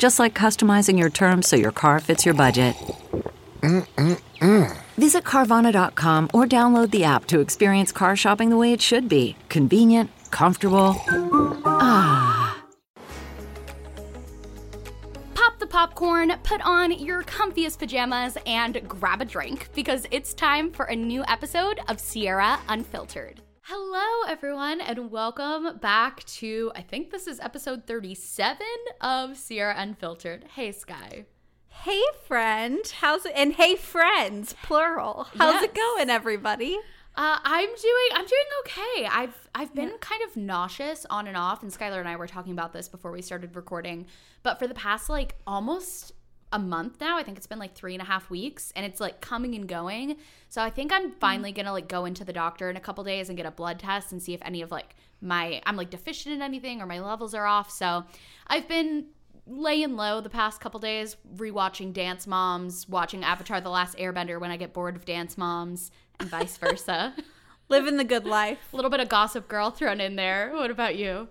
Just 0.00 0.18
like 0.18 0.34
customizing 0.34 0.98
your 0.98 1.10
terms 1.10 1.46
so 1.46 1.56
your 1.56 1.72
car 1.72 2.00
fits 2.00 2.24
your 2.24 2.34
budget. 2.34 2.74
Visit 4.96 5.24
Carvana.com 5.24 6.30
or 6.32 6.46
download 6.46 6.90
the 6.90 7.04
app 7.04 7.26
to 7.26 7.40
experience 7.40 7.92
car 7.92 8.16
shopping 8.16 8.48
the 8.48 8.56
way 8.56 8.72
it 8.72 8.80
should 8.80 9.10
be 9.10 9.36
convenient, 9.50 10.10
comfortable. 10.30 10.96
Ah. 11.66 12.64
Pop 15.34 15.58
the 15.58 15.66
popcorn, 15.66 16.32
put 16.44 16.62
on 16.62 16.92
your 16.92 17.22
comfiest 17.24 17.78
pajamas, 17.78 18.38
and 18.46 18.80
grab 18.88 19.20
a 19.20 19.26
drink 19.26 19.68
because 19.74 20.06
it's 20.10 20.32
time 20.32 20.72
for 20.72 20.86
a 20.86 20.96
new 20.96 21.22
episode 21.28 21.78
of 21.88 22.00
Sierra 22.00 22.58
Unfiltered. 22.70 23.42
Hello, 23.72 24.28
everyone, 24.28 24.80
and 24.80 25.12
welcome 25.12 25.78
back 25.78 26.24
to 26.24 26.72
I 26.74 26.82
think 26.82 27.12
this 27.12 27.28
is 27.28 27.38
episode 27.38 27.86
37 27.86 28.66
of 29.00 29.36
Sierra 29.36 29.76
Unfiltered. 29.76 30.44
Hey, 30.56 30.72
Sky. 30.72 31.26
Hey 31.68 32.02
friend, 32.26 32.80
how's 33.00 33.26
it? 33.26 33.32
And 33.36 33.52
hey 33.52 33.76
friends, 33.76 34.56
plural. 34.64 35.28
How's 35.36 35.62
it 35.62 35.72
going, 35.72 36.10
everybody? 36.10 36.80
Uh, 37.14 37.38
I'm 37.44 37.68
doing 37.68 38.08
I'm 38.12 38.26
doing 38.26 38.42
okay. 38.62 39.06
I've 39.06 39.48
I've 39.54 39.72
been 39.72 39.92
kind 40.00 40.22
of 40.28 40.36
nauseous 40.36 41.06
on 41.08 41.28
and 41.28 41.36
off, 41.36 41.62
and 41.62 41.70
Skylar 41.70 42.00
and 42.00 42.08
I 42.08 42.16
were 42.16 42.26
talking 42.26 42.52
about 42.52 42.72
this 42.72 42.88
before 42.88 43.12
we 43.12 43.22
started 43.22 43.54
recording. 43.54 44.06
But 44.42 44.58
for 44.58 44.66
the 44.66 44.74
past 44.74 45.08
like 45.08 45.36
almost 45.46 46.12
a 46.52 46.58
month 46.58 47.00
now, 47.00 47.16
I 47.16 47.22
think 47.22 47.36
it's 47.36 47.46
been 47.46 47.58
like 47.58 47.74
three 47.74 47.94
and 47.94 48.02
a 48.02 48.04
half 48.04 48.28
weeks, 48.28 48.72
and 48.74 48.84
it's 48.84 49.00
like 49.00 49.20
coming 49.20 49.54
and 49.54 49.68
going. 49.68 50.16
So 50.48 50.62
I 50.62 50.70
think 50.70 50.92
I'm 50.92 51.12
finally 51.12 51.52
gonna 51.52 51.72
like 51.72 51.88
go 51.88 52.04
into 52.04 52.24
the 52.24 52.32
doctor 52.32 52.68
in 52.68 52.76
a 52.76 52.80
couple 52.80 53.04
days 53.04 53.28
and 53.28 53.36
get 53.36 53.46
a 53.46 53.50
blood 53.50 53.78
test 53.78 54.12
and 54.12 54.22
see 54.22 54.34
if 54.34 54.40
any 54.42 54.62
of 54.62 54.70
like 54.70 54.96
my 55.20 55.62
I'm 55.64 55.76
like 55.76 55.90
deficient 55.90 56.34
in 56.34 56.42
anything 56.42 56.80
or 56.80 56.86
my 56.86 57.00
levels 57.00 57.34
are 57.34 57.46
off. 57.46 57.70
So 57.70 58.04
I've 58.48 58.66
been 58.66 59.06
laying 59.46 59.96
low 59.96 60.20
the 60.20 60.30
past 60.30 60.60
couple 60.60 60.80
days, 60.80 61.16
rewatching 61.36 61.92
Dance 61.92 62.26
Moms, 62.26 62.88
watching 62.88 63.22
Avatar: 63.22 63.60
The 63.60 63.70
Last 63.70 63.96
Airbender 63.96 64.40
when 64.40 64.50
I 64.50 64.56
get 64.56 64.72
bored 64.72 64.96
of 64.96 65.04
Dance 65.04 65.38
Moms, 65.38 65.90
and 66.18 66.28
vice 66.28 66.56
versa. 66.56 67.14
Living 67.68 67.96
the 67.96 68.04
good 68.04 68.26
life. 68.26 68.58
A 68.72 68.76
little 68.76 68.90
bit 68.90 68.98
of 68.98 69.08
Gossip 69.08 69.46
Girl 69.46 69.70
thrown 69.70 70.00
in 70.00 70.16
there. 70.16 70.50
What 70.52 70.72
about 70.72 70.96
you? 70.96 71.28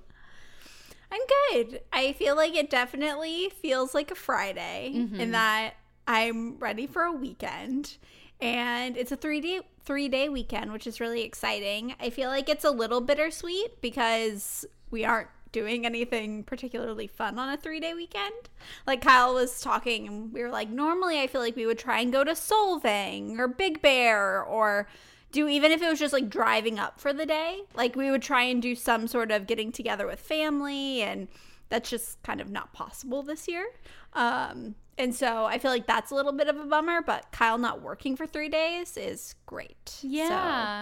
I'm 1.12 1.22
good. 1.52 1.82
I 1.92 2.14
feel 2.14 2.36
like 2.36 2.56
it 2.56 2.70
definitely 2.70 3.50
feels 3.50 3.94
like 3.94 4.12
a 4.12 4.16
Friday 4.16 4.92
in 4.94 5.10
mm-hmm. 5.10 5.32
that 5.32 5.74
I'm 6.08 6.58
ready 6.60 6.88
for 6.88 7.04
a 7.04 7.12
weekend. 7.12 7.98
And 8.42 8.96
it's 8.96 9.12
a 9.12 9.18
three 9.18 9.42
day 9.42 9.62
three 9.84 10.08
day 10.08 10.30
weekend, 10.30 10.72
which 10.72 10.88
is 10.88 11.00
really 11.00 11.24
exciting. 11.24 11.96
I 12.00 12.10
feel 12.10 12.30
like 12.30 12.48
it's 12.48 12.64
a 12.64 12.72
little 12.72 13.02
bittersweet 13.02 13.82
because 13.82 14.66
we 14.92 15.04
aren't 15.04 15.30
doing 15.52 15.86
anything 15.86 16.44
particularly 16.44 17.08
fun 17.08 17.40
on 17.40 17.50
a 17.50 17.58
three 17.58 17.80
day 17.80 17.94
weekend. 17.94 18.50
Like 18.86 19.02
Kyle 19.02 19.34
was 19.34 19.62
talking 19.62 20.08
and 20.08 20.34
we 20.34 20.42
were 20.42 20.50
like, 20.50 20.70
normally 20.70 21.20
I 21.20 21.28
feel 21.28 21.42
like 21.42 21.56
we 21.56 21.66
would 21.66 21.80
try 21.80 22.00
and 22.02 22.14
go 22.14 22.24
to 22.24 22.32
Solvang 22.32 23.40
or 23.40 23.48
Big 23.48 23.82
Bear 23.82 24.44
or 24.44 24.88
do 25.32 25.48
even 25.48 25.72
if 25.72 25.82
it 25.82 25.90
was 25.90 26.00
just 26.00 26.14
like 26.14 26.30
driving 26.30 26.80
up 26.80 27.00
for 27.00 27.14
the 27.14 27.26
day 27.26 27.62
like 27.76 27.96
we 27.96 28.10
would 28.12 28.22
try 28.22 28.44
and 28.44 28.62
do 28.62 28.76
some 28.76 29.08
sort 29.08 29.32
of 29.32 29.48
getting 29.48 29.72
together 29.72 30.06
with 30.08 30.20
family 30.20 31.02
and 31.02 31.28
that's 31.70 31.90
just 31.90 32.22
kind 32.24 32.42
of 32.42 32.50
not 32.50 32.74
possible 32.74 33.22
this 33.22 33.48
year. 33.48 33.68
Um 34.14 34.76
and 34.98 35.16
so 35.16 35.46
i 35.46 35.58
feel 35.58 35.72
like 35.72 35.88
that's 35.88 36.12
a 36.12 36.16
little 36.16 36.34
bit 36.34 36.50
of 36.50 36.58
a 36.60 36.66
bummer 36.66 37.02
but 37.02 37.32
kyle 37.32 37.58
not 37.58 37.82
working 37.82 38.18
for 38.18 38.28
three 38.28 38.50
days 38.50 38.98
is 38.98 39.34
great. 39.46 40.00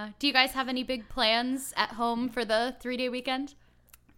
So, 0.08 0.14
Do 0.18 0.26
you 0.28 0.34
guys 0.34 0.52
have 0.54 0.68
any 0.70 0.84
big 0.84 1.08
plans 1.08 1.72
at 1.78 1.90
home 1.90 2.28
for 2.30 2.44
the 2.44 2.76
three 2.80 2.98
day 2.98 3.10
weekend? 3.10 3.54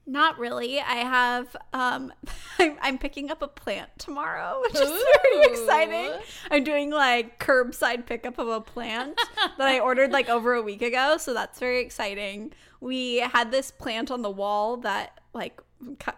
Not 0.10 0.40
really. 0.40 0.80
I 0.80 0.96
have 0.96 1.56
um 1.74 2.12
I'm, 2.60 2.78
I'm 2.82 2.98
picking 2.98 3.32
up 3.32 3.42
a 3.42 3.48
plant 3.48 3.90
tomorrow 3.98 4.62
which 4.64 4.76
is 4.76 4.90
very 4.90 5.46
exciting. 5.46 6.12
I'm 6.52 6.64
doing 6.64 6.90
like 6.90 7.40
curbside 7.40 8.06
pickup 8.06 8.38
of 8.40 8.48
a 8.48 8.62
plant 8.62 9.20
that 9.58 9.68
i 9.68 9.80
ordered 9.80 10.12
like 10.12 10.30
over 10.30 10.54
a 10.54 10.62
week 10.62 10.82
ago 10.82 11.18
so 11.18 11.34
that's 11.34 11.60
very 11.60 11.82
exciting. 11.82 12.52
We 12.82 13.18
had 13.18 13.52
this 13.52 13.72
plant 13.72 14.10
on 14.10 14.22
the 14.22 14.30
wall 14.30 14.78
that 14.78 15.20
like 15.34 15.62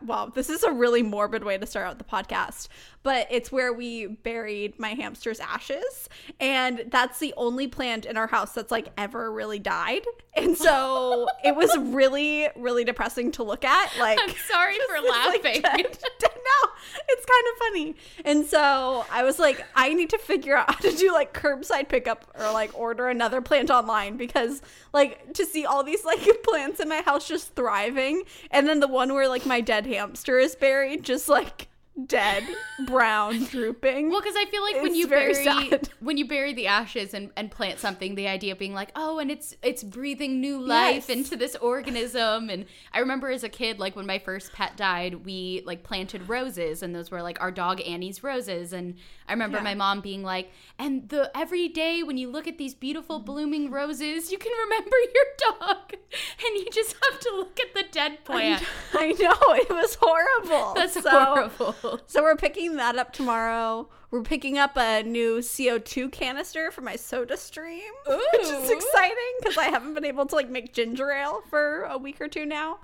wow 0.04 0.32
this 0.34 0.50
is 0.50 0.64
a 0.64 0.72
really 0.72 1.04
morbid 1.04 1.44
way 1.44 1.58
to 1.58 1.68
start 1.68 1.86
out 1.86 1.98
the 2.00 2.04
podcast 2.04 2.68
but 3.04 3.28
it's 3.30 3.52
where 3.52 3.74
we 3.74 4.08
buried 4.08 4.78
my 4.80 4.90
hamster's 4.90 5.40
ashes 5.40 6.10
and 6.40 6.86
that's 6.90 7.20
the 7.20 7.34
only 7.38 7.68
plant 7.68 8.06
in 8.06 8.18
our 8.18 8.28
house 8.28 8.54
that's 8.54 8.72
like 8.72 8.90
ever 8.98 9.32
really 9.32 9.60
died 9.60 10.04
and 10.36 10.58
so 10.58 11.28
it 11.44 11.56
was 11.56 11.76
really 11.78 12.48
really 12.56 12.84
depressing 12.84 13.32
to 13.32 13.44
look 13.44 13.66
at 13.66 13.92
like 14.00 14.20
I'm 14.22 14.36
sorry 14.50 14.78
for 14.88 15.02
like, 15.02 15.44
laughing. 15.44 15.62
dead- 15.62 15.98
dead- 16.20 16.32
no, 16.44 16.70
it's 17.10 17.26
kind 17.26 17.46
of 17.52 17.58
funny. 17.60 17.96
And 18.26 18.46
so 18.46 19.06
I 19.12 19.24
was 19.24 19.40
like, 19.40 19.66
I 19.76 19.94
need 19.94 20.10
to 20.12 20.18
figure 20.18 20.56
out 20.56 20.70
how 20.74 20.80
to 20.80 20.96
do 20.96 21.14
like 21.14 21.34
curbside 21.34 21.90
pickup 21.90 22.26
or 22.40 22.52
like 22.52 22.78
order 22.78 23.08
another 23.08 23.42
plant 23.42 23.70
online 23.70 24.18
because 24.18 24.62
like 24.94 25.34
to 25.34 25.46
see 25.46 25.66
all 25.66 25.84
these 25.84 26.06
like 26.06 26.22
plants 26.44 26.80
in 26.80 26.90
my 26.90 27.02
house 27.02 27.28
just 27.28 27.56
thriving, 27.56 28.24
and 28.50 28.68
then 28.68 28.80
the 28.80 28.88
one 28.88 29.14
where 29.14 29.28
like 29.28 29.46
my 29.46 29.62
dead 29.62 29.86
hamster 29.86 30.40
is 30.40 30.56
buried, 30.56 31.04
just 31.04 31.30
like 31.30 31.68
dead, 32.06 32.44
brown, 32.88 33.44
drooping. 33.46 34.10
Well, 34.10 34.22
because 34.22 34.36
I 34.38 34.46
feel 34.46 34.62
like 34.64 34.82
when 34.82 34.96
you 34.96 35.08
bury 35.08 35.34
sad. 35.34 35.90
when 36.00 36.18
you 36.18 36.28
bury 36.28 36.54
the 36.54 36.68
ashes 36.68 37.14
and, 37.14 37.30
and 37.36 37.52
plant 37.52 37.80
something, 37.80 38.16
the 38.16 38.28
idea 38.28 38.54
of 38.54 38.60
being 38.60 38.74
like, 38.74 38.92
oh, 38.96 39.20
and 39.20 39.30
it's 39.30 39.56
it's 39.62 39.84
breathing 39.84 40.40
new 40.42 40.60
life 40.60 41.08
Yes. 41.08 41.10
into 41.10 41.36
this 41.36 41.56
organism. 41.58 42.50
And 42.50 42.66
I 42.94 43.00
remember 43.00 43.30
as 43.30 43.44
a 43.44 43.50
kid, 43.50 43.80
like 43.80 43.96
when 43.96 44.06
my 44.06 44.20
first 44.20 44.54
pet 44.54 44.78
died, 44.78 45.26
we 45.26 45.64
like 45.66 45.84
planted 45.84 46.28
roses, 46.30 46.82
and 46.82 46.96
those 46.96 47.12
were 47.12 47.22
like 47.22 47.40
our 47.42 47.52
dog 47.52 47.82
Annie's 47.82 48.24
roses. 48.24 48.74
And 48.74 48.96
I 49.28 49.34
remember 49.34 49.58
Yeah. 49.58 49.64
my 49.64 49.76
mom 49.76 50.02
being 50.02 50.24
like, 50.24 50.50
and 50.80 51.08
the 51.10 51.30
every 51.38 51.68
day 51.68 52.04
when 52.04 52.18
you 52.18 52.30
look 52.32 52.48
at 52.48 52.58
these 52.58 52.74
beautiful 52.74 53.20
blooming 53.20 53.70
roses, 53.70 54.32
you 54.32 54.38
can 54.38 54.52
remember 54.64 54.96
your 55.14 55.60
dog, 55.60 55.94
and 55.94 56.56
you 56.56 56.68
just 56.72 56.96
have 57.10 57.20
to 57.20 57.30
look 57.36 57.60
at 57.60 57.74
the 57.74 57.84
dead 57.92 58.24
plant. 58.24 58.64
I 58.94 59.08
know 59.20 59.36
it 59.56 59.70
was 59.70 59.98
horrible. 60.02 60.74
That's 60.76 60.94
So- 60.94 61.10
horrible. 61.10 61.76
So 62.08 62.22
we're 62.22 62.36
picking 62.36 62.76
that 62.76 62.98
up 62.98 63.14
tomorrow. 63.14 63.90
We're 64.12 64.24
picking 64.24 64.58
up 64.58 64.76
a 64.76 65.04
new 65.04 65.38
CO2 65.38 66.12
canister 66.12 66.70
for 66.70 66.82
my 66.82 66.98
soda 66.98 67.38
stream, 67.38 67.92
which 68.06 68.42
is 68.42 68.70
exciting 68.70 69.34
because 69.40 69.58
I 69.58 69.70
haven't 69.70 69.94
been 69.94 70.04
able 70.04 70.26
to 70.26 70.36
like 70.36 70.50
make 70.50 70.74
ginger 70.74 71.12
ale 71.12 71.42
for 71.50 71.84
a 71.84 71.98
week 71.98 72.20
or 72.20 72.28
two 72.28 72.46
now. 72.46 72.80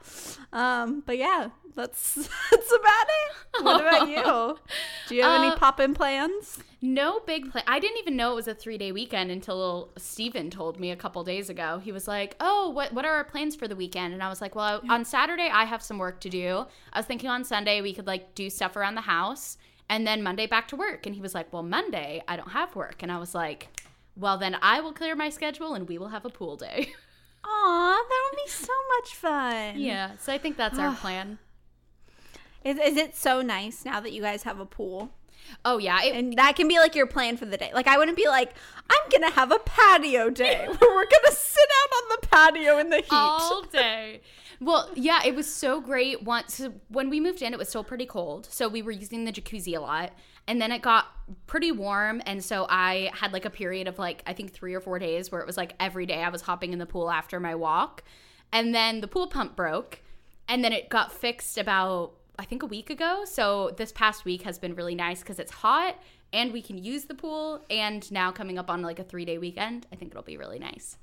Um, 0.53 1.03
but 1.05 1.17
yeah, 1.17 1.49
that's 1.75 2.15
that's 2.51 2.71
about 2.71 3.07
it. 3.09 3.63
What 3.63 3.81
about 3.81 4.07
you? 4.09 4.57
Do 5.09 5.15
you 5.15 5.23
have 5.23 5.27
Uh, 5.41 5.43
any 5.47 5.55
pop-in 5.57 5.93
plans? 5.93 6.59
No 6.81 7.19
big 7.19 7.51
plan. 7.51 7.65
I 7.67 7.79
didn't 7.79 7.97
even 7.97 8.15
know 8.15 8.31
it 8.31 8.35
was 8.35 8.47
a 8.47 8.55
three 8.55 8.77
day 8.77 8.93
weekend 8.93 9.29
until 9.29 9.89
Steven 9.97 10.49
told 10.49 10.79
me 10.79 10.91
a 10.91 10.95
couple 10.95 11.23
days 11.25 11.49
ago. 11.49 11.79
He 11.83 11.91
was 11.91 12.07
like, 12.07 12.37
Oh, 12.39 12.69
what, 12.69 12.93
what 12.93 13.03
are 13.03 13.13
our 13.15 13.23
plans 13.25 13.55
for 13.55 13.67
the 13.67 13.75
weekend? 13.75 14.13
And 14.13 14.23
I 14.23 14.29
was 14.29 14.39
like, 14.39 14.55
Well, 14.55 14.81
on 14.89 15.03
Saturday, 15.03 15.49
I 15.51 15.65
have 15.65 15.83
some 15.83 15.97
work 15.97 16.21
to 16.21 16.29
do. 16.29 16.65
I 16.93 16.99
was 16.99 17.05
thinking 17.05 17.29
on 17.29 17.43
Sunday, 17.43 17.81
we 17.81 17.93
could 17.93 18.07
like 18.07 18.33
do 18.33 18.49
stuff 18.49 18.77
around 18.77 18.95
the 18.95 19.01
house 19.01 19.57
and 19.89 20.05
then 20.05 20.21
Monday 20.23 20.47
back 20.47 20.67
to 20.69 20.75
work. 20.75 21.05
And 21.05 21.15
he 21.15 21.21
was 21.21 21.33
like, 21.35 21.51
Well, 21.51 21.63
Monday, 21.63 22.23
I 22.27 22.35
don't 22.35 22.51
have 22.51 22.75
work. 22.75 23.01
And 23.03 23.11
I 23.11 23.17
was 23.17 23.33
like, 23.35 23.67
Well, 24.15 24.37
then 24.37 24.57
I 24.61 24.79
will 24.81 24.93
clear 24.93 25.15
my 25.15 25.29
schedule 25.29 25.73
and 25.73 25.87
we 25.87 25.97
will 25.97 26.09
have 26.09 26.25
a 26.25 26.29
pool 26.29 26.55
day. 26.57 26.93
Aw, 27.45 28.05
that 28.09 28.29
would 28.31 28.37
be 28.43 28.49
so 28.49 28.73
much 28.97 29.15
fun. 29.15 29.79
yeah. 29.79 30.11
So 30.19 30.33
I 30.33 30.37
think 30.37 30.57
that's 30.57 30.77
our 30.79 30.93
plan. 31.01 31.39
Is, 32.63 32.77
is 32.77 32.97
it 32.97 33.15
so 33.15 33.41
nice 33.41 33.85
now 33.85 33.99
that 34.01 34.11
you 34.11 34.21
guys 34.21 34.43
have 34.43 34.59
a 34.59 34.65
pool? 34.65 35.11
Oh 35.63 35.77
yeah, 35.77 36.03
it, 36.03 36.13
And 36.15 36.33
that 36.37 36.57
can 36.57 36.67
be 36.67 36.77
like 36.77 36.93
your 36.95 37.07
plan 37.07 37.37
for 37.37 37.45
the 37.45 37.55
day. 37.55 37.71
Like 37.73 37.87
I 37.87 37.97
wouldn't 37.97 38.17
be 38.17 38.27
like, 38.27 38.53
I'm 38.89 39.09
gonna 39.09 39.31
have 39.31 39.51
a 39.51 39.59
patio 39.59 40.29
day 40.29 40.65
where 40.67 40.95
we're 40.95 41.05
gonna 41.05 41.31
sit 41.31 41.69
out 41.83 42.03
on 42.03 42.17
the 42.19 42.27
patio 42.27 42.77
in 42.79 42.89
the 42.89 42.97
heat. 42.97 43.07
all 43.11 43.61
day. 43.63 44.21
Well, 44.59 44.89
yeah, 44.95 45.21
it 45.23 45.35
was 45.35 45.51
so 45.51 45.79
great. 45.79 46.23
Once 46.23 46.61
when 46.89 47.09
we 47.09 47.19
moved 47.19 47.41
in, 47.41 47.53
it 47.53 47.59
was 47.59 47.69
still 47.69 47.83
pretty 47.83 48.05
cold, 48.05 48.47
so 48.49 48.67
we 48.67 48.81
were 48.81 48.91
using 48.91 49.25
the 49.25 49.31
jacuzzi 49.31 49.75
a 49.77 49.79
lot. 49.79 50.13
And 50.47 50.61
then 50.61 50.71
it 50.71 50.81
got 50.81 51.07
pretty 51.45 51.71
warm, 51.71 52.21
and 52.25 52.43
so 52.43 52.65
I 52.69 53.11
had 53.13 53.33
like 53.33 53.45
a 53.45 53.49
period 53.49 53.87
of 53.87 53.99
like 53.99 54.23
I 54.25 54.33
think 54.33 54.53
three 54.53 54.73
or 54.73 54.79
four 54.79 54.97
days 54.97 55.31
where 55.31 55.41
it 55.41 55.47
was 55.47 55.57
like 55.57 55.73
every 55.79 56.05
day 56.05 56.23
I 56.23 56.29
was 56.29 56.41
hopping 56.41 56.73
in 56.73 56.79
the 56.79 56.85
pool 56.85 57.11
after 57.11 57.39
my 57.39 57.53
walk. 57.53 58.03
And 58.51 58.73
then 58.73 59.01
the 59.01 59.07
pool 59.07 59.27
pump 59.27 59.55
broke, 59.55 60.01
and 60.47 60.63
then 60.63 60.73
it 60.73 60.89
got 60.89 61.11
fixed 61.11 61.57
about 61.57 62.13
I 62.39 62.45
think 62.45 62.63
a 62.63 62.67
week 62.67 62.89
ago. 62.89 63.25
So 63.25 63.73
this 63.77 63.91
past 63.91 64.25
week 64.25 64.43
has 64.43 64.57
been 64.57 64.75
really 64.75 64.95
nice 64.95 65.19
because 65.21 65.39
it's 65.39 65.51
hot 65.51 65.95
and 66.33 66.51
we 66.51 66.61
can 66.61 66.77
use 66.77 67.05
the 67.05 67.15
pool. 67.15 67.63
And 67.69 68.09
now 68.11 68.31
coming 68.31 68.57
up 68.57 68.69
on 68.69 68.81
like 68.81 68.99
a 68.99 69.03
three 69.03 69.25
day 69.25 69.37
weekend, 69.37 69.87
I 69.91 69.95
think 69.95 70.11
it'll 70.11 70.23
be 70.23 70.37
really 70.37 70.59
nice. 70.59 70.97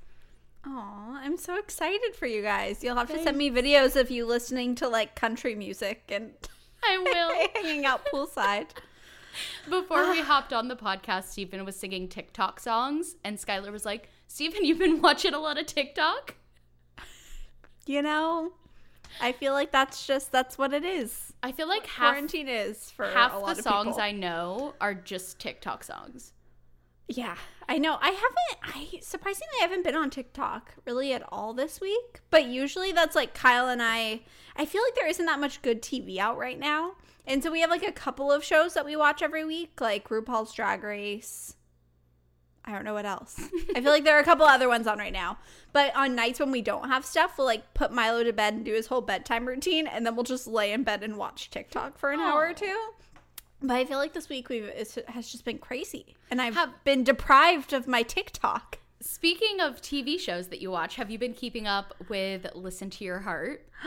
Aw, 0.66 1.20
I'm 1.22 1.36
so 1.36 1.58
excited 1.58 2.14
for 2.14 2.26
you 2.26 2.42
guys. 2.42 2.82
You'll 2.82 2.96
have 2.96 3.10
to 3.10 3.22
send 3.22 3.36
me 3.36 3.50
videos 3.50 3.96
of 3.96 4.10
you 4.10 4.24
listening 4.26 4.74
to 4.76 4.88
like 4.88 5.14
country 5.14 5.54
music 5.54 6.04
and 6.08 6.32
I 6.82 6.98
will. 6.98 7.48
hanging 7.62 7.86
out 7.86 8.06
poolside. 8.12 8.68
Before 9.68 10.10
we 10.10 10.20
hopped 10.22 10.52
on 10.52 10.68
the 10.68 10.76
podcast, 10.76 11.24
Stephen 11.24 11.64
was 11.64 11.76
singing 11.76 12.08
TikTok 12.08 12.60
songs, 12.60 13.16
and 13.24 13.36
Skylar 13.36 13.72
was 13.72 13.84
like, 13.84 14.08
Stephen, 14.28 14.64
you've 14.64 14.78
been 14.78 15.00
watching 15.00 15.34
a 15.34 15.38
lot 15.38 15.58
of 15.58 15.66
TikTok? 15.66 16.36
You 17.86 18.02
know, 18.02 18.52
I 19.20 19.32
feel 19.32 19.52
like 19.52 19.72
that's 19.72 20.06
just 20.06 20.32
that's 20.32 20.56
what 20.56 20.72
it 20.72 20.84
is. 20.84 21.32
I 21.42 21.52
feel 21.52 21.68
like 21.68 21.86
half, 21.86 22.12
Quarantine 22.12 22.48
is 22.48 22.90
for 22.90 23.06
a 23.06 23.12
half 23.12 23.34
lot 23.34 23.46
the 23.46 23.52
of 23.52 23.58
songs 23.60 23.86
people. 23.88 24.00
I 24.00 24.12
know 24.12 24.74
are 24.80 24.94
just 24.94 25.38
TikTok 25.38 25.84
songs. 25.84 26.32
Yeah, 27.08 27.36
I 27.68 27.78
know. 27.78 27.98
I 28.00 28.10
haven't. 28.10 28.76
I 28.76 28.98
surprisingly 29.00 29.54
I 29.60 29.62
haven't 29.62 29.84
been 29.84 29.94
on 29.94 30.10
TikTok 30.10 30.74
really 30.86 31.12
at 31.12 31.22
all 31.30 31.52
this 31.52 31.80
week. 31.80 32.20
But 32.30 32.46
usually 32.46 32.92
that's 32.92 33.16
like 33.16 33.34
Kyle 33.34 33.68
and 33.68 33.82
I. 33.82 34.22
I 34.56 34.64
feel 34.64 34.82
like 34.82 34.94
there 34.94 35.08
isn't 35.08 35.26
that 35.26 35.40
much 35.40 35.62
good 35.62 35.82
TV 35.82 36.18
out 36.18 36.38
right 36.38 36.58
now, 36.58 36.94
and 37.26 37.42
so 37.42 37.50
we 37.50 37.60
have 37.60 37.70
like 37.70 37.86
a 37.86 37.92
couple 37.92 38.30
of 38.32 38.44
shows 38.44 38.74
that 38.74 38.84
we 38.84 38.96
watch 38.96 39.22
every 39.22 39.44
week, 39.44 39.80
like 39.80 40.08
RuPaul's 40.08 40.54
Drag 40.54 40.82
Race. 40.82 41.56
I 42.64 42.72
don't 42.72 42.84
know 42.84 42.94
what 42.94 43.04
else. 43.04 43.38
I 43.76 43.82
feel 43.82 43.92
like 43.92 44.04
there 44.04 44.16
are 44.16 44.20
a 44.22 44.24
couple 44.24 44.46
other 44.46 44.68
ones 44.68 44.86
on 44.86 44.98
right 44.98 45.12
now. 45.12 45.36
But 45.74 45.94
on 45.94 46.14
nights 46.14 46.40
when 46.40 46.50
we 46.50 46.62
don't 46.62 46.88
have 46.88 47.04
stuff, 47.04 47.36
we'll 47.36 47.46
like 47.46 47.74
put 47.74 47.92
Milo 47.92 48.24
to 48.24 48.32
bed 48.32 48.54
and 48.54 48.64
do 48.64 48.72
his 48.72 48.86
whole 48.86 49.02
bedtime 49.02 49.46
routine, 49.46 49.86
and 49.86 50.06
then 50.06 50.14
we'll 50.14 50.24
just 50.24 50.46
lay 50.46 50.72
in 50.72 50.82
bed 50.82 51.02
and 51.02 51.18
watch 51.18 51.50
TikTok 51.50 51.98
for 51.98 52.10
an 52.10 52.20
hour 52.20 52.46
or 52.46 52.54
two. 52.54 52.92
But 53.66 53.76
I 53.76 53.86
feel 53.86 53.96
like 53.96 54.12
this 54.12 54.28
week 54.28 54.50
we've 54.50 54.64
it 54.64 55.04
has 55.08 55.30
just 55.32 55.44
been 55.44 55.58
crazy, 55.58 56.14
and 56.30 56.40
I've 56.40 56.54
Have- 56.54 56.84
been 56.84 57.02
deprived 57.02 57.72
of 57.72 57.88
my 57.88 58.02
TikTok. 58.02 58.78
Speaking 59.00 59.60
of 59.60 59.80
TV 59.82 60.18
shows 60.18 60.48
that 60.48 60.60
you 60.60 60.70
watch, 60.70 60.96
have 60.96 61.10
you 61.10 61.18
been 61.18 61.34
keeping 61.34 61.66
up 61.66 61.94
with 62.08 62.46
Listen 62.54 62.88
to 62.90 63.04
Your 63.04 63.20
Heart? 63.20 63.66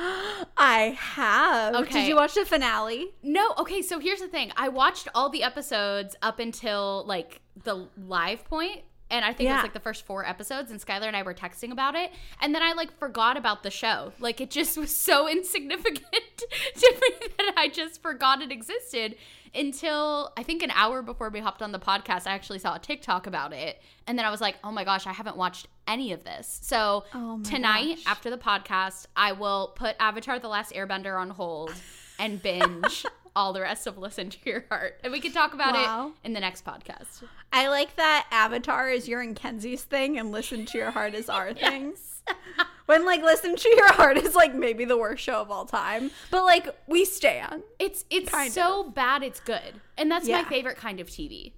I 0.57 0.95
have. 0.99 1.75
Okay. 1.75 1.91
Did 1.91 2.07
you 2.07 2.15
watch 2.15 2.33
the 2.35 2.45
finale? 2.45 3.09
No, 3.23 3.53
okay, 3.59 3.81
so 3.81 3.99
here's 3.99 4.19
the 4.19 4.27
thing. 4.27 4.51
I 4.57 4.69
watched 4.69 5.07
all 5.15 5.29
the 5.29 5.43
episodes 5.43 6.15
up 6.21 6.39
until 6.39 7.03
like 7.07 7.41
the 7.63 7.87
live 7.97 8.45
point, 8.45 8.81
and 9.09 9.23
I 9.23 9.33
think 9.33 9.49
it 9.49 9.53
was 9.53 9.63
like 9.63 9.73
the 9.73 9.79
first 9.79 10.05
four 10.05 10.25
episodes, 10.25 10.69
and 10.69 10.79
Skylar 10.79 11.07
and 11.07 11.15
I 11.15 11.23
were 11.23 11.33
texting 11.33 11.71
about 11.71 11.95
it, 11.95 12.11
and 12.41 12.53
then 12.53 12.61
I 12.61 12.73
like 12.73 12.91
forgot 12.99 13.37
about 13.37 13.63
the 13.63 13.71
show. 13.71 14.13
Like 14.19 14.41
it 14.41 14.51
just 14.51 14.77
was 14.77 14.93
so 14.93 15.27
insignificant 15.29 16.03
to 16.75 16.95
me 17.01 17.27
that 17.37 17.53
I 17.57 17.69
just 17.69 18.01
forgot 18.01 18.41
it 18.41 18.51
existed 18.51 19.15
until 19.55 20.31
I 20.37 20.43
think 20.43 20.63
an 20.63 20.71
hour 20.71 21.01
before 21.01 21.29
we 21.29 21.39
hopped 21.39 21.61
on 21.61 21.71
the 21.71 21.79
podcast. 21.79 22.27
I 22.27 22.31
actually 22.31 22.59
saw 22.59 22.75
a 22.75 22.79
TikTok 22.79 23.27
about 23.27 23.53
it, 23.53 23.81
and 24.05 24.17
then 24.17 24.25
I 24.25 24.29
was 24.31 24.41
like, 24.41 24.55
oh 24.63 24.71
my 24.71 24.83
gosh, 24.83 25.07
I 25.07 25.13
haven't 25.13 25.37
watched 25.37 25.67
any 25.87 26.11
of 26.11 26.23
this. 26.23 26.59
So 26.63 27.05
Oh 27.13 27.41
tonight, 27.43 27.95
gosh. 27.97 28.03
after 28.07 28.29
the 28.29 28.37
podcast, 28.37 29.05
I 29.15 29.31
will 29.31 29.73
put 29.75 29.95
Avatar: 29.99 30.39
The 30.39 30.47
Last 30.49 30.73
Airbender 30.73 31.19
on 31.19 31.29
hold 31.31 31.73
and 32.19 32.41
binge 32.43 33.05
all 33.35 33.53
the 33.53 33.61
rest 33.61 33.85
of 33.85 33.97
Listen 33.99 34.29
to 34.31 34.37
Your 34.45 34.65
Heart. 34.69 34.99
And 35.03 35.13
we 35.13 35.19
can 35.19 35.31
talk 35.31 35.53
about 35.53 35.73
Wow. 35.75 36.07
it 36.23 36.27
in 36.27 36.33
the 36.33 36.39
next 36.39 36.65
podcast. 36.65 37.23
I 37.53 37.67
like 37.67 37.95
that 37.95 38.27
Avatar 38.31 38.89
is 38.89 39.07
your 39.07 39.21
and 39.21 39.35
Kenzie's 39.35 39.83
thing, 39.83 40.17
and 40.17 40.31
Listen 40.31 40.65
to 40.65 40.77
Your 40.77 40.91
Heart 40.91 41.13
is 41.13 41.29
our 41.29 41.53
thing. 41.53 41.93
When 42.87 43.05
like 43.05 43.21
Listen 43.21 43.57
to 43.57 43.69
Your 43.75 43.91
Heart 43.91 44.17
is 44.19 44.33
like 44.33 44.55
maybe 44.55 44.85
the 44.85 44.97
worst 44.97 45.21
show 45.21 45.41
of 45.41 45.51
all 45.51 45.65
time, 45.65 46.09
but 46.31 46.45
like 46.45 46.73
we 46.87 47.03
stand. 47.03 47.63
It's 47.79 48.05
it's 48.09 48.31
Kind 48.31 48.53
so 48.53 48.89
bad 48.89 49.23
it's 49.23 49.41
good. 49.41 49.81
And 49.97 50.09
that's 50.09 50.25
my 50.29 50.45
favorite 50.45 50.77
kind 50.77 51.01
of 51.01 51.07
TV. 51.07 51.51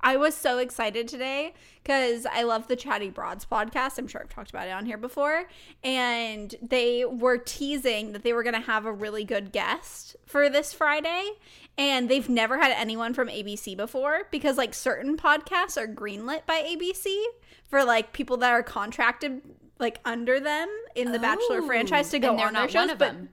I 0.00 0.16
was 0.16 0.34
so 0.34 0.58
excited 0.58 1.08
today 1.08 1.54
because 1.82 2.26
I 2.26 2.44
love 2.44 2.68
the 2.68 2.76
Chatty 2.76 3.10
Broads 3.10 3.44
podcast. 3.44 3.98
I'm 3.98 4.06
sure 4.06 4.20
I've 4.20 4.28
talked 4.28 4.50
about 4.50 4.68
it 4.68 4.70
on 4.70 4.86
here 4.86 4.98
before. 4.98 5.46
And 5.82 6.54
they 6.62 7.04
were 7.04 7.38
teasing 7.38 8.12
that 8.12 8.22
they 8.22 8.32
were 8.32 8.42
going 8.42 8.54
to 8.54 8.60
have 8.60 8.86
a 8.86 8.92
really 8.92 9.24
good 9.24 9.52
guest 9.52 10.14
for 10.24 10.48
this 10.48 10.72
Friday. 10.72 11.30
And 11.76 12.08
they've 12.08 12.28
never 12.28 12.58
had 12.58 12.72
anyone 12.72 13.14
from 13.14 13.28
ABC 13.28 13.76
before 13.76 14.28
because, 14.30 14.56
like, 14.56 14.74
certain 14.74 15.16
podcasts 15.16 15.76
are 15.76 15.88
greenlit 15.88 16.46
by 16.46 16.62
ABC 16.62 17.22
for, 17.68 17.84
like, 17.84 18.12
people 18.12 18.36
that 18.38 18.52
are 18.52 18.62
contracted, 18.62 19.42
like, 19.78 19.98
under 20.04 20.40
them 20.40 20.68
in 20.94 21.12
the 21.12 21.18
Bachelor 21.18 21.60
Oh, 21.62 21.66
franchise 21.66 22.10
to 22.10 22.18
go 22.18 22.30
on 22.30 22.36
their 22.36 22.50
not 22.52 22.70
shows. 22.70 22.74
one 22.82 22.90
of 22.90 22.98
but 22.98 23.12
them. 23.12 23.28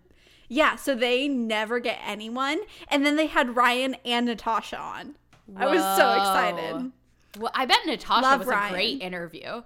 yeah, 0.49 0.75
so 0.75 0.95
they 0.95 1.27
never 1.27 1.79
get 1.79 1.99
anyone. 2.05 2.59
And 2.89 3.05
then 3.05 3.15
they 3.15 3.27
had 3.27 3.55
Ryan 3.55 3.95
and 4.05 4.25
Natasha 4.25 4.77
on. 4.77 5.15
I 5.55 5.65
was 5.67 5.81
so 5.97 6.11
excited. 6.13 6.91
Well, 7.39 7.51
I 7.55 7.65
bet 7.65 7.79
Natasha 7.85 8.21
Love 8.21 8.39
was 8.39 8.47
Ryan. 8.47 8.69
a 8.73 8.75
great 8.75 9.01
interview. 9.01 9.63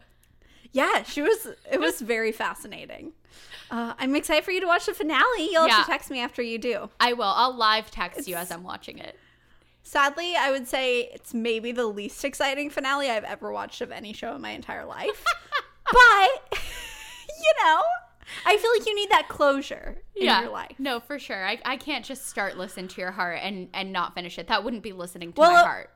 Yeah, 0.72 1.04
she 1.04 1.22
was. 1.22 1.48
It 1.72 1.80
was 1.80 2.02
very 2.02 2.32
fascinating. 2.32 3.14
Uh, 3.70 3.94
I'm 4.00 4.16
excited 4.16 4.44
for 4.46 4.52
you 4.52 4.60
to 4.62 4.68
watch 4.68 4.86
the 4.86 4.94
finale. 4.94 5.50
You'll 5.52 5.68
have 5.68 5.86
to 5.86 5.92
text 5.92 6.10
me 6.10 6.20
after 6.20 6.42
you 6.42 6.58
do. 6.58 6.90
I 7.00 7.14
will. 7.14 7.24
I'll 7.24 7.56
live 7.56 7.90
text 7.92 8.28
you 8.28 8.36
as 8.36 8.52
I'm 8.52 8.64
watching 8.64 8.98
it. 9.00 9.18
Sadly, 9.84 10.36
I 10.36 10.52
would 10.52 10.68
say 10.68 11.10
it's 11.14 11.34
maybe 11.34 11.72
the 11.72 11.86
least 11.88 12.24
exciting 12.26 12.70
finale 12.70 13.10
I've 13.10 13.24
ever 13.24 13.52
watched 13.52 13.82
of 13.82 13.92
any 13.92 14.14
show 14.14 14.36
in 14.36 14.42
my 14.42 14.52
entire 14.52 14.86
life. 14.86 15.24
but 15.92 16.60
you 17.30 17.64
know, 17.64 17.82
I 18.46 18.58
feel 18.58 18.72
like 18.78 18.86
you 18.88 18.96
need 18.96 19.10
that 19.12 19.28
closure 19.28 19.98
in 20.16 20.26
your 20.26 20.50
life. 20.50 20.76
No, 20.80 21.00
for 21.00 21.20
sure. 21.20 21.46
I, 21.46 21.60
I 21.66 21.78
can't 21.78 22.04
just 22.06 22.28
start 22.28 22.58
Listen 22.58 22.88
to 22.88 23.02
Your 23.02 23.12
Heart 23.12 23.40
and, 23.42 23.70
and 23.74 23.92
not 23.92 24.16
finish 24.16 24.38
it. 24.38 24.48
That 24.48 24.64
wouldn't 24.64 24.84
be 24.84 24.94
listening 24.94 25.34
to 25.34 25.42
Well, 25.42 25.54
my 25.54 25.62
heart. 25.62 25.90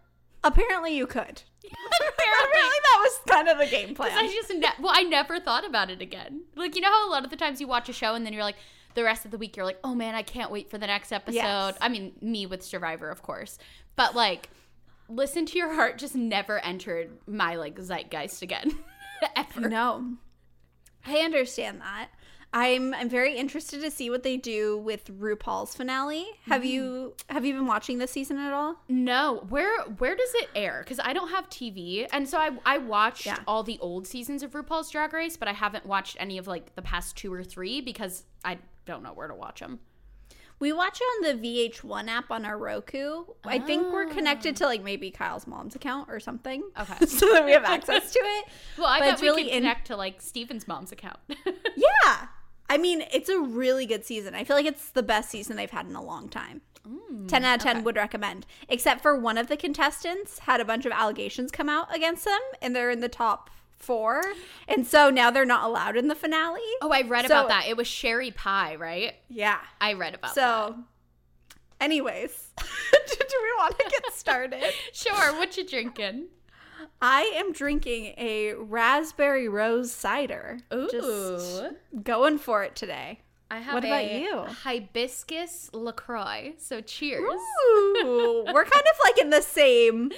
Apparently, 0.44 0.96
you 0.96 1.06
could. 1.08 1.44
Apparently, 1.64 2.78
that 2.84 3.00
was 3.00 3.20
kind 3.30 3.48
of 3.48 3.58
the 3.58 3.68
game 3.68 3.94
plan. 3.94 4.12
I 4.18 4.28
just 4.28 4.50
ne- 4.50 4.82
well, 4.82 4.94
I 4.96 5.04
never 5.04 5.40
thought 5.40 5.66
about 5.66 5.90
it 5.90 6.02
again. 6.02 6.44
Like 6.56 6.76
you 6.76 6.82
know 6.82 6.90
how 6.90 7.08
a 7.08 7.12
lot 7.12 7.24
of 7.24 7.30
the 7.30 7.36
times 7.36 7.62
you 7.62 7.68
watch 7.68 7.90
a 7.90 7.94
show 7.94 8.16
and 8.16 8.26
then 8.26 8.34
you're 8.34 8.44
like, 8.44 8.56
the 8.96 9.04
rest 9.04 9.26
of 9.26 9.32
the 9.32 9.38
week 9.38 9.56
you're 9.56 9.66
like, 9.66 9.80
oh 9.84 9.96
man, 9.96 10.16
I 10.16 10.24
can't 10.24 10.52
wait 10.52 10.70
for 10.70 10.78
the 10.78 10.88
next 10.88 11.12
episode. 11.12 11.36
Yes. 11.36 11.78
I 11.80 11.90
mean, 11.90 12.14
me 12.22 12.46
with 12.46 12.64
Survivor, 12.64 13.10
of 13.10 13.22
course, 13.22 13.58
but 13.96 14.16
like, 14.16 14.50
listen 15.08 15.46
to 15.46 15.58
your 15.58 15.74
heart 15.74 15.98
just 15.98 16.16
never 16.16 16.60
entered 16.60 17.18
my 17.28 17.56
like 17.56 17.78
zeitgeist 17.80 18.42
again, 18.42 18.76
ever. 19.36 19.70
No. 19.70 20.18
I 21.06 21.18
understand 21.18 21.82
that. 21.82 22.10
I'm 22.54 22.94
I'm 22.94 23.08
very 23.08 23.38
interested 23.38 23.82
to 23.82 23.90
see 23.90 24.10
what 24.10 24.24
they 24.24 24.36
do 24.36 24.78
with 24.78 25.08
RuPaul's 25.08 25.74
finale. 25.74 26.26
Have 26.48 26.66
you 26.66 27.14
mm. 27.16 27.34
have 27.34 27.46
you 27.46 27.54
been 27.54 27.66
watching 27.66 27.98
this 27.98 28.12
season 28.12 28.38
at 28.38 28.52
all? 28.52 28.76
No, 28.90 29.46
where 29.50 29.82
where 29.84 30.16
does 30.16 30.34
it 30.36 30.50
air? 30.54 30.82
Because 30.84 31.00
I 31.02 31.14
don't 31.14 31.30
have 31.30 31.50
TV, 31.50 32.08
and 32.12 32.28
so 32.28 32.38
I 32.38 32.52
I 32.66 32.78
watched 32.78 33.26
Yeah. 33.26 33.38
all 33.48 33.64
the 33.64 33.80
old 33.80 34.06
seasons 34.06 34.44
of 34.44 34.52
RuPaul's 34.52 34.90
Drag 34.90 35.14
Race, 35.14 35.38
but 35.38 35.48
I 35.48 35.54
haven't 35.54 35.86
watched 35.86 36.18
any 36.20 36.38
of 36.38 36.46
like 36.46 36.76
the 36.76 36.82
past 36.82 37.16
two 37.16 37.32
or 37.34 37.44
three 37.44 37.80
because 37.80 38.26
I 38.44 38.58
don't 38.86 39.02
know 39.02 39.14
where 39.14 39.30
to 39.30 39.36
watch 39.36 39.62
them. 39.62 39.80
We 40.62 40.72
watch 40.72 41.00
it 41.02 41.28
on 41.34 41.42
the 41.42 41.48
VH1 41.72 42.08
app 42.08 42.32
on 42.32 42.46
our 42.46 42.58
Roku. 42.58 43.26
I 43.44 43.60
think 43.60 43.92
we're 43.92 44.06
connected 44.06 44.56
to 44.58 44.66
like 44.66 44.84
maybe 44.84 45.10
Kyle's 45.12 45.48
mom's 45.48 45.76
account 45.76 46.08
or 46.10 46.20
something. 46.20 46.64
Okay. 46.80 47.06
so 47.08 47.34
that 47.34 47.44
we 47.44 47.52
have 47.52 47.66
access 47.66 48.14
to 48.14 48.20
it. 48.20 48.46
Well, 48.78 48.88
I 48.88 49.00
But 49.00 49.06
bet 49.14 49.22
we 49.22 49.28
really 49.28 49.44
can 49.46 49.52
in- 49.52 49.58
connect 49.64 49.88
to 49.88 49.98
like 49.98 50.22
Steven's 50.22 50.68
mom's 50.68 50.92
account. 50.94 51.18
Yeah. 51.76 52.28
I 52.70 52.78
mean, 52.78 53.04
it's 53.12 53.28
a 53.28 53.40
really 53.40 53.86
good 53.86 54.06
season. 54.06 54.36
I 54.36 54.44
feel 54.44 54.56
like 54.56 54.66
it's 54.66 54.92
the 54.92 55.04
best 55.04 55.30
season 55.30 55.58
they've 55.58 55.70
had 55.72 55.88
in 55.88 55.96
a 55.96 56.02
long 56.04 56.30
time. 56.30 56.62
Mm, 56.88 57.28
10 57.28 57.44
out 57.44 57.56
of 57.58 57.64
10 57.64 57.84
would 57.84 57.96
recommend. 57.96 58.46
Except 58.70 59.02
for 59.02 59.18
one 59.18 59.38
of 59.38 59.48
the 59.48 59.58
contestants 59.58 60.40
had 60.40 60.62
a 60.62 60.66
bunch 60.66 60.86
of 60.86 60.92
allegations 60.92 61.52
come 61.52 61.68
out 61.70 61.94
against 61.94 62.24
them, 62.24 62.40
and 62.62 62.74
they're 62.76 62.92
in 62.92 63.02
the 63.02 63.10
top 63.10 63.50
four. 63.82 64.22
And 64.68 64.86
so 64.88 65.10
now 65.10 65.32
they're 65.32 65.46
not 65.46 65.64
allowed 65.66 65.98
in 65.98 66.08
the 66.08 66.16
finale. 66.16 66.62
oh, 66.82 66.92
I 66.92 67.02
read 67.02 67.22
So- 67.28 67.34
about 67.38 67.50
that. 67.50 67.68
It 67.68 67.78
was 67.78 67.88
Sherry 67.88 68.32
Pie, 68.32 68.76
right? 68.76 69.14
Yeah. 69.30 69.58
I 69.80 69.94
read 69.94 70.14
about 70.16 70.36
that. 70.36 70.42
So, 70.42 70.76
anyways, 71.80 72.50
do 72.58 72.64
we 73.42 73.52
want 73.58 73.78
to 73.80 73.86
get 73.90 74.14
started? 74.14 74.64
Sure, 74.94 75.34
what 75.38 75.58
you 75.58 75.66
drinking? 75.66 76.26
I 77.02 77.22
am 77.36 77.52
drinking 77.52 78.14
a 78.18 78.54
raspberry 78.54 79.48
rose 79.48 79.92
cider. 79.92 80.60
Ooh. 80.74 80.88
Just 80.92 81.64
going 82.04 82.38
for 82.38 82.64
it 82.64 82.76
today. 82.76 83.20
I 83.50 83.60
have 83.60 83.74
What 83.74 83.84
about 83.86 84.04
a 84.06 84.22
you? 84.22 84.44
hibiscus 84.64 85.70
LaCroix. 85.74 86.54
So 86.58 86.80
cheers. 86.82 87.22
Ooh, 87.24 88.46
we're 88.54 88.64
kind 88.66 88.86
of 88.86 89.00
like 89.04 89.18
in 89.20 89.30
the 89.30 89.42
same 89.42 90.12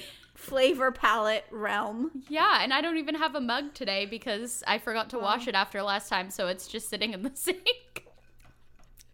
flavor 0.43 0.91
palette 0.91 1.45
realm. 1.51 2.11
Yeah, 2.27 2.59
and 2.61 2.73
I 2.73 2.81
don't 2.81 2.97
even 2.97 3.15
have 3.15 3.33
a 3.33 3.41
mug 3.41 3.73
today 3.73 4.05
because 4.05 4.61
I 4.67 4.77
forgot 4.77 5.09
to 5.11 5.19
wash 5.19 5.47
it 5.47 5.55
after 5.55 5.81
last 5.81 6.09
time, 6.09 6.29
so 6.29 6.47
it's 6.47 6.67
just 6.67 6.89
sitting 6.89 7.13
in 7.13 7.23
the 7.23 7.31
sink. 7.35 8.05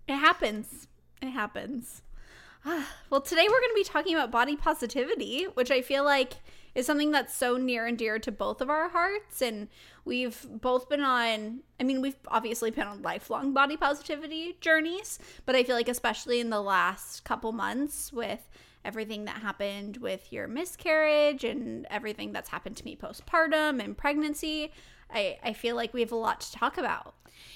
It 0.07 0.15
happens. 0.15 0.87
It 1.21 1.29
happens. 1.29 2.01
Ah, 2.65 2.87
well, 3.09 3.21
today 3.21 3.43
we're 3.47 3.61
going 3.61 3.71
to 3.71 3.75
be 3.75 3.83
talking 3.83 4.15
about 4.15 4.31
body 4.31 4.55
positivity, 4.55 5.45
which 5.53 5.69
I 5.69 5.81
feel 5.81 6.03
like 6.03 6.33
is 6.73 6.85
something 6.85 7.11
that's 7.11 7.33
so 7.33 7.57
near 7.57 7.85
and 7.85 7.97
dear 7.97 8.17
to 8.19 8.31
both 8.31 8.59
of 8.59 8.69
our 8.69 8.89
hearts. 8.89 9.41
And 9.41 9.67
we've 10.05 10.45
both 10.49 10.89
been 10.89 11.01
on, 11.01 11.59
I 11.79 11.83
mean, 11.83 12.01
we've 12.01 12.17
obviously 12.27 12.71
been 12.71 12.87
on 12.87 13.03
lifelong 13.03 13.53
body 13.53 13.77
positivity 13.77 14.57
journeys, 14.61 15.19
but 15.45 15.55
I 15.55 15.63
feel 15.63 15.75
like, 15.75 15.89
especially 15.89 16.39
in 16.39 16.49
the 16.49 16.61
last 16.61 17.23
couple 17.23 17.51
months 17.51 18.11
with 18.11 18.49
everything 18.89 19.25
that 19.25 19.37
happened 19.37 19.97
with 19.97 20.33
your 20.33 20.47
miscarriage 20.47 21.43
and 21.43 21.85
everything 21.91 22.31
that's 22.31 22.49
happened 22.49 22.75
to 22.75 22.83
me 22.83 22.95
postpartum 22.95 23.79
and 23.83 23.95
pregnancy, 23.95 24.71
I, 25.13 25.37
I 25.43 25.53
feel 25.53 25.75
like 25.75 25.93
we 25.93 26.01
have 26.01 26.11
a 26.11 26.15
lot 26.15 26.41
to 26.41 26.51
talk 26.51 26.79
about. 26.79 27.13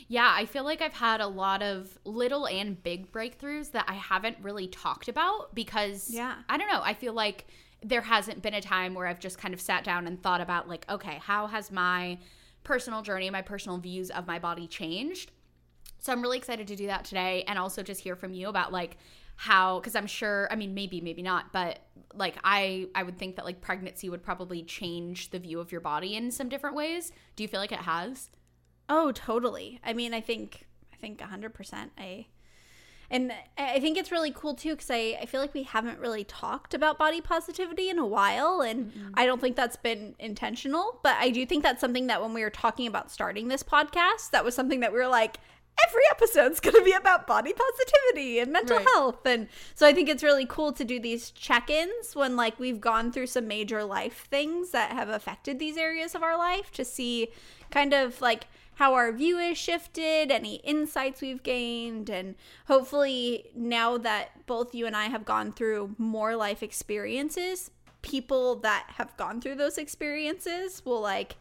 Yeah, 0.07 0.31
I 0.31 0.45
feel 0.45 0.63
like 0.63 0.79
I've 0.79 0.93
had 0.93 1.21
a 1.21 1.27
lot 1.27 1.63
of 1.63 1.97
little 2.05 2.47
and 2.47 2.81
big 2.83 3.11
breakthroughs 3.11 3.71
that 3.71 3.85
I 3.87 3.95
haven't 3.95 4.37
really 4.43 4.67
talked 4.67 5.07
about 5.07 5.55
because 5.55 6.11
Yeah. 6.11 6.35
I 6.47 6.57
don't 6.57 6.69
know, 6.71 6.81
I 6.83 6.93
feel 6.93 7.13
like 7.13 7.47
there 7.81 8.01
hasn't 8.01 8.43
been 8.43 8.53
a 8.53 8.61
time 8.61 8.93
where 8.93 9.07
I've 9.07 9.19
just 9.19 9.39
kind 9.39 9.55
of 9.55 9.59
sat 9.59 9.83
down 9.83 10.05
and 10.05 10.21
thought 10.21 10.39
about 10.39 10.69
like, 10.69 10.85
okay, 10.87 11.19
how 11.19 11.47
has 11.47 11.71
my 11.71 12.19
personal 12.63 13.01
journey, 13.01 13.31
my 13.31 13.41
personal 13.41 13.79
views 13.79 14.11
of 14.11 14.27
my 14.27 14.37
body 14.37 14.67
changed? 14.67 15.31
So 15.97 16.11
I'm 16.11 16.21
really 16.21 16.37
excited 16.37 16.67
to 16.67 16.75
do 16.75 16.85
that 16.87 17.05
today 17.05 17.43
and 17.47 17.57
also 17.57 17.81
just 17.81 18.01
hear 18.01 18.15
from 18.15 18.33
you 18.33 18.49
about 18.49 18.71
like 18.71 18.97
how 19.35 19.79
cuz 19.81 19.95
I'm 19.95 20.07
sure, 20.07 20.47
I 20.51 20.55
mean 20.55 20.73
maybe 20.73 21.01
maybe 21.01 21.21
not, 21.21 21.51
but 21.51 21.79
like 22.13 22.35
I 22.43 22.87
I 22.95 23.03
would 23.03 23.17
think 23.17 23.35
that 23.35 23.45
like 23.45 23.61
pregnancy 23.61 24.09
would 24.09 24.23
probably 24.23 24.63
change 24.63 25.31
the 25.31 25.39
view 25.39 25.59
of 25.59 25.71
your 25.71 25.81
body 25.81 26.15
in 26.15 26.31
some 26.31 26.49
different 26.49 26.75
ways. 26.75 27.11
Do 27.35 27.43
you 27.43 27.47
feel 27.47 27.59
like 27.59 27.71
it 27.71 27.79
has? 27.79 28.29
Oh, 28.89 29.11
totally. 29.11 29.79
I 29.83 29.93
mean, 29.93 30.13
I 30.13 30.21
think 30.21 30.67
I 30.93 30.97
think 30.97 31.19
100%. 31.19 31.89
I 31.97 32.27
and 33.09 33.33
I 33.57 33.79
think 33.79 33.97
it's 33.97 34.11
really 34.11 34.31
cool 34.31 34.55
too 34.55 34.75
cuz 34.75 34.89
I 34.89 35.17
I 35.21 35.25
feel 35.25 35.41
like 35.41 35.53
we 35.53 35.63
haven't 35.63 35.99
really 35.99 36.23
talked 36.23 36.73
about 36.73 36.97
body 36.97 37.21
positivity 37.21 37.89
in 37.89 37.99
a 37.99 38.05
while 38.05 38.61
and 38.61 39.11
I 39.15 39.25
don't 39.25 39.41
think 39.41 39.55
that's 39.55 39.75
been 39.75 40.15
intentional, 40.19 40.99
but 41.03 41.15
I 41.17 41.29
do 41.29 41.45
think 41.45 41.63
that's 41.63 41.81
something 41.81 42.07
that 42.07 42.21
when 42.21 42.33
we 42.33 42.41
were 42.43 42.49
talking 42.49 42.87
about 42.87 43.11
starting 43.11 43.47
this 43.49 43.63
podcast, 43.63 44.31
that 44.31 44.45
was 44.45 44.55
something 44.55 44.79
that 44.81 44.91
we 44.93 44.99
were 44.99 45.07
like 45.07 45.37
every 45.87 46.01
episode's 46.11 46.59
going 46.59 46.75
to 46.75 46.83
be 46.83 46.93
about 46.93 47.27
body 47.27 47.53
positivity 47.53 48.39
and 48.39 48.51
mental 48.51 48.77
Right. 48.77 48.87
health 48.93 49.25
and 49.25 49.47
so 49.75 49.87
I 49.87 49.93
think 49.93 50.09
it's 50.09 50.23
really 50.23 50.45
cool 50.45 50.71
to 50.73 50.83
do 50.83 50.99
these 50.99 51.31
check-ins 51.31 52.15
when 52.15 52.35
like 52.35 52.59
we've 52.59 52.79
gone 52.81 53.11
through 53.11 53.27
some 53.27 53.47
major 53.47 53.83
life 53.83 54.27
things 54.29 54.71
that 54.71 54.91
have 54.91 55.09
affected 55.09 55.59
these 55.59 55.77
areas 55.77 56.15
of 56.15 56.23
our 56.23 56.37
life 56.37 56.71
to 56.73 56.85
see 56.85 57.29
kind 57.71 57.93
of 57.93 58.21
like 58.21 58.47
how 58.75 58.95
our 58.95 59.11
view 59.11 59.37
is 59.37 59.55
shifted, 59.55 60.31
any 60.31 60.55
insights 60.55 61.21
we've 61.21 61.43
gained, 61.43 62.09
and 62.09 62.33
hopefully 62.67 63.45
now 63.55 63.99
that 63.99 64.47
both 64.47 64.73
you 64.73 64.87
and 64.87 64.95
I 64.97 65.05
have 65.05 65.25
gone 65.25 65.51
through 65.53 65.93
more 65.99 66.35
life 66.35 66.63
experiences, 66.63 67.69
people 68.01 68.55
that 68.57 68.87
have 68.97 69.15
gone 69.15 69.39
through 69.41 69.55
those 69.55 69.77
experiences 69.77 70.83
will 70.85 71.01
like 71.01 71.35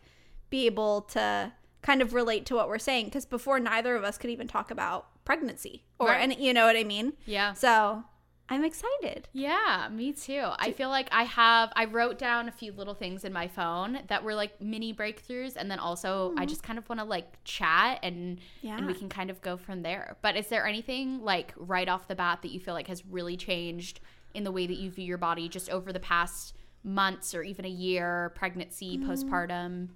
be 0.50 0.66
able 0.66 1.00
to 1.02 1.52
kind 1.82 2.00
of 2.00 2.14
relate 2.14 2.46
to 2.46 2.54
what 2.54 2.68
we're 2.68 2.78
saying 2.78 3.06
because 3.06 3.26
before 3.26 3.58
neither 3.58 3.96
of 3.96 4.04
us 4.04 4.16
could 4.16 4.30
even 4.30 4.48
talk 4.48 4.70
about 4.70 5.06
pregnancy 5.24 5.84
or 5.98 6.08
Right. 6.08 6.20
and 6.20 6.34
you 6.38 6.54
know 6.54 6.66
what 6.66 6.76
I 6.76 6.84
mean? 6.84 7.14
Yeah. 7.26 7.52
So, 7.52 8.04
I'm 8.48 8.64
excited. 8.64 9.28
Yeah, 9.32 9.88
me 9.90 10.12
too. 10.12 10.44
I 10.58 10.72
feel 10.72 10.90
like 10.90 11.08
I 11.10 11.22
have 11.22 11.72
I 11.74 11.86
wrote 11.86 12.18
down 12.18 12.48
a 12.48 12.52
few 12.52 12.72
little 12.72 12.92
things 12.92 13.24
in 13.24 13.32
my 13.32 13.48
phone 13.48 14.00
that 14.08 14.22
were 14.22 14.34
like 14.34 14.60
mini 14.60 14.92
breakthroughs 14.92 15.56
and 15.56 15.70
then 15.70 15.78
also 15.78 16.30
mm-hmm. 16.30 16.38
I 16.38 16.44
just 16.44 16.62
kind 16.62 16.78
of 16.78 16.86
want 16.88 17.00
to 17.00 17.06
like 17.06 17.42
chat 17.44 18.00
and 18.02 18.40
and 18.62 18.86
we 18.86 18.94
can 18.94 19.08
kind 19.08 19.30
of 19.30 19.40
go 19.40 19.56
from 19.56 19.82
there. 19.82 20.18
But 20.22 20.36
is 20.36 20.48
there 20.48 20.66
anything 20.66 21.22
like 21.22 21.54
right 21.56 21.88
off 21.88 22.08
the 22.08 22.14
bat 22.14 22.40
that 22.42 22.50
you 22.50 22.60
feel 22.60 22.74
like 22.74 22.88
has 22.88 23.06
really 23.06 23.36
changed 23.36 24.00
in 24.34 24.44
the 24.44 24.52
way 24.52 24.66
that 24.66 24.76
you 24.76 24.90
view 24.90 25.04
your 25.06 25.18
body 25.18 25.48
just 25.48 25.70
over 25.70 25.90
the 25.92 26.00
past 26.00 26.54
months 26.84 27.34
or 27.34 27.42
even 27.42 27.64
a 27.64 27.70
year, 27.70 28.32
pregnancy, 28.34 28.98
mm-hmm. 28.98 29.10
postpartum? 29.10 29.88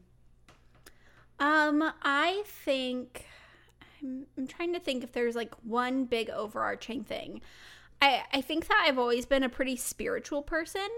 Um, 1.38 1.93
I 2.02 2.43
think 2.47 3.26
I'm, 4.02 4.26
I'm 4.37 4.47
trying 4.47 4.73
to 4.73 4.81
think 4.81 5.05
if 5.05 5.12
there's 5.12 5.37
like 5.37 5.55
one 5.62 6.05
big 6.05 6.31
overarching 6.31 7.05
thing. 7.05 7.40
I 8.00 8.23
I 8.33 8.40
think 8.40 8.69
that 8.69 8.85
I've 8.87 8.99
always 8.99 9.26
been 9.26 9.43
a 9.43 9.49
pretty 9.49 9.76
spiritual 9.76 10.43
person, 10.43 10.88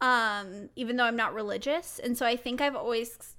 um, 0.00 0.70
even 0.76 0.96
though 0.96 1.04
I'm 1.04 1.16
not 1.16 1.34
religious, 1.34 1.98
and 1.98 2.16
so 2.16 2.26
I 2.26 2.36
think 2.36 2.60
I've 2.60 2.76
always 2.76 3.34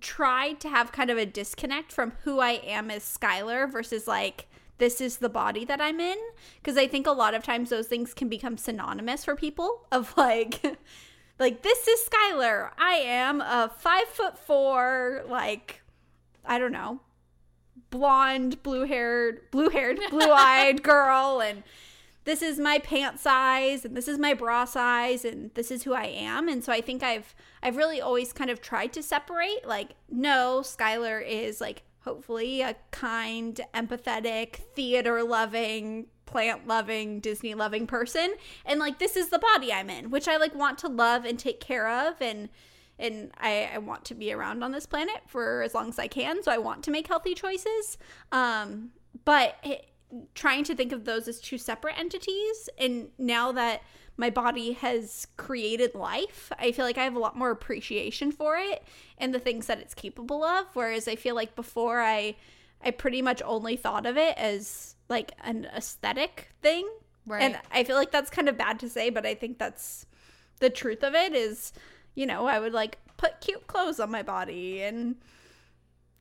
tried 0.00 0.60
to 0.60 0.68
have 0.68 0.92
kind 0.92 1.10
of 1.10 1.18
a 1.18 1.26
disconnect 1.26 1.92
from 1.92 2.12
who 2.22 2.40
I 2.40 2.52
am 2.52 2.90
as 2.90 3.02
Skylar 3.02 3.70
versus 3.70 4.06
like 4.06 4.46
this 4.78 5.00
is 5.00 5.18
the 5.18 5.28
body 5.28 5.64
that 5.64 5.80
I'm 5.80 6.00
in 6.00 6.16
because 6.56 6.76
I 6.76 6.88
think 6.88 7.06
a 7.06 7.12
lot 7.12 7.34
of 7.34 7.42
times 7.42 7.70
those 7.70 7.86
things 7.86 8.14
can 8.14 8.28
become 8.28 8.56
synonymous 8.56 9.24
for 9.24 9.36
people 9.36 9.86
of 9.92 10.16
like 10.16 10.60
like 11.38 11.62
this 11.62 11.86
is 11.86 12.08
Skylar. 12.08 12.70
I 12.78 12.94
am 12.94 13.40
a 13.40 13.72
five 13.78 14.08
foot 14.08 14.38
four, 14.38 15.24
like 15.28 15.82
I 16.46 16.58
don't 16.58 16.72
know, 16.72 17.00
blonde, 17.90 18.62
blue 18.62 18.84
haired, 18.86 19.50
blue 19.50 19.68
haired, 19.68 19.98
blue 20.10 20.30
eyed 20.30 20.82
girl, 20.82 21.40
and 21.40 21.62
this 22.24 22.40
is 22.40 22.58
my 22.58 22.78
pant 22.78 23.20
size, 23.20 23.84
and 23.84 23.96
this 23.96 24.08
is 24.08 24.18
my 24.18 24.34
bra 24.34 24.64
size, 24.64 25.24
and 25.24 25.50
this 25.54 25.70
is 25.70 25.82
who 25.82 25.92
I 25.92 26.06
am. 26.06 26.48
And 26.48 26.64
so 26.64 26.72
I 26.72 26.80
think 26.80 27.02
I've 27.02 27.34
I've 27.62 27.76
really 27.76 28.00
always 28.00 28.32
kind 28.32 28.50
of 28.50 28.60
tried 28.60 28.92
to 28.94 29.02
separate. 29.02 29.66
Like, 29.66 29.90
no, 30.10 30.62
Skylar 30.64 31.26
is 31.26 31.60
like 31.60 31.82
hopefully 32.00 32.60
a 32.60 32.76
kind, 32.90 33.60
empathetic, 33.74 34.56
theater 34.74 35.22
loving, 35.22 36.06
plant 36.26 36.66
loving, 36.66 37.20
Disney 37.20 37.54
loving 37.54 37.86
person. 37.86 38.34
And 38.64 38.80
like 38.80 38.98
this 38.98 39.16
is 39.16 39.28
the 39.28 39.38
body 39.38 39.72
I'm 39.72 39.90
in, 39.90 40.10
which 40.10 40.28
I 40.28 40.36
like 40.36 40.54
want 40.54 40.78
to 40.78 40.88
love 40.88 41.24
and 41.24 41.38
take 41.38 41.60
care 41.60 41.88
of 41.88 42.20
and 42.20 42.48
and 42.98 43.30
I, 43.38 43.70
I 43.74 43.78
want 43.78 44.04
to 44.06 44.14
be 44.14 44.32
around 44.32 44.62
on 44.62 44.72
this 44.72 44.86
planet 44.86 45.22
for 45.26 45.62
as 45.62 45.74
long 45.74 45.88
as 45.88 45.98
I 45.98 46.08
can. 46.08 46.42
So 46.42 46.52
I 46.52 46.58
want 46.58 46.84
to 46.84 46.90
make 46.90 47.06
healthy 47.08 47.34
choices. 47.34 47.98
Um, 48.32 48.90
but 49.24 49.56
it, 49.62 49.86
trying 50.34 50.64
to 50.64 50.74
think 50.74 50.92
of 50.92 51.04
those 51.04 51.26
as 51.28 51.40
two 51.40 51.58
separate 51.58 51.98
entities, 51.98 52.68
and 52.78 53.08
now 53.18 53.52
that 53.52 53.82
my 54.16 54.30
body 54.30 54.72
has 54.74 55.26
created 55.36 55.94
life, 55.94 56.52
I 56.58 56.70
feel 56.70 56.84
like 56.84 56.98
I 56.98 57.04
have 57.04 57.16
a 57.16 57.18
lot 57.18 57.36
more 57.36 57.50
appreciation 57.50 58.30
for 58.30 58.56
it 58.56 58.84
and 59.18 59.34
the 59.34 59.40
things 59.40 59.66
that 59.66 59.80
it's 59.80 59.94
capable 59.94 60.44
of. 60.44 60.66
Whereas 60.74 61.08
I 61.08 61.16
feel 61.16 61.34
like 61.34 61.56
before 61.56 62.00
I, 62.00 62.36
I 62.80 62.92
pretty 62.92 63.22
much 63.22 63.42
only 63.44 63.76
thought 63.76 64.06
of 64.06 64.16
it 64.16 64.36
as 64.38 64.94
like 65.08 65.32
an 65.42 65.66
aesthetic 65.76 66.50
thing. 66.62 66.88
Right. 67.26 67.42
And 67.42 67.58
I 67.72 67.82
feel 67.82 67.96
like 67.96 68.12
that's 68.12 68.30
kind 68.30 68.48
of 68.48 68.56
bad 68.56 68.78
to 68.80 68.88
say, 68.88 69.10
but 69.10 69.26
I 69.26 69.34
think 69.34 69.58
that's 69.58 70.06
the 70.60 70.70
truth 70.70 71.02
of 71.02 71.14
it 71.16 71.34
is, 71.34 71.72
you 72.14 72.26
know, 72.26 72.46
I 72.46 72.58
would 72.58 72.72
like 72.72 72.98
put 73.16 73.40
cute 73.40 73.66
clothes 73.66 74.00
on 74.00 74.10
my 74.10 74.22
body 74.22 74.82
and 74.82 75.16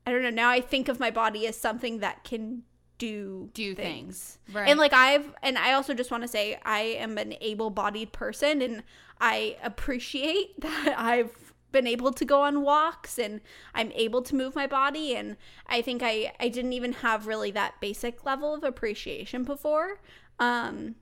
I 0.06 0.12
don't 0.12 0.22
know, 0.22 0.30
now 0.30 0.50
I 0.50 0.62
think 0.62 0.90
of 0.90 1.00
my 1.00 1.12
body 1.12 1.48
as 1.48 1.58
something 1.58 2.00
that 2.00 2.24
can 2.24 2.64
do 2.98 3.50
Do 3.54 3.76
things. 3.76 4.38
Right. 4.52 4.70
And 4.70 4.80
like 4.80 4.94
I've 4.94 5.34
and 5.42 5.58
I 5.58 5.74
also 5.74 5.94
just 5.94 6.12
want 6.12 6.24
to 6.24 6.28
say 6.28 6.60
I 6.64 6.80
am 6.82 7.18
an 7.18 7.36
able-bodied 7.42 8.12
person 8.12 8.62
and 8.62 8.84
I 9.20 9.58
appreciate 9.64 10.60
that 10.62 10.96
I've 10.98 11.32
been 11.72 11.88
able 11.88 12.14
to 12.14 12.24
go 12.24 12.42
on 12.44 12.62
walks 12.62 13.18
and 13.18 13.42
I'm 13.74 13.92
able 13.94 14.22
to 14.22 14.36
move 14.36 14.56
my 14.56 14.68
body 14.68 15.16
and 15.16 15.38
I 15.68 15.82
think 15.82 16.02
I 16.04 16.34
I 16.40 16.50
didn't 16.50 16.74
even 16.74 16.94
have 16.94 17.28
really 17.28 17.52
that 17.52 17.82
basic 17.82 18.24
level 18.26 18.54
of 18.54 18.64
appreciation 18.64 19.44
before. 19.44 20.00
Um 20.40 20.96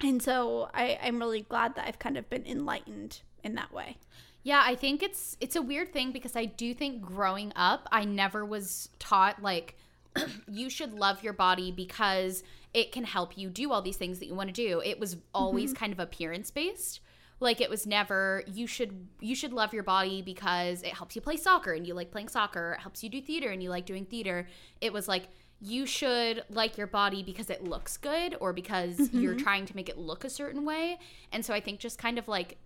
and 0.00 0.22
so 0.22 0.70
I 0.74 0.98
I'm 1.02 1.18
really 1.18 1.42
glad 1.42 1.74
that 1.76 1.86
I've 1.86 1.98
kind 1.98 2.16
of 2.16 2.28
been 2.30 2.46
enlightened 2.46 3.20
in 3.44 3.54
that 3.54 3.72
way. 3.72 3.98
Yeah, 4.46 4.62
I 4.64 4.76
think 4.76 5.02
it's 5.02 5.36
it's 5.40 5.56
a 5.56 5.60
weird 5.60 5.92
thing 5.92 6.12
because 6.12 6.36
I 6.36 6.44
do 6.44 6.72
think 6.72 7.02
growing 7.02 7.52
up, 7.56 7.88
I 7.90 8.04
never 8.04 8.44
was 8.44 8.90
taught 9.00 9.42
like 9.42 9.74
you 10.48 10.70
should 10.70 10.94
love 10.94 11.24
your 11.24 11.32
body 11.32 11.72
because 11.72 12.44
it 12.72 12.92
can 12.92 13.02
help 13.02 13.36
you 13.36 13.50
do 13.50 13.72
all 13.72 13.82
these 13.82 13.96
things 13.96 14.20
that 14.20 14.26
you 14.26 14.36
want 14.36 14.48
to 14.48 14.52
do. 14.52 14.80
It 14.84 15.00
was 15.00 15.16
always 15.34 15.70
mm-hmm. 15.72 15.80
kind 15.80 15.92
of 15.92 15.98
appearance 15.98 16.52
based. 16.52 17.00
Like 17.40 17.60
it 17.60 17.68
was 17.68 17.88
never 17.88 18.44
you 18.46 18.68
should 18.68 19.08
you 19.18 19.34
should 19.34 19.52
love 19.52 19.74
your 19.74 19.82
body 19.82 20.22
because 20.22 20.84
it 20.84 20.92
helps 20.92 21.16
you 21.16 21.22
play 21.22 21.36
soccer 21.36 21.72
and 21.72 21.84
you 21.84 21.94
like 21.94 22.12
playing 22.12 22.28
soccer, 22.28 22.76
it 22.78 22.82
helps 22.82 23.02
you 23.02 23.10
do 23.10 23.20
theater 23.20 23.50
and 23.50 23.60
you 23.60 23.70
like 23.70 23.84
doing 23.84 24.04
theater. 24.04 24.46
It 24.80 24.92
was 24.92 25.08
like 25.08 25.26
you 25.60 25.86
should 25.86 26.44
like 26.50 26.78
your 26.78 26.86
body 26.86 27.24
because 27.24 27.50
it 27.50 27.64
looks 27.64 27.96
good 27.96 28.36
or 28.38 28.52
because 28.52 29.10
you're 29.12 29.34
mm-hmm. 29.34 29.42
trying 29.42 29.66
to 29.66 29.74
make 29.74 29.88
it 29.88 29.98
look 29.98 30.24
a 30.24 30.30
certain 30.30 30.64
way. 30.64 31.00
And 31.32 31.44
so 31.44 31.52
I 31.52 31.58
think 31.58 31.80
just 31.80 31.98
kind 31.98 32.16
of 32.16 32.28
like 32.28 32.58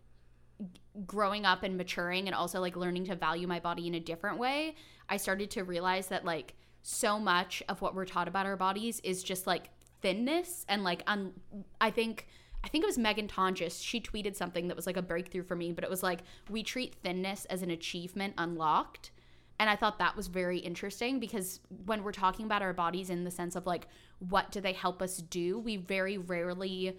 growing 1.06 1.44
up 1.44 1.62
and 1.62 1.76
maturing 1.76 2.26
and 2.26 2.34
also 2.34 2.60
like 2.60 2.76
learning 2.76 3.04
to 3.06 3.16
value 3.16 3.46
my 3.46 3.60
body 3.60 3.86
in 3.86 3.94
a 3.94 4.00
different 4.00 4.38
way, 4.38 4.74
I 5.08 5.16
started 5.16 5.50
to 5.52 5.64
realize 5.64 6.08
that 6.08 6.24
like 6.24 6.54
so 6.82 7.18
much 7.18 7.62
of 7.68 7.82
what 7.82 7.94
we're 7.94 8.06
taught 8.06 8.28
about 8.28 8.46
our 8.46 8.56
bodies 8.56 9.00
is 9.00 9.22
just 9.22 9.46
like 9.46 9.70
thinness 10.00 10.64
and 10.68 10.82
like 10.82 11.02
un- 11.06 11.32
I 11.80 11.90
think 11.90 12.26
I 12.62 12.68
think 12.68 12.84
it 12.84 12.86
was 12.86 12.98
Megan 12.98 13.26
Tonjes. 13.26 13.82
She 13.82 14.00
tweeted 14.00 14.36
something 14.36 14.68
that 14.68 14.76
was 14.76 14.86
like 14.86 14.98
a 14.98 15.02
breakthrough 15.02 15.44
for 15.44 15.56
me, 15.56 15.72
but 15.72 15.82
it 15.82 15.88
was 15.88 16.02
like 16.02 16.20
we 16.50 16.62
treat 16.62 16.94
thinness 17.02 17.46
as 17.46 17.62
an 17.62 17.70
achievement 17.70 18.34
unlocked. 18.36 19.12
And 19.58 19.68
I 19.68 19.76
thought 19.76 19.98
that 19.98 20.16
was 20.16 20.26
very 20.28 20.58
interesting 20.58 21.20
because 21.20 21.60
when 21.84 22.02
we're 22.02 22.12
talking 22.12 22.46
about 22.46 22.62
our 22.62 22.72
bodies 22.72 23.10
in 23.10 23.24
the 23.24 23.30
sense 23.30 23.56
of 23.56 23.66
like 23.66 23.88
what 24.18 24.50
do 24.50 24.60
they 24.60 24.72
help 24.72 25.00
us 25.02 25.18
do, 25.18 25.58
we 25.58 25.76
very 25.76 26.18
rarely 26.18 26.96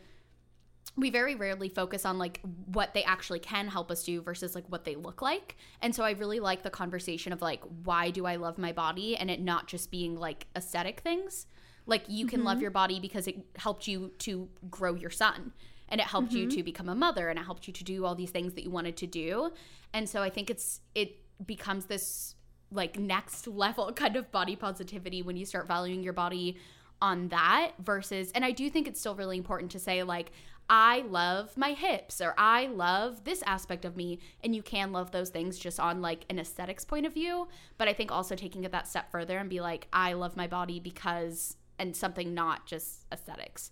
we 0.98 1.10
very 1.10 1.36
rarely 1.36 1.70
focus 1.70 2.06
on 2.06 2.18
like 2.18 2.42
what 2.66 2.94
they 2.94 3.04
actually 3.04 3.40
can 3.40 3.68
help 3.68 3.90
us 3.92 4.04
do 4.04 4.22
versus 4.22 4.56
like 4.56 4.66
what 4.68 4.84
they 4.84 4.96
look 4.96 5.22
like. 5.22 5.56
And 5.82 5.96
so 5.96 6.04
I 6.04 6.12
really 6.12 6.40
like 6.40 6.64
the 6.64 6.70
conversation 6.70 7.32
of 7.32 7.42
like 7.42 7.62
why 7.84 8.10
do 8.10 8.26
I 8.26 8.36
love 8.36 8.58
my 8.58 8.74
body 8.74 9.16
and 9.16 9.32
it 9.32 9.40
not 9.40 9.68
just 9.68 9.90
being 9.90 10.18
like 10.18 10.48
aesthetic 10.56 11.00
things. 11.00 11.48
Like 11.86 12.04
you 12.08 12.28
can 12.28 12.44
love 12.44 12.56
mm-hmm. 12.56 12.64
your 12.64 12.72
body 12.72 13.00
because 13.00 13.28
it 13.28 13.38
helped 13.56 13.88
you 13.88 14.12
to 14.20 14.50
grow 14.70 14.94
your 14.94 15.10
son 15.10 15.54
and 15.90 16.00
it 16.00 16.08
helped 16.08 16.32
you 16.32 16.48
mm-hmm. 16.48 16.58
to 16.58 16.64
become 16.64 16.90
a 16.90 16.96
mother 16.96 17.30
and 17.30 17.40
it 17.40 17.44
helped 17.44 17.68
you 17.68 17.74
to 17.74 17.84
do 17.84 18.06
all 18.06 18.16
these 18.16 18.32
things 18.32 18.54
that 18.54 18.64
you 18.64 18.70
wanted 18.70 18.98
to 18.98 19.08
do. 19.08 19.52
And 19.94 20.10
so 20.10 20.22
I 20.22 20.30
think 20.30 20.50
it's 20.50 20.82
it 20.94 21.18
becomes 21.46 21.86
this 21.86 22.36
like 22.72 23.00
next 23.00 23.48
level 23.48 23.92
kind 23.94 24.16
of 24.16 24.32
body 24.32 24.56
positivity 24.56 25.22
when 25.22 25.38
you 25.38 25.46
start 25.46 25.68
valuing 25.68 26.04
your 26.04 26.14
body 26.14 26.58
on 27.02 27.30
that 27.30 27.72
versus 27.80 28.32
and 28.36 28.46
I 28.46 28.52
do 28.52 28.70
think 28.70 28.88
it's 28.88 29.00
still 29.00 29.16
really 29.16 29.38
important 29.38 29.72
to 29.72 29.80
say 29.80 30.04
like 30.04 30.32
I 30.74 31.01
love 31.01 31.58
my 31.58 31.74
hips 31.74 32.22
or 32.22 32.34
I 32.38 32.68
love 32.68 33.25
this 33.25 33.44
aspect 33.46 33.84
of 33.84 33.98
me 33.98 34.20
and 34.42 34.56
you 34.56 34.63
can 34.63 34.94
love 34.94 35.12
those 35.12 35.30
things 35.30 35.60
just 35.60 35.82
on 35.82 36.01
like 36.01 36.24
an 36.30 36.40
aesthetics 36.40 36.86
point 36.86 37.06
of 37.06 37.13
view 37.13 37.50
but 37.78 37.90
I 37.90 37.94
think 37.94 38.10
also 38.10 38.36
taking 38.36 38.63
it 38.63 38.72
that 38.72 38.88
step 38.88 39.12
further 39.12 39.38
and 39.38 39.50
be 39.50 39.60
like 39.60 39.90
I 39.92 40.13
love 40.13 40.38
my 40.38 40.48
body 40.48 40.80
because 40.80 41.58
and 41.78 41.94
something 41.96 42.34
not 42.34 42.68
just 42.68 43.06
aesthetics. 43.12 43.72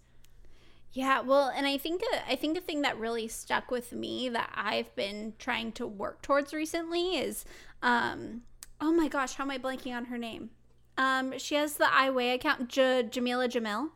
Yeah, 0.92 1.22
well, 1.22 1.52
and 1.56 1.68
I 1.68 1.78
think 1.78 2.02
a, 2.14 2.30
I 2.30 2.36
think 2.36 2.58
a 2.58 2.62
thing 2.62 2.82
that 2.82 2.98
really 2.98 3.28
stuck 3.28 3.70
with 3.70 3.94
me 3.94 4.28
that 4.30 4.52
I've 4.56 4.94
been 4.96 5.34
trying 5.38 5.72
to 5.74 5.86
work 5.86 6.24
towards 6.24 6.52
recently 6.52 7.18
is, 7.18 7.46
um, 7.84 8.42
oh 8.82 8.92
my 8.92 9.08
gosh, 9.08 9.36
how 9.36 9.44
am 9.44 9.52
I 9.52 9.60
blanking 9.60 9.96
on 9.96 10.06
her 10.06 10.18
name? 10.18 10.50
Um, 10.98 11.38
she 11.38 11.54
has 11.56 11.76
the 11.76 11.88
I 11.94 12.10
Weigh 12.10 12.32
account, 12.32 12.70
J- 12.70 13.08
Jamila 13.10 13.48
Jamil. 13.48 13.90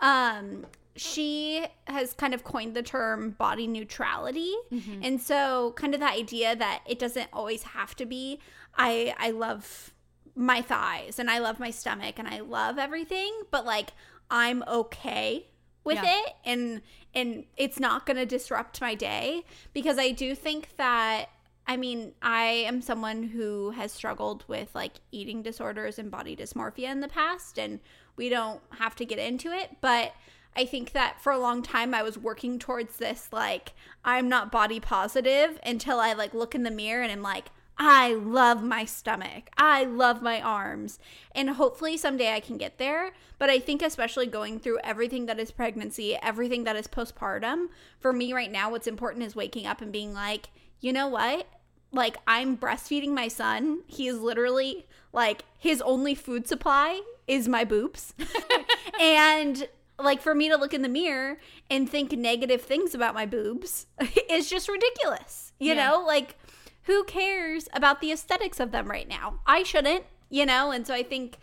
Um, 0.00 0.66
she 0.96 1.66
has 1.86 2.12
kind 2.12 2.34
of 2.34 2.44
coined 2.44 2.74
the 2.74 2.82
term 2.82 3.30
body 3.30 3.66
neutrality, 3.66 4.52
mm-hmm. 4.70 5.02
and 5.02 5.20
so 5.20 5.72
kind 5.76 5.94
of 5.94 6.00
the 6.00 6.08
idea 6.08 6.54
that 6.56 6.82
it 6.86 6.98
doesn't 6.98 7.28
always 7.32 7.62
have 7.62 7.94
to 7.96 8.06
be 8.06 8.38
I 8.76 9.14
I 9.18 9.30
love 9.30 9.92
my 10.34 10.62
thighs 10.62 11.18
and 11.18 11.30
I 11.30 11.38
love 11.38 11.60
my 11.60 11.70
stomach 11.70 12.18
and 12.18 12.26
I 12.28 12.40
love 12.40 12.78
everything, 12.78 13.32
but 13.50 13.64
like 13.64 13.90
I'm 14.30 14.62
okay 14.66 15.46
with 15.84 15.96
Yeah. 15.96 16.20
it 16.20 16.34
and 16.44 16.80
and 17.14 17.44
it's 17.56 17.78
not 17.78 18.06
going 18.06 18.16
to 18.16 18.26
disrupt 18.26 18.80
my 18.80 18.94
day. 18.94 19.44
Because 19.74 19.98
I 19.98 20.10
do 20.12 20.34
think 20.34 20.76
that 20.76 21.26
I 21.66 21.76
mean, 21.76 22.12
I 22.20 22.44
am 22.66 22.80
someone 22.82 23.22
who 23.22 23.70
has 23.70 23.92
struggled 23.92 24.44
with 24.48 24.74
like 24.74 24.94
eating 25.12 25.42
disorders 25.42 25.98
and 25.98 26.10
body 26.10 26.34
dysmorphia 26.34 26.90
in 26.90 27.00
the 27.00 27.08
past 27.08 27.58
and 27.58 27.78
we 28.16 28.28
don't 28.28 28.60
have 28.78 28.96
to 28.96 29.04
get 29.04 29.18
into 29.18 29.52
it, 29.52 29.76
but 29.80 30.12
I 30.56 30.64
think 30.64 30.92
that 30.92 31.20
for 31.20 31.32
a 31.32 31.38
long 31.38 31.62
time 31.62 31.94
I 31.94 32.02
was 32.02 32.18
working 32.18 32.58
towards 32.58 32.96
this 32.96 33.28
like 33.32 33.72
I'm 34.04 34.28
not 34.28 34.52
body 34.52 34.80
positive 34.80 35.58
until 35.64 35.98
I 35.98 36.12
like 36.12 36.34
look 36.34 36.54
in 36.54 36.62
the 36.62 36.70
mirror 36.70 37.02
and 37.02 37.12
I'm 37.12 37.22
like 37.22 37.46
I 37.78 38.14
love 38.14 38.62
my 38.62 38.84
stomach. 38.84 39.50
I 39.56 39.84
love 39.84 40.22
my 40.22 40.40
arms. 40.40 40.98
And 41.34 41.50
hopefully 41.50 41.96
someday 41.96 42.32
I 42.32 42.40
can 42.40 42.56
get 42.56 42.78
there. 42.78 43.12
But 43.38 43.50
I 43.50 43.58
think, 43.58 43.82
especially 43.82 44.26
going 44.26 44.60
through 44.60 44.78
everything 44.84 45.26
that 45.26 45.40
is 45.40 45.50
pregnancy, 45.50 46.16
everything 46.22 46.64
that 46.64 46.76
is 46.76 46.86
postpartum, 46.86 47.68
for 47.98 48.12
me 48.12 48.32
right 48.32 48.52
now, 48.52 48.70
what's 48.70 48.86
important 48.86 49.24
is 49.24 49.34
waking 49.34 49.66
up 49.66 49.80
and 49.80 49.90
being 49.90 50.12
like, 50.12 50.50
you 50.80 50.92
know 50.92 51.08
what? 51.08 51.48
Like, 51.92 52.18
I'm 52.26 52.56
breastfeeding 52.56 53.10
my 53.10 53.28
son. 53.28 53.80
He 53.86 54.06
is 54.06 54.20
literally 54.20 54.86
like, 55.12 55.44
his 55.58 55.82
only 55.82 56.14
food 56.14 56.46
supply 56.46 57.00
is 57.26 57.48
my 57.48 57.64
boobs. 57.64 58.14
and 59.00 59.66
like 59.98 60.20
for 60.20 60.34
me 60.34 60.48
to 60.48 60.56
look 60.56 60.74
in 60.74 60.82
the 60.82 60.88
mirror 60.88 61.38
and 61.70 61.88
think 61.88 62.12
negative 62.12 62.62
things 62.62 62.94
about 62.94 63.14
my 63.14 63.26
boobs 63.26 63.86
is 64.30 64.48
just 64.50 64.68
ridiculous. 64.68 65.52
You 65.58 65.74
Yeah. 65.74 65.90
know, 65.90 66.04
like 66.06 66.36
who 66.84 67.04
cares 67.04 67.68
about 67.72 68.00
the 68.00 68.10
aesthetics 68.12 68.58
of 68.60 68.72
them 68.72 68.90
right 68.90 69.08
now? 69.08 69.40
I 69.46 69.62
shouldn't, 69.62 70.04
you 70.30 70.44
know? 70.46 70.70
And 70.72 70.86
so 70.86 70.94
I 70.94 71.02
think 71.02 71.38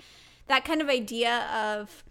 that 0.48 0.66
kind 0.66 0.82
of 0.82 0.90
idea 0.90 1.48
of 1.54 2.04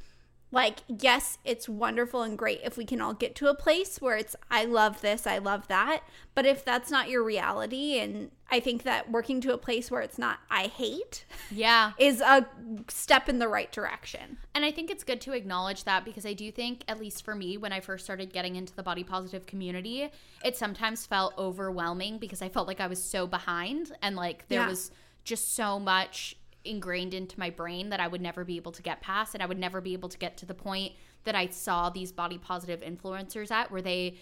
like, 0.50 0.78
yes, 0.88 1.36
it's 1.44 1.68
wonderful 1.68 2.22
and 2.22 2.38
great 2.38 2.60
if 2.64 2.78
we 2.78 2.86
can 2.86 3.02
all 3.02 3.12
get 3.12 3.34
to 3.34 3.48
a 3.48 3.54
place 3.54 4.00
where 4.00 4.16
it's, 4.16 4.34
I 4.50 4.64
love 4.64 5.02
this, 5.02 5.26
I 5.26 5.38
love 5.38 5.68
that. 5.68 6.00
But 6.34 6.46
if 6.46 6.64
that's 6.64 6.90
not 6.90 7.10
your 7.10 7.22
reality, 7.22 7.98
and 7.98 8.30
I 8.50 8.60
think 8.60 8.84
that 8.84 9.10
working 9.10 9.42
to 9.42 9.52
a 9.52 9.58
place 9.58 9.90
where 9.90 10.00
it's 10.00 10.16
not, 10.16 10.38
I 10.50 10.68
hate, 10.68 11.26
Yeah. 11.50 11.92
is 11.98 12.22
a 12.22 12.46
step 12.88 13.28
in 13.28 13.40
the 13.40 13.48
right 13.48 13.70
direction. 13.70 14.38
And 14.54 14.64
I 14.64 14.70
think 14.70 14.90
it's 14.90 15.04
good 15.04 15.20
to 15.22 15.32
acknowledge 15.32 15.84
that 15.84 16.06
because 16.06 16.24
I 16.24 16.32
do 16.32 16.50
think, 16.50 16.82
at 16.88 16.98
least 16.98 17.26
for 17.26 17.34
me, 17.34 17.58
when 17.58 17.72
I 17.74 17.80
first 17.80 18.04
started 18.06 18.32
getting 18.32 18.56
into 18.56 18.74
the 18.74 18.82
body 18.82 19.04
positive 19.04 19.44
community, 19.44 20.10
it 20.42 20.56
sometimes 20.56 21.04
felt 21.04 21.34
overwhelming 21.36 22.16
because 22.16 22.40
I 22.40 22.48
felt 22.48 22.66
like 22.66 22.80
I 22.80 22.86
was 22.86 23.02
so 23.02 23.26
behind 23.26 23.92
and 24.00 24.16
like 24.16 24.48
there 24.48 24.60
Yeah. 24.60 24.68
was 24.68 24.92
just 25.24 25.54
so 25.54 25.78
much 25.78 26.36
ingrained 26.68 27.14
into 27.14 27.38
my 27.38 27.50
brain 27.50 27.88
that 27.88 28.00
I 28.00 28.06
would 28.06 28.20
never 28.20 28.44
be 28.44 28.56
able 28.56 28.72
to 28.72 28.82
get 28.82 29.00
past. 29.00 29.34
And 29.34 29.42
I 29.42 29.46
would 29.46 29.58
never 29.58 29.80
be 29.80 29.92
able 29.92 30.08
to 30.08 30.18
get 30.18 30.36
to 30.38 30.46
the 30.46 30.54
point 30.54 30.92
that 31.24 31.34
I 31.34 31.48
saw 31.48 31.90
these 31.90 32.12
body 32.12 32.38
positive 32.38 32.80
influencers 32.80 33.50
at 33.50 33.70
where 33.70 33.82
they 33.82 34.16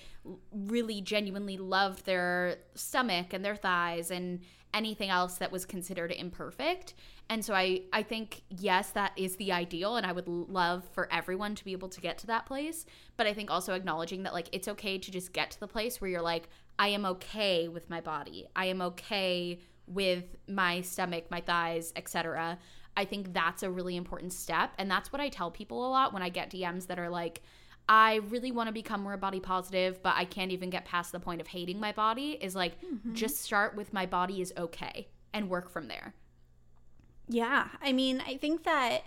really 0.50 1.00
genuinely 1.00 1.56
loved 1.56 2.06
their 2.06 2.56
stomach 2.74 3.32
and 3.32 3.44
their 3.44 3.56
thighs 3.56 4.10
and 4.10 4.40
anything 4.74 5.08
else 5.08 5.36
that 5.38 5.50
was 5.50 5.64
considered 5.64 6.12
imperfect. 6.12 6.94
And 7.28 7.44
so 7.44 7.54
I 7.54 7.82
I 7.92 8.02
think 8.02 8.42
yes 8.50 8.90
that 8.90 9.12
is 9.16 9.36
the 9.36 9.52
ideal 9.52 9.96
and 9.96 10.06
I 10.06 10.12
would 10.12 10.28
love 10.28 10.84
for 10.92 11.10
everyone 11.12 11.54
to 11.56 11.64
be 11.64 11.72
able 11.72 11.88
to 11.88 12.00
get 12.00 12.18
to 12.18 12.26
that 12.28 12.46
place, 12.46 12.86
but 13.16 13.26
I 13.26 13.32
think 13.32 13.50
also 13.50 13.74
acknowledging 13.74 14.22
that 14.24 14.34
like 14.34 14.48
it's 14.52 14.68
okay 14.68 14.98
to 14.98 15.10
just 15.10 15.32
get 15.32 15.50
to 15.52 15.60
the 15.60 15.66
place 15.66 16.00
where 16.00 16.10
you're 16.10 16.22
like 16.22 16.48
I 16.78 16.88
am 16.88 17.06
okay 17.06 17.68
with 17.68 17.88
my 17.88 18.00
body. 18.00 18.46
I 18.54 18.66
am 18.66 18.82
okay 18.82 19.60
with 19.86 20.24
my 20.48 20.80
stomach, 20.80 21.30
my 21.30 21.40
thighs, 21.40 21.92
etc. 21.96 22.58
I 22.96 23.04
think 23.04 23.32
that's 23.32 23.62
a 23.62 23.70
really 23.70 23.96
important 23.96 24.32
step 24.32 24.72
and 24.78 24.90
that's 24.90 25.12
what 25.12 25.20
I 25.20 25.28
tell 25.28 25.50
people 25.50 25.86
a 25.86 25.90
lot 25.90 26.12
when 26.12 26.22
I 26.22 26.28
get 26.28 26.50
DMs 26.50 26.86
that 26.86 26.98
are 26.98 27.10
like 27.10 27.42
I 27.88 28.16
really 28.28 28.50
want 28.50 28.66
to 28.66 28.72
become 28.72 29.00
more 29.02 29.16
body 29.16 29.38
positive, 29.38 30.02
but 30.02 30.14
I 30.16 30.24
can't 30.24 30.50
even 30.50 30.70
get 30.70 30.84
past 30.84 31.12
the 31.12 31.20
point 31.20 31.40
of 31.40 31.46
hating 31.46 31.78
my 31.78 31.92
body. 31.92 32.32
Is 32.40 32.56
like, 32.56 32.80
mm-hmm. 32.82 33.14
just 33.14 33.40
start 33.40 33.76
with 33.76 33.92
my 33.92 34.06
body 34.06 34.40
is 34.40 34.52
okay 34.56 35.08
and 35.32 35.48
work 35.48 35.70
from 35.70 35.86
there. 35.86 36.14
Yeah, 37.28 37.68
I 37.80 37.92
mean, 37.92 38.22
I 38.26 38.36
think 38.36 38.64
that 38.64 39.04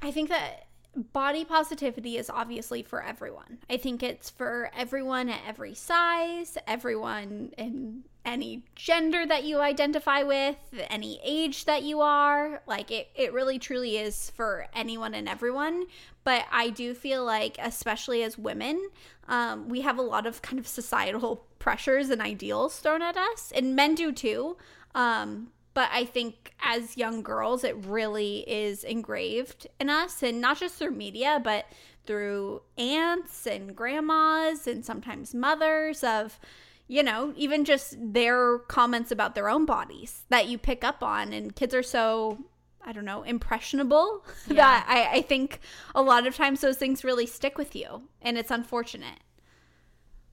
I 0.00 0.10
think 0.10 0.28
that 0.30 0.66
body 0.94 1.44
positivity 1.44 2.16
is 2.16 2.30
obviously 2.30 2.82
for 2.82 3.02
everyone. 3.02 3.58
I 3.68 3.76
think 3.76 4.02
it's 4.02 4.30
for 4.30 4.70
everyone 4.76 5.28
at 5.28 5.40
every 5.46 5.74
size, 5.74 6.56
everyone 6.66 7.52
in 7.58 8.04
any 8.24 8.62
gender 8.74 9.26
that 9.26 9.44
you 9.44 9.60
identify 9.60 10.22
with, 10.22 10.56
any 10.90 11.20
age 11.24 11.64
that 11.66 11.82
you 11.82 12.00
are. 12.00 12.62
Like 12.66 12.90
it 12.90 13.08
it 13.14 13.32
really 13.32 13.58
truly 13.58 13.96
is 13.96 14.30
for 14.30 14.66
anyone 14.74 15.14
and 15.14 15.28
everyone. 15.28 15.86
But 16.24 16.46
I 16.50 16.70
do 16.70 16.94
feel 16.94 17.24
like 17.24 17.56
especially 17.60 18.22
as 18.22 18.38
women, 18.38 18.88
um, 19.28 19.68
we 19.68 19.82
have 19.82 19.98
a 19.98 20.02
lot 20.02 20.26
of 20.26 20.42
kind 20.42 20.58
of 20.58 20.66
societal 20.66 21.46
pressures 21.58 22.10
and 22.10 22.20
ideals 22.20 22.78
thrown 22.78 23.02
at 23.02 23.16
us, 23.16 23.52
and 23.54 23.76
men 23.76 23.94
do 23.94 24.12
too. 24.12 24.56
Um, 24.94 25.48
but 25.74 25.88
I 25.92 26.04
think 26.04 26.52
as 26.60 26.96
young 26.96 27.22
girls, 27.22 27.64
it 27.64 27.76
really 27.84 28.48
is 28.48 28.84
engraved 28.84 29.66
in 29.80 29.90
us, 29.90 30.22
and 30.22 30.40
not 30.40 30.58
just 30.58 30.76
through 30.76 30.92
media, 30.92 31.40
but 31.42 31.66
through 32.06 32.62
aunts 32.78 33.46
and 33.46 33.74
grandmas 33.74 34.66
and 34.66 34.84
sometimes 34.84 35.34
mothers 35.34 36.04
of, 36.04 36.38
you 36.86 37.02
know, 37.02 37.32
even 37.36 37.64
just 37.64 37.96
their 37.98 38.58
comments 38.58 39.10
about 39.10 39.34
their 39.34 39.48
own 39.48 39.64
bodies 39.64 40.24
that 40.28 40.48
you 40.48 40.58
pick 40.58 40.84
up 40.84 41.02
on. 41.02 41.32
And 41.32 41.54
kids 41.54 41.74
are 41.74 41.82
so, 41.82 42.38
I 42.84 42.92
don't 42.92 43.04
know, 43.06 43.22
impressionable 43.22 44.24
that 44.48 44.84
I, 44.88 45.18
I 45.18 45.22
think 45.22 45.60
a 45.94 46.02
lot 46.02 46.26
of 46.26 46.36
times 46.36 46.60
those 46.60 46.76
things 46.76 47.04
really 47.04 47.26
stick 47.26 47.56
with 47.56 47.74
you, 47.74 48.02
and 48.20 48.36
it's 48.36 48.50
unfortunate. 48.50 49.20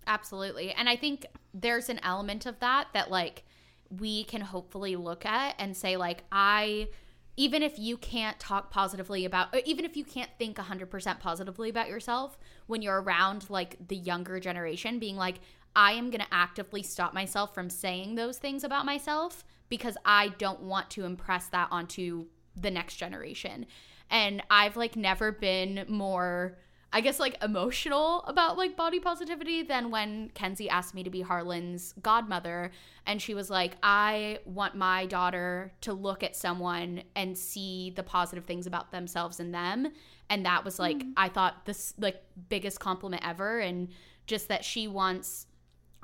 Absolutely. 0.07 0.71
And 0.71 0.89
I 0.89 0.95
think 0.95 1.25
there's 1.53 1.89
an 1.89 1.99
element 2.03 2.45
of 2.45 2.59
that 2.59 2.87
that 2.93 3.11
like 3.11 3.43
we 3.89 4.23
can 4.23 4.41
hopefully 4.41 4.95
look 4.95 5.25
at 5.25 5.55
and 5.59 5.75
say 5.75 5.97
like 5.97 6.23
I 6.31 6.89
even 7.37 7.63
if 7.63 7.79
you 7.79 7.97
can't 7.97 8.39
talk 8.39 8.71
positively 8.71 9.25
about 9.25 9.53
or 9.53 9.61
even 9.65 9.85
if 9.85 9.95
you 9.95 10.03
can't 10.03 10.29
think 10.37 10.57
100% 10.57 11.19
positively 11.19 11.69
about 11.69 11.87
yourself 11.87 12.37
when 12.67 12.81
you're 12.81 13.01
around 13.01 13.49
like 13.49 13.75
the 13.87 13.95
younger 13.95 14.39
generation 14.39 14.99
being 14.99 15.15
like 15.15 15.39
I 15.75 15.93
am 15.93 16.09
going 16.09 16.21
to 16.21 16.33
actively 16.33 16.83
stop 16.83 17.13
myself 17.13 17.53
from 17.53 17.69
saying 17.69 18.15
those 18.15 18.37
things 18.37 18.63
about 18.63 18.85
myself 18.85 19.43
because 19.69 19.97
I 20.05 20.29
don't 20.37 20.61
want 20.61 20.89
to 20.91 21.05
impress 21.05 21.47
that 21.47 21.69
onto 21.71 22.25
the 22.55 22.71
next 22.71 22.97
generation. 22.97 23.65
And 24.09 24.43
I've 24.49 24.75
like 24.75 24.95
never 24.95 25.31
been 25.31 25.85
more 25.87 26.57
I 26.93 26.99
guess 26.99 27.19
like 27.19 27.41
emotional 27.41 28.23
about 28.23 28.57
like 28.57 28.75
body 28.75 28.99
positivity 28.99 29.63
than 29.63 29.91
when 29.91 30.29
Kenzie 30.33 30.69
asked 30.69 30.93
me 30.93 31.03
to 31.03 31.09
be 31.09 31.21
Harlan's 31.21 31.93
godmother 32.01 32.71
and 33.05 33.21
she 33.21 33.33
was 33.33 33.49
like 33.49 33.77
I 33.81 34.39
want 34.45 34.75
my 34.75 35.05
daughter 35.05 35.71
to 35.81 35.93
look 35.93 36.21
at 36.21 36.35
someone 36.35 37.03
and 37.15 37.37
see 37.37 37.93
the 37.95 38.03
positive 38.03 38.43
things 38.45 38.67
about 38.67 38.91
themselves 38.91 39.39
and 39.39 39.53
them 39.53 39.87
and 40.29 40.45
that 40.45 40.65
was 40.65 40.79
like 40.79 40.97
mm. 40.97 41.13
I 41.15 41.29
thought 41.29 41.65
this 41.65 41.93
like 41.97 42.21
biggest 42.49 42.81
compliment 42.81 43.23
ever 43.25 43.59
and 43.59 43.87
just 44.27 44.49
that 44.49 44.65
she 44.65 44.87
wants 44.89 45.47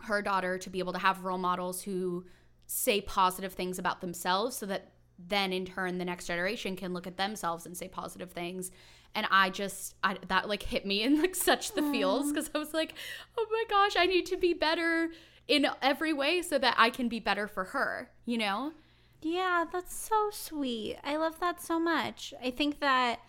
her 0.03 0.21
daughter 0.21 0.57
to 0.57 0.69
be 0.69 0.79
able 0.79 0.93
to 0.93 0.99
have 0.99 1.23
role 1.23 1.37
models 1.37 1.81
who 1.81 2.25
say 2.65 3.01
positive 3.01 3.53
things 3.53 3.79
about 3.79 4.01
themselves 4.01 4.55
so 4.55 4.65
that 4.65 4.91
then 5.17 5.51
in 5.51 5.65
turn 5.65 5.97
the 5.97 6.05
next 6.05 6.27
generation 6.27 6.75
can 6.75 6.93
look 6.93 7.07
at 7.07 7.17
themselves 7.17 7.65
and 7.65 7.75
say 7.75 7.87
positive 7.87 8.31
things. 8.31 8.71
And 9.15 9.25
i 9.31 9.49
just 9.49 9.95
I, 10.03 10.17
that 10.27 10.47
like 10.47 10.61
hit 10.61 10.85
me 10.85 11.01
in 11.01 11.19
like 11.21 11.33
such 11.33 11.73
the 11.73 11.81
feels 11.91 12.31
because 12.31 12.51
i 12.53 12.57
was 12.59 12.73
like 12.73 12.93
oh 13.37 13.47
my 13.49 13.63
gosh 13.67 13.95
i 13.97 14.05
need 14.05 14.27
to 14.27 14.37
be 14.37 14.53
better 14.53 15.09
in 15.47 15.65
every 15.81 16.13
way 16.13 16.43
so 16.43 16.59
that 16.59 16.75
i 16.77 16.91
can 16.91 17.07
be 17.09 17.19
better 17.19 17.47
for 17.47 17.63
her 17.63 18.11
you 18.25 18.37
know? 18.37 18.73
Yeah 19.21 19.65
that's 19.71 19.95
so 19.95 20.29
sweet. 20.31 20.97
I 21.03 21.15
love 21.15 21.39
that 21.39 21.61
so 21.61 21.79
much. 21.79 22.33
I 22.43 22.51
think 22.51 22.79
that 22.81 23.19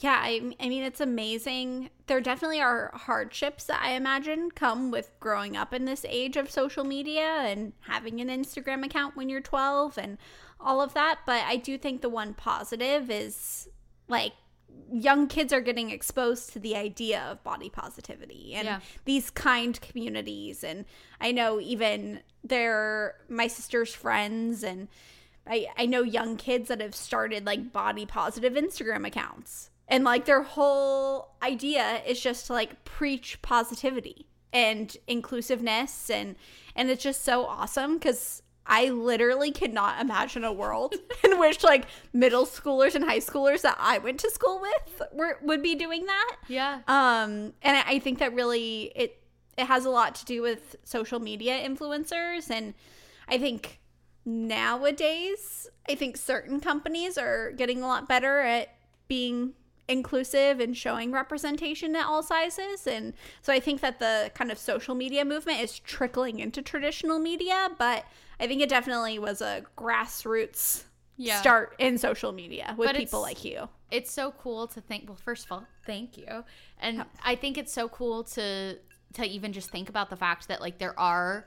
yeah, 0.00 0.18
I, 0.18 0.54
I 0.58 0.68
mean, 0.70 0.82
it's 0.82 1.00
amazing. 1.00 1.90
There 2.06 2.22
definitely 2.22 2.62
are 2.62 2.90
hardships 2.94 3.64
that 3.64 3.82
I 3.82 3.92
imagine 3.92 4.50
come 4.50 4.90
with 4.90 5.10
growing 5.20 5.58
up 5.58 5.74
in 5.74 5.84
this 5.84 6.06
age 6.08 6.38
of 6.38 6.50
social 6.50 6.84
media 6.84 7.20
and 7.20 7.74
having 7.80 8.18
an 8.22 8.28
Instagram 8.28 8.82
account 8.82 9.14
when 9.14 9.28
you're 9.28 9.42
12 9.42 9.98
and 9.98 10.16
all 10.58 10.80
of 10.80 10.94
that. 10.94 11.20
But 11.26 11.42
I 11.46 11.56
do 11.56 11.76
think 11.76 12.00
the 12.00 12.08
one 12.08 12.32
positive 12.32 13.10
is 13.10 13.68
like 14.08 14.32
young 14.90 15.26
kids 15.28 15.52
are 15.52 15.60
getting 15.60 15.90
exposed 15.90 16.54
to 16.54 16.58
the 16.58 16.76
idea 16.76 17.20
of 17.30 17.44
body 17.44 17.68
positivity 17.68 18.54
and 18.54 18.64
yeah. 18.64 18.80
these 19.04 19.28
kind 19.28 19.78
communities. 19.82 20.64
And 20.64 20.86
I 21.20 21.30
know 21.30 21.60
even 21.60 22.20
they're 22.42 23.16
my 23.28 23.48
sister's 23.48 23.94
friends 23.94 24.64
and 24.64 24.88
I, 25.46 25.66
I 25.76 25.84
know 25.84 26.02
young 26.02 26.38
kids 26.38 26.68
that 26.68 26.80
have 26.80 26.94
started 26.94 27.44
like 27.44 27.70
body 27.70 28.06
positive 28.06 28.54
Instagram 28.54 29.06
accounts 29.06 29.70
and 29.90 30.04
like 30.04 30.24
their 30.24 30.42
whole 30.42 31.34
idea 31.42 32.00
is 32.06 32.20
just 32.20 32.46
to 32.46 32.52
like 32.54 32.84
preach 32.84 33.42
positivity 33.42 34.26
and 34.52 34.96
inclusiveness 35.06 36.08
and 36.08 36.36
and 36.74 36.90
it's 36.90 37.02
just 37.02 37.24
so 37.24 37.44
awesome 37.44 37.94
because 37.94 38.42
I 38.66 38.90
literally 38.90 39.50
cannot 39.50 40.00
imagine 40.00 40.44
a 40.44 40.52
world 40.52 40.94
in 41.24 41.38
which 41.38 41.64
like 41.64 41.86
middle 42.12 42.46
schoolers 42.46 42.94
and 42.94 43.04
high 43.04 43.18
schoolers 43.18 43.62
that 43.62 43.76
I 43.78 43.98
went 43.98 44.20
to 44.20 44.30
school 44.30 44.60
with 44.60 45.02
were 45.12 45.38
would 45.42 45.62
be 45.62 45.74
doing 45.74 46.06
that. 46.06 46.36
Yeah. 46.48 46.80
Um, 46.86 47.52
and 47.62 47.76
I 47.76 47.98
think 47.98 48.20
that 48.20 48.32
really 48.32 48.92
it 48.94 49.16
it 49.58 49.66
has 49.66 49.84
a 49.84 49.90
lot 49.90 50.14
to 50.16 50.24
do 50.24 50.40
with 50.40 50.76
social 50.84 51.18
media 51.18 51.68
influencers, 51.68 52.48
and 52.48 52.74
I 53.28 53.38
think 53.38 53.80
nowadays 54.24 55.68
I 55.88 55.96
think 55.96 56.16
certain 56.16 56.60
companies 56.60 57.18
are 57.18 57.50
getting 57.52 57.82
a 57.82 57.86
lot 57.86 58.08
better 58.08 58.40
at 58.40 58.76
being 59.08 59.54
inclusive 59.90 60.60
and 60.60 60.76
showing 60.76 61.12
representation 61.12 61.96
at 61.96 62.06
all 62.06 62.22
sizes. 62.22 62.86
And 62.86 63.12
so 63.42 63.52
I 63.52 63.60
think 63.60 63.80
that 63.80 63.98
the 63.98 64.30
kind 64.34 64.50
of 64.50 64.58
social 64.58 64.94
media 64.94 65.24
movement 65.24 65.60
is 65.60 65.78
trickling 65.78 66.38
into 66.38 66.62
traditional 66.62 67.18
media, 67.18 67.70
but 67.78 68.04
I 68.38 68.46
think 68.46 68.62
it 68.62 68.68
definitely 68.68 69.18
was 69.18 69.40
a 69.40 69.64
grassroots 69.76 70.84
yeah. 71.16 71.40
start 71.40 71.74
in 71.78 71.98
social 71.98 72.32
media 72.32 72.74
with 72.78 72.88
but 72.88 72.96
people 72.96 73.20
like 73.20 73.44
you. 73.44 73.68
It's 73.90 74.10
so 74.10 74.32
cool 74.32 74.66
to 74.68 74.80
think 74.80 75.08
well 75.08 75.18
first 75.22 75.46
of 75.46 75.52
all, 75.52 75.66
thank 75.84 76.16
you. 76.16 76.44
And 76.78 77.04
I 77.24 77.34
think 77.34 77.58
it's 77.58 77.72
so 77.72 77.88
cool 77.88 78.24
to 78.24 78.78
to 79.14 79.24
even 79.26 79.52
just 79.52 79.70
think 79.70 79.88
about 79.88 80.08
the 80.08 80.16
fact 80.16 80.48
that 80.48 80.60
like 80.60 80.78
there 80.78 80.98
are 80.98 81.46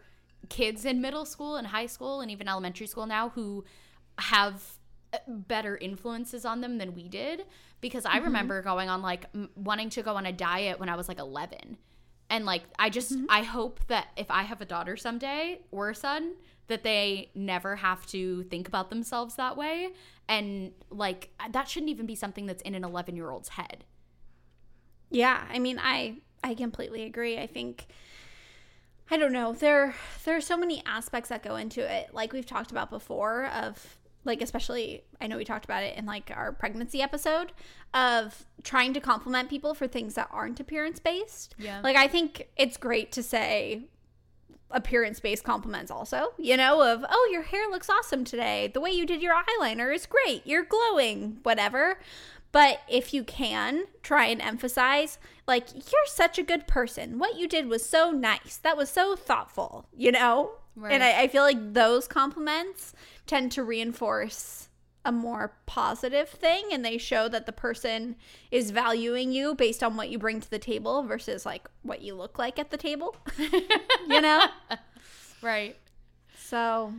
kids 0.50 0.86
in 0.86 1.02
middle 1.02 1.26
school 1.26 1.56
and 1.56 1.68
high 1.68 1.86
school 1.86 2.22
and 2.22 2.30
even 2.30 2.48
elementary 2.48 2.88
school 2.88 3.06
now 3.06 3.30
who 3.30 3.64
have 4.20 4.62
uh, 5.14 5.18
better 5.28 5.78
influences 5.78 6.46
on 6.46 6.62
them 6.62 6.78
than 6.78 6.94
we 6.94 7.08
did 7.08 7.46
because 7.84 8.06
I 8.06 8.16
mm-hmm. 8.16 8.26
remember 8.26 8.62
going 8.64 8.90
on 8.90 9.04
like 9.04 9.26
m- 9.36 9.50
wanting 9.56 9.92
to 9.92 10.02
go 10.02 10.16
on 10.16 10.26
a 10.26 10.32
diet 10.32 10.80
when 10.80 10.90
I 10.90 10.96
was 10.96 11.08
like 11.08 11.20
11. 11.20 11.78
And 12.32 12.46
like 12.46 12.64
I 12.80 12.90
just 12.90 13.14
mm-hmm. 13.14 13.26
I 13.30 13.44
hope 13.44 13.82
that 13.88 14.08
if 14.18 14.32
I 14.32 14.44
have 14.44 14.62
a 14.62 14.66
daughter 14.66 14.98
someday 14.98 15.60
or 15.70 15.92
a 15.92 15.96
son 15.96 16.34
that 16.68 16.84
they 16.84 17.30
never 17.36 17.76
have 17.76 18.08
to 18.08 18.44
think 18.44 18.68
about 18.68 18.90
themselves 18.90 19.36
that 19.36 19.58
way 19.58 19.90
and 20.28 20.72
like 20.90 21.30
that 21.52 21.68
shouldn't 21.68 21.92
even 21.92 22.06
be 22.08 22.16
something 22.16 22.46
that's 22.46 22.62
in 22.64 22.74
an 22.74 22.84
11-year-old's 22.84 23.50
head. 23.50 23.84
Yeah, 25.12 25.44
I 25.52 25.60
mean 25.60 25.78
I 25.78 26.16
I 26.44 26.56
completely 26.56 27.04
agree. 27.04 27.38
I 27.38 27.46
think 27.46 27.86
I 29.12 29.18
don't 29.18 29.34
know. 29.34 29.52
There 29.52 29.94
there 30.24 30.38
are 30.38 30.42
so 30.42 30.56
many 30.56 30.82
aspects 30.86 31.30
that 31.30 31.44
go 31.44 31.58
into 31.58 31.82
it 31.82 32.14
like 32.14 32.32
we've 32.32 32.46
talked 32.46 32.72
about 32.72 32.90
before 32.90 33.48
of 33.48 33.98
like 34.26 34.42
especially 34.42 35.04
I 35.22 35.28
know 35.28 35.38
we 35.38 35.46
talked 35.46 35.66
about 35.66 35.84
it 35.84 35.98
in 35.98 36.06
like 36.06 36.32
our 36.36 36.52
pregnancy 36.52 37.02
episode 37.02 37.52
of 37.94 38.46
trying 38.64 38.94
to 38.94 39.00
compliment 39.00 39.50
people 39.50 39.74
for 39.74 39.88
things 39.88 40.16
that 40.16 40.30
aren't 40.32 40.60
appearance 40.60 41.00
based. 41.00 41.56
Yeah. 41.58 41.82
Like 41.84 41.96
I 41.96 42.08
think 42.08 42.48
it's 42.56 42.78
great 42.78 43.12
to 43.14 43.24
say 43.24 43.84
appearance 44.72 45.20
based 45.20 45.44
compliments 45.44 45.92
also, 45.92 46.34
you 46.38 46.58
know, 46.58 46.82
of 46.82 47.06
oh 47.10 47.30
your 47.32 47.44
hair 47.44 47.70
looks 47.70 47.90
awesome 47.90 48.24
today. 48.24 48.72
The 48.74 48.82
way 48.82 48.92
you 48.92 49.06
did 49.06 49.22
your 49.22 49.36
eyeliner 49.36 49.94
is 49.94 50.06
great. 50.06 50.42
You're 50.46 50.64
glowing, 50.64 51.40
whatever. 51.44 52.00
But 52.54 52.82
if 52.88 53.16
you 53.16 53.24
can, 53.24 53.86
try 54.04 54.28
and 54.28 54.40
emphasize, 54.40 55.18
like, 55.48 55.74
you're 55.74 56.06
such 56.06 56.38
a 56.38 56.44
good 56.44 56.68
person. 56.68 57.18
What 57.18 57.36
you 57.36 57.48
did 57.48 57.68
was 57.68 57.84
so 57.84 58.12
nice. 58.12 58.58
That 58.62 58.78
was 58.78 58.92
so 58.92 59.16
thoughtful, 59.16 59.88
you 59.98 60.12
know? 60.12 60.52
Right. 60.76 60.94
And 60.94 61.04
I, 61.04 61.22
I 61.22 61.28
feel 61.30 61.42
like 61.42 61.74
those 61.74 62.08
compliments 62.08 62.94
tend 63.26 63.52
to 63.54 63.64
reinforce 63.64 64.70
a 65.06 65.12
more 65.12 65.54
positive 65.66 66.30
thing 66.30 66.70
and 66.72 66.84
they 66.86 66.98
show 66.98 67.28
that 67.28 67.46
the 67.46 67.52
person 67.52 68.16
is 68.52 68.72
valuing 68.72 69.34
you 69.34 69.54
based 69.54 69.84
on 69.84 69.98
what 69.98 70.10
you 70.10 70.18
bring 70.18 70.40
to 70.40 70.50
the 70.50 70.60
table 70.60 71.04
versus 71.04 71.46
like 71.46 71.68
what 71.82 72.02
you 72.02 72.16
look 72.16 72.40
like 72.40 72.58
at 72.58 72.72
the 72.72 72.78
table. 72.78 73.16
you 74.08 74.22
know? 74.22 74.46
Right. 75.42 75.76
So 76.38 76.94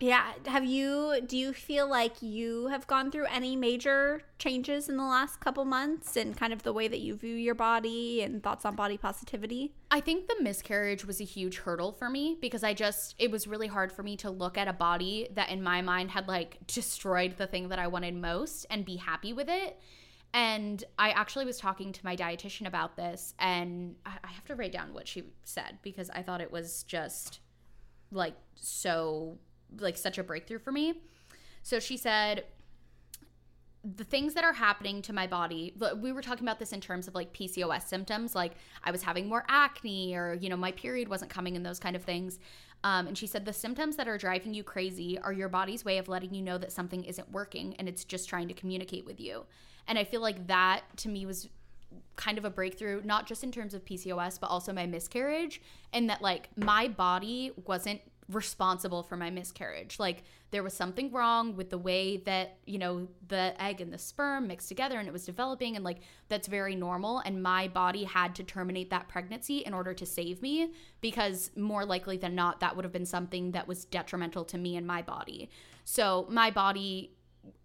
yeah. 0.00 0.32
Have 0.46 0.64
you, 0.64 1.20
do 1.26 1.36
you 1.36 1.52
feel 1.52 1.88
like 1.88 2.22
you 2.22 2.68
have 2.68 2.86
gone 2.86 3.10
through 3.10 3.26
any 3.26 3.54
major 3.54 4.22
changes 4.38 4.88
in 4.88 4.96
the 4.96 5.04
last 5.04 5.40
couple 5.40 5.64
months 5.66 6.16
and 6.16 6.34
kind 6.34 6.54
of 6.54 6.62
the 6.62 6.72
way 6.72 6.88
that 6.88 7.00
you 7.00 7.14
view 7.14 7.34
your 7.34 7.54
body 7.54 8.22
and 8.22 8.42
thoughts 8.42 8.64
on 8.64 8.74
body 8.74 8.96
positivity? 8.96 9.74
I 9.90 10.00
think 10.00 10.26
the 10.26 10.42
miscarriage 10.42 11.04
was 11.04 11.20
a 11.20 11.24
huge 11.24 11.58
hurdle 11.58 11.92
for 11.92 12.08
me 12.08 12.38
because 12.40 12.64
I 12.64 12.72
just, 12.72 13.14
it 13.18 13.30
was 13.30 13.46
really 13.46 13.66
hard 13.66 13.92
for 13.92 14.02
me 14.02 14.16
to 14.18 14.30
look 14.30 14.56
at 14.56 14.68
a 14.68 14.72
body 14.72 15.28
that 15.34 15.50
in 15.50 15.62
my 15.62 15.82
mind 15.82 16.12
had 16.12 16.26
like 16.26 16.58
destroyed 16.66 17.36
the 17.36 17.46
thing 17.46 17.68
that 17.68 17.78
I 17.78 17.86
wanted 17.86 18.14
most 18.14 18.64
and 18.70 18.86
be 18.86 18.96
happy 18.96 19.34
with 19.34 19.50
it. 19.50 19.78
And 20.32 20.82
I 20.98 21.10
actually 21.10 21.44
was 21.44 21.58
talking 21.58 21.92
to 21.92 22.04
my 22.04 22.14
dietitian 22.14 22.66
about 22.68 22.96
this, 22.96 23.34
and 23.40 23.96
I 24.06 24.28
have 24.28 24.44
to 24.44 24.54
write 24.54 24.70
down 24.70 24.94
what 24.94 25.08
she 25.08 25.24
said 25.42 25.78
because 25.82 26.08
I 26.10 26.22
thought 26.22 26.40
it 26.40 26.52
was 26.52 26.84
just 26.84 27.40
like 28.12 28.36
so 28.54 29.38
like 29.78 29.96
such 29.96 30.18
a 30.18 30.22
breakthrough 30.22 30.58
for 30.58 30.72
me. 30.72 30.94
So 31.62 31.78
she 31.78 31.96
said, 31.96 32.44
the 33.84 34.04
things 34.04 34.34
that 34.34 34.44
are 34.44 34.52
happening 34.52 35.00
to 35.00 35.12
my 35.12 35.26
body 35.26 35.74
we 36.00 36.12
were 36.12 36.20
talking 36.20 36.44
about 36.44 36.58
this 36.58 36.72
in 36.72 36.80
terms 36.80 37.08
of 37.08 37.14
like 37.14 37.32
pcos 37.32 37.82
symptoms 37.88 38.34
like 38.34 38.52
i 38.84 38.90
was 38.90 39.02
having 39.02 39.26
more 39.26 39.44
acne 39.48 40.14
or 40.14 40.34
you 40.34 40.50
know 40.50 40.56
my 40.56 40.70
period 40.72 41.08
wasn't 41.08 41.30
coming 41.30 41.56
and 41.56 41.64
those 41.64 41.78
kind 41.78 41.96
of 41.96 42.02
things 42.02 42.38
um, 42.82 43.06
and 43.06 43.16
she 43.16 43.26
said 43.26 43.44
the 43.44 43.52
symptoms 43.52 43.96
that 43.96 44.08
are 44.08 44.18
driving 44.18 44.52
you 44.52 44.62
crazy 44.62 45.18
are 45.20 45.32
your 45.32 45.48
body's 45.48 45.84
way 45.84 45.98
of 45.98 46.08
letting 46.08 46.34
you 46.34 46.42
know 46.42 46.58
that 46.58 46.72
something 46.72 47.04
isn't 47.04 47.30
working 47.30 47.74
and 47.78 47.88
it's 47.88 48.04
just 48.04 48.28
trying 48.28 48.48
to 48.48 48.54
communicate 48.54 49.06
with 49.06 49.18
you 49.18 49.46
and 49.88 49.98
i 49.98 50.04
feel 50.04 50.20
like 50.20 50.46
that 50.46 50.82
to 50.96 51.08
me 51.08 51.24
was 51.24 51.48
kind 52.16 52.36
of 52.36 52.44
a 52.44 52.50
breakthrough 52.50 53.00
not 53.02 53.26
just 53.26 53.42
in 53.42 53.50
terms 53.50 53.72
of 53.72 53.82
pcos 53.86 54.38
but 54.38 54.48
also 54.48 54.74
my 54.74 54.86
miscarriage 54.86 55.62
and 55.94 56.10
that 56.10 56.20
like 56.20 56.50
my 56.56 56.86
body 56.86 57.50
wasn't 57.64 58.00
responsible 58.30 59.02
for 59.02 59.16
my 59.16 59.30
miscarriage. 59.30 59.98
Like 59.98 60.24
there 60.50 60.62
was 60.62 60.74
something 60.74 61.10
wrong 61.10 61.56
with 61.56 61.70
the 61.70 61.78
way 61.78 62.18
that, 62.18 62.58
you 62.66 62.78
know, 62.78 63.08
the 63.28 63.54
egg 63.62 63.80
and 63.80 63.92
the 63.92 63.98
sperm 63.98 64.46
mixed 64.46 64.68
together 64.68 64.98
and 64.98 65.08
it 65.08 65.12
was 65.12 65.24
developing 65.24 65.76
and 65.76 65.84
like 65.84 65.98
that's 66.28 66.48
very 66.48 66.74
normal 66.74 67.20
and 67.20 67.42
my 67.42 67.68
body 67.68 68.04
had 68.04 68.34
to 68.36 68.44
terminate 68.44 68.90
that 68.90 69.08
pregnancy 69.08 69.58
in 69.58 69.74
order 69.74 69.94
to 69.94 70.06
save 70.06 70.42
me 70.42 70.72
because 71.00 71.50
more 71.56 71.84
likely 71.84 72.16
than 72.16 72.34
not 72.34 72.60
that 72.60 72.74
would 72.74 72.84
have 72.84 72.92
been 72.92 73.06
something 73.06 73.52
that 73.52 73.66
was 73.66 73.84
detrimental 73.84 74.44
to 74.44 74.58
me 74.58 74.76
and 74.76 74.86
my 74.86 75.02
body. 75.02 75.50
So 75.84 76.26
my 76.30 76.50
body 76.50 77.12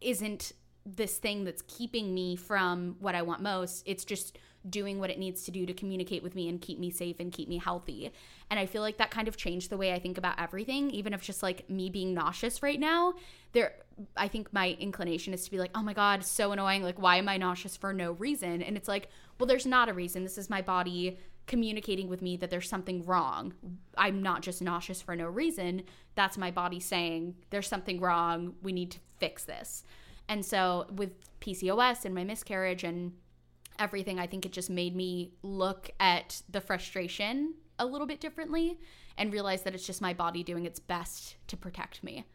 isn't 0.01 0.54
this 0.86 1.17
thing 1.17 1.43
that's 1.43 1.63
keeping 1.63 2.13
me 2.13 2.36
from 2.36 2.95
what 2.99 3.15
I 3.15 3.23
want 3.23 3.41
most. 3.41 3.84
It's 3.86 4.06
just 4.06 4.38
doing 4.69 4.99
what 4.99 5.10
it 5.10 5.19
needs 5.19 5.43
to 5.43 5.51
do 5.51 5.65
to 5.65 5.73
communicate 5.73 6.23
with 6.23 6.36
me 6.36 6.49
and 6.49 6.62
keep 6.62 6.80
me 6.80 6.89
safe 6.89 7.19
and 7.19 7.32
keep 7.32 7.47
me 7.47 7.58
healthy. 7.58 8.12
And 8.49 8.60
I 8.60 8.65
feel 8.65 8.82
like 8.82 8.97
that 8.97 9.12
kind 9.12 9.28
of 9.28 9.38
changed 9.38 9.69
the 9.69 9.78
way 9.78 9.93
I 9.93 9.99
think 9.99 10.17
about 10.17 10.39
everything, 10.39 10.89
even 10.91 11.13
if 11.13 11.21
just 11.21 11.43
like 11.43 11.69
me 11.69 11.89
being 11.89 12.13
nauseous 12.13 12.63
right 12.63 12.80
now. 12.80 13.13
There 13.54 13.73
I 14.17 14.28
think 14.28 14.51
my 14.51 14.75
inclination 14.80 15.34
is 15.34 15.45
to 15.45 15.51
be 15.51 15.58
like, 15.58 15.71
"Oh 15.75 15.84
my 15.84 15.93
god, 15.93 16.23
so 16.25 16.51
annoying. 16.51 16.84
Like 16.84 16.99
why 16.99 17.17
am 17.17 17.30
I 17.30 17.38
nauseous 17.38 17.78
for 17.78 17.93
no 17.93 18.13
reason?" 18.13 18.62
And 18.62 18.75
it's 18.75 18.88
like, 18.88 19.10
"Well, 19.39 19.47
there's 19.47 19.65
not 19.65 19.89
a 19.89 19.93
reason. 19.93 20.23
This 20.23 20.38
is 20.38 20.49
my 20.49 20.62
body 20.62 21.17
communicating 21.47 22.10
with 22.10 22.23
me 22.23 22.36
that 22.38 22.49
there's 22.49 22.67
something 22.67 23.06
wrong. 23.06 23.54
I'm 23.97 24.23
not 24.23 24.41
just 24.41 24.62
nauseous 24.62 25.01
for 25.01 25.15
no 25.15 25.28
reason. 25.28 25.84
That's 26.15 26.38
my 26.38 26.49
body 26.49 26.80
saying 26.80 27.36
there's 27.51 27.67
something 27.67 27.99
wrong. 27.99 28.56
We 28.62 28.73
need 28.73 28.91
to 28.91 28.99
fix 29.19 29.43
this." 29.43 29.84
And 30.28 30.43
so 30.43 30.88
with 30.91 31.12
PCOS 31.39 32.04
and 32.04 32.15
my 32.15 32.23
miscarriage 32.23 32.84
and 32.84 33.13
everything, 33.80 34.20
I 34.20 34.28
think 34.28 34.46
it 34.46 34.52
just 34.52 34.70
made 34.70 34.96
me 34.96 35.34
look 35.42 35.90
at 36.00 36.42
the 36.50 36.62
frustration 36.62 37.56
a 37.78 37.86
little 37.86 38.08
bit 38.08 38.20
differently 38.20 38.80
and 39.18 39.32
realize 39.32 39.64
that 39.64 39.74
it's 39.74 39.86
just 39.86 40.02
my 40.02 40.14
body 40.14 40.44
doing 40.44 40.66
its 40.66 40.80
best 40.80 41.36
to 41.48 41.58
protect 41.58 42.04
me. 42.04 42.26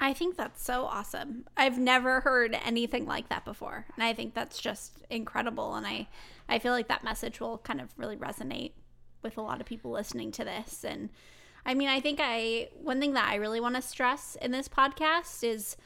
I 0.00 0.12
think 0.12 0.36
that's 0.36 0.64
so 0.64 0.84
awesome. 0.84 1.46
I've 1.56 1.78
never 1.78 2.20
heard 2.20 2.58
anything 2.64 3.06
like 3.06 3.28
that 3.28 3.44
before. 3.44 3.86
And 3.94 4.02
I 4.02 4.12
think 4.12 4.34
that's 4.34 4.58
just 4.58 4.98
incredible 5.10 5.74
and 5.74 5.86
I 5.86 6.08
I 6.48 6.58
feel 6.58 6.72
like 6.72 6.88
that 6.88 7.04
message 7.04 7.40
will 7.40 7.58
kind 7.58 7.80
of 7.80 7.90
really 7.96 8.16
resonate 8.16 8.72
with 9.22 9.36
a 9.38 9.42
lot 9.42 9.60
of 9.60 9.66
people 9.66 9.92
listening 9.92 10.32
to 10.32 10.44
this 10.44 10.84
and 10.84 11.10
I 11.64 11.74
mean, 11.74 11.88
I 11.88 12.00
think 12.00 12.18
I 12.20 12.70
one 12.74 12.98
thing 12.98 13.12
that 13.12 13.28
I 13.30 13.36
really 13.36 13.60
want 13.60 13.76
to 13.76 13.82
stress 13.82 14.36
in 14.42 14.50
this 14.50 14.68
podcast 14.68 15.44
is 15.44 15.76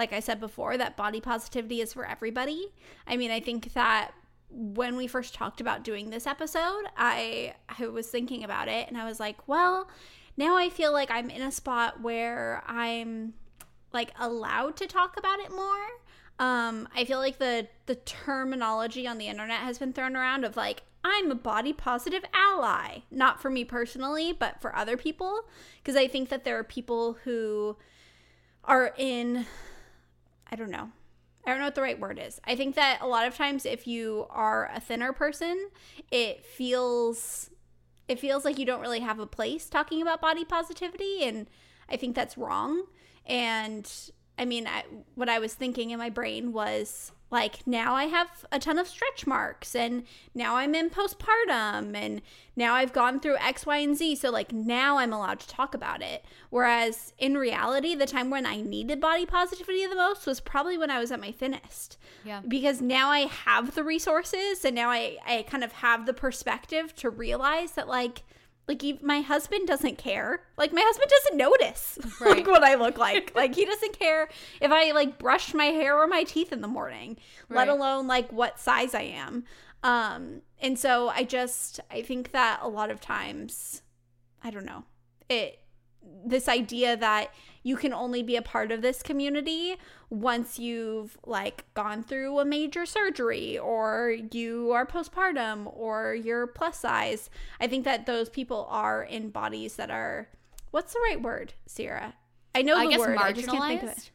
like 0.00 0.14
I 0.14 0.20
said 0.20 0.40
before, 0.40 0.78
that 0.78 0.96
body 0.96 1.20
positivity 1.20 1.82
is 1.82 1.92
for 1.92 2.06
everybody. 2.06 2.72
I 3.06 3.18
mean, 3.18 3.30
I 3.30 3.38
think 3.38 3.74
that 3.74 4.12
when 4.50 4.96
we 4.96 5.06
first 5.06 5.34
talked 5.34 5.60
about 5.60 5.84
doing 5.84 6.08
this 6.08 6.26
episode, 6.26 6.84
I 6.96 7.54
I 7.68 7.86
was 7.86 8.06
thinking 8.08 8.42
about 8.42 8.66
it 8.66 8.88
and 8.88 8.96
I 8.96 9.04
was 9.04 9.20
like, 9.20 9.46
well, 9.46 9.90
now 10.38 10.56
I 10.56 10.70
feel 10.70 10.90
like 10.90 11.10
I'm 11.10 11.28
in 11.28 11.42
a 11.42 11.52
spot 11.52 12.00
where 12.00 12.62
I'm 12.66 13.34
like 13.92 14.12
allowed 14.18 14.76
to 14.76 14.86
talk 14.86 15.18
about 15.18 15.38
it 15.38 15.52
more. 15.52 15.86
Um, 16.38 16.88
I 16.96 17.04
feel 17.04 17.18
like 17.18 17.38
the 17.38 17.68
the 17.84 17.96
terminology 17.96 19.06
on 19.06 19.18
the 19.18 19.28
internet 19.28 19.58
has 19.58 19.78
been 19.78 19.92
thrown 19.92 20.16
around 20.16 20.44
of 20.46 20.56
like 20.56 20.82
I'm 21.04 21.30
a 21.30 21.34
body 21.34 21.74
positive 21.74 22.24
ally, 22.32 23.00
not 23.10 23.40
for 23.42 23.50
me 23.50 23.64
personally, 23.64 24.32
but 24.32 24.62
for 24.62 24.74
other 24.74 24.96
people 24.96 25.42
because 25.76 25.94
I 25.94 26.08
think 26.08 26.30
that 26.30 26.44
there 26.44 26.58
are 26.58 26.64
people 26.64 27.18
who 27.24 27.76
are 28.64 28.94
in 28.96 29.46
I 30.50 30.56
don't 30.56 30.70
know. 30.70 30.90
I 31.46 31.50
don't 31.50 31.58
know 31.60 31.66
what 31.66 31.74
the 31.74 31.82
right 31.82 31.98
word 31.98 32.20
is. 32.22 32.40
I 32.44 32.54
think 32.54 32.74
that 32.74 32.98
a 33.00 33.06
lot 33.06 33.26
of 33.26 33.34
times 33.34 33.64
if 33.64 33.86
you 33.86 34.26
are 34.30 34.70
a 34.74 34.80
thinner 34.80 35.12
person, 35.12 35.70
it 36.10 36.44
feels 36.44 37.50
it 38.08 38.18
feels 38.18 38.44
like 38.44 38.58
you 38.58 38.66
don't 38.66 38.80
really 38.80 39.00
have 39.00 39.20
a 39.20 39.26
place 39.26 39.68
talking 39.68 40.02
about 40.02 40.20
body 40.20 40.44
positivity 40.44 41.22
and 41.22 41.46
I 41.88 41.96
think 41.96 42.16
that's 42.16 42.36
wrong. 42.36 42.84
And 43.24 43.90
I 44.38 44.44
mean, 44.44 44.66
I, 44.66 44.84
what 45.14 45.28
I 45.28 45.38
was 45.38 45.54
thinking 45.54 45.90
in 45.90 45.98
my 45.98 46.10
brain 46.10 46.52
was 46.52 47.12
like 47.30 47.66
now 47.66 47.94
I 47.94 48.04
have 48.04 48.44
a 48.50 48.58
ton 48.58 48.78
of 48.78 48.88
stretch 48.88 49.26
marks 49.26 49.76
and 49.76 50.04
now 50.34 50.56
I'm 50.56 50.74
in 50.74 50.90
postpartum 50.90 51.94
and 51.94 52.22
now 52.56 52.74
I've 52.74 52.92
gone 52.92 53.20
through 53.20 53.36
X, 53.36 53.64
Y, 53.64 53.76
and 53.78 53.96
Z. 53.96 54.16
So 54.16 54.30
like 54.30 54.52
now 54.52 54.98
I'm 54.98 55.12
allowed 55.12 55.38
to 55.40 55.48
talk 55.48 55.74
about 55.74 56.02
it. 56.02 56.24
Whereas 56.50 57.12
in 57.18 57.36
reality, 57.36 57.94
the 57.94 58.06
time 58.06 58.30
when 58.30 58.46
I 58.46 58.60
needed 58.60 59.00
body 59.00 59.26
positivity 59.26 59.86
the 59.86 59.94
most 59.94 60.26
was 60.26 60.40
probably 60.40 60.76
when 60.76 60.90
I 60.90 60.98
was 60.98 61.12
at 61.12 61.20
my 61.20 61.30
thinnest. 61.30 61.98
Yeah. 62.24 62.42
Because 62.46 62.80
now 62.80 63.10
I 63.10 63.20
have 63.20 63.74
the 63.74 63.84
resources 63.84 64.64
and 64.64 64.74
now 64.74 64.90
I, 64.90 65.18
I 65.24 65.42
kind 65.48 65.62
of 65.62 65.72
have 65.72 66.06
the 66.06 66.14
perspective 66.14 66.94
to 66.96 67.10
realize 67.10 67.72
that 67.72 67.86
like 67.86 68.22
like 68.70 69.02
my 69.02 69.20
husband 69.20 69.66
doesn't 69.66 69.98
care. 69.98 70.42
Like 70.56 70.72
my 70.72 70.82
husband 70.84 71.10
doesn't 71.10 71.36
notice 71.36 71.98
right. 72.20 72.36
like 72.36 72.46
what 72.46 72.62
I 72.62 72.76
look 72.76 72.98
like. 72.98 73.32
like 73.34 73.54
he 73.54 73.64
doesn't 73.64 73.98
care 73.98 74.28
if 74.60 74.70
I 74.70 74.92
like 74.92 75.18
brush 75.18 75.52
my 75.54 75.66
hair 75.66 75.98
or 75.98 76.06
my 76.06 76.22
teeth 76.22 76.52
in 76.52 76.60
the 76.60 76.68
morning, 76.68 77.16
right. 77.48 77.58
let 77.58 77.68
alone 77.68 78.06
like 78.06 78.32
what 78.32 78.60
size 78.60 78.94
I 78.94 79.02
am. 79.02 79.44
Um 79.82 80.42
and 80.60 80.78
so 80.78 81.08
I 81.08 81.24
just 81.24 81.80
I 81.90 82.02
think 82.02 82.32
that 82.32 82.60
a 82.62 82.68
lot 82.68 82.90
of 82.90 83.00
times 83.00 83.82
I 84.42 84.50
don't 84.50 84.66
know. 84.66 84.84
It 85.28 85.58
this 86.24 86.48
idea 86.48 86.96
that 86.96 87.32
you 87.62 87.76
can 87.76 87.92
only 87.92 88.22
be 88.22 88.36
a 88.36 88.42
part 88.42 88.72
of 88.72 88.82
this 88.82 89.02
community 89.02 89.76
once 90.08 90.58
you've 90.58 91.18
like 91.26 91.64
gone 91.74 92.02
through 92.02 92.38
a 92.38 92.44
major 92.44 92.86
surgery 92.86 93.58
or 93.58 94.16
you 94.32 94.72
are 94.72 94.86
postpartum 94.86 95.70
or 95.76 96.14
you're 96.14 96.46
plus 96.46 96.78
size. 96.78 97.28
I 97.60 97.66
think 97.66 97.84
that 97.84 98.06
those 98.06 98.28
people 98.28 98.66
are 98.70 99.02
in 99.02 99.30
bodies 99.30 99.76
that 99.76 99.90
are 99.90 100.28
what's 100.70 100.92
the 100.94 101.00
right 101.00 101.20
word, 101.20 101.54
Sierra? 101.66 102.14
I 102.54 102.62
know 102.62 102.76
I 102.76 102.88
the 102.88 102.98
word. 102.98 103.18
Marginalized? 103.18 103.22
I 103.22 103.32
just 103.32 103.48
can't 103.48 103.64
think 103.64 103.82
of 103.82 103.88
it. 103.90 104.10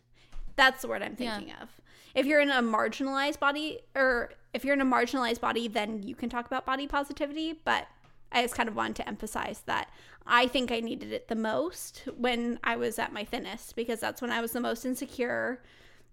That's 0.56 0.82
the 0.82 0.88
word 0.88 1.04
I'm 1.04 1.16
thinking 1.16 1.50
yeah. 1.50 1.62
of. 1.62 1.70
If 2.16 2.26
you're 2.26 2.40
in 2.40 2.50
a 2.50 2.62
marginalized 2.62 3.40
body 3.40 3.80
or 3.94 4.32
if 4.54 4.64
you're 4.64 4.74
in 4.74 4.82
a 4.82 4.86
marginalized 4.86 5.42
body, 5.42 5.68
then 5.68 6.02
you 6.04 6.16
can 6.16 6.30
talk 6.30 6.46
about 6.46 6.66
body 6.66 6.88
positivity, 6.88 7.60
but 7.66 7.88
I 8.32 8.42
just 8.42 8.56
kind 8.56 8.68
of 8.68 8.76
wanted 8.76 8.96
to 8.98 9.08
emphasize 9.08 9.62
that 9.66 9.90
I 10.26 10.48
think 10.48 10.72
I 10.72 10.80
needed 10.80 11.12
it 11.12 11.28
the 11.28 11.36
most 11.36 12.04
when 12.18 12.60
I 12.64 12.76
was 12.76 12.98
at 12.98 13.14
my 13.14 13.24
thinnest 13.24 13.76
because 13.76 14.00
that's 14.00 14.22
when 14.22 14.32
I 14.32 14.42
was 14.42 14.54
the 14.54 14.60
most 14.60 14.86
insecure. 14.86 15.62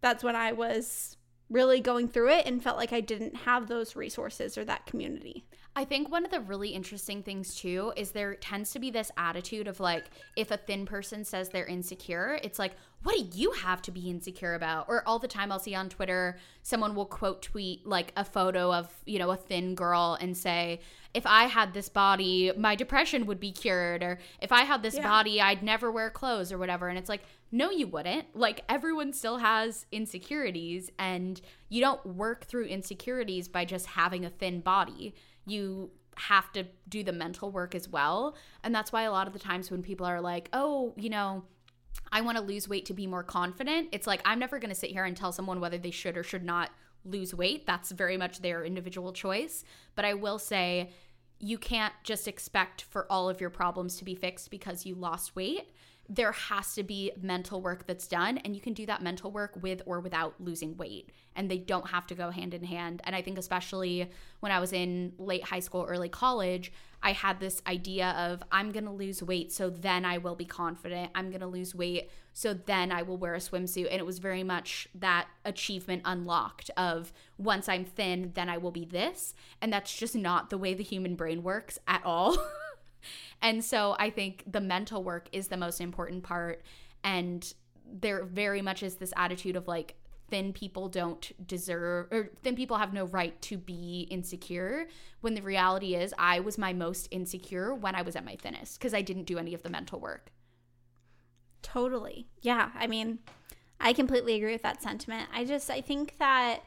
That's 0.01 0.22
when 0.22 0.37
I 0.37 0.53
was 0.53 1.16
really 1.48 1.81
going 1.81 2.09
through 2.09 2.31
it 2.31 2.46
and 2.46 2.62
felt 2.62 2.77
like 2.77 2.92
I 2.92 3.01
didn't 3.01 3.37
have 3.37 3.68
those 3.68 3.96
resources 3.96 4.59
or 4.59 4.64
that 4.64 4.87
community. 4.87 5.44
I 5.75 5.85
think 5.87 6.11
one 6.11 6.25
of 6.25 6.31
the 6.31 6.41
really 6.41 6.71
interesting 6.71 7.23
things 7.23 7.55
too 7.55 7.93
is 7.97 8.11
there 8.11 8.35
tends 8.35 8.73
to 8.73 8.79
be 8.79 8.91
this 8.91 9.11
attitude 9.17 9.69
of 9.69 9.81
like 9.81 10.05
if 10.37 10.51
a 10.51 10.57
thin 10.57 10.85
person 10.85 11.25
says 11.25 11.49
they're 11.49 11.67
insecure, 11.67 12.39
it's 12.43 12.59
like 12.59 12.73
what 13.03 13.17
do 13.17 13.39
you 13.39 13.51
have 13.53 13.83
to 13.83 13.91
be 13.91 14.09
insecure 14.09 14.55
about? 14.55 14.87
Or 14.89 15.03
all 15.07 15.19
the 15.19 15.29
time 15.29 15.51
I'll 15.51 15.59
see 15.59 15.75
on 15.75 15.89
Twitter 15.89 16.39
someone 16.63 16.95
will 16.95 17.07
quote 17.07 17.43
tweet 17.43 17.87
like 17.87 18.13
a 18.17 18.25
photo 18.25 18.73
of, 18.73 18.89
you 19.07 19.19
know, 19.19 19.31
a 19.31 19.37
thin 19.37 19.75
girl 19.75 20.17
and 20.21 20.37
say, 20.37 20.81
if 21.13 21.27
I 21.27 21.45
had 21.45 21.75
this 21.75 21.89
body, 21.89 22.53
my 22.57 22.77
depression 22.77 23.27
would 23.27 23.41
be 23.41 23.51
cured 23.51 24.03
or 24.03 24.19
if 24.41 24.53
I 24.53 24.63
had 24.63 24.83
this 24.83 24.95
yeah. 24.95 25.03
body, 25.03 25.41
I'd 25.41 25.63
never 25.63 25.91
wear 25.91 26.11
clothes 26.11 26.53
or 26.53 26.59
whatever. 26.59 26.89
And 26.89 26.97
it's 26.97 27.09
like, 27.09 27.23
no 27.51 27.71
you 27.71 27.87
wouldn't. 27.87 28.37
Like 28.37 28.63
everyone 28.69 29.13
still 29.13 29.39
has 29.39 29.85
insecurities 29.91 30.91
and 30.99 31.41
you 31.69 31.81
don't 31.81 32.05
work 32.07 32.45
through 32.45 32.67
insecurities 32.67 33.49
by 33.49 33.65
just 33.65 33.87
having 33.87 34.25
a 34.25 34.31
thin 34.31 34.61
body 34.61 35.15
you 35.47 35.91
have 36.17 36.53
to 36.53 36.65
do 36.89 37.03
the 37.03 37.13
mental 37.13 37.51
work 37.51 37.75
as 37.75 37.89
well. 37.89 38.37
And 38.63 38.75
that's 38.75 38.93
why 38.93 39.03
a 39.03 39.11
lot 39.11 39.27
of 39.27 39.33
the 39.33 39.39
times 39.39 39.71
when 39.71 39.83
people 39.83 40.07
are 40.07 40.21
like, 40.21 40.49
oh, 40.53 40.93
you 40.97 41.11
know, 41.11 41.45
I 42.11 42.21
want 42.21 42.37
to 42.37 42.45
lose 42.45 42.69
weight 42.69 42.87
to 42.87 42.95
be 42.95 43.07
more 43.07 43.23
confident, 43.23 43.89
it's 43.93 44.07
like, 44.07 44.21
I'm 44.25 44.39
never 44.39 44.59
going 44.59 44.69
to 44.69 44.75
sit 44.75 44.91
here 44.91 45.05
and 45.05 45.17
tell 45.17 45.33
someone 45.33 45.61
whether 45.61 45.79
they 45.79 45.91
should 45.91 46.17
or 46.17 46.23
should 46.23 46.45
not 46.45 46.71
lose 47.05 47.35
weight. 47.35 47.67
That's 47.67 47.91
very 47.91 48.17
much 48.17 48.41
their 48.41 48.65
individual 48.65 49.13
choice. 49.13 49.65
But 49.95 50.05
I 50.05 50.15
will 50.15 50.39
say, 50.39 50.91
you 51.39 51.59
can't 51.59 51.95
just 52.05 52.29
expect 52.29 52.83
for 52.83 53.11
all 53.11 53.29
of 53.29 53.41
your 53.41 53.51
problems 53.51 53.97
to 53.97 54.05
be 54.05 54.15
fixed 54.15 54.51
because 54.51 54.87
you 54.87 54.95
lost 54.95 55.35
weight 55.35 55.73
there 56.09 56.33
has 56.33 56.75
to 56.75 56.83
be 56.83 57.12
mental 57.21 57.61
work 57.61 57.87
that's 57.87 58.07
done 58.07 58.38
and 58.38 58.55
you 58.55 58.61
can 58.61 58.75
do 58.75 58.85
that 58.87 59.03
mental 59.03 59.31
work 59.31 59.53
with 59.62 59.81
or 59.87 60.01
without 60.01 60.35
losing 60.41 60.77
weight 60.77 61.11
and 61.37 61.51
they 61.51 61.59
don't 61.59 61.88
have 61.88 62.07
to 62.07 62.15
go 62.15 62.31
hand 62.31 62.55
in 62.55 62.65
hand. 62.65 63.01
And 63.05 63.15
i 63.15 63.23
think 63.23 63.38
especially 63.38 64.11
when 64.41 64.53
i 64.53 64.59
was 64.59 64.73
in 64.73 65.12
late 65.19 65.45
high 65.45 65.61
school 65.61 65.87
early 65.88 66.09
college 66.09 66.73
i 67.03 67.12
had 67.12 67.41
this 67.41 67.62
idea 67.67 68.11
of 68.11 68.43
i'm 68.51 68.73
going 68.73 68.85
to 68.85 68.91
lose 68.91 69.23
weight 69.23 69.53
so 69.53 69.71
then 69.71 70.05
i 70.05 70.19
will 70.19 70.35
be 70.35 70.45
confident. 70.45 71.11
I'm 71.15 71.31
going 71.31 71.41
to 71.41 71.47
lose 71.47 71.75
weight 71.75 72.11
so 72.33 72.53
then 72.53 72.91
i 72.91 73.03
will 73.03 73.17
wear 73.17 73.35
a 73.35 73.38
swimsuit. 73.38 73.88
And 73.91 74.01
it 74.01 74.07
was 74.07 74.19
very 74.19 74.43
much 74.43 74.88
that 74.95 75.29
achievement 75.45 76.03
unlocked 76.05 76.71
of 76.77 77.12
once 77.38 77.69
i'm 77.69 77.85
thin 77.85 78.33
then 78.35 78.49
i 78.49 78.59
will 78.59 78.73
be 78.73 78.85
this. 78.85 79.35
And 79.61 79.73
that's 79.73 79.97
just 79.97 80.17
not 80.17 80.51
the 80.51 80.59
way 80.59 80.75
the 80.75 80.83
human 80.83 81.15
brain 81.15 81.43
works 81.43 81.79
at 81.87 82.03
all 82.05 82.37
And 83.41 83.65
so 83.65 83.97
I 83.99 84.11
think 84.11 84.45
the 84.51 84.61
mental 84.61 85.03
work 85.03 85.29
is 85.33 85.49
the 85.49 85.57
most 85.57 85.81
important 85.81 86.23
part. 86.23 86.62
And 87.05 87.53
there 87.93 88.25
very 88.25 88.62
much 88.62 88.83
is 88.83 88.97
this 88.97 89.12
attitude 89.17 89.57
of 89.57 89.69
like, 89.69 89.97
thin 90.33 90.51
people 90.51 90.88
don't 90.88 91.31
deserve 91.47 92.07
or 92.11 92.31
thin 92.43 92.57
people 92.57 92.79
have 92.79 92.95
no 92.95 93.05
right 93.05 93.38
to 93.43 93.59
be 93.59 94.09
insecure 94.11 94.88
when 95.21 95.35
the 95.35 95.43
reality 95.43 95.95
is 95.95 96.15
I 96.19 96.41
was 96.41 96.57
my 96.57 96.73
most 96.73 97.07
insecure 97.11 97.75
when 97.75 97.95
I 97.95 98.01
was 98.01 98.17
at 98.17 98.25
my 98.25 98.37
thinnest 98.37 98.79
because 98.79 98.95
I 98.95 99.03
didn't 99.03 99.25
do 99.25 99.37
any 99.37 99.53
of 99.53 99.62
the 99.62 99.69
mental 99.69 100.01
work. 100.01 100.33
Totally. 101.61 102.29
Yeah. 102.41 102.71
I 102.75 102.87
mean, 102.87 103.19
I 103.79 103.93
completely 103.93 104.35
agree 104.37 104.53
with 104.53 104.62
that 104.62 104.83
sentiment. 104.83 105.29
I 105.35 105.45
just 105.45 105.71
I 105.71 105.83
think 105.83 106.17
that 106.19 106.61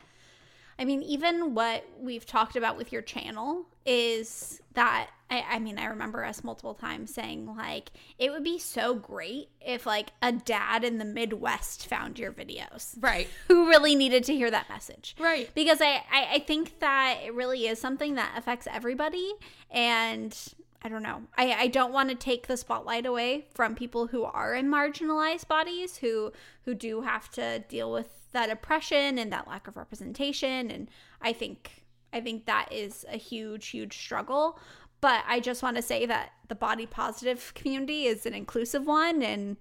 I 0.78 0.86
mean, 0.86 1.02
even 1.02 1.56
what 1.56 1.86
we've 2.00 2.26
talked 2.26 2.56
about 2.56 2.78
with 2.78 2.92
your 2.92 3.02
channel 3.02 3.66
is 3.84 4.62
that 4.74 5.10
I, 5.30 5.44
I 5.52 5.60
mean, 5.60 5.80
I 5.80 5.86
remember 5.86 6.24
us 6.24 6.44
multiple 6.44 6.76
times 6.76 7.14
saying, 7.14 7.56
like, 7.56 7.92
it 8.20 8.32
would 8.32 8.44
be 8.44 8.60
so 8.60 8.94
great 8.94 9.50
if, 9.60 9.86
like, 9.86 10.10
a 10.22 10.32
dad 10.32 10.84
in 10.84 11.00
the 11.00 11.06
Midwest 11.06 11.88
found 11.88 12.20
your 12.20 12.32
videos. 12.32 12.96
Right. 13.00 13.28
Who 13.48 13.68
really 13.68 13.96
needed 13.96 14.24
to 14.26 14.36
hear 14.36 14.52
that 14.52 14.70
message. 14.70 15.16
Right. 15.20 15.50
Because 15.56 15.82
I, 15.82 16.04
I, 16.12 16.28
I 16.34 16.40
think 16.40 16.80
that 16.80 17.20
it 17.26 17.34
really 17.34 17.68
is 17.68 17.80
something 17.80 18.16
that 18.16 18.34
affects 18.38 18.68
everybody. 18.70 19.34
And 19.72 20.38
I 20.86 20.90
don't 20.90 21.02
know. 21.02 21.24
I, 21.36 21.54
I 21.54 21.68
don't 21.68 21.92
want 21.92 22.10
to 22.10 22.16
take 22.16 22.46
the 22.46 22.58
spotlight 22.58 23.08
away 23.08 23.48
from 23.56 23.74
people 23.74 24.06
who 24.06 24.24
are 24.24 24.54
in 24.54 24.68
marginalized 24.68 25.48
bodies 25.48 25.98
who 25.98 26.32
who 26.66 26.76
do 26.76 27.02
have 27.02 27.30
to 27.32 27.60
deal 27.68 27.92
with 27.92 28.32
that 28.34 28.52
oppression 28.52 29.18
and 29.18 29.32
that 29.32 29.48
lack 29.48 29.68
of 29.68 29.78
representation. 29.78 30.70
And 30.70 30.88
I 31.22 31.34
think 31.34 31.86
I 32.14 32.22
think 32.22 32.46
that 32.46 32.72
is 32.72 33.04
a 33.12 33.18
huge, 33.18 33.68
huge 33.68 33.98
struggle. 33.98 34.60
But 35.06 35.24
I 35.28 35.40
just 35.40 35.62
want 35.62 35.76
to 35.76 35.84
say 35.84 36.08
that 36.08 36.32
the 36.48 36.56
body 36.56 36.88
positive 36.88 37.54
community 37.54 38.06
is 38.06 38.26
an 38.26 38.34
inclusive 38.34 38.88
one 38.88 39.22
and 39.22 39.56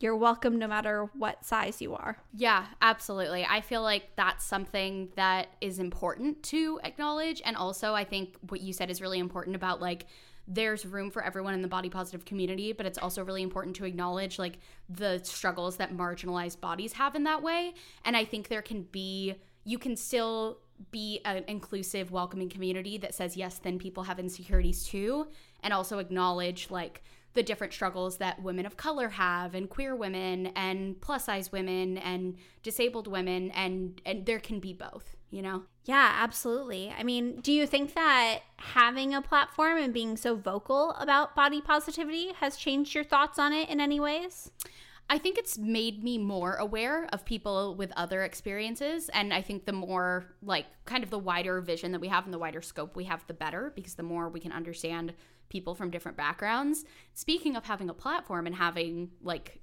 you're 0.00 0.14
welcome 0.14 0.58
no 0.58 0.68
matter 0.68 1.08
what 1.14 1.46
size 1.46 1.80
you 1.80 1.94
are. 1.94 2.18
Yeah, 2.34 2.66
absolutely. 2.82 3.46
I 3.48 3.62
feel 3.62 3.80
like 3.80 4.10
that's 4.16 4.44
something 4.44 5.08
that 5.16 5.48
is 5.62 5.78
important 5.78 6.42
to 6.42 6.78
acknowledge. 6.84 7.40
And 7.42 7.56
also, 7.56 7.94
I 7.94 8.04
think 8.04 8.36
what 8.50 8.60
you 8.60 8.74
said 8.74 8.90
is 8.90 9.00
really 9.00 9.18
important 9.18 9.56
about 9.56 9.80
like, 9.80 10.04
there's 10.46 10.84
room 10.84 11.10
for 11.10 11.24
everyone 11.24 11.54
in 11.54 11.62
the 11.62 11.68
body 11.68 11.88
positive 11.88 12.26
community, 12.26 12.74
but 12.74 12.84
it's 12.84 12.98
also 12.98 13.24
really 13.24 13.42
important 13.42 13.74
to 13.76 13.86
acknowledge 13.86 14.38
like 14.38 14.58
the 14.90 15.20
struggles 15.22 15.78
that 15.78 15.96
marginalized 15.96 16.60
bodies 16.60 16.92
have 16.92 17.14
in 17.14 17.24
that 17.24 17.42
way. 17.42 17.72
And 18.04 18.14
I 18.14 18.26
think 18.26 18.48
there 18.48 18.60
can 18.60 18.82
be, 18.92 19.36
you 19.64 19.78
can 19.78 19.96
still 19.96 20.58
be 20.90 21.20
an 21.24 21.44
inclusive, 21.48 22.10
welcoming 22.10 22.48
community 22.48 22.98
that 22.98 23.14
says, 23.14 23.36
yes, 23.36 23.58
then 23.58 23.78
people 23.78 24.04
have 24.04 24.18
insecurities 24.18 24.84
too, 24.84 25.28
and 25.62 25.72
also 25.72 25.98
acknowledge 25.98 26.70
like 26.70 27.02
the 27.34 27.42
different 27.42 27.72
struggles 27.72 28.18
that 28.18 28.42
women 28.42 28.66
of 28.66 28.76
color 28.76 29.08
have 29.08 29.54
and 29.54 29.70
queer 29.70 29.96
women 29.96 30.48
and 30.48 31.00
plus 31.00 31.24
size 31.24 31.50
women 31.50 31.98
and 31.98 32.36
disabled 32.62 33.06
women 33.06 33.50
and 33.52 34.00
and 34.04 34.26
there 34.26 34.38
can 34.38 34.60
be 34.60 34.72
both 34.72 35.16
you 35.30 35.40
know? 35.40 35.62
Yeah 35.84 36.18
absolutely. 36.20 36.92
I 36.96 37.02
mean 37.02 37.40
do 37.40 37.52
you 37.52 37.66
think 37.66 37.94
that 37.94 38.40
having 38.58 39.14
a 39.14 39.22
platform 39.22 39.78
and 39.78 39.94
being 39.94 40.16
so 40.16 40.36
vocal 40.36 40.90
about 40.98 41.34
body 41.34 41.60
positivity 41.60 42.32
has 42.40 42.56
changed 42.56 42.94
your 42.94 43.04
thoughts 43.04 43.38
on 43.38 43.52
it 43.52 43.68
in 43.68 43.80
any 43.80 43.98
ways 43.98 44.50
I 45.10 45.18
think 45.18 45.36
it's 45.36 45.58
made 45.58 46.02
me 46.02 46.16
more 46.16 46.54
aware 46.54 47.06
of 47.12 47.24
people 47.24 47.74
with 47.74 47.92
other 47.96 48.22
experiences. 48.22 49.10
And 49.10 49.34
I 49.34 49.42
think 49.42 49.66
the 49.66 49.72
more, 49.72 50.24
like, 50.42 50.66
kind 50.86 51.04
of 51.04 51.10
the 51.10 51.18
wider 51.18 51.60
vision 51.60 51.92
that 51.92 52.00
we 52.00 52.08
have 52.08 52.24
and 52.24 52.32
the 52.32 52.38
wider 52.38 52.62
scope 52.62 52.96
we 52.96 53.04
have, 53.04 53.26
the 53.26 53.34
better, 53.34 53.72
because 53.74 53.94
the 53.94 54.02
more 54.02 54.30
we 54.30 54.40
can 54.40 54.52
understand 54.52 55.12
people 55.50 55.74
from 55.74 55.90
different 55.90 56.16
backgrounds. 56.16 56.86
Speaking 57.12 57.56
of 57.56 57.66
having 57.66 57.90
a 57.90 57.94
platform 57.94 58.46
and 58.46 58.56
having, 58.56 59.10
like, 59.22 59.60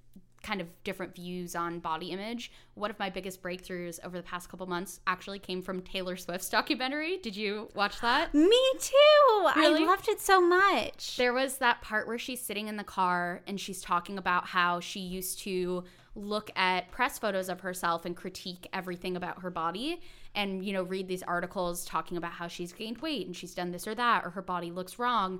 kind 0.49 0.61
of 0.61 0.83
different 0.83 1.13
views 1.13 1.55
on 1.55 1.77
body 1.77 2.07
image. 2.07 2.51
One 2.73 2.89
of 2.89 2.97
my 2.97 3.11
biggest 3.11 3.43
breakthroughs 3.43 3.99
over 4.03 4.17
the 4.17 4.23
past 4.23 4.49
couple 4.49 4.65
months 4.65 4.99
actually 5.05 5.37
came 5.37 5.61
from 5.61 5.79
Taylor 5.83 6.17
Swift's 6.17 6.49
documentary. 6.49 7.17
Did 7.17 7.35
you 7.35 7.69
watch 7.75 8.01
that? 8.01 8.33
Me 8.33 8.59
too. 8.79 9.49
Really? 9.55 9.83
I 9.83 9.85
loved 9.85 10.09
it 10.09 10.19
so 10.19 10.41
much. 10.41 11.17
There 11.17 11.33
was 11.33 11.57
that 11.57 11.81
part 11.83 12.07
where 12.07 12.17
she's 12.17 12.41
sitting 12.41 12.67
in 12.67 12.77
the 12.77 12.83
car 12.83 13.41
and 13.45 13.59
she's 13.59 13.79
talking 13.79 14.17
about 14.17 14.47
how 14.47 14.79
she 14.79 15.01
used 15.01 15.37
to 15.41 15.83
look 16.15 16.49
at 16.55 16.89
press 16.89 17.19
photos 17.19 17.47
of 17.47 17.59
herself 17.59 18.03
and 18.03 18.15
critique 18.15 18.67
everything 18.73 19.15
about 19.15 19.43
her 19.43 19.51
body 19.51 20.01
and 20.33 20.65
you 20.65 20.73
know 20.73 20.81
read 20.81 21.07
these 21.07 21.21
articles 21.23 21.85
talking 21.85 22.17
about 22.17 22.31
how 22.31 22.47
she's 22.47 22.73
gained 22.73 22.97
weight 22.97 23.27
and 23.27 23.35
she's 23.35 23.53
done 23.53 23.71
this 23.71 23.87
or 23.87 23.93
that 23.93 24.25
or 24.25 24.31
her 24.31 24.41
body 24.41 24.71
looks 24.71 24.97
wrong 24.97 25.39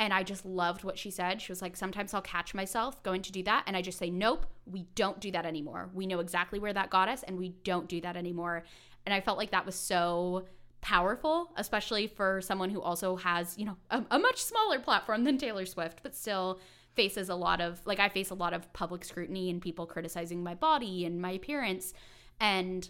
and 0.00 0.14
I 0.14 0.22
just 0.22 0.46
loved 0.46 0.82
what 0.82 0.98
she 0.98 1.10
said. 1.10 1.42
She 1.42 1.52
was 1.52 1.60
like, 1.60 1.76
Sometimes 1.76 2.14
I'll 2.14 2.22
catch 2.22 2.54
myself 2.54 3.00
going 3.02 3.20
to 3.20 3.30
do 3.30 3.42
that. 3.42 3.64
And 3.66 3.76
I 3.76 3.82
just 3.82 3.98
say, 3.98 4.08
Nope, 4.08 4.46
we 4.64 4.86
don't 4.94 5.20
do 5.20 5.30
that 5.32 5.44
anymore. 5.44 5.90
We 5.92 6.06
know 6.06 6.20
exactly 6.20 6.58
where 6.58 6.72
that 6.72 6.88
got 6.88 7.08
us, 7.08 7.22
and 7.22 7.38
we 7.38 7.50
don't 7.64 7.86
do 7.86 8.00
that 8.00 8.16
anymore. 8.16 8.64
And 9.04 9.14
I 9.14 9.20
felt 9.20 9.36
like 9.36 9.50
that 9.50 9.66
was 9.66 9.74
so 9.74 10.46
powerful, 10.80 11.52
especially 11.56 12.06
for 12.06 12.40
someone 12.40 12.70
who 12.70 12.80
also 12.80 13.16
has, 13.16 13.58
you 13.58 13.66
know, 13.66 13.76
a, 13.90 14.02
a 14.10 14.18
much 14.18 14.42
smaller 14.42 14.78
platform 14.78 15.24
than 15.24 15.36
Taylor 15.36 15.66
Swift, 15.66 16.00
but 16.02 16.16
still 16.16 16.58
faces 16.94 17.28
a 17.28 17.34
lot 17.34 17.60
of, 17.60 17.82
like, 17.84 18.00
I 18.00 18.08
face 18.08 18.30
a 18.30 18.34
lot 18.34 18.54
of 18.54 18.72
public 18.72 19.04
scrutiny 19.04 19.50
and 19.50 19.60
people 19.60 19.84
criticizing 19.84 20.42
my 20.42 20.54
body 20.54 21.04
and 21.04 21.20
my 21.20 21.32
appearance. 21.32 21.92
And 22.40 22.88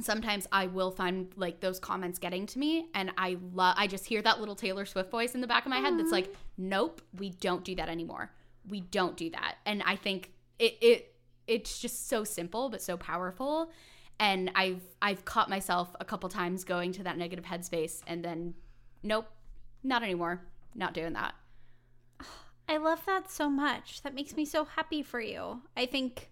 sometimes 0.00 0.46
I 0.52 0.66
will 0.66 0.90
find 0.90 1.32
like 1.36 1.60
those 1.60 1.78
comments 1.78 2.18
getting 2.18 2.46
to 2.46 2.58
me 2.58 2.88
and 2.94 3.12
I 3.16 3.36
love 3.54 3.74
I 3.78 3.86
just 3.86 4.06
hear 4.06 4.22
that 4.22 4.40
little 4.40 4.54
Taylor 4.54 4.84
Swift 4.84 5.10
voice 5.10 5.34
in 5.34 5.40
the 5.40 5.46
back 5.46 5.64
of 5.64 5.70
my 5.70 5.78
head 5.78 5.98
that's 5.98 6.12
like 6.12 6.34
nope 6.58 7.00
we 7.18 7.30
don't 7.30 7.64
do 7.64 7.74
that 7.76 7.88
anymore. 7.88 8.30
We 8.68 8.80
don't 8.80 9.16
do 9.16 9.30
that. 9.30 9.56
And 9.64 9.82
I 9.84 9.96
think 9.96 10.32
it 10.58 10.76
it 10.80 11.14
it's 11.46 11.78
just 11.78 12.08
so 12.08 12.24
simple 12.24 12.68
but 12.68 12.82
so 12.82 12.96
powerful. 12.96 13.70
And 14.18 14.50
I've 14.54 14.82
I've 15.00 15.24
caught 15.24 15.50
myself 15.50 15.94
a 16.00 16.04
couple 16.04 16.28
times 16.28 16.64
going 16.64 16.92
to 16.92 17.02
that 17.04 17.18
negative 17.18 17.44
headspace 17.44 18.02
and 18.06 18.24
then 18.24 18.54
nope 19.02 19.28
not 19.82 20.02
anymore. 20.02 20.42
Not 20.74 20.94
doing 20.94 21.12
that. 21.14 21.34
I 22.68 22.76
love 22.78 23.04
that 23.06 23.30
so 23.30 23.48
much. 23.48 24.02
That 24.02 24.14
makes 24.14 24.36
me 24.36 24.44
so 24.44 24.64
happy 24.64 25.02
for 25.02 25.20
you. 25.20 25.62
I 25.76 25.86
think 25.86 26.30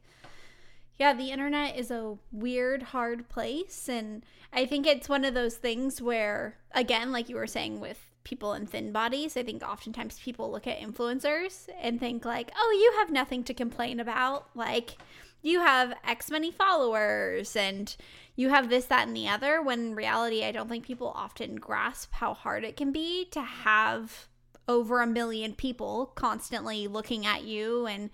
yeah, 0.99 1.13
the 1.13 1.31
internet 1.31 1.77
is 1.77 1.91
a 1.91 2.17
weird, 2.31 2.83
hard 2.83 3.29
place. 3.29 3.89
And 3.89 4.25
I 4.53 4.67
think 4.67 4.87
it's 4.87 5.09
one 5.09 5.25
of 5.25 5.35
those 5.35 5.57
things 5.57 6.01
where, 6.01 6.57
again, 6.73 7.11
like 7.13 7.29
you 7.29 7.37
were 7.37 7.47
saying 7.47 7.81
with 7.81 7.99
people 8.23 8.55
in 8.55 8.67
thin 8.67 8.93
bodies, 8.93 9.37
I 9.37 9.43
think 9.43 9.63
oftentimes 9.63 10.19
people 10.21 10.51
look 10.51 10.67
at 10.67 10.81
influencers 10.81 11.69
and 11.81 11.99
think, 11.99 12.25
like, 12.25 12.53
oh, 12.57 12.79
you 12.81 12.99
have 13.01 13.11
nothing 13.11 13.43
to 13.45 13.55
complain 13.55 14.01
about. 14.01 14.49
Like, 14.55 14.97
you 15.43 15.61
have 15.61 15.95
X 16.05 16.31
many 16.31 16.51
followers 16.51 17.55
and 17.55 17.95
you 18.37 18.49
have 18.49 18.71
this, 18.71 18.87
that, 18.87 19.07
and 19.07 19.17
the 19.17 19.29
other. 19.29 19.61
When 19.61 19.81
in 19.81 19.95
reality, 19.95 20.45
I 20.45 20.53
don't 20.53 20.69
think 20.69 20.87
people 20.87 21.13
often 21.15 21.57
grasp 21.57 22.13
how 22.15 22.35
hard 22.35 22.65
it 22.65 22.77
can 22.77 22.93
be 22.93 23.27
to 23.33 23.43
have 23.43 24.29
over 24.67 25.03
a 25.03 25.07
million 25.07 25.55
people 25.55 26.13
constantly 26.15 26.87
looking 26.87 27.27
at 27.27 27.45
you 27.45 27.87
and 27.87 28.11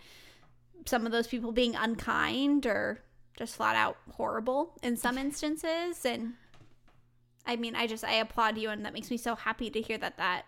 some 0.87 1.07
of 1.07 1.13
those 1.13 1.27
people 1.27 1.53
being 1.53 1.75
unkind 1.75 2.67
or 2.67 3.03
just 3.37 3.57
flat 3.57 3.77
out 3.77 3.97
horrible 4.13 4.77
in 4.83 4.97
some 4.97 5.19
instances. 5.27 6.05
And 6.05 6.35
i 7.47 7.57
mean 7.57 7.75
i 7.75 7.87
just 7.87 8.05
i 8.05 8.13
applaud 8.13 8.59
you 8.59 8.69
and 8.69 8.85
that 8.85 8.93
makes 8.93 9.11
me 9.11 9.17
so 9.17 9.35
happy 9.35 9.71
to 9.71 9.81
hear 9.81 9.97
that 9.97 10.19
that 10.19 10.45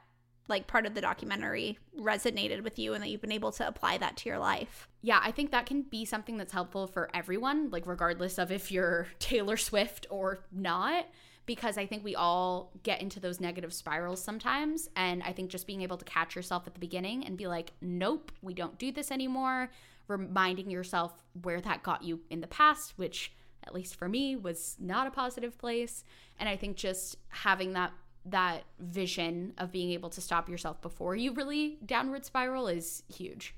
like 0.49 0.66
part 0.66 0.87
of 0.87 0.95
the 0.95 1.01
documentary 1.01 1.79
resonated 1.99 2.62
with 2.62 2.79
you 2.79 2.95
and 2.95 3.03
that 3.03 3.09
you've 3.09 3.21
been 3.21 3.33
able 3.33 3.53
to 3.53 3.66
apply 3.66 3.99
that 3.99 4.16
to 4.18 4.29
your 4.29 4.38
life. 4.38 4.88
Yeah, 5.01 5.21
I 5.23 5.31
think 5.31 5.51
that 5.51 5.66
can 5.66 5.83
be 5.83 6.05
something 6.05 6.37
that's 6.37 6.53
helpful 6.53 6.87
for 6.87 7.09
everyone, 7.14 7.71
like 7.71 7.87
regardless 7.87 8.38
of 8.38 8.51
if 8.51 8.71
you're 8.71 9.09
Taylor 9.18 9.57
Swift 9.57 10.07
or 10.11 10.40
not, 10.51 11.07
because 11.47 11.79
I 11.79 11.87
think 11.87 12.05
we 12.05 12.14
all 12.14 12.73
get 12.83 13.01
into 13.01 13.21
those 13.21 13.40
negative 13.40 13.73
spirals 13.73 14.23
sometimes. 14.23 14.88
And 14.95 15.23
I 15.23 15.33
think 15.33 15.51
just 15.51 15.66
being 15.66 15.83
able 15.83 15.97
to 15.97 16.05
catch 16.05 16.37
yourself 16.37 16.66
at 16.66 16.75
the 16.75 16.81
beginning 16.81 17.25
and 17.25 17.37
be 17.37 17.47
like, 17.47 17.73
nope, 17.81 18.31
we 18.42 18.55
don't 18.55 18.79
do 18.79 18.92
this 18.92 19.11
anymore 19.11 19.71
reminding 20.09 20.71
yourself 20.71 21.23
where 21.43 21.61
that 21.61 21.83
got 21.83 22.03
you 22.03 22.21
in 22.31 22.41
the 22.41 22.47
past, 22.47 22.95
which 22.97 23.33
at 23.65 23.75
least 23.75 23.97
for 23.97 24.09
me 24.09 24.37
was 24.37 24.77
not 24.79 25.07
a 25.07 25.11
positive 25.11 25.57
place. 25.59 26.05
And 26.38 26.49
I 26.49 26.57
think 26.57 26.77
just 26.77 27.17
having 27.29 27.73
that 27.75 27.93
that 28.25 28.62
vision 28.79 29.53
of 29.59 29.73
being 29.73 29.91
able 29.91 30.09
to 30.09 30.21
stop 30.21 30.49
yourself 30.49 30.81
before 30.81 31.17
you 31.17 31.33
really 31.33 31.79
downward 31.85 32.25
spiral 32.25 32.69
is 32.69 33.03
huge. 33.12 33.55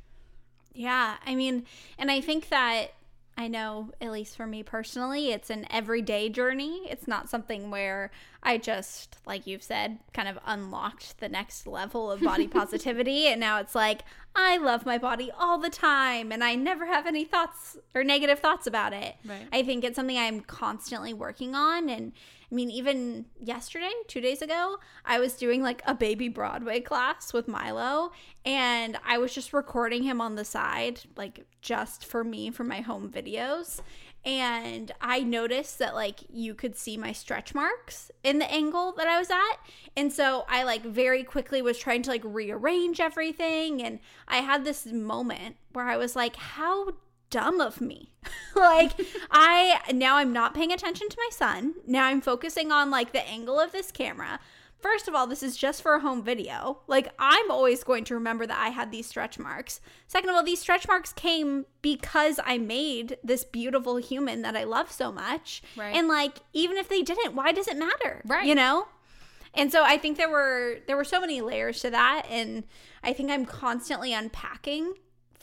Yeah, 0.72 1.16
I 1.24 1.35
mean, 1.35 1.66
and 1.98 2.11
I 2.11 2.20
think 2.20 2.48
that 2.48 2.94
I 3.37 3.49
know, 3.49 3.90
at 4.01 4.12
least 4.12 4.37
for 4.37 4.47
me 4.47 4.62
personally, 4.62 5.33
it's 5.33 5.51
an 5.51 5.66
everyday 5.70 6.29
journey. 6.29 6.87
It's 6.88 7.09
not 7.09 7.29
something 7.29 7.70
where 7.70 8.12
I 8.42 8.59
just, 8.59 9.16
like 9.27 9.47
you've 9.47 9.62
said, 9.62 9.99
kind 10.12 10.29
of 10.29 10.38
unlocked 10.47 11.18
the 11.18 11.29
next 11.29 11.66
level 11.66 12.12
of 12.12 12.20
body 12.23 12.47
positivity. 12.61 13.27
and 13.27 13.40
now 13.40 13.59
it's 13.59 13.75
like, 13.75 14.03
I 14.37 14.57
love 14.57 14.87
my 14.87 14.99
body 14.99 15.31
all 15.37 15.59
the 15.59 15.70
time 15.70 16.33
and 16.33 16.44
I 16.44 16.55
never 16.55 16.87
have 16.87 17.07
any 17.07 17.25
thoughts 17.25 17.77
or 17.94 18.05
negative 18.05 18.38
thoughts 18.38 18.66
about 18.66 18.92
it. 18.92 19.16
Right. 19.25 19.47
I 19.53 19.62
think 19.62 19.85
it's 19.85 19.97
something 19.97 20.18
I'm 20.18 20.40
constantly 20.40 21.12
working 21.12 21.55
on. 21.55 21.88
And 21.88 22.12
I 22.54 22.56
mean, 22.56 22.70
even 22.70 23.24
yesterday, 23.40 23.90
two 24.06 24.20
days 24.20 24.40
ago, 24.40 24.76
I 25.04 25.18
was 25.18 25.32
doing 25.32 25.60
like 25.60 25.82
a 25.86 25.92
baby 25.92 26.28
Broadway 26.28 26.78
class 26.78 27.32
with 27.32 27.48
Milo, 27.48 28.12
and 28.44 28.96
I 29.04 29.18
was 29.18 29.34
just 29.34 29.52
recording 29.52 30.04
him 30.04 30.20
on 30.20 30.36
the 30.36 30.44
side, 30.44 31.00
like 31.16 31.46
just 31.62 32.04
for 32.04 32.22
me 32.22 32.52
for 32.52 32.62
my 32.62 32.80
home 32.80 33.10
videos. 33.10 33.80
And 34.24 34.92
I 35.00 35.18
noticed 35.24 35.80
that 35.80 35.96
like 35.96 36.20
you 36.32 36.54
could 36.54 36.76
see 36.76 36.96
my 36.96 37.10
stretch 37.10 37.56
marks 37.56 38.12
in 38.22 38.38
the 38.38 38.48
angle 38.48 38.92
that 38.98 39.08
I 39.08 39.18
was 39.18 39.30
at. 39.30 39.56
And 39.96 40.12
so 40.12 40.44
I 40.48 40.62
like 40.62 40.84
very 40.84 41.24
quickly 41.24 41.61
was 41.61 41.76
trying 41.76 42.02
to 42.02 42.11
like 42.11 42.22
rearrange 42.24 43.00
everything. 43.00 43.82
And 43.82 43.98
I 44.28 44.36
had 44.36 44.64
this 44.64 44.86
moment 44.86 45.57
where 45.72 45.86
I 45.86 45.96
was 45.96 46.14
like, 46.14 46.36
how 46.36 46.92
dumb 47.35 47.61
of 47.61 47.80
me. 47.80 48.12
like 48.55 48.93
I 49.28 49.80
now 49.93 50.16
I'm 50.16 50.32
not 50.32 50.55
paying 50.55 50.72
attention 50.72 51.09
to 51.09 51.16
my 51.18 51.28
son. 51.32 51.74
Now 51.85 52.07
I'm 52.07 52.20
focusing 52.20 52.70
on 52.70 52.93
like 52.93 53.12
the 53.12 53.26
angle 53.28 53.59
of 53.59 53.72
this 53.72 53.91
camera. 53.91 54.39
First 54.80 55.09
of 55.09 55.14
all, 55.14 55.26
this 55.26 55.43
is 55.43 55.57
just 55.57 55.82
for 55.82 55.95
a 55.95 56.01
home 56.01 56.22
video. 56.22 56.80
Like, 56.87 57.09
I'm 57.18 57.51
always 57.51 57.82
going 57.82 58.05
to 58.05 58.14
remember 58.14 58.47
that 58.47 58.59
I 58.59 58.68
had 58.68 58.93
these 58.93 59.07
stretch 59.07 59.39
marks. 59.39 59.80
Second 60.09 60.28
of 60.28 60.37
all, 60.37 60.43
these 60.45 60.61
stretch 60.61 60.87
marks 60.87 61.11
came 61.14 61.64
because 61.80 62.39
I 62.45 62.59
made 62.59 63.16
this 63.24 63.45
beautiful 63.45 63.97
human 63.97 64.43
that 64.43 64.57
I 64.57 64.64
love 64.64 64.93
so 64.93 65.11
much. 65.11 65.62
Right. 65.74 65.97
And, 65.97 66.07
like, 66.07 66.41
even 66.53 66.76
if 66.76 66.91
they 66.91 67.01
didn't, 67.01 67.35
why 67.35 67.53
does 67.53 67.66
it 67.66 67.78
matter? 67.78 68.20
Right. 68.26 68.45
You 68.45 68.55
know? 68.55 68.89
And 69.55 69.72
so 69.72 69.85
I 69.85 69.97
think 69.97 70.18
there 70.18 70.28
were 70.28 70.80
there 70.87 70.97
were 70.97 71.05
so 71.05 71.20
many 71.20 71.41
layers 71.41 71.80
to 71.80 71.91
that 71.91 72.26
and 72.28 72.64
I 73.03 73.12
think 73.12 73.30
I'm 73.30 73.47
constantly 73.47 74.12
unpacking 74.12 74.95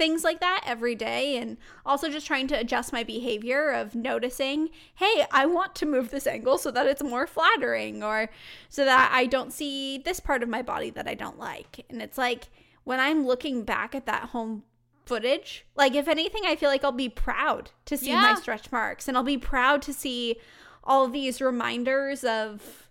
things 0.02 0.24
like 0.24 0.39
that 0.39 0.64
every 0.66 0.95
day 0.95 1.38
and 1.38 1.58
also 1.86 2.10
just 2.10 2.26
trying 2.26 2.47
to 2.47 2.60
adjust 2.60 2.91
my 2.91 3.04
behavior 3.04 3.70
of 3.70 3.93
noticing 3.93 4.68
hey 4.95 5.28
i 5.32 5.45
want 5.45 5.76
to 5.76 5.86
move 5.86 6.10
this 6.10 6.26
angle 6.26 6.58
so 6.58 6.72
that 6.72 6.88
it's 6.88 7.04
more 7.04 7.28
flattering 7.28 8.02
or 8.02 8.28
so 8.68 8.84
that 8.84 9.12
i 9.14 9.28
don't 9.28 9.54
see 9.54 9.99
this 9.99 10.20
part 10.20 10.41
of 10.41 10.49
my 10.49 10.64
body 10.64 10.89
that 10.89 11.08
i 11.08 11.14
don't 11.14 11.38
like. 11.38 11.86
And 11.88 12.02
it's 12.02 12.18
like 12.18 12.49
when 12.84 12.99
i'm 12.99 13.28
looking 13.28 13.64
back 13.64 13.93
at 13.93 14.08
that 14.08 14.30
home 14.30 14.64
footage 15.06 15.68
like 15.76 15.93
if 15.93 16.08
anything 16.08 16.41
i 16.47 16.56
feel 16.56 16.72
like 16.72 16.84
i'll 16.84 16.91
be 16.91 17.08
proud 17.08 17.70
to 17.86 17.95
see 17.95 18.12
my 18.12 18.34
stretch 18.34 18.72
marks 18.72 19.08
and 19.08 19.16
i'll 19.16 19.22
be 19.24 19.38
proud 19.38 19.84
to 19.84 19.93
see 19.93 20.36
all 20.84 21.08
these 21.08 21.39
reminders 21.39 22.24
of 22.24 22.89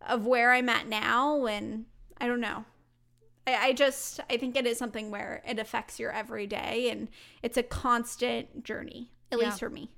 of 0.00 0.26
where 0.26 0.52
i'm 0.52 0.68
at 0.68 0.86
now 0.86 1.44
and 1.44 1.86
i 2.20 2.28
don't 2.28 2.40
know 2.40 2.64
I, 3.46 3.68
I 3.68 3.72
just 3.72 4.20
I 4.30 4.36
think 4.36 4.56
it 4.56 4.66
is 4.66 4.78
something 4.78 5.10
where 5.10 5.42
it 5.46 5.58
affects 5.58 5.98
your 5.98 6.12
everyday 6.12 6.90
and 6.90 7.08
it's 7.42 7.56
a 7.56 7.62
constant 7.62 8.64
journey, 8.64 9.10
at 9.30 9.38
Yeah. 9.38 9.46
least 9.46 9.60
for 9.60 9.70
me. 9.70 9.90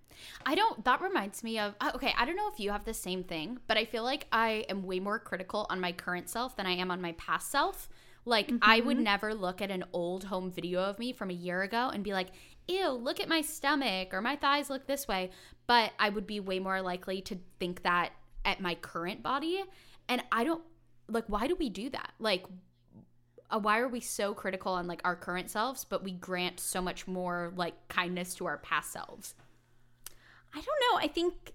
I 0.46 0.54
don't. 0.54 0.84
That 0.84 1.00
reminds 1.00 1.42
me 1.42 1.58
of. 1.58 1.74
uh, 1.80 1.90
Okay, 1.96 2.14
I 2.16 2.24
don't 2.24 2.36
know 2.36 2.48
if 2.52 2.60
you 2.60 2.70
have 2.70 2.84
the 2.84 2.94
same 2.94 3.24
thing, 3.24 3.58
but 3.66 3.76
I 3.76 3.84
feel 3.84 4.04
like 4.04 4.26
I 4.32 4.64
am 4.68 4.84
way 4.84 5.00
more 5.00 5.18
critical 5.18 5.66
on 5.70 5.80
my 5.80 5.92
current 5.92 6.28
self 6.28 6.56
than 6.56 6.66
I 6.66 6.72
am 6.72 6.90
on 6.90 7.02
my 7.02 7.12
past 7.12 7.50
self. 7.50 7.88
Like, 8.24 8.50
I 8.62 8.80
would 8.80 8.98
never 8.98 9.34
look 9.34 9.60
at 9.60 9.70
an 9.70 9.84
old 9.92 10.24
home 10.24 10.50
video 10.50 10.80
of 10.80 10.98
me 10.98 11.12
from 11.12 11.28
a 11.28 11.34
year 11.34 11.60
ago 11.60 11.90
and 11.92 12.02
be 12.02 12.14
like, 12.14 12.28
ew, 12.66 12.88
look 12.88 13.20
at 13.20 13.28
my 13.28 13.42
stomach 13.42 14.14
or 14.14 14.22
my 14.22 14.36
thighs 14.36 14.70
look 14.70 14.86
this 14.86 15.06
way. 15.06 15.30
But 15.66 15.92
I 15.98 16.08
would 16.08 16.26
be 16.26 16.40
way 16.40 16.58
more 16.58 16.80
likely 16.80 17.20
to 17.22 17.38
think 17.60 17.82
that 17.82 18.12
at 18.46 18.60
my 18.60 18.76
current 18.76 19.22
body. 19.22 19.62
And 20.08 20.22
I 20.32 20.44
don't, 20.44 20.62
like, 21.06 21.24
why 21.26 21.46
do 21.48 21.54
we 21.56 21.68
do 21.68 21.90
that? 21.90 22.12
Like, 22.18 22.46
uh, 23.54 23.58
why 23.58 23.78
are 23.78 23.88
we 23.88 24.00
so 24.00 24.34
critical 24.34 24.72
on 24.72 24.86
like 24.86 25.00
our 25.04 25.14
current 25.14 25.48
selves, 25.48 25.84
but 25.84 26.02
we 26.02 26.12
grant 26.12 26.58
so 26.58 26.82
much 26.82 27.06
more 27.06 27.52
like 27.56 27.88
kindness 27.88 28.34
to 28.34 28.46
our 28.46 28.58
past 28.58 28.92
selves? 28.92 29.34
I 30.52 30.56
don't 30.56 30.66
know. 30.66 30.98
I 30.98 31.08
think 31.08 31.52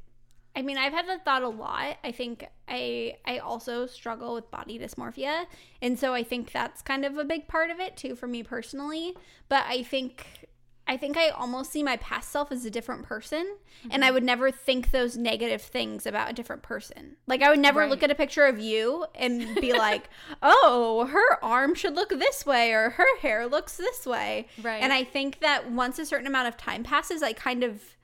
I 0.56 0.62
mean 0.62 0.78
I've 0.78 0.94
had 0.94 1.08
that 1.08 1.26
thought 1.26 1.44
a 1.44 1.50
lot. 1.50 1.98
I 2.04 2.12
think 2.12 2.46
I 2.68 3.18
I 3.26 3.40
also 3.40 3.86
struggle 3.86 4.34
with 4.34 4.50
body 4.50 4.80
dysmorphia. 4.80 5.46
And 5.82 6.00
so 6.00 6.14
I 6.14 6.24
think 6.24 6.52
that's 6.52 6.82
kind 6.82 7.04
of 7.04 7.18
a 7.18 7.26
big 7.26 7.48
part 7.48 7.70
of 7.70 7.80
it 7.80 7.98
too 7.98 8.16
for 8.16 8.28
me 8.28 8.44
personally. 8.44 9.16
But 9.50 9.66
I 9.68 9.84
think 9.84 10.48
I 10.90 10.98
think 10.98 11.16
I 11.16 11.30
almost 11.30 11.72
see 11.72 11.84
my 11.84 11.96
past 11.98 12.30
self 12.32 12.52
as 12.52 12.66
a 12.66 12.70
different 12.72 13.04
person 13.04 13.58
and 13.92 14.04
I 14.04 14.10
would 14.12 14.24
never 14.24 14.50
think 14.52 14.90
those 14.92 15.16
negative 15.16 15.62
things 15.62 16.06
about 16.06 16.30
a 16.32 16.34
different 16.34 16.64
person. 16.64 17.16
Like 17.28 17.42
I 17.44 17.50
would 17.50 17.60
never 17.60 17.82
Right. 17.82 17.90
look 17.90 18.04
at 18.04 18.12
a 18.12 18.16
picture 18.16 18.46
of 18.46 18.60
you 18.60 19.06
and 19.16 19.56
be 19.62 19.72
like, 19.88 20.10
"Oh, 20.42 21.06
her 21.06 21.44
arm 21.46 21.76
should 21.76 21.96
look 21.96 22.10
this 22.10 22.46
way 22.46 22.74
or 22.74 22.90
her 22.92 23.18
hair 23.20 23.46
looks 23.48 23.78
this 23.78 24.06
way." 24.06 24.48
Right. 24.62 24.82
And 24.84 24.92
I 24.92 25.04
think 25.04 25.40
that 25.40 25.72
once 25.72 26.00
a 26.00 26.06
certain 26.06 26.28
amount 26.28 26.48
of 26.50 26.58
time 26.58 26.84
passes, 26.84 27.22
I 27.24 27.34
kind 27.34 27.64
of 27.64 27.96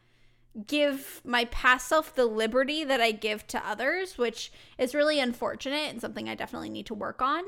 give 0.67 1.21
my 1.25 1.45
past 1.45 1.87
self 1.87 2.15
the 2.15 2.25
liberty 2.25 2.83
that 2.85 3.01
I 3.01 3.11
give 3.11 3.45
to 3.47 3.67
others, 3.67 4.17
which 4.17 4.51
is 4.77 4.95
really 4.95 5.19
unfortunate 5.19 5.89
and 5.89 5.99
something 5.99 6.29
I 6.29 6.35
definitely 6.35 6.69
need 6.69 6.85
to 6.85 6.93
work 6.93 7.21
on. 7.21 7.43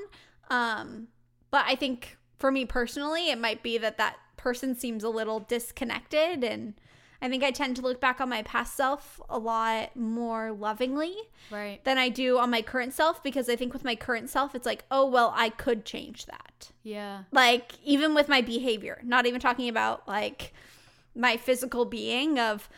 Um, 0.49 1.07
but 1.51 1.63
I 1.67 1.75
think 1.75 2.17
for 2.37 2.51
me 2.51 2.65
personally, 2.65 3.29
it 3.29 3.37
might 3.39 3.63
be 3.63 3.77
that 3.77 3.97
that 3.97 4.17
person 4.37 4.75
seems 4.75 5.03
a 5.03 5.09
little 5.09 5.39
disconnected. 5.41 6.43
And 6.43 6.75
I 7.21 7.29
think 7.29 7.43
I 7.43 7.51
tend 7.51 7.75
to 7.77 7.81
look 7.81 7.99
back 7.99 8.21
on 8.21 8.29
my 8.29 8.43
past 8.43 8.75
self 8.75 9.19
a 9.27 9.39
lot 9.39 9.95
more 9.95 10.51
lovingly 10.51 11.15
Right. 11.49 11.83
than 11.83 11.97
I 11.97 12.09
do 12.09 12.37
on 12.37 12.49
my 12.51 12.61
current 12.61 12.93
self 12.93 13.21
because 13.23 13.49
I 13.49 13.55
think 13.55 13.73
with 13.73 13.83
my 13.83 13.95
current 13.95 14.29
self, 14.29 14.53
it's 14.53 14.65
like, 14.65 14.85
oh, 14.91 15.05
well, 15.07 15.33
I 15.35 15.49
could 15.49 15.83
change 15.83 16.27
that 16.27 16.71
Yeah. 16.83 17.23
like 17.31 17.71
even 17.83 18.13
with 18.13 18.29
my 18.29 18.41
behavior 18.41 19.01
not 19.03 19.25
even 19.25 19.39
talking 19.41 19.67
about 19.67 20.07
like 20.07 20.53
my 21.15 21.35
physical 21.37 21.83
being 21.85 22.37
of 22.39 22.69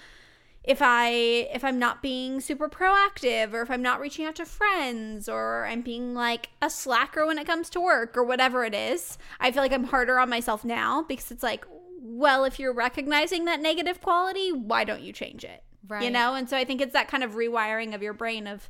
if 0.70 0.84
i 0.84 1.10
if 1.52 1.64
i'm 1.64 1.80
not 1.80 2.00
being 2.00 2.40
super 2.40 2.70
proactive 2.70 3.54
or 3.54 3.64
if 3.64 3.72
i'm 3.72 3.82
not 3.82 4.00
reaching 4.00 4.24
out 4.24 4.36
to 4.36 4.46
friends 4.46 5.28
or 5.28 5.66
i'm 5.66 5.82
being 5.82 6.14
like 6.14 6.50
a 6.62 6.70
slacker 6.70 7.26
when 7.26 7.40
it 7.40 7.48
comes 7.48 7.72
to 7.72 7.82
work 7.82 8.16
or 8.16 8.24
whatever 8.24 8.64
it 8.64 8.76
is 8.76 9.18
i 9.40 9.52
feel 9.52 9.64
like 9.64 9.74
i'm 9.74 9.86
harder 9.86 10.20
on 10.20 10.30
myself 10.30 10.64
now 10.64 11.02
because 11.02 11.32
it's 11.32 11.42
like 11.42 11.66
well 12.00 12.44
if 12.44 12.60
you're 12.60 12.72
recognizing 12.72 13.46
that 13.46 13.60
negative 13.60 14.00
quality 14.00 14.52
why 14.52 14.84
don't 14.84 15.02
you 15.02 15.12
change 15.12 15.44
it? 15.44 15.64
Right. 15.88 16.04
you 16.04 16.12
know? 16.12 16.36
And 16.36 16.48
so 16.48 16.56
i 16.56 16.64
think 16.64 16.82
it's 16.82 16.94
that 16.94 17.08
kind 17.08 17.24
of 17.24 17.32
rewiring 17.32 17.96
of 17.96 18.04
your 18.04 18.14
brain 18.14 18.46
of 18.46 18.70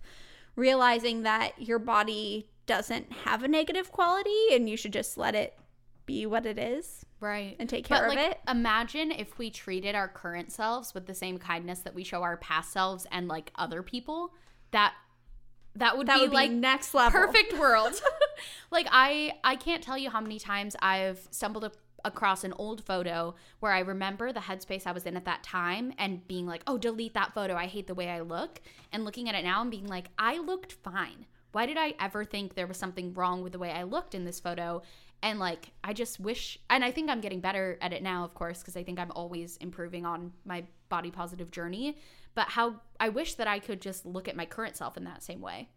realizing 0.56 1.24
that 1.24 1.62
your 1.62 1.80
body 1.80 2.48
doesn't 2.66 3.12
have 3.26 3.44
a 3.44 3.48
negative 3.50 3.92
quality 3.92 4.54
and 4.54 4.70
you 4.70 4.78
should 4.78 4.94
just 4.94 5.18
let 5.18 5.36
it 5.36 5.58
be 6.06 6.26
what 6.26 6.46
it 6.46 6.58
is 6.58 6.99
Right. 7.22 7.56
and 7.60 7.68
take 7.68 7.86
care 7.86 7.98
but, 7.98 8.08
of 8.08 8.16
like, 8.16 8.32
it. 8.32 8.40
Imagine 8.48 9.12
if 9.12 9.38
we 9.38 9.50
treated 9.50 9.96
our 9.96 10.08
current 10.08 10.52
selves 10.52 10.94
with 10.94 11.06
the 11.06 11.14
same 11.14 11.38
kindness 11.38 11.80
that 11.80 11.94
we 11.94 12.04
show 12.04 12.24
our 12.24 12.38
past 12.38 12.72
selves 12.72 13.06
and 13.12 13.28
like 13.28 13.52
other 13.56 13.84
people. 13.84 14.34
That 14.72 14.94
that 15.76 15.98
would 15.98 16.08
that 16.08 16.16
be 16.16 16.22
would 16.22 16.32
be 16.32 16.36
like 16.36 16.52
next 16.52 16.94
level. 16.94 17.20
perfect 17.20 17.54
world. 17.60 17.94
like 18.72 18.88
I 18.92 19.34
I 19.44 19.56
can't 19.56 19.84
tell 19.84 19.98
you 19.98 20.10
how 20.10 20.22
many 20.22 20.40
times 20.40 20.76
I've 20.82 21.28
stumbled 21.32 21.64
up 21.64 21.76
across 22.06 22.46
an 22.46 22.54
old 22.54 22.84
photo 22.86 23.36
where 23.60 23.74
I 23.74 23.80
remember 23.80 24.32
the 24.32 24.40
headspace 24.40 24.88
I 24.88 24.94
was 24.94 25.06
in 25.06 25.18
at 25.18 25.26
that 25.26 25.44
time 25.44 25.94
and 25.98 26.26
being 26.28 26.46
like, 26.46 26.64
"Oh, 26.68 26.78
delete 26.78 27.14
that 27.14 27.34
photo. 27.34 27.56
I 27.56 27.68
hate 27.68 27.88
the 27.88 27.96
way 27.96 28.10
I 28.10 28.22
look." 28.22 28.62
And 28.92 29.04
looking 29.04 29.28
at 29.28 29.36
it 29.36 29.44
now 29.44 29.62
and 29.62 29.72
being 29.72 29.88
like, 29.88 30.10
"I 30.18 30.38
looked 30.38 30.72
fine. 30.72 31.26
Why 31.52 31.66
did 31.66 31.78
I 31.78 31.96
ever 32.00 32.24
think 32.24 32.54
there 32.54 32.68
was 32.68 32.78
something 32.78 33.14
wrong 33.14 33.42
with 33.42 33.54
the 33.54 33.60
way 33.60 33.72
I 33.72 33.84
looked 33.84 34.16
in 34.16 34.26
this 34.26 34.40
photo?" 34.40 34.82
And 35.22 35.40
like, 35.40 35.72
I 35.84 35.94
just 35.94 36.20
wish 36.20 36.60
and 36.70 36.84
I 36.84 36.92
think 36.92 37.10
I'm 37.10 37.22
getting 37.22 37.42
better 37.42 37.78
at 37.82 37.94
it 37.94 38.04
now, 38.04 38.24
of 38.24 38.34
course, 38.34 38.60
because 38.60 38.78
I 38.78 38.84
think 38.84 39.00
I'm 39.00 39.12
always 39.12 39.58
improving 39.58 40.06
on 40.06 40.32
my 40.46 40.64
body 40.88 41.12
positive 41.12 41.52
journey, 41.52 41.98
but 42.36 42.48
how 42.50 42.82
I 43.00 43.10
wish 43.10 43.36
that 43.36 43.48
I 43.48 43.60
could 43.60 43.82
just 43.82 44.06
look 44.06 44.28
at 44.28 44.36
my 44.36 44.46
current 44.46 44.76
self 44.76 44.98
in 44.98 45.04
that 45.04 45.24
same 45.24 45.42
way 45.42 45.70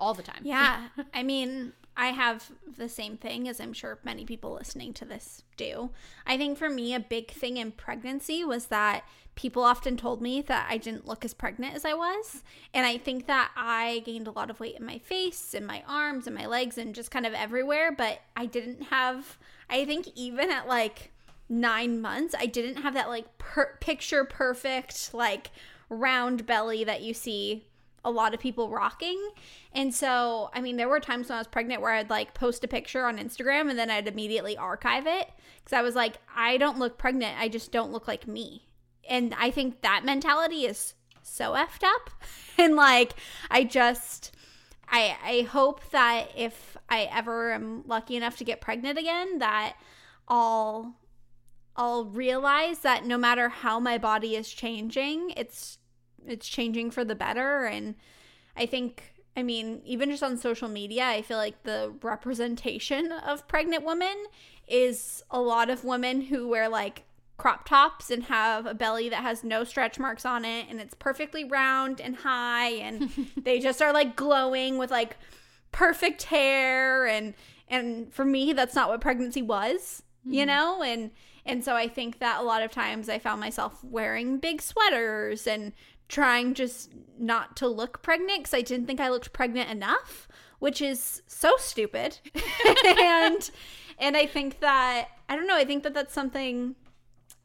all 0.00 0.14
the 0.14 0.22
time. 0.22 0.40
Yeah. 0.42 0.88
I 1.14 1.22
mean, 1.22 1.74
I 1.96 2.08
have 2.08 2.50
the 2.78 2.88
same 2.88 3.16
thing 3.16 3.46
as 3.46 3.60
I'm 3.60 3.74
sure 3.74 3.98
many 4.02 4.24
people 4.24 4.54
listening 4.54 4.94
to 4.94 5.04
this 5.04 5.42
do. 5.56 5.90
I 6.26 6.36
think 6.38 6.56
for 6.56 6.70
me, 6.70 6.94
a 6.94 7.00
big 7.00 7.30
thing 7.30 7.58
in 7.58 7.72
pregnancy 7.72 8.42
was 8.44 8.66
that 8.66 9.04
people 9.34 9.62
often 9.62 9.96
told 9.96 10.22
me 10.22 10.40
that 10.42 10.66
I 10.70 10.78
didn't 10.78 11.06
look 11.06 11.24
as 11.24 11.34
pregnant 11.34 11.74
as 11.74 11.84
I 11.84 11.94
was. 11.94 12.42
And 12.72 12.86
I 12.86 12.96
think 12.96 13.26
that 13.26 13.50
I 13.56 14.02
gained 14.06 14.26
a 14.26 14.32
lot 14.32 14.50
of 14.50 14.60
weight 14.60 14.76
in 14.76 14.86
my 14.86 14.98
face, 14.98 15.52
in 15.52 15.66
my 15.66 15.82
arms, 15.86 16.26
and 16.26 16.34
my 16.34 16.46
legs, 16.46 16.78
and 16.78 16.94
just 16.94 17.10
kind 17.10 17.26
of 17.26 17.34
everywhere. 17.34 17.92
But 17.92 18.20
I 18.36 18.46
didn't 18.46 18.84
have, 18.84 19.38
I 19.68 19.84
think, 19.84 20.08
even 20.14 20.50
at 20.50 20.66
like 20.66 21.12
nine 21.48 22.00
months, 22.00 22.34
I 22.38 22.46
didn't 22.46 22.82
have 22.82 22.94
that 22.94 23.08
like 23.08 23.36
per- 23.38 23.76
picture 23.80 24.24
perfect, 24.24 25.12
like 25.12 25.50
round 25.88 26.46
belly 26.46 26.84
that 26.84 27.02
you 27.02 27.12
see 27.12 27.66
a 28.04 28.10
lot 28.10 28.34
of 28.34 28.40
people 28.40 28.70
rocking. 28.70 29.30
And 29.72 29.94
so, 29.94 30.50
I 30.54 30.60
mean, 30.60 30.76
there 30.76 30.88
were 30.88 31.00
times 31.00 31.28
when 31.28 31.36
I 31.36 31.40
was 31.40 31.46
pregnant 31.46 31.82
where 31.82 31.92
I'd 31.92 32.10
like 32.10 32.34
post 32.34 32.64
a 32.64 32.68
picture 32.68 33.04
on 33.04 33.18
Instagram 33.18 33.68
and 33.70 33.78
then 33.78 33.90
I'd 33.90 34.08
immediately 34.08 34.56
archive 34.56 35.06
it 35.06 35.30
because 35.58 35.72
I 35.72 35.82
was 35.82 35.94
like, 35.94 36.16
I 36.34 36.56
don't 36.56 36.78
look 36.78 36.98
pregnant. 36.98 37.38
I 37.38 37.48
just 37.48 37.72
don't 37.72 37.92
look 37.92 38.08
like 38.08 38.26
me. 38.26 38.66
And 39.08 39.34
I 39.38 39.50
think 39.50 39.82
that 39.82 40.04
mentality 40.04 40.64
is 40.66 40.94
so 41.22 41.52
effed 41.52 41.84
up. 41.84 42.10
and 42.58 42.76
like, 42.76 43.14
I 43.50 43.64
just. 43.64 44.32
I, 44.92 45.16
I 45.24 45.40
hope 45.42 45.88
that 45.90 46.32
if 46.36 46.76
I 46.88 47.08
ever 47.12 47.52
am 47.52 47.84
lucky 47.86 48.16
enough 48.16 48.38
to 48.38 48.44
get 48.44 48.60
pregnant 48.60 48.98
again, 48.98 49.38
that 49.38 49.76
I'll 50.26 50.96
I'll 51.76 52.06
realize 52.06 52.80
that 52.80 53.06
no 53.06 53.16
matter 53.16 53.48
how 53.48 53.78
my 53.78 53.98
body 53.98 54.34
is 54.34 54.50
changing, 54.50 55.32
it's 55.36 55.78
it's 56.26 56.48
changing 56.48 56.90
for 56.90 57.04
the 57.04 57.14
better. 57.14 57.64
And 57.64 57.94
I 58.56 58.66
think 58.66 59.14
I 59.36 59.42
mean, 59.42 59.80
even 59.84 60.10
just 60.10 60.22
on 60.22 60.36
social 60.36 60.68
media, 60.68 61.06
I 61.06 61.22
feel 61.22 61.36
like 61.36 61.62
the 61.62 61.94
representation 62.02 63.12
of 63.12 63.46
pregnant 63.46 63.84
women 63.84 64.26
is 64.66 65.22
a 65.30 65.40
lot 65.40 65.70
of 65.70 65.84
women 65.84 66.20
who 66.22 66.48
wear 66.48 66.68
like 66.68 67.04
crop 67.36 67.66
tops 67.66 68.10
and 68.10 68.24
have 68.24 68.66
a 68.66 68.74
belly 68.74 69.08
that 69.08 69.22
has 69.22 69.42
no 69.42 69.64
stretch 69.64 69.98
marks 69.98 70.26
on 70.26 70.44
it 70.44 70.66
and 70.68 70.78
it's 70.78 70.94
perfectly 70.94 71.42
round 71.42 71.98
and 71.98 72.16
high 72.16 72.68
and 72.68 73.10
they 73.42 73.58
just 73.58 73.80
are 73.80 73.94
like 73.94 74.14
glowing 74.14 74.76
with 74.78 74.90
like 74.90 75.16
perfect 75.72 76.24
hair. 76.24 77.06
And 77.06 77.34
and 77.68 78.12
for 78.12 78.24
me 78.24 78.52
that's 78.52 78.74
not 78.74 78.88
what 78.88 79.00
pregnancy 79.00 79.42
was 79.42 80.02
you 80.24 80.40
mm-hmm. 80.40 80.48
know? 80.48 80.82
And 80.82 81.10
and 81.46 81.64
so 81.64 81.74
i 81.74 81.88
think 81.88 82.18
that 82.18 82.40
a 82.40 82.44
lot 82.44 82.62
of 82.62 82.70
times 82.70 83.08
i 83.08 83.18
found 83.18 83.40
myself 83.40 83.82
wearing 83.82 84.38
big 84.38 84.60
sweaters 84.60 85.46
and 85.46 85.72
trying 86.10 86.52
just 86.52 86.92
not 87.18 87.56
to 87.56 87.66
look 87.66 88.02
pregnant 88.02 88.40
because 88.40 88.54
i 88.54 88.60
didn't 88.60 88.86
think 88.86 89.00
i 89.00 89.08
looked 89.08 89.32
pregnant 89.32 89.70
enough 89.70 90.28
which 90.60 90.80
is 90.80 91.22
so 91.26 91.56
stupid. 91.58 92.18
and 92.86 93.50
and 93.98 94.16
I 94.16 94.26
think 94.26 94.60
that 94.60 95.08
I 95.28 95.34
don't 95.34 95.48
know, 95.48 95.56
I 95.56 95.64
think 95.64 95.82
that 95.82 95.94
that's 95.94 96.14
something 96.14 96.76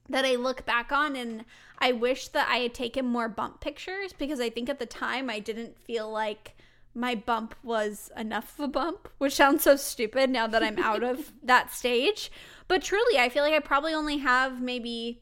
that 0.07 0.23
I 0.23 0.35
look 0.35 0.65
back 0.65 0.91
on 0.91 1.15
and 1.15 1.45
I 1.79 1.91
wish 1.91 2.27
that 2.29 2.47
I 2.47 2.57
had 2.57 2.75
taken 2.75 3.07
more 3.07 3.27
bump 3.27 3.59
pictures 3.59 4.13
because 4.13 4.39
I 4.39 4.51
think 4.51 4.69
at 4.69 4.79
the 4.79 4.85
time 4.85 5.29
I 5.29 5.39
didn't 5.39 5.79
feel 5.79 6.09
like 6.09 6.55
my 6.93 7.15
bump 7.15 7.55
was 7.63 8.11
enough 8.15 8.57
of 8.57 8.65
a 8.65 8.67
bump, 8.67 9.09
which 9.17 9.33
sounds 9.33 9.63
so 9.63 9.75
stupid 9.75 10.29
now 10.29 10.47
that 10.47 10.63
I'm 10.63 10.79
out 10.79 11.03
of 11.03 11.33
that 11.43 11.73
stage. 11.73 12.31
But 12.67 12.83
truly, 12.83 13.17
I 13.17 13.29
feel 13.29 13.43
like 13.43 13.53
I 13.53 13.59
probably 13.59 13.93
only 13.93 14.17
have 14.17 14.61
maybe 14.61 15.21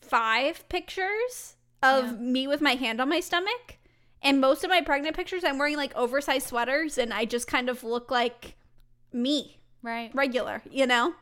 five 0.00 0.68
pictures 0.68 1.56
of 1.82 2.06
yeah. 2.06 2.12
me 2.12 2.46
with 2.46 2.60
my 2.60 2.72
hand 2.74 3.00
on 3.00 3.08
my 3.08 3.20
stomach. 3.20 3.78
And 4.22 4.40
most 4.40 4.62
of 4.62 4.70
my 4.70 4.80
pregnant 4.80 5.16
pictures, 5.16 5.42
I'm 5.42 5.58
wearing 5.58 5.76
like 5.76 5.94
oversized 5.96 6.46
sweaters 6.46 6.96
and 6.96 7.12
I 7.12 7.24
just 7.24 7.48
kind 7.48 7.68
of 7.68 7.82
look 7.82 8.10
like 8.10 8.54
me. 9.12 9.58
Right. 9.82 10.14
Regular, 10.14 10.62
you 10.70 10.86
know? 10.86 11.14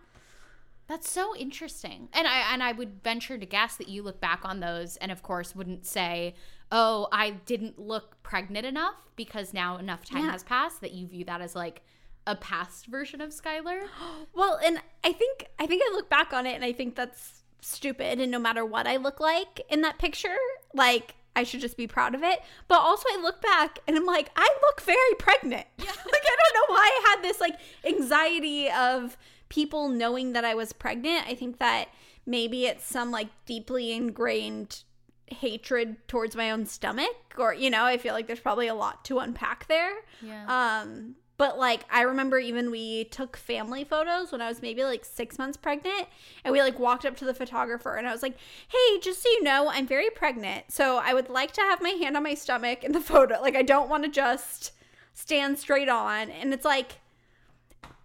That's 0.91 1.09
so 1.09 1.37
interesting. 1.37 2.09
And 2.13 2.27
I 2.27 2.53
and 2.53 2.65
I 2.65 2.73
would 2.73 3.01
venture 3.05 3.39
to 3.39 3.47
guess 3.47 3.77
that 3.77 3.89
you 3.89 4.03
look 4.03 4.21
back 4.21 4.41
on 4.43 4.59
those 4.59 4.97
and 4.97 5.13
of 5.13 5.23
course 5.23 5.55
wouldn't 5.55 5.87
say, 5.87 6.35
"Oh, 6.73 7.07
I 7.13 7.31
didn't 7.31 7.79
look 7.79 8.21
pregnant 8.25 8.67
enough 8.67 8.97
because 9.15 9.55
now 9.55 9.77
enough 9.77 10.05
time 10.05 10.25
yeah. 10.25 10.33
has 10.33 10.43
passed 10.43 10.81
that 10.81 10.91
you 10.91 11.07
view 11.07 11.25
that 11.27 11.41
as 11.41 11.55
like 11.55 11.83
a 12.27 12.35
past 12.35 12.87
version 12.87 13.21
of 13.21 13.31
Skylar." 13.31 13.83
well, 14.35 14.59
and 14.65 14.83
I 15.05 15.13
think 15.13 15.47
I 15.61 15.69
think 15.69 15.81
I 15.87 15.93
look 15.95 16.11
back 16.11 16.33
on 16.33 16.45
it 16.45 16.57
and 16.57 16.65
I 16.65 16.73
think 16.73 16.97
that's 16.97 17.40
stupid 17.61 18.21
and 18.21 18.31
no 18.31 18.39
matter 18.39 18.65
what 18.65 18.87
I 18.87 18.97
look 18.97 19.21
like 19.21 19.61
in 19.69 19.83
that 19.83 19.99
picture, 19.99 20.37
like 20.75 21.15
I 21.37 21.45
should 21.45 21.61
just 21.61 21.77
be 21.77 21.87
proud 21.87 22.15
of 22.15 22.23
it. 22.23 22.41
But 22.69 22.81
also, 22.81 23.05
I 23.09 23.21
look 23.23 23.41
back 23.41 23.79
and 23.87 23.97
I'm 23.97 24.07
like, 24.07 24.31
I 24.37 24.49
look 24.63 24.81
very 24.81 25.15
pregnant. 25.19 25.67
Yeah. 25.79 25.85
like, 25.87 26.23
I 26.25 26.37
don't 26.37 26.55
know 26.55 26.75
why 26.75 26.83
I 26.83 27.11
had 27.11 27.23
this 27.23 27.41
like 27.41 27.59
anxiety 27.85 28.71
of 28.71 29.17
people 29.49 29.89
knowing 29.89 30.33
that 30.33 30.45
I 30.45 30.55
was 30.55 30.73
pregnant. 30.73 31.27
I 31.27 31.35
think 31.35 31.59
that 31.59 31.89
maybe 32.27 32.67
it's 32.67 32.85
some 32.85 33.11
like 33.11 33.29
deeply 33.47 33.93
ingrained 33.93 34.83
hatred 35.27 35.97
towards 36.09 36.35
my 36.35 36.51
own 36.51 36.67
stomach 36.67 37.37
or 37.39 37.55
you 37.55 37.71
know, 37.71 37.85
I 37.85 37.99
feel 37.99 38.15
like 38.15 38.27
there's 38.27 38.41
probably 38.41 38.67
a 38.67 38.75
lot 38.75 39.05
to 39.07 39.21
unpack 39.21 39.69
there. 39.69 39.93
Yeah. 40.21 40.83
Um 40.83 41.15
but 41.41 41.59
like 41.59 41.87
I 41.91 42.03
remember 42.03 42.39
even 42.39 42.71
we 42.71 43.05
took 43.05 43.35
family 43.35 43.83
photos 43.83 44.31
when 44.31 44.43
I 44.43 44.49
was 44.51 44.61
maybe 44.61 44.85
like 44.85 45.07
6 45.07 45.39
months 45.39 45.57
pregnant 45.57 46.07
and 46.45 46.53
we 46.53 46.61
like 46.61 46.79
walked 46.79 47.07
up 47.07 47.17
to 47.17 47.25
the 47.25 47.33
photographer 47.33 47.95
and 47.97 48.07
I 48.07 48.13
was 48.13 48.23
like, 48.23 48.37
"Hey, 48.69 49.01
just 49.01 49.23
so 49.23 49.29
you 49.31 49.43
know, 49.43 49.71
I'm 49.71 49.87
very 49.87 50.11
pregnant. 50.11 50.71
So 50.71 50.99
I 50.99 51.15
would 51.15 51.31
like 51.31 51.53
to 51.53 51.63
have 51.63 51.81
my 51.81 51.97
hand 51.99 52.15
on 52.15 52.25
my 52.25 52.35
stomach 52.35 52.85
in 52.85 52.93
the 52.93 53.01
photo. 53.13 53.41
Like 53.41 53.57
I 53.57 53.63
don't 53.63 53.89
want 53.89 54.05
to 54.05 54.11
just 54.11 54.73
stand 55.15 55.59
straight 55.59 55.89
on." 55.89 56.29
And 56.29 56.53
it's 56.53 56.67
like 56.67 57.01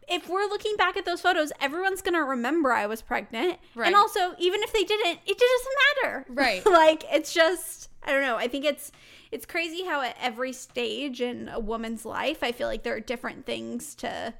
if 0.08 0.30
we're 0.30 0.48
looking 0.48 0.78
back 0.78 0.96
at 0.96 1.04
those 1.04 1.20
photos, 1.20 1.52
everyone's 1.60 2.02
gonna 2.02 2.24
remember 2.24 2.72
I 2.72 2.88
was 2.88 3.02
pregnant. 3.02 3.58
Right. 3.76 3.88
And 3.88 3.98
also, 3.98 4.34
even 4.40 4.64
if 4.64 4.72
they 4.72 4.84
didn't, 4.84 5.20
it 5.26 5.38
just 5.38 5.66
doesn't 5.66 5.78
matter. 6.04 6.26
Right. 6.34 6.66
like 6.66 7.04
it's 7.12 7.34
just 7.34 7.90
I 8.02 8.14
don't 8.14 8.22
know. 8.22 8.38
I 8.38 8.48
think 8.48 8.64
it's 8.64 8.94
it's 9.36 9.46
crazy 9.46 9.84
how 9.84 10.02
at 10.02 10.16
every 10.22 10.54
stage 10.54 11.20
in 11.20 11.50
a 11.50 11.60
woman's 11.60 12.06
life, 12.06 12.42
I 12.42 12.54
feel 12.54 12.70
like 12.70 12.84
there 12.84 12.96
are 12.96 13.02
different 13.02 13.46
things 13.46 13.94
to 13.96 14.34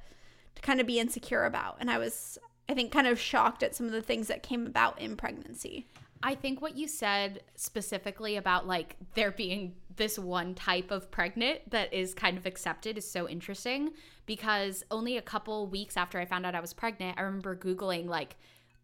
to 0.54 0.62
kind 0.62 0.80
of 0.80 0.86
be 0.86 0.98
insecure 0.98 1.44
about. 1.44 1.76
And 1.80 1.90
I 1.90 1.98
was 1.98 2.38
I 2.66 2.72
think 2.72 2.92
kind 2.92 3.06
of 3.06 3.20
shocked 3.20 3.62
at 3.62 3.76
some 3.76 3.84
of 3.84 3.92
the 3.92 4.00
things 4.00 4.28
that 4.28 4.42
came 4.42 4.66
about 4.66 4.98
in 4.98 5.14
pregnancy. 5.14 5.86
I 6.22 6.34
think 6.34 6.62
what 6.62 6.78
you 6.78 6.88
said 6.88 7.42
specifically 7.56 8.36
about 8.36 8.66
like 8.66 8.96
there 9.12 9.30
being 9.30 9.74
this 9.96 10.18
one 10.18 10.54
type 10.54 10.90
of 10.90 11.10
pregnant 11.10 11.70
that 11.70 11.92
is 11.92 12.14
kind 12.14 12.38
of 12.38 12.46
accepted 12.46 12.96
is 12.96 13.08
so 13.08 13.28
interesting 13.28 13.90
because 14.24 14.82
only 14.90 15.18
a 15.18 15.22
couple 15.22 15.66
weeks 15.66 15.98
after 15.98 16.18
I 16.18 16.24
found 16.24 16.46
out 16.46 16.54
I 16.54 16.60
was 16.60 16.72
pregnant, 16.72 17.18
I 17.18 17.22
remember 17.22 17.54
Googling, 17.54 18.06
like, 18.06 18.36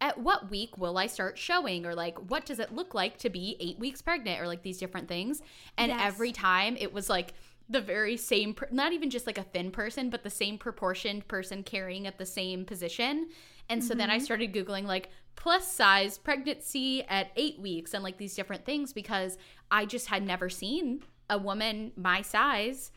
at 0.03 0.19
what 0.19 0.51
week 0.51 0.77
will 0.77 0.99
I 0.99 1.07
start 1.07 1.39
showing? 1.39 1.87
Or, 1.87 1.95
like, 1.95 2.19
what 2.29 2.45
does 2.45 2.59
it 2.59 2.75
look 2.75 2.93
like 2.93 3.17
to 3.19 3.31
be 3.31 3.57
eight 3.61 3.79
weeks 3.79 4.03
pregnant? 4.03 4.43
Or, 4.43 4.49
like, 4.49 4.63
these 4.63 4.79
different 4.79 5.07
things. 5.09 5.41
And 5.79 5.91
yes. 5.91 6.01
every 6.03 6.33
time 6.33 6.77
it 6.79 6.93
was 6.93 7.09
like, 7.09 7.33
the 7.69 7.81
very 7.81 8.17
same 8.17 8.55
not 8.73 8.93
even 8.93 9.09
just 9.09 9.25
like 9.25 9.39
a 9.39 9.45
thin 9.45 9.71
person 9.71 10.11
but 10.11 10.25
the 10.25 10.29
same 10.29 10.59
proportioned 10.59 11.27
person 11.29 11.63
carrying 11.63 12.09
at 12.09 12.19
the 12.19 12.27
same 12.27 12.65
position 12.65 13.29
and 13.71 13.83
so 13.83 13.91
mm-hmm. 13.91 13.99
then 14.01 14.11
i 14.11 14.17
mm-hmm. 14.17 14.25
started 14.25 14.53
googling 14.53 14.85
like 14.85 15.11
plus 15.37 15.73
size 15.73 16.19
pregnancy 16.19 17.05
at 17.05 17.31
8 17.37 17.61
weeks 17.61 17.95
and 17.95 18.03
like 18.03 18.19
these 18.19 18.35
different 18.35 18.67
things 18.67 18.93
because 18.93 19.39
i 19.71 19.87
just 19.87 20.09
had 20.09 20.27
never 20.27 20.51
seen 20.51 21.03
a 21.31 21.39
woman 21.39 21.93
my 21.97 22.21
size 22.21 22.91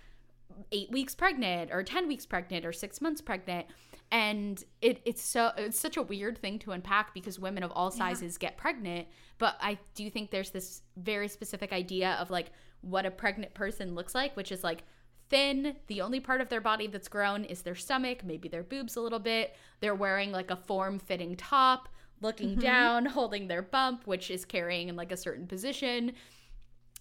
eight 0.72 0.92
weeks 0.92 1.16
pregnant 1.16 1.72
or 1.72 1.84
10 1.84 2.08
weeks 2.08 2.26
pregnant 2.26 2.66
or 2.66 2.74
six 2.74 3.00
months 3.00 3.22
pregnant 3.22 3.68
and 4.12 4.64
it, 4.82 5.02
it's 5.06 5.22
so 5.22 5.52
it's 5.58 5.80
such 5.80 5.98
a 5.98 6.02
weird 6.02 6.38
thing 6.38 6.60
to 6.60 6.72
unpack 6.72 7.14
because 7.14 7.40
women 7.40 7.64
of 7.64 7.72
all 7.72 7.92
sizes 7.92 8.38
yeah. 8.40 8.50
get 8.50 8.58
pregnant 8.58 9.08
but 9.38 9.56
i 9.62 9.78
do 9.96 10.10
think 10.10 10.32
there's 10.32 10.52
this 10.52 10.82
very 10.98 11.28
specific 11.28 11.74
idea 11.74 12.18
of 12.20 12.30
like 12.30 12.52
what 12.82 13.06
a 13.06 13.12
pregnant 13.12 13.54
person 13.54 13.96
looks 13.96 14.14
like 14.14 14.36
which 14.36 14.52
is 14.52 14.64
like 14.64 14.84
thin 15.30 15.76
the 15.88 16.02
only 16.02 16.20
part 16.20 16.40
of 16.40 16.50
their 16.50 16.62
body 16.62 16.88
that's 16.88 17.08
grown 17.08 17.44
is 17.46 17.64
their 17.64 17.76
stomach 17.76 18.24
maybe 18.24 18.48
their 18.48 18.64
boobs 18.64 18.96
a 18.96 19.02
little 19.02 19.20
bit 19.20 19.56
they're 19.80 19.96
wearing 19.96 20.32
like 20.32 20.52
a 20.52 20.56
form 20.56 21.00
fitting 21.00 21.36
top 21.36 21.90
looking 22.22 22.52
mm-hmm. 22.52 22.60
down 22.62 23.06
holding 23.08 23.48
their 23.48 23.64
bump 23.64 24.06
which 24.06 24.30
is 24.30 24.46
carrying 24.46 24.88
in 24.88 24.96
like 24.96 25.12
a 25.12 25.18
certain 25.18 25.48
position 25.48 26.14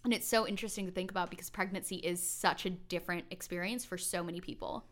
and 0.05 0.13
it's 0.13 0.29
so 0.29 0.47
interesting 0.47 0.85
to 0.85 0.93
think 0.93 1.11
about 1.11 1.31
because 1.31 1.49
pregnancy 1.49 1.97
is 1.97 2.23
such 2.23 2.67
a 2.67 2.71
different 2.71 3.25
experience 3.31 3.85
for 3.87 3.97
so 3.97 4.23
many 4.23 4.41
people. 4.41 4.85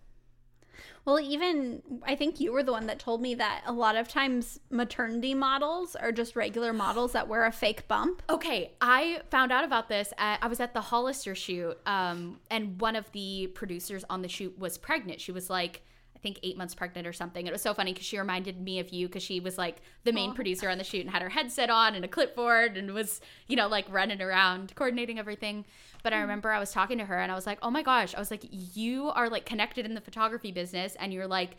Well, 1.04 1.18
even 1.20 1.82
I 2.04 2.14
think 2.14 2.40
you 2.40 2.52
were 2.52 2.62
the 2.62 2.72
one 2.72 2.86
that 2.86 2.98
told 2.98 3.20
me 3.20 3.34
that 3.34 3.62
a 3.66 3.72
lot 3.72 3.96
of 3.96 4.08
times 4.08 4.60
maternity 4.70 5.34
models 5.34 5.96
are 5.96 6.12
just 6.12 6.36
regular 6.36 6.72
models 6.72 7.12
that 7.12 7.28
wear 7.28 7.44
a 7.44 7.52
fake 7.52 7.88
bump. 7.88 8.22
Okay, 8.30 8.72
I 8.80 9.22
found 9.30 9.52
out 9.52 9.64
about 9.64 9.88
this. 9.88 10.12
At, 10.18 10.38
I 10.42 10.46
was 10.46 10.60
at 10.60 10.74
the 10.74 10.80
Hollister 10.80 11.34
shoot, 11.34 11.78
um, 11.86 12.40
and 12.50 12.80
one 12.80 12.96
of 12.96 13.10
the 13.12 13.48
producers 13.48 14.04
on 14.08 14.22
the 14.22 14.28
shoot 14.28 14.58
was 14.58 14.78
pregnant. 14.78 15.20
She 15.20 15.32
was 15.32 15.50
like, 15.50 15.82
think 16.22 16.38
eight 16.42 16.56
months 16.56 16.74
pregnant 16.74 17.06
or 17.06 17.12
something. 17.12 17.46
It 17.46 17.52
was 17.52 17.62
so 17.62 17.74
funny 17.74 17.92
because 17.92 18.06
she 18.06 18.18
reminded 18.18 18.60
me 18.60 18.78
of 18.78 18.90
you 18.90 19.08
because 19.08 19.22
she 19.22 19.40
was 19.40 19.58
like 19.58 19.82
the 20.04 20.12
main 20.12 20.32
Aww. 20.32 20.34
producer 20.36 20.68
on 20.68 20.78
the 20.78 20.84
shoot 20.84 21.00
and 21.00 21.10
had 21.10 21.22
her 21.22 21.28
headset 21.28 21.68
on 21.68 21.94
and 21.94 22.04
a 22.04 22.08
clipboard 22.08 22.76
and 22.76 22.92
was, 22.92 23.20
you 23.48 23.56
know, 23.56 23.66
like 23.66 23.86
running 23.90 24.22
around 24.22 24.74
coordinating 24.74 25.18
everything. 25.18 25.64
But 26.02 26.12
I 26.12 26.16
hmm. 26.16 26.22
remember 26.22 26.50
I 26.52 26.58
was 26.58 26.72
talking 26.72 26.98
to 26.98 27.04
her 27.04 27.18
and 27.18 27.32
I 27.32 27.34
was 27.34 27.46
like, 27.46 27.58
oh 27.62 27.70
my 27.70 27.82
gosh, 27.82 28.14
I 28.14 28.18
was 28.18 28.30
like, 28.30 28.44
you 28.50 29.08
are 29.10 29.28
like 29.28 29.46
connected 29.46 29.84
in 29.84 29.94
the 29.94 30.00
photography 30.00 30.52
business 30.52 30.96
and 31.00 31.12
you're 31.12 31.26
like, 31.26 31.56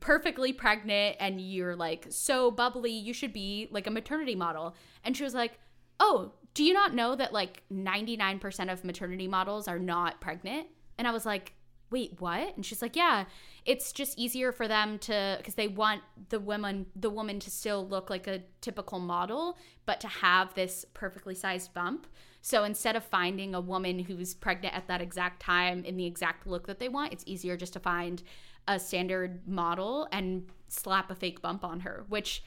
perfectly 0.00 0.52
pregnant 0.52 1.16
and 1.20 1.40
you're 1.40 1.76
like 1.76 2.06
so 2.10 2.50
bubbly 2.50 2.90
you 2.90 3.12
should 3.12 3.32
be 3.32 3.68
like 3.70 3.86
a 3.86 3.90
maternity 3.90 4.34
model 4.34 4.74
and 5.04 5.16
she 5.16 5.24
was 5.24 5.34
like 5.34 5.58
oh 6.00 6.32
do 6.54 6.64
you 6.64 6.72
not 6.72 6.94
know 6.94 7.14
that 7.14 7.32
like 7.32 7.62
99% 7.72 8.72
of 8.72 8.84
maternity 8.84 9.28
models 9.28 9.68
are 9.68 9.78
not 9.78 10.20
pregnant 10.20 10.66
and 10.98 11.08
i 11.08 11.10
was 11.10 11.24
like 11.24 11.52
wait 11.90 12.14
what 12.18 12.54
and 12.56 12.66
she's 12.66 12.82
like 12.82 12.96
yeah 12.96 13.24
it's 13.66 13.92
just 13.92 14.18
easier 14.18 14.52
for 14.52 14.68
them 14.68 14.98
to 15.00 15.34
because 15.38 15.54
they 15.54 15.68
want 15.68 16.02
the 16.28 16.38
woman 16.38 16.86
the 16.94 17.10
woman 17.10 17.40
to 17.40 17.50
still 17.50 17.86
look 17.86 18.08
like 18.08 18.26
a 18.26 18.42
typical 18.60 19.00
model 19.00 19.58
but 19.84 20.00
to 20.00 20.08
have 20.08 20.54
this 20.54 20.84
perfectly 20.94 21.34
sized 21.34 21.74
bump. 21.74 22.06
So 22.40 22.62
instead 22.62 22.94
of 22.94 23.04
finding 23.04 23.54
a 23.54 23.60
woman 23.60 23.98
who's 23.98 24.34
pregnant 24.34 24.74
at 24.76 24.86
that 24.86 25.00
exact 25.00 25.42
time 25.42 25.84
in 25.84 25.96
the 25.96 26.06
exact 26.06 26.46
look 26.46 26.66
that 26.68 26.78
they 26.78 26.88
want 26.88 27.12
it's 27.12 27.24
easier 27.26 27.56
just 27.56 27.72
to 27.72 27.80
find 27.80 28.22
a 28.68 28.78
standard 28.78 29.46
model 29.46 30.08
and 30.12 30.46
slap 30.68 31.10
a 31.10 31.14
fake 31.14 31.40
bump 31.42 31.64
on 31.64 31.80
her 31.80 32.04
which 32.08 32.42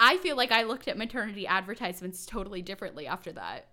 i 0.00 0.16
feel 0.18 0.36
like 0.36 0.50
i 0.50 0.62
looked 0.62 0.88
at 0.88 0.96
maternity 0.96 1.46
advertisements 1.46 2.24
totally 2.26 2.62
differently 2.62 3.06
after 3.06 3.32
that. 3.32 3.68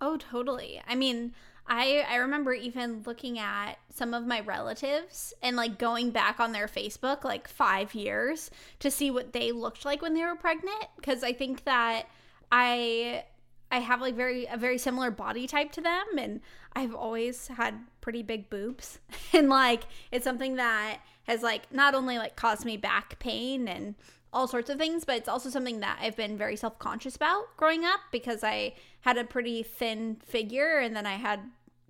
Oh 0.00 0.16
totally. 0.16 0.80
I 0.86 0.94
mean 0.94 1.32
I 1.68 2.04
I 2.08 2.16
remember 2.16 2.52
even 2.52 3.02
looking 3.06 3.38
at 3.38 3.74
some 3.94 4.14
of 4.14 4.26
my 4.26 4.40
relatives 4.40 5.34
and 5.42 5.56
like 5.56 5.78
going 5.78 6.10
back 6.10 6.40
on 6.40 6.52
their 6.52 6.66
Facebook 6.66 7.24
like 7.24 7.46
5 7.46 7.94
years 7.94 8.50
to 8.80 8.90
see 8.90 9.10
what 9.10 9.32
they 9.32 9.52
looked 9.52 9.84
like 9.84 10.02
when 10.02 10.14
they 10.14 10.24
were 10.24 10.36
pregnant 10.36 10.86
because 10.96 11.22
I 11.22 11.32
think 11.32 11.64
that 11.64 12.06
I 12.50 13.24
I 13.70 13.80
have 13.80 14.00
like 14.00 14.14
very 14.14 14.46
a 14.46 14.56
very 14.56 14.78
similar 14.78 15.10
body 15.10 15.46
type 15.46 15.72
to 15.72 15.80
them 15.80 16.06
and 16.18 16.40
I've 16.74 16.94
always 16.94 17.48
had 17.48 17.74
pretty 18.00 18.22
big 18.22 18.50
boobs. 18.50 18.98
And 19.34 19.50
like 19.50 19.84
it's 20.10 20.24
something 20.24 20.56
that 20.56 21.00
has 21.24 21.42
like 21.42 21.70
not 21.70 21.94
only 21.94 22.16
like 22.16 22.34
caused 22.34 22.64
me 22.64 22.78
back 22.78 23.18
pain 23.18 23.68
and 23.68 23.94
all 24.32 24.46
sorts 24.46 24.70
of 24.70 24.78
things, 24.78 25.04
but 25.04 25.16
it's 25.16 25.28
also 25.28 25.48
something 25.50 25.80
that 25.80 25.98
I've 26.00 26.16
been 26.16 26.36
very 26.36 26.56
self 26.56 26.78
conscious 26.78 27.16
about 27.16 27.56
growing 27.56 27.84
up 27.84 28.00
because 28.10 28.42
I 28.42 28.74
had 29.02 29.18
a 29.18 29.24
pretty 29.24 29.62
thin 29.62 30.16
figure 30.24 30.78
and 30.78 30.96
then 30.96 31.06
I 31.06 31.14
had 31.14 31.40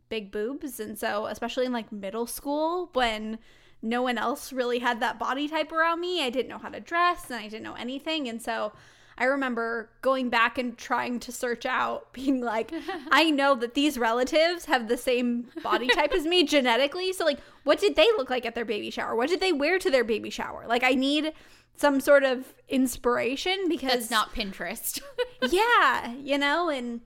big 0.08 0.30
boobs. 0.30 0.80
And 0.80 0.98
so, 0.98 1.26
especially 1.26 1.66
in 1.66 1.72
like 1.72 1.92
middle 1.92 2.26
school, 2.26 2.90
when 2.92 3.38
no 3.80 4.02
one 4.02 4.18
else 4.18 4.52
really 4.52 4.80
had 4.80 5.00
that 5.00 5.18
body 5.18 5.48
type 5.48 5.72
around 5.72 6.00
me, 6.00 6.24
I 6.24 6.30
didn't 6.30 6.48
know 6.48 6.58
how 6.58 6.68
to 6.68 6.80
dress 6.80 7.30
and 7.30 7.38
I 7.38 7.44
didn't 7.48 7.62
know 7.62 7.74
anything. 7.74 8.28
And 8.28 8.42
so, 8.42 8.72
I 9.18 9.24
remember 9.24 9.90
going 10.00 10.30
back 10.30 10.58
and 10.58 10.78
trying 10.78 11.18
to 11.20 11.32
search 11.32 11.66
out, 11.66 12.12
being 12.12 12.40
like, 12.40 12.72
I 13.10 13.30
know 13.30 13.54
that 13.56 13.74
these 13.74 13.98
relatives 13.98 14.66
have 14.66 14.88
the 14.88 14.96
same 14.96 15.48
body 15.62 15.88
type 15.88 16.12
as 16.12 16.24
me 16.24 16.44
genetically. 16.44 17.12
So, 17.12 17.24
like, 17.24 17.40
what 17.64 17.80
did 17.80 17.96
they 17.96 18.06
look 18.16 18.30
like 18.30 18.46
at 18.46 18.54
their 18.54 18.64
baby 18.64 18.90
shower? 18.90 19.14
What 19.16 19.28
did 19.28 19.40
they 19.40 19.52
wear 19.52 19.78
to 19.78 19.90
their 19.90 20.04
baby 20.04 20.30
shower? 20.30 20.64
Like, 20.66 20.84
I 20.84 20.92
need 20.92 21.32
some 21.74 22.00
sort 22.00 22.24
of 22.24 22.54
inspiration 22.68 23.68
because 23.68 24.08
That's 24.08 24.10
not 24.10 24.34
Pinterest. 24.34 25.00
yeah, 25.50 26.12
you 26.14 26.38
know, 26.38 26.68
and 26.68 27.00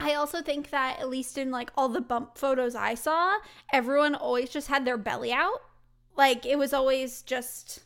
I 0.00 0.14
also 0.14 0.42
think 0.42 0.70
that 0.70 0.98
at 0.98 1.08
least 1.08 1.38
in 1.38 1.50
like 1.50 1.70
all 1.76 1.88
the 1.88 2.00
bump 2.00 2.36
photos 2.36 2.74
I 2.74 2.94
saw, 2.94 3.38
everyone 3.72 4.14
always 4.14 4.50
just 4.50 4.68
had 4.68 4.84
their 4.84 4.98
belly 4.98 5.32
out. 5.32 5.62
Like 6.16 6.44
it 6.46 6.58
was 6.58 6.72
always 6.72 7.22
just 7.22 7.80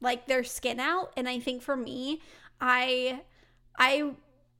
like 0.00 0.26
their 0.26 0.44
skin 0.44 0.78
out 0.80 1.12
and 1.16 1.28
I 1.28 1.40
think 1.40 1.62
for 1.62 1.76
me, 1.76 2.20
I 2.60 3.22
I 3.78 4.12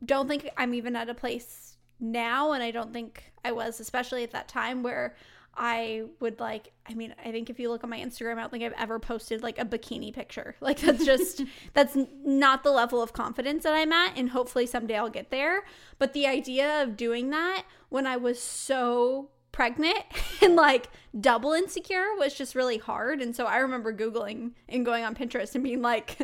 don't 0.05 0.28
think 0.28 0.49
I'm 0.57 0.74
even 0.74 0.97
at 0.97 1.09
a 1.09 1.14
place 1.14 1.76
now 2.01 2.53
and 2.53 2.62
I 2.62 2.70
don't 2.70 2.92
think 2.92 3.32
I 3.44 3.53
was 3.53 3.80
especially 3.80 4.22
at 4.22 4.32
that 4.32 4.49
time 4.49 4.82
where 4.82 5.16
I 5.57 6.05
would 6.21 6.39
like, 6.39 6.73
I 6.89 6.95
mean, 6.95 7.15
I 7.25 7.31
think 7.31 7.49
if 7.49 7.59
you 7.59 7.71
look 7.71 7.83
on 7.83 7.91
my 7.91 7.99
Instagram, 7.99 8.37
I 8.37 8.41
don't 8.43 8.51
think 8.51 8.65
I've 8.65 8.75
ever 8.79 8.99
posted 8.99 9.43
like 9.43 9.59
a 9.59 9.65
bikini 9.65 10.13
picture. 10.13 10.55
Like, 10.67 10.81
that's 10.81 11.05
just, 11.05 11.43
that's 11.75 11.97
not 12.25 12.65
the 12.65 12.73
level 12.73 13.01
of 13.01 13.13
confidence 13.13 13.63
that 13.63 13.73
I'm 13.73 13.93
at. 13.93 14.19
And 14.19 14.31
hopefully 14.31 14.67
someday 14.67 14.97
I'll 14.97 15.09
get 15.11 15.31
there. 15.31 15.65
But 15.99 16.13
the 16.13 16.27
idea 16.27 16.83
of 16.83 16.97
doing 16.97 17.31
that 17.31 17.65
when 17.89 18.07
I 18.07 18.17
was 18.17 18.43
so 18.43 19.31
pregnant 19.53 20.03
and 20.43 20.57
like 20.57 20.89
double 21.19 21.53
insecure 21.53 22.15
was 22.19 22.35
just 22.35 22.55
really 22.55 22.79
hard. 22.79 23.23
And 23.23 23.35
so 23.35 23.47
I 23.47 23.59
remember 23.59 23.93
Googling 23.93 24.53
and 24.69 24.85
going 24.85 25.05
on 25.05 25.15
Pinterest 25.15 25.55
and 25.55 25.63
being 25.63 25.83
like, 25.83 26.19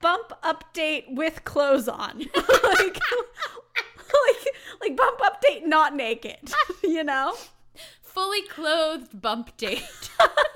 bump 0.00 0.32
update 0.44 1.14
with 1.14 1.44
clothes 1.44 1.88
on. 1.88 2.18
like, 2.18 3.00
like, 4.12 4.46
like 4.80 4.96
bump 4.96 5.20
update 5.20 5.64
not 5.66 5.96
naked, 5.96 6.52
you 6.82 7.02
know? 7.02 7.34
Fully 8.16 8.40
clothed 8.48 9.20
bump 9.20 9.54
date. 9.58 10.10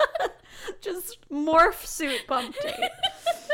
just 0.81 1.19
morph 1.29 1.85
suit 1.85 2.21
bump 2.27 2.55
date. 2.59 2.89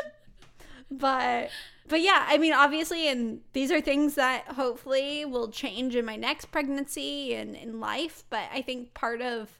but 0.92 1.50
but 1.90 2.00
yeah, 2.00 2.26
I 2.26 2.38
mean 2.38 2.54
obviously 2.54 3.10
and 3.10 3.42
these 3.52 3.70
are 3.70 3.82
things 3.82 4.16
that 4.16 4.46
hopefully 4.48 5.26
will 5.26 5.50
change 5.50 5.94
in 5.94 6.06
my 6.06 6.16
next 6.16 6.46
pregnancy 6.54 7.34
and 7.34 7.54
in 7.54 7.82
life, 7.82 8.24
but 8.30 8.48
I 8.54 8.62
think 8.62 8.94
part 8.94 9.22
of 9.22 9.60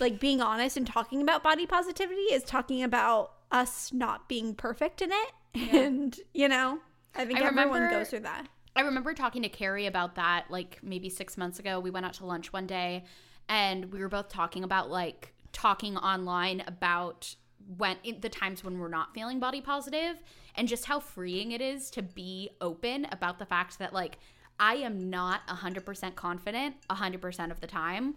like 0.00 0.18
being 0.18 0.40
honest 0.40 0.78
and 0.78 0.86
talking 0.86 1.20
about 1.20 1.42
body 1.42 1.66
positivity 1.66 2.32
is 2.32 2.44
talking 2.44 2.82
about 2.82 3.32
us 3.52 3.92
not 3.92 4.30
being 4.30 4.54
perfect 4.54 5.02
in 5.02 5.12
it. 5.12 5.32
Yeah. 5.52 5.76
And 5.76 6.18
you 6.32 6.48
know, 6.48 6.78
I 7.14 7.26
think 7.26 7.38
I 7.38 7.44
everyone 7.44 7.82
remember, 7.82 7.98
goes 7.98 8.08
through 8.08 8.20
that. 8.20 8.48
I 8.74 8.80
remember 8.80 9.12
talking 9.12 9.42
to 9.42 9.50
Carrie 9.50 9.84
about 9.84 10.14
that 10.14 10.46
like 10.48 10.78
maybe 10.82 11.10
6 11.10 11.36
months 11.36 11.58
ago. 11.58 11.80
We 11.80 11.90
went 11.90 12.06
out 12.06 12.14
to 12.14 12.24
lunch 12.24 12.50
one 12.50 12.66
day 12.66 13.04
and 13.48 13.92
we 13.92 14.00
were 14.00 14.08
both 14.08 14.28
talking 14.28 14.64
about 14.64 14.90
like 14.90 15.32
talking 15.52 15.96
online 15.96 16.62
about 16.66 17.34
when 17.76 17.96
the 18.20 18.28
times 18.28 18.64
when 18.64 18.78
we're 18.78 18.88
not 18.88 19.12
feeling 19.14 19.40
body 19.40 19.60
positive 19.60 20.16
and 20.54 20.68
just 20.68 20.86
how 20.86 21.00
freeing 21.00 21.52
it 21.52 21.60
is 21.60 21.90
to 21.90 22.02
be 22.02 22.50
open 22.60 23.06
about 23.12 23.38
the 23.38 23.44
fact 23.44 23.78
that 23.78 23.92
like 23.92 24.18
I 24.60 24.74
am 24.76 25.10
not 25.10 25.46
100% 25.46 26.14
confident 26.14 26.76
100% 26.90 27.50
of 27.50 27.60
the 27.60 27.66
time 27.66 28.14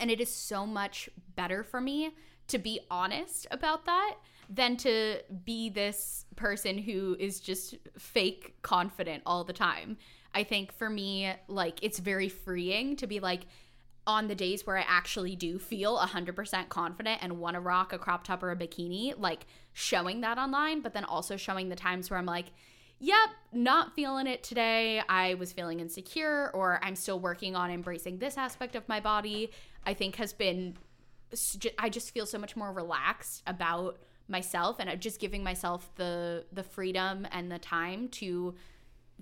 and 0.00 0.10
it 0.10 0.20
is 0.20 0.32
so 0.32 0.66
much 0.66 1.08
better 1.36 1.62
for 1.62 1.80
me 1.80 2.14
to 2.48 2.58
be 2.58 2.80
honest 2.90 3.46
about 3.50 3.86
that 3.86 4.16
than 4.48 4.76
to 4.76 5.18
be 5.44 5.70
this 5.70 6.26
person 6.36 6.76
who 6.78 7.16
is 7.18 7.40
just 7.40 7.76
fake 7.98 8.54
confident 8.62 9.22
all 9.24 9.44
the 9.44 9.52
time. 9.52 9.96
I 10.34 10.44
think 10.44 10.72
for 10.72 10.90
me 10.90 11.32
like 11.48 11.78
it's 11.82 11.98
very 11.98 12.28
freeing 12.28 12.96
to 12.96 13.06
be 13.06 13.20
like 13.20 13.42
on 14.06 14.26
the 14.26 14.34
days 14.34 14.66
where 14.66 14.76
I 14.76 14.84
actually 14.86 15.36
do 15.36 15.58
feel 15.58 15.96
100% 15.96 16.68
confident 16.68 17.22
and 17.22 17.38
want 17.38 17.54
to 17.54 17.60
rock 17.60 17.92
a 17.92 17.98
crop 17.98 18.24
top 18.24 18.42
or 18.42 18.50
a 18.50 18.56
bikini, 18.56 19.14
like 19.16 19.46
showing 19.72 20.22
that 20.22 20.38
online, 20.38 20.80
but 20.80 20.92
then 20.92 21.04
also 21.04 21.36
showing 21.36 21.68
the 21.68 21.76
times 21.76 22.10
where 22.10 22.18
I'm 22.18 22.26
like, 22.26 22.46
yep, 22.98 23.30
not 23.52 23.94
feeling 23.94 24.26
it 24.26 24.42
today. 24.42 25.02
I 25.08 25.34
was 25.34 25.52
feeling 25.52 25.78
insecure, 25.80 26.50
or 26.52 26.80
I'm 26.82 26.96
still 26.96 27.20
working 27.20 27.54
on 27.54 27.70
embracing 27.70 28.18
this 28.18 28.36
aspect 28.36 28.74
of 28.74 28.88
my 28.88 28.98
body. 28.98 29.50
I 29.86 29.94
think 29.94 30.16
has 30.16 30.32
been, 30.32 30.76
I 31.78 31.88
just 31.88 32.12
feel 32.12 32.26
so 32.26 32.38
much 32.38 32.56
more 32.56 32.72
relaxed 32.72 33.42
about 33.46 33.98
myself 34.28 34.76
and 34.78 34.88
uh, 34.88 34.96
just 34.96 35.20
giving 35.20 35.42
myself 35.42 35.90
the 35.96 36.44
the 36.52 36.62
freedom 36.62 37.26
and 37.30 37.50
the 37.50 37.58
time 37.58 38.08
to 38.08 38.54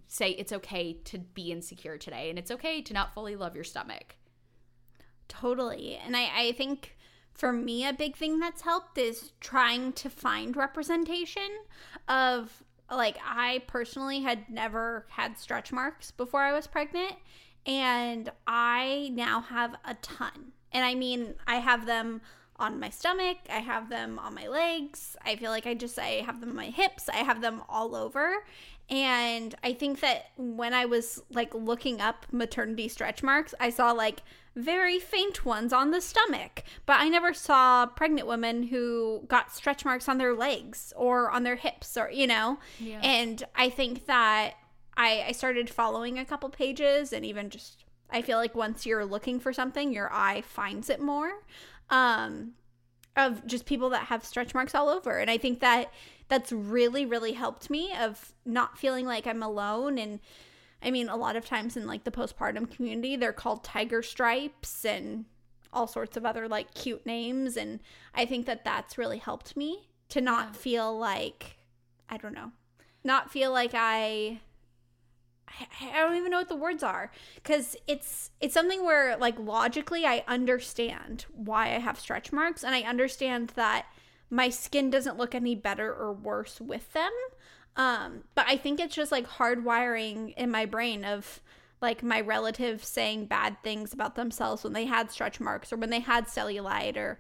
say 0.09 0.31
it's 0.31 0.53
okay 0.53 0.95
to 1.05 1.19
be 1.19 1.51
insecure 1.51 1.99
today 1.99 2.31
and 2.31 2.39
it's 2.39 2.51
okay 2.51 2.81
to 2.83 2.93
not 2.93 3.13
fully 3.13 3.35
love 3.35 3.55
your 3.55 3.65
stomach 3.65 4.15
Totally. 5.31 5.97
And 6.05 6.17
I, 6.17 6.29
I 6.35 6.53
think 6.53 6.97
for 7.33 7.53
me, 7.53 7.87
a 7.87 7.93
big 7.93 8.17
thing 8.17 8.41
that's 8.41 8.63
helped 8.63 8.99
is 8.99 9.33
trying 9.41 9.93
to 9.95 10.11
find 10.11 10.57
representation 10.57 11.49
of, 12.09 12.63
like, 12.91 13.17
I 13.25 13.63
personally 13.67 14.21
had 14.21 14.51
never 14.51 15.07
had 15.09 15.39
stretch 15.39 15.73
marks 15.73 16.11
before 16.11 16.43
I 16.43 16.53
was 16.53 16.67
pregnant. 16.67 17.15
And 17.65 18.31
I 18.47 19.11
now 19.15 19.41
have 19.41 19.77
a 19.85 19.95
ton. 19.95 20.53
And 20.73 20.85
I 20.85 20.95
mean, 20.95 21.35
I 21.47 21.57
have 21.57 21.87
them 21.87 22.21
on 22.57 22.79
my 22.79 22.91
stomach, 22.91 23.39
I 23.49 23.61
have 23.61 23.89
them 23.89 24.19
on 24.19 24.35
my 24.35 24.47
legs. 24.47 25.17
I 25.25 25.37
feel 25.37 25.51
like 25.51 25.67
I 25.67 25.73
just 25.73 25.99
I 25.99 26.23
have 26.27 26.41
them 26.41 26.51
on 26.51 26.57
my 26.57 26.67
hips. 26.67 27.09
I 27.09 27.19
have 27.19 27.41
them 27.41 27.63
all 27.69 27.97
over. 27.97 28.45
And 28.91 29.55
I 29.63 29.73
think 29.73 30.01
that 30.01 30.27
when 30.37 30.75
I 30.75 30.85
was 30.85 31.23
like 31.31 31.55
looking 31.55 32.01
up 32.01 32.27
maternity 32.33 32.89
stretch 32.89 33.23
marks, 33.23 33.55
I 33.61 33.71
saw 33.71 33.93
like 33.93 34.23
very 34.57 34.99
faint 34.99 35.45
ones 35.45 35.73
on 35.73 35.91
the 35.91 36.01
stomach. 36.01 36.63
But 36.87 37.01
I 37.01 37.09
never 37.09 37.33
saw 37.33 37.87
pregnant 37.87 38.27
women 38.27 38.65
who 38.65 39.25
got 39.29 39.55
stretch 39.55 39.85
marks 39.85 40.09
on 40.09 40.19
their 40.19 40.35
legs 40.35 40.93
or 40.97 41.31
on 41.31 41.45
their 41.45 41.57
hips 41.57 41.97
or, 41.97 42.11
you 42.11 42.27
know? 42.27 42.59
Yeah. 42.79 43.01
And 43.03 43.43
I 43.55 43.71
think 43.71 44.07
that 44.07 44.55
I, 44.97 45.25
I 45.29 45.33
started 45.33 45.71
following 45.71 46.19
a 46.19 46.25
couple 46.25 46.49
pages 46.49 47.13
and 47.13 47.25
even 47.25 47.51
just, 47.51 47.85
I 48.11 48.23
feel 48.23 48.39
like 48.39 48.55
once 48.55 48.87
you're 48.87 49.05
looking 49.05 49.41
for 49.41 49.53
something, 49.53 49.93
your 49.93 50.13
eye 50.13 50.43
finds 50.43 50.91
it 50.91 51.01
more. 51.01 51.31
Um, 51.89 52.55
of 53.17 53.45
just 53.47 53.67
people 53.67 53.91
that 53.91 54.05
have 54.07 54.25
stretch 54.25 54.55
marks 54.55 54.75
all 54.75 54.89
over. 54.89 55.19
And 55.19 55.31
I 55.31 55.37
think 55.37 55.61
that 55.61 55.93
that's 56.29 56.53
really, 56.53 57.05
really 57.05 57.33
helped 57.33 57.69
me 57.69 57.93
of 57.99 58.33
not 58.45 58.79
feeling 58.79 59.05
like 59.05 59.27
I'm 59.27 59.43
alone 59.43 59.99
and 59.99 60.21
I 60.83 60.91
mean, 60.91 61.09
a 61.09 61.17
lot 61.17 61.37
of 61.37 61.45
times 61.45 61.77
in 61.77 61.87
like 61.87 62.05
the 62.05 62.11
postpartum 62.11 62.75
community, 62.75 63.17
they're 63.17 63.33
called 63.33 63.65
tiger 63.65 64.03
stripes 64.03 64.85
and 64.85 65.27
all 65.73 65.87
sorts 65.87 66.17
of 66.17 66.25
other 66.25 66.49
like 66.49 66.75
cute 66.75 67.05
names. 67.07 67.57
And 67.57 67.81
I 68.15 68.25
think 68.25 68.47
that 68.47 68.65
that's 68.65 68.99
really 68.99 69.19
helped 69.19 69.57
me 69.57 69.89
to 70.09 70.21
not 70.21 70.49
yeah. 70.49 70.53
feel 70.53 70.99
like, 70.99 71.57
I 72.09 72.17
don't 72.17 72.35
know, 72.35 72.53
not 73.05 73.31
feel 73.31 73.53
like 73.53 73.73
I. 73.75 74.41
I 75.81 75.99
don't 75.99 76.17
even 76.17 76.31
know 76.31 76.39
what 76.39 76.49
the 76.49 76.55
words 76.55 76.85
are 76.85 77.11
because 77.35 77.77
it's 77.89 78.31
it's 78.41 78.55
something 78.55 78.85
where 78.85 79.17
like 79.17 79.37
logically 79.37 80.07
I 80.07 80.23
understand 80.29 81.27
why 81.35 81.75
I 81.75 81.81
have 81.81 81.99
stretch 81.99 82.33
marks 82.33 82.63
and 82.63 82.73
I 82.73 82.83
understand 82.83 83.49
that 83.57 83.87
my 84.31 84.49
skin 84.49 84.91
doesn't 84.91 85.19
look 85.19 85.35
any 85.35 85.57
better 85.57 85.93
or 85.93 86.13
worse 86.13 86.61
with 86.61 86.93
them 86.93 87.11
um, 87.77 88.25
but 88.35 88.47
I 88.49 88.57
think 88.57 88.81
it's 88.81 88.95
just 88.95 89.13
like 89.13 89.29
hardwiring 89.29 90.35
in 90.37 90.51
my 90.51 90.67
brain 90.67 91.05
of 91.05 91.41
like 91.81 92.03
my 92.03 92.21
relatives 92.21 92.87
saying 92.87 93.27
bad 93.27 93.57
things 93.63 93.93
about 93.93 94.15
themselves 94.15 94.65
when 94.65 94.75
they 94.75 94.85
had 94.85 95.11
stretch 95.11 95.41
marks 95.41 95.73
or 95.73 95.77
when 95.77 95.91
they 95.91 96.01
had 96.01 96.27
cellulite 96.27 96.97
or 96.97 97.19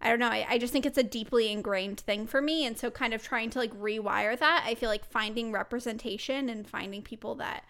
I 0.00 0.10
don't 0.10 0.18
know. 0.18 0.28
I, 0.28 0.46
I 0.48 0.58
just 0.58 0.72
think 0.72 0.84
it's 0.84 0.98
a 0.98 1.02
deeply 1.02 1.50
ingrained 1.50 2.00
thing 2.00 2.26
for 2.26 2.42
me. 2.42 2.66
And 2.66 2.76
so, 2.76 2.90
kind 2.90 3.14
of 3.14 3.22
trying 3.22 3.50
to 3.50 3.58
like 3.58 3.74
rewire 3.74 4.38
that, 4.38 4.64
I 4.66 4.74
feel 4.74 4.90
like 4.90 5.04
finding 5.04 5.52
representation 5.52 6.48
and 6.50 6.68
finding 6.68 7.02
people 7.02 7.36
that 7.36 7.64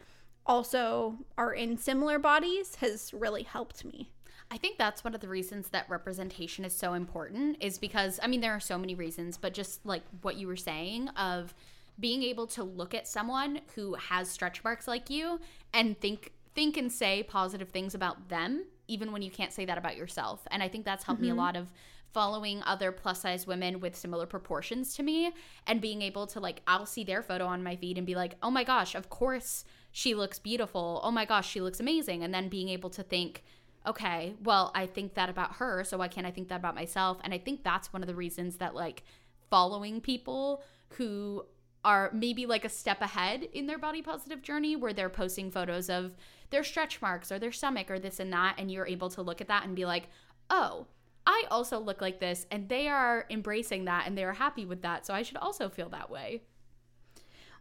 also 0.45 1.19
are 1.39 1.53
in 1.53 1.77
similar 1.77 2.19
bodies 2.19 2.77
has 2.77 3.13
really 3.15 3.43
helped 3.43 3.85
me. 3.85 4.11
I 4.51 4.59
think 4.59 4.79
that's 4.79 5.03
one 5.03 5.15
of 5.15 5.21
the 5.21 5.29
reasons 5.29 5.69
that 5.71 5.89
representation 5.89 6.65
is 6.65 6.73
so 6.73 6.95
important, 6.95 7.59
is 7.61 7.79
because, 7.79 8.21
I 8.23 8.27
mean, 8.29 8.41
there 8.41 8.53
are 8.53 8.61
so 8.61 8.79
many 8.79 8.95
reasons, 8.95 9.37
but 9.37 9.55
just 9.55 9.85
like 9.85 10.03
what 10.23 10.37
you 10.37 10.47
were 10.47 10.57
saying 10.57 11.09
of, 11.11 11.55
being 11.99 12.23
able 12.23 12.47
to 12.47 12.63
look 12.63 12.95
at 12.95 13.09
someone 13.09 13.61
who 13.75 13.95
has 13.95 14.29
stretch 14.29 14.63
marks 14.63 14.87
like 14.87 15.11
you 15.11 15.41
and 15.73 15.99
think 16.01 16.33
think 16.55 16.77
and 16.77 16.91
say 16.91 17.23
positive 17.23 17.69
things 17.69 17.95
about 17.95 18.29
them 18.29 18.65
even 18.89 19.13
when 19.13 19.23
you 19.23 19.31
can't 19.31 19.53
say 19.53 19.65
that 19.65 19.79
about 19.79 19.97
yourself 19.97 20.47
and 20.51 20.63
i 20.63 20.69
think 20.69 20.85
that's 20.85 21.05
helped 21.05 21.21
mm-hmm. 21.21 21.27
me 21.27 21.31
a 21.31 21.33
mm-hmm. 21.33 21.41
lot 21.41 21.57
of 21.57 21.69
following 22.17 22.63
other 22.63 22.93
plus 22.93 23.21
size 23.21 23.47
women 23.47 23.79
with 23.79 23.95
similar 23.95 24.25
proportions 24.25 24.95
to 24.95 25.03
me 25.03 25.31
and 25.67 25.83
being 25.83 26.01
able 26.01 26.27
to 26.27 26.41
like 26.41 26.63
I'll 26.67 26.87
see 26.87 27.05
their 27.05 27.23
photo 27.23 27.45
on 27.45 27.63
my 27.63 27.77
feed 27.77 27.99
and 27.99 28.07
be 28.07 28.15
like, 28.15 28.37
"Oh 28.43 28.51
my 28.51 28.65
gosh, 28.65 28.95
of 28.95 29.11
course 29.11 29.67
she 29.93 30.15
looks 30.15 30.39
beautiful. 30.39 31.03
Oh 31.05 31.11
my 31.11 31.27
gosh, 31.27 31.47
she 31.47 31.61
looks 31.61 31.79
amazing." 31.79 32.23
And 32.23 32.33
then 32.33 32.49
being 32.49 32.71
able 32.71 32.89
to 32.89 33.03
think, 33.03 33.45
"Okay, 33.87 34.35
well, 34.43 34.73
I 34.75 34.87
think 34.87 35.13
that 35.13 35.29
about 35.29 35.57
her, 35.57 35.85
so 35.85 35.99
why 35.99 36.09
can't 36.09 36.27
I 36.27 36.31
think 36.31 36.49
that 36.49 36.57
about 36.57 36.75
myself?" 36.75 37.19
And 37.23 37.35
I 37.35 37.39
think 37.39 37.63
that's 37.63 37.93
one 37.93 38.03
of 38.03 38.07
the 38.07 38.15
reasons 38.15 38.57
that 38.57 38.75
like 38.75 39.05
following 39.51 40.01
people 40.01 40.63
who 40.97 41.45
are 41.87 42.11
maybe 42.13 42.47
like 42.47 42.65
a 42.65 42.69
step 42.69 43.01
ahead 43.01 43.45
in 43.53 43.69
their 43.69 43.79
body 43.79 44.03
positive 44.03 44.43
journey 44.43 44.75
where 44.75 44.93
they're 44.93 45.09
posting 45.09 45.53
photos 45.53 45.89
of 45.89 46.17
their 46.51 46.65
stretch 46.65 47.01
marks 47.01 47.31
or 47.31 47.39
their 47.39 47.53
stomach 47.53 47.89
or 47.89 48.01
this 48.01 48.19
and 48.19 48.33
that 48.33 48.57
and 48.59 48.73
you're 48.73 48.89
able 48.89 49.09
to 49.09 49.23
look 49.23 49.41
at 49.41 49.47
that 49.47 49.65
and 49.65 49.77
be 49.77 49.85
like, 49.85 50.09
"Oh, 50.51 50.89
I 51.25 51.45
also 51.49 51.79
look 51.79 52.01
like 52.01 52.19
this 52.19 52.45
and 52.51 52.69
they 52.69 52.89
are 52.89 53.25
embracing 53.31 53.85
that 53.85 54.09
and 54.09 54.19
they 54.19 54.25
are 54.25 54.33
happy 54.33 54.67
with 54.67 54.83
that, 54.83 55.07
so 55.07 55.15
I 55.15 55.23
should 55.23 55.37
also 55.37 55.69
feel 55.69 55.89
that 55.91 56.11
way." 56.11 56.43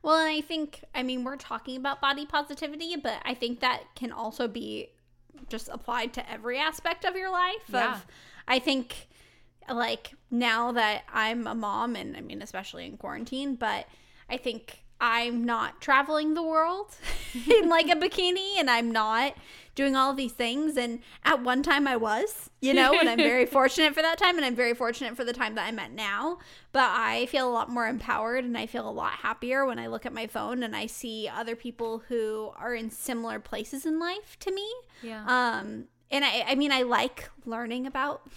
Well, 0.01 0.17
and 0.17 0.27
I 0.27 0.41
think, 0.41 0.83
I 0.95 1.03
mean, 1.03 1.23
we're 1.23 1.35
talking 1.35 1.77
about 1.77 2.01
body 2.01 2.25
positivity, 2.25 2.95
but 2.95 3.19
I 3.23 3.35
think 3.35 3.59
that 3.59 3.83
can 3.95 4.11
also 4.11 4.47
be 4.47 4.89
just 5.49 5.69
applied 5.69 6.13
to 6.13 6.31
every 6.31 6.57
aspect 6.57 7.05
of 7.05 7.15
your 7.15 7.29
life. 7.29 7.63
Yeah. 7.69 7.93
Of, 7.93 8.07
I 8.47 8.57
think, 8.57 9.07
like, 9.69 10.13
now 10.31 10.71
that 10.71 11.03
I'm 11.13 11.45
a 11.45 11.55
mom, 11.55 11.95
and 11.95 12.17
I 12.17 12.21
mean, 12.21 12.41
especially 12.41 12.85
in 12.87 12.97
quarantine, 12.97 13.55
but 13.55 13.87
I 14.29 14.37
think 14.37 14.85
I'm 14.99 15.43
not 15.43 15.81
traveling 15.81 16.33
the 16.33 16.43
world 16.43 16.95
in 17.51 17.69
like 17.69 17.87
a 17.87 17.95
bikini 17.95 18.57
and 18.57 18.69
I'm 18.69 18.91
not 18.91 19.35
doing 19.75 19.95
all 19.95 20.13
these 20.13 20.31
things. 20.31 20.77
And 20.77 20.99
at 21.23 21.43
one 21.43 21.61
time 21.61 21.85
I 21.85 21.97
was, 21.97 22.49
you 22.61 22.73
know, 22.73 22.97
and 22.97 23.09
I'm 23.09 23.17
very 23.17 23.45
fortunate 23.57 23.93
for 23.93 24.01
that 24.01 24.17
time 24.17 24.37
and 24.37 24.45
I'm 24.45 24.55
very 24.55 24.73
fortunate 24.73 25.17
for 25.17 25.25
the 25.25 25.33
time 25.33 25.55
that 25.55 25.67
I'm 25.67 25.77
at 25.79 25.91
now. 25.91 26.39
But 26.71 26.91
I 26.91 27.25
feel 27.25 27.49
a 27.49 27.51
lot 27.51 27.69
more 27.69 27.85
empowered 27.87 28.45
and 28.45 28.57
I 28.57 28.67
feel 28.67 28.89
a 28.89 28.91
lot 28.91 29.11
happier 29.11 29.65
when 29.65 29.77
I 29.77 29.87
look 29.87 30.05
at 30.05 30.13
my 30.13 30.27
phone 30.27 30.63
and 30.63 30.75
I 30.75 30.85
see 30.85 31.27
other 31.27 31.57
people 31.57 32.03
who 32.07 32.51
are 32.57 32.73
in 32.73 32.89
similar 32.89 33.39
places 33.39 33.85
in 33.85 33.99
life 33.99 34.39
to 34.39 34.51
me. 34.51 34.67
Yeah. 35.03 35.25
Um, 35.27 35.85
and 36.09 36.23
I, 36.23 36.45
I 36.47 36.55
mean, 36.55 36.71
I 36.71 36.83
like 36.83 37.29
learning 37.45 37.85
about 37.85 38.29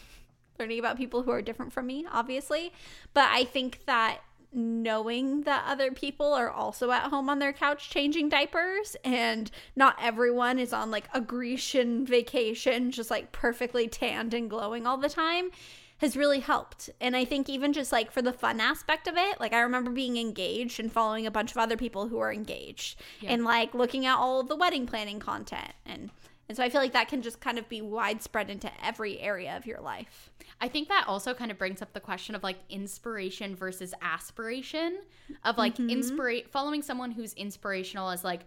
learning 0.59 0.80
about 0.80 0.97
people 0.97 1.22
who 1.22 1.30
are 1.30 1.41
different 1.41 1.72
from 1.72 1.86
me, 1.86 2.05
obviously. 2.11 2.72
But 3.14 3.28
I 3.30 3.45
think 3.45 3.84
that 3.86 4.22
knowing 4.53 5.42
that 5.42 5.64
other 5.66 5.90
people 5.92 6.32
are 6.32 6.51
also 6.51 6.90
at 6.90 7.11
home 7.11 7.28
on 7.28 7.38
their 7.38 7.53
couch 7.53 7.90
changing 7.90 8.28
diapers 8.28 8.96
and 9.05 9.51
not 9.76 9.96
everyone 10.01 10.59
is 10.59 10.72
on 10.72 10.90
like 10.90 11.09
a 11.12 11.20
Grecian 11.20 12.07
vacation, 12.07 12.90
just 12.90 13.11
like 13.11 13.32
perfectly 13.32 13.86
tanned 13.88 14.32
and 14.32 14.49
glowing 14.49 14.86
all 14.86 14.96
the 14.96 15.09
time 15.09 15.51
has 15.99 16.16
really 16.16 16.40
helped. 16.40 16.88
And 17.01 17.16
I 17.16 17.24
think 17.24 17.49
even 17.49 17.72
just 17.72 17.92
like 17.92 18.11
for 18.11 18.22
the 18.22 18.32
fun 18.32 18.61
aspect 18.61 19.07
of 19.09 19.16
it, 19.16 19.40
like 19.40 19.53
I 19.53 19.61
remember 19.61 19.90
being 19.90 20.16
engaged 20.16 20.80
and 20.80 20.90
following 20.90 21.26
a 21.26 21.30
bunch 21.30 21.51
of 21.51 21.59
other 21.59 21.76
people 21.76 22.09
who 22.09 22.18
are 22.18 22.32
engaged 22.32 23.01
and 23.24 23.44
like 23.44 23.74
looking 23.74 24.07
at 24.07 24.16
all 24.16 24.42
the 24.42 24.57
wedding 24.57 24.86
planning 24.86 25.18
content 25.18 25.72
and 25.84 26.11
and 26.49 26.57
so 26.57 26.62
I 26.62 26.70
feel 26.70 26.80
like 26.80 26.94
that 26.94 27.09
can 27.09 27.20
just 27.20 27.40
kind 27.40 27.59
of 27.59 27.68
be 27.68 27.82
widespread 27.82 28.49
into 28.49 28.70
every 28.82 29.20
area 29.20 29.55
of 29.55 29.66
your 29.66 29.80
life. 29.80 30.30
I 30.61 30.69
think 30.69 30.89
that 30.89 31.05
also 31.07 31.35
kind 31.35 31.51
of 31.51 31.59
brings 31.59 31.83
up 31.83 31.93
the 31.93 32.01
question 32.01 32.35
of 32.35 32.43
like 32.43 32.59
inspiration 32.69 33.55
versus 33.55 33.95
aspiration 34.03 34.99
of 35.45 35.57
like 35.57 35.75
mm-hmm. 35.75 35.91
inspire 35.91 36.41
following 36.51 36.83
someone 36.83 37.13
who's 37.13 37.33
inspirational 37.35 38.11
as 38.11 38.25
like 38.25 38.41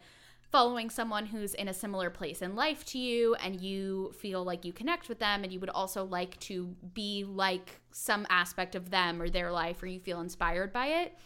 following 0.52 0.90
someone 0.90 1.26
who's 1.26 1.54
in 1.54 1.70
a 1.70 1.74
similar 1.74 2.10
place 2.10 2.42
in 2.42 2.56
life 2.56 2.84
to 2.84 3.00
you 3.00 3.36
and 3.36 3.62
you 3.62 4.12
feel 4.20 4.44
like 4.44 4.66
you 4.66 4.74
connect 4.74 5.08
with 5.08 5.20
them 5.20 5.44
and 5.44 5.54
you 5.54 5.60
would 5.60 5.70
also 5.70 6.04
like 6.04 6.38
to 6.40 6.76
be 6.94 7.24
like 7.24 7.80
some 7.92 8.28
aspect 8.30 8.76
of 8.76 8.90
them 8.90 9.22
or 9.22 9.30
their 9.30 9.52
life 9.52 9.82
or 9.82 9.88
you 9.88 10.00
feel 10.00 10.20
inspired 10.20 10.74
by 10.74 10.88
it 10.88 11.18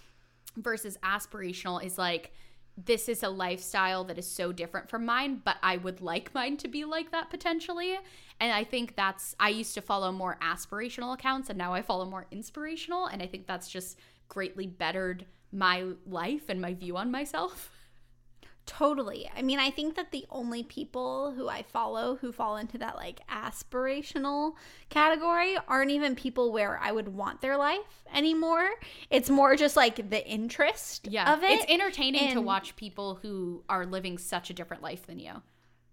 versus 0.57 0.97
aspirational 1.03 1.83
is 1.83 1.97
like 1.97 2.31
this 2.77 3.07
is 3.07 3.23
a 3.23 3.29
lifestyle 3.29 4.03
that 4.05 4.17
is 4.17 4.29
so 4.29 4.51
different 4.51 4.89
from 4.89 5.05
mine, 5.05 5.41
but 5.43 5.57
I 5.63 5.77
would 5.77 6.01
like 6.01 6.33
mine 6.33 6.57
to 6.57 6.67
be 6.67 6.83
like 6.83 7.11
that 7.11 7.29
potentially. 7.29 7.97
And 8.39 8.51
I 8.51 8.65
think 8.65 8.95
that's, 8.95 9.35
I 9.39 9.49
used 9.49 9.73
to 9.75 9.81
follow 9.81 10.11
more 10.11 10.37
aspirational 10.41 11.13
accounts 11.13 11.49
and 11.49 11.57
now 11.57 11.73
I 11.73 11.81
follow 11.81 12.05
more 12.05 12.27
inspirational. 12.31 13.07
And 13.07 13.21
I 13.21 13.27
think 13.27 13.47
that's 13.47 13.69
just 13.69 13.97
greatly 14.27 14.67
bettered 14.67 15.25
my 15.53 15.85
life 16.05 16.49
and 16.49 16.59
my 16.59 16.73
view 16.73 16.97
on 16.97 17.11
myself. 17.11 17.71
Totally. 18.65 19.29
I 19.35 19.41
mean, 19.43 19.59
I 19.59 19.69
think 19.69 19.95
that 19.95 20.11
the 20.11 20.25
only 20.31 20.63
people 20.63 21.31
who 21.31 21.47
I 21.47 21.61
follow 21.61 22.15
who 22.15 22.31
fall 22.31 22.57
into 22.57 22.79
that 22.79 22.95
like 22.95 23.21
aspirational 23.27 24.53
category 24.89 25.55
aren't 25.67 25.91
even 25.91 26.15
people 26.15 26.51
where 26.51 26.79
I 26.81 26.91
would 26.91 27.09
want 27.09 27.41
their 27.41 27.57
life 27.57 28.03
anymore. 28.13 28.67
It's 29.09 29.29
more 29.29 29.55
just 29.55 29.75
like 29.75 30.09
the 30.09 30.27
interest 30.27 31.07
Yeah. 31.11 31.31
of 31.33 31.43
it. 31.43 31.51
It's 31.51 31.65
entertaining 31.71 32.33
to 32.33 32.41
watch 32.41 32.75
people 32.75 33.19
who 33.21 33.63
are 33.69 33.85
living 33.85 34.17
such 34.17 34.49
a 34.49 34.53
different 34.53 34.81
life 34.81 35.05
than 35.05 35.19
you. 35.19 35.41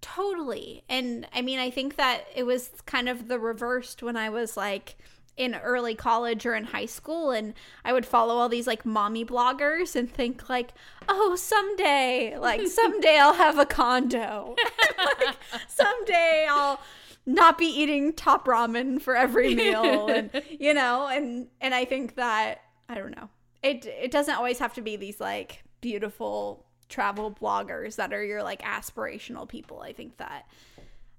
Totally. 0.00 0.82
And 0.88 1.26
I 1.32 1.42
mean, 1.42 1.58
I 1.58 1.70
think 1.70 1.96
that 1.96 2.24
it 2.34 2.42
was 2.44 2.70
kind 2.86 3.08
of 3.08 3.28
the 3.28 3.38
reversed 3.38 4.02
when 4.02 4.16
I 4.16 4.30
was 4.30 4.56
like 4.56 4.96
in 5.36 5.54
early 5.54 5.94
college 5.94 6.44
or 6.44 6.54
in 6.54 6.64
high 6.64 6.86
school 6.86 7.30
and 7.30 7.54
I 7.84 7.92
would 7.92 8.04
follow 8.04 8.36
all 8.36 8.48
these 8.48 8.66
like 8.66 8.84
mommy 8.84 9.24
bloggers 9.24 9.96
and 9.96 10.10
think 10.10 10.48
like, 10.48 10.72
"Oh, 11.08 11.36
someday, 11.36 12.36
like 12.38 12.66
someday 12.66 13.18
I'll 13.18 13.34
have 13.34 13.58
a 13.58 13.66
condo." 13.66 14.54
like 14.98 15.36
someday 15.68 16.46
I'll 16.48 16.80
not 17.24 17.56
be 17.56 17.66
eating 17.66 18.12
top 18.12 18.46
ramen 18.46 19.00
for 19.00 19.16
every 19.16 19.54
meal 19.54 20.06
and 20.08 20.30
you 20.50 20.74
know, 20.74 21.06
and 21.06 21.48
and 21.60 21.74
I 21.74 21.84
think 21.84 22.16
that 22.16 22.62
I 22.88 22.94
don't 22.94 23.16
know. 23.16 23.28
It 23.62 23.86
it 23.86 24.10
doesn't 24.10 24.34
always 24.34 24.58
have 24.58 24.74
to 24.74 24.82
be 24.82 24.96
these 24.96 25.20
like 25.20 25.62
beautiful 25.80 26.66
travel 26.88 27.30
bloggers 27.30 27.96
that 27.96 28.12
are 28.12 28.22
your 28.22 28.42
like 28.42 28.62
aspirational 28.62 29.48
people. 29.48 29.80
I 29.80 29.92
think 29.92 30.18
that 30.18 30.46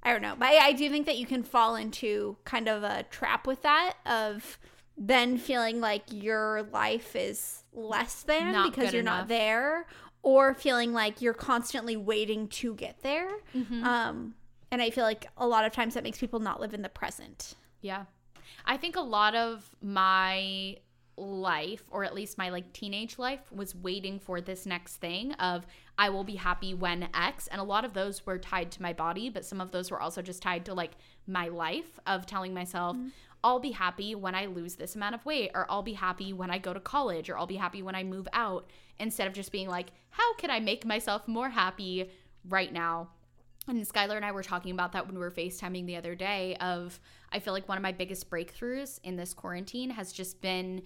I 0.03 0.11
don't 0.11 0.21
know, 0.21 0.35
but 0.37 0.49
I, 0.49 0.67
I 0.67 0.73
do 0.73 0.89
think 0.89 1.05
that 1.05 1.17
you 1.17 1.25
can 1.25 1.43
fall 1.43 1.75
into 1.75 2.37
kind 2.43 2.67
of 2.67 2.83
a 2.83 3.03
trap 3.03 3.47
with 3.47 3.61
that 3.61 3.93
of 4.05 4.59
then 4.97 5.37
feeling 5.37 5.79
like 5.79 6.03
your 6.11 6.63
life 6.71 7.15
is 7.15 7.63
less 7.73 8.23
than 8.23 8.51
Not 8.51 8.69
because 8.71 8.93
you're 8.93 9.01
enough. 9.01 9.21
not 9.21 9.27
there, 9.29 9.87
or 10.21 10.53
feeling 10.53 10.93
like 10.93 11.21
you're 11.21 11.33
constantly 11.33 11.97
waiting 11.97 12.47
to 12.47 12.75
get 12.75 13.01
there. 13.01 13.29
Mm-hmm. 13.55 13.83
Um, 13.83 14.35
and 14.71 14.81
I 14.81 14.89
feel 14.89 15.03
like 15.03 15.27
a 15.37 15.47
lot 15.47 15.65
of 15.65 15.71
times 15.71 15.93
that 15.95 16.03
makes 16.03 16.19
people 16.19 16.39
not 16.39 16.59
live 16.59 16.73
in 16.73 16.81
the 16.81 16.89
present. 16.89 17.55
Yeah. 17.81 18.05
I 18.65 18.77
think 18.77 18.95
a 18.95 19.01
lot 19.01 19.35
of 19.35 19.75
my 19.81 20.77
life 21.15 21.83
or 21.91 22.03
at 22.03 22.13
least 22.13 22.37
my 22.37 22.49
like 22.49 22.71
teenage 22.73 23.19
life 23.19 23.51
was 23.51 23.75
waiting 23.75 24.19
for 24.19 24.41
this 24.41 24.65
next 24.65 24.97
thing 24.97 25.33
of 25.33 25.65
I 25.97 26.09
will 26.09 26.23
be 26.23 26.35
happy 26.35 26.73
when 26.73 27.07
X. 27.13 27.47
And 27.47 27.61
a 27.61 27.63
lot 27.63 27.85
of 27.85 27.93
those 27.93 28.25
were 28.25 28.39
tied 28.39 28.71
to 28.71 28.81
my 28.81 28.93
body 28.93 29.29
but 29.29 29.45
some 29.45 29.61
of 29.61 29.71
those 29.71 29.91
were 29.91 30.01
also 30.01 30.21
just 30.21 30.41
tied 30.41 30.65
to 30.65 30.73
like 30.73 30.93
my 31.27 31.49
life 31.49 31.99
of 32.07 32.25
telling 32.25 32.53
myself 32.53 32.97
mm-hmm. 32.97 33.09
I'll 33.43 33.59
be 33.59 33.71
happy 33.71 34.15
when 34.15 34.35
I 34.35 34.45
lose 34.45 34.75
this 34.75 34.95
amount 34.95 35.15
of 35.15 35.25
weight 35.25 35.51
or 35.53 35.65
I'll 35.69 35.83
be 35.83 35.93
happy 35.93 36.31
when 36.31 36.49
I 36.49 36.57
go 36.57 36.73
to 36.73 36.79
college 36.79 37.29
or 37.29 37.37
I'll 37.37 37.45
be 37.45 37.57
happy 37.57 37.81
when 37.81 37.95
I 37.95 38.03
move 38.03 38.27
out 38.33 38.69
instead 38.99 39.27
of 39.27 39.33
just 39.33 39.51
being 39.51 39.67
like 39.67 39.87
how 40.11 40.33
can 40.35 40.49
I 40.49 40.59
make 40.59 40.85
myself 40.85 41.27
more 41.27 41.49
happy 41.49 42.09
right 42.47 42.71
now 42.71 43.09
and 43.67 43.87
Skylar 43.87 44.15
and 44.15 44.25
I 44.25 44.31
were 44.31 44.43
talking 44.43 44.71
about 44.71 44.91
that 44.93 45.05
when 45.05 45.15
we 45.15 45.21
were 45.21 45.31
FaceTiming 45.31 45.85
the 45.85 45.95
other 45.95 46.15
day 46.15 46.55
of 46.57 46.99
I 47.31 47.39
feel 47.39 47.53
like 47.53 47.67
one 47.67 47.77
of 47.77 47.81
my 47.81 47.91
biggest 47.91 48.29
breakthroughs 48.29 48.99
in 49.03 49.15
this 49.15 49.33
quarantine 49.33 49.91
has 49.91 50.11
just 50.11 50.41
been 50.41 50.83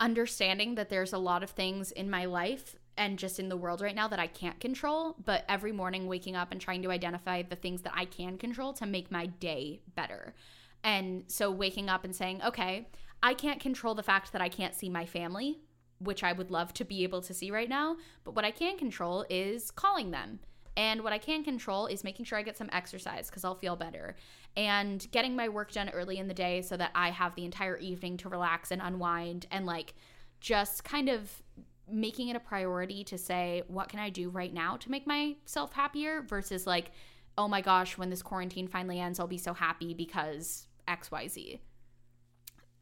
understanding 0.00 0.74
that 0.74 0.88
there's 0.88 1.12
a 1.12 1.18
lot 1.18 1.42
of 1.42 1.50
things 1.50 1.90
in 1.92 2.10
my 2.10 2.24
life 2.24 2.76
and 2.98 3.18
just 3.18 3.38
in 3.38 3.48
the 3.48 3.56
world 3.56 3.80
right 3.80 3.94
now 3.94 4.08
that 4.08 4.18
I 4.18 4.26
can't 4.26 4.58
control, 4.58 5.16
but 5.24 5.44
every 5.48 5.72
morning 5.72 6.06
waking 6.06 6.36
up 6.36 6.52
and 6.52 6.60
trying 6.60 6.82
to 6.82 6.90
identify 6.90 7.42
the 7.42 7.56
things 7.56 7.82
that 7.82 7.92
I 7.94 8.06
can 8.06 8.38
control 8.38 8.72
to 8.74 8.86
make 8.86 9.10
my 9.10 9.26
day 9.26 9.82
better. 9.94 10.34
And 10.82 11.24
so 11.26 11.50
waking 11.50 11.88
up 11.88 12.04
and 12.04 12.14
saying, 12.14 12.42
okay, 12.42 12.88
I 13.22 13.34
can't 13.34 13.60
control 13.60 13.94
the 13.94 14.02
fact 14.02 14.32
that 14.32 14.42
I 14.42 14.48
can't 14.48 14.74
see 14.74 14.88
my 14.88 15.04
family, 15.04 15.58
which 15.98 16.22
I 16.22 16.32
would 16.32 16.50
love 16.50 16.72
to 16.74 16.84
be 16.84 17.02
able 17.02 17.20
to 17.22 17.34
see 17.34 17.50
right 17.50 17.68
now, 17.68 17.96
but 18.24 18.34
what 18.34 18.44
I 18.44 18.50
can 18.50 18.78
control 18.78 19.26
is 19.28 19.70
calling 19.70 20.10
them. 20.10 20.40
And 20.76 21.02
what 21.02 21.12
I 21.12 21.18
can 21.18 21.42
control 21.42 21.86
is 21.86 22.04
making 22.04 22.26
sure 22.26 22.38
I 22.38 22.42
get 22.42 22.56
some 22.56 22.68
exercise 22.70 23.28
because 23.28 23.44
I'll 23.44 23.54
feel 23.54 23.76
better. 23.76 24.14
And 24.56 25.06
getting 25.10 25.34
my 25.34 25.48
work 25.48 25.72
done 25.72 25.88
early 25.88 26.18
in 26.18 26.28
the 26.28 26.34
day 26.34 26.62
so 26.62 26.76
that 26.76 26.90
I 26.94 27.10
have 27.10 27.34
the 27.34 27.44
entire 27.44 27.78
evening 27.78 28.18
to 28.18 28.28
relax 28.28 28.70
and 28.70 28.82
unwind 28.82 29.46
and 29.50 29.64
like 29.64 29.94
just 30.40 30.84
kind 30.84 31.08
of 31.08 31.42
making 31.88 32.28
it 32.28 32.36
a 32.36 32.40
priority 32.40 33.04
to 33.04 33.16
say, 33.16 33.62
what 33.68 33.88
can 33.88 34.00
I 34.00 34.10
do 34.10 34.28
right 34.28 34.52
now 34.52 34.76
to 34.78 34.90
make 34.90 35.06
myself 35.06 35.72
happier 35.72 36.22
versus 36.22 36.66
like, 36.66 36.90
oh 37.38 37.48
my 37.48 37.60
gosh, 37.60 37.96
when 37.96 38.10
this 38.10 38.22
quarantine 38.22 38.66
finally 38.66 39.00
ends, 39.00 39.20
I'll 39.20 39.26
be 39.26 39.38
so 39.38 39.54
happy 39.54 39.94
because 39.94 40.66
XYZ. 40.88 41.60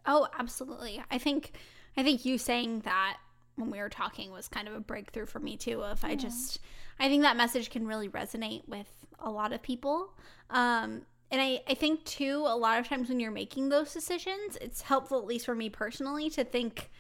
Oh, 0.07 0.29
absolutely. 0.39 1.03
I 1.11 1.19
think 1.19 1.53
I 1.97 2.03
think 2.03 2.25
you 2.25 2.39
saying 2.39 2.81
that 2.81 3.19
when 3.57 3.71
we 3.71 3.79
were 3.79 3.89
talking 3.89 4.31
was 4.33 4.49
kind 4.49 4.67
of 4.69 4.75
a 4.75 4.81
breakthrough 4.81 5.27
for 5.27 5.39
me 5.39 5.57
too. 5.57 5.83
If 5.83 6.05
I 6.05 6.15
just 6.15 6.61
I 6.99 7.09
think 7.09 7.23
that 7.23 7.37
message 7.37 7.71
can 7.71 7.87
really 7.87 8.09
resonate 8.09 8.67
with 8.69 8.89
a 9.19 9.31
lot 9.31 9.53
of 9.53 9.63
people. 9.63 10.13
Um 10.51 11.03
and 11.31 11.41
I, 11.41 11.63
I 11.69 11.75
think 11.75 12.05
too 12.05 12.45
a 12.47 12.57
lot 12.57 12.79
of 12.79 12.87
times 12.89 13.09
when 13.09 13.19
you're 13.19 13.31
making 13.33 13.69
those 13.69 13.93
decisions, 13.93 14.57
it's 14.61 14.83
helpful 14.83 15.19
at 15.19 15.25
least 15.27 15.47
for 15.47 15.55
me 15.55 15.69
personally 15.71 16.31
to 16.31 16.45
think 16.45 16.91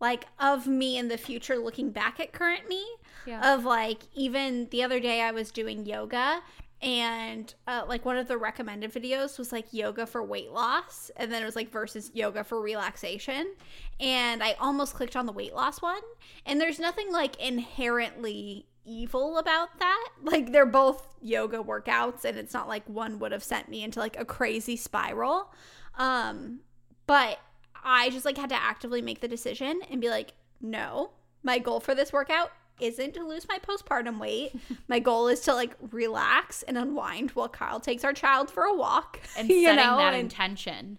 like 0.00 0.26
of 0.40 0.66
me 0.66 0.98
in 0.98 1.08
the 1.08 1.16
future 1.16 1.56
looking 1.58 1.90
back 1.90 2.18
at 2.20 2.32
current 2.32 2.68
me 2.68 2.84
Yeah. 3.26 3.54
of 3.54 3.64
like 3.64 4.02
even 4.14 4.68
the 4.70 4.82
other 4.82 4.98
day 5.00 5.20
I 5.22 5.30
was 5.30 5.50
doing 5.52 5.86
yoga 5.86 6.42
and 6.82 7.54
uh, 7.68 7.84
like 7.86 8.04
one 8.04 8.16
of 8.16 8.26
the 8.26 8.36
recommended 8.36 8.92
videos 8.92 9.38
was 9.38 9.52
like 9.52 9.72
yoga 9.72 10.04
for 10.04 10.22
weight 10.22 10.50
loss 10.50 11.10
and 11.16 11.32
then 11.32 11.42
it 11.42 11.46
was 11.46 11.54
like 11.54 11.70
versus 11.70 12.10
yoga 12.12 12.42
for 12.42 12.60
relaxation. 12.60 13.54
And 14.00 14.42
i 14.42 14.56
almost 14.60 14.94
clicked 14.94 15.14
on 15.14 15.26
the 15.26 15.32
weight 15.32 15.54
loss 15.54 15.80
one. 15.80 16.02
And 16.44 16.60
there's 16.60 16.80
nothing 16.80 17.12
like 17.12 17.40
inherently 17.40 18.66
evil 18.84 19.38
about 19.38 19.78
that. 19.78 20.08
Like 20.22 20.50
they're 20.50 20.66
both 20.66 21.06
yoga 21.20 21.58
workouts 21.58 22.24
and 22.24 22.36
it's 22.36 22.52
not 22.52 22.66
like 22.66 22.88
one 22.88 23.20
would 23.20 23.30
have 23.32 23.44
sent 23.44 23.68
me 23.68 23.84
into 23.84 24.00
like 24.00 24.18
a 24.18 24.24
crazy 24.24 24.76
spiral. 24.76 25.52
Um 25.96 26.60
but 27.06 27.38
i 27.84 28.10
just 28.10 28.24
like 28.24 28.38
had 28.38 28.48
to 28.50 28.54
actively 28.54 29.02
make 29.02 29.20
the 29.20 29.28
decision 29.28 29.80
and 29.90 30.00
be 30.00 30.08
like 30.08 30.32
no 30.60 31.10
my 31.42 31.58
goal 31.58 31.80
for 31.80 31.94
this 31.94 32.12
workout 32.12 32.50
isn't 32.80 33.14
to 33.14 33.24
lose 33.24 33.46
my 33.48 33.58
postpartum 33.58 34.18
weight. 34.18 34.52
My 34.88 34.98
goal 34.98 35.28
is 35.28 35.40
to 35.40 35.54
like 35.54 35.76
relax 35.90 36.62
and 36.64 36.76
unwind 36.76 37.30
while 37.32 37.48
Kyle 37.48 37.80
takes 37.80 38.02
our 38.04 38.12
child 38.12 38.50
for 38.50 38.64
a 38.64 38.74
walk 38.74 39.20
and 39.36 39.48
you 39.48 39.64
setting 39.64 39.84
know, 39.84 39.96
that 39.98 40.14
and- 40.14 40.22
intention. 40.22 40.98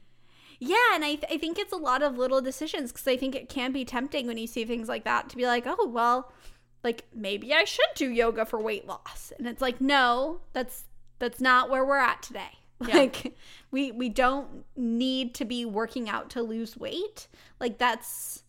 yeah, 0.59 0.93
and 0.95 1.03
I, 1.03 1.15
th- 1.15 1.31
I 1.31 1.37
think 1.37 1.59
it's 1.59 1.73
a 1.73 1.77
lot 1.77 2.01
of 2.01 2.17
little 2.17 2.41
decisions 2.41 2.91
because 2.91 3.07
I 3.07 3.17
think 3.17 3.35
it 3.35 3.49
can 3.49 3.71
be 3.73 3.83
tempting 3.85 4.27
when 4.27 4.37
you 4.37 4.47
see 4.47 4.63
things 4.65 4.87
like 4.87 5.03
that 5.03 5.29
to 5.29 5.35
be 5.35 5.45
like, 5.45 5.65
oh, 5.67 5.87
well, 5.87 6.31
like 6.83 7.05
maybe 7.13 7.53
I 7.53 7.63
should 7.65 7.85
do 7.95 8.09
yoga 8.09 8.45
for 8.45 8.59
weight 8.61 8.87
loss. 8.87 9.33
And 9.37 9.47
it's 9.47 9.61
like, 9.61 9.81
no, 9.81 10.39
that's 10.53 10.83
that's 11.19 11.39
not 11.41 11.69
where 11.69 11.83
we're 11.85 11.97
at 11.97 12.21
today. 12.23 12.51
Yeah. 12.87 12.97
Like 12.97 13.37
we 13.71 13.91
we 13.93 14.09
don't 14.09 14.65
need 14.75 15.33
to 15.35 15.45
be 15.45 15.63
working 15.63 16.09
out 16.09 16.29
to 16.31 16.41
lose 16.41 16.75
weight. 16.75 17.27
Like 17.59 17.77
that's 17.77 18.42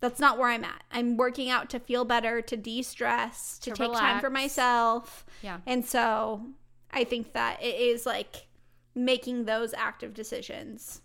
that's 0.00 0.20
not 0.20 0.38
where 0.38 0.48
I'm 0.48 0.64
at. 0.64 0.82
I'm 0.90 1.16
working 1.16 1.48
out 1.50 1.70
to 1.70 1.80
feel 1.80 2.04
better, 2.04 2.42
to 2.42 2.56
de-stress, 2.56 3.58
to, 3.60 3.70
To 3.70 3.76
take 3.76 3.92
time 3.92 4.20
for 4.20 4.30
myself. 4.30 5.24
Yeah. 5.42 5.58
And 5.66 5.84
so 5.84 6.42
I 6.90 7.04
think 7.04 7.32
that 7.32 7.62
it 7.62 7.74
is 7.76 8.06
like 8.06 8.46
making 8.94 9.44
those 9.44 9.74
active 9.74 10.14
decisions 10.14 11.00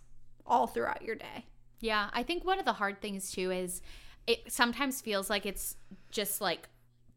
all 0.46 0.66
throughout 0.66 1.02
your 1.02 1.16
day. 1.16 1.46
Yeah, 1.80 2.10
I 2.12 2.22
think 2.22 2.44
one 2.44 2.58
of 2.58 2.64
the 2.64 2.74
hard 2.74 3.00
things 3.00 3.30
too 3.30 3.50
is 3.50 3.82
it 4.26 4.52
sometimes 4.52 5.00
feels 5.00 5.28
like 5.28 5.46
it's 5.46 5.76
just 6.10 6.40
like 6.40 6.68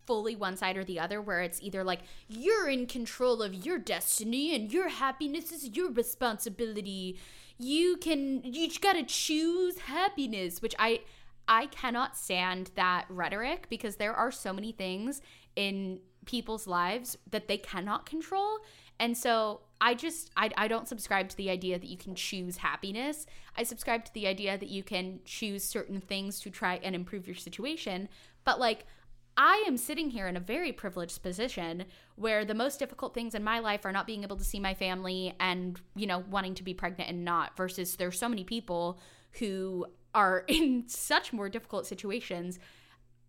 fully 0.05 0.35
one 0.35 0.55
side 0.55 0.77
or 0.77 0.83
the 0.83 0.99
other 0.99 1.21
where 1.21 1.41
it's 1.41 1.61
either 1.61 1.83
like 1.83 2.01
you're 2.27 2.69
in 2.69 2.85
control 2.85 3.41
of 3.41 3.53
your 3.53 3.79
destiny 3.79 4.55
and 4.55 4.71
your 4.71 4.89
happiness 4.89 5.51
is 5.51 5.75
your 5.75 5.91
responsibility. 5.91 7.17
You 7.57 7.97
can 7.97 8.41
you 8.43 8.69
got 8.79 8.93
to 8.93 9.03
choose 9.03 9.79
happiness, 9.79 10.61
which 10.61 10.75
I 10.77 11.01
I 11.47 11.67
cannot 11.67 12.17
stand 12.17 12.71
that 12.75 13.05
rhetoric 13.09 13.67
because 13.69 13.97
there 13.97 14.13
are 14.13 14.31
so 14.31 14.53
many 14.53 14.71
things 14.71 15.21
in 15.55 15.99
people's 16.25 16.67
lives 16.67 17.17
that 17.29 17.47
they 17.47 17.57
cannot 17.57 18.05
control. 18.05 18.59
And 18.99 19.17
so 19.17 19.61
I 19.81 19.93
just 19.93 20.31
I, 20.35 20.49
I 20.57 20.67
don't 20.67 20.87
subscribe 20.87 21.29
to 21.29 21.37
the 21.37 21.49
idea 21.49 21.77
that 21.77 21.87
you 21.87 21.97
can 21.97 22.15
choose 22.15 22.57
happiness. 22.57 23.25
I 23.55 23.63
subscribe 23.63 24.05
to 24.05 24.13
the 24.13 24.27
idea 24.27 24.57
that 24.57 24.69
you 24.69 24.83
can 24.83 25.19
choose 25.25 25.63
certain 25.63 26.01
things 26.01 26.39
to 26.41 26.49
try 26.49 26.79
and 26.81 26.95
improve 26.95 27.27
your 27.27 27.35
situation. 27.35 28.09
But 28.43 28.59
like 28.59 28.85
I 29.37 29.63
am 29.67 29.75
sitting 29.75 30.11
here 30.11 30.27
in 30.27 30.37
a 30.37 30.39
very 30.39 30.71
privileged 30.71 31.21
position 31.21 31.85
where 32.15 32.45
the 32.45 32.53
most 32.53 32.79
difficult 32.79 33.13
things 33.13 33.35
in 33.35 33.43
my 33.43 33.59
life 33.59 33.85
are 33.85 33.91
not 33.91 34.07
being 34.07 34.23
able 34.23 34.37
to 34.37 34.45
see 34.45 34.61
my 34.61 34.73
family 34.73 35.33
and, 35.41 35.79
you 35.93 36.07
know, 36.07 36.23
wanting 36.29 36.55
to 36.55 36.63
be 36.63 36.73
pregnant 36.73 37.09
and 37.09 37.25
not, 37.25 37.57
versus 37.57 37.97
there's 37.97 38.17
so 38.17 38.29
many 38.29 38.45
people 38.45 38.97
who 39.39 39.85
are 40.15 40.45
in 40.47 40.85
such 40.87 41.31
more 41.31 41.49
difficult 41.49 41.85
situations. 41.85 42.57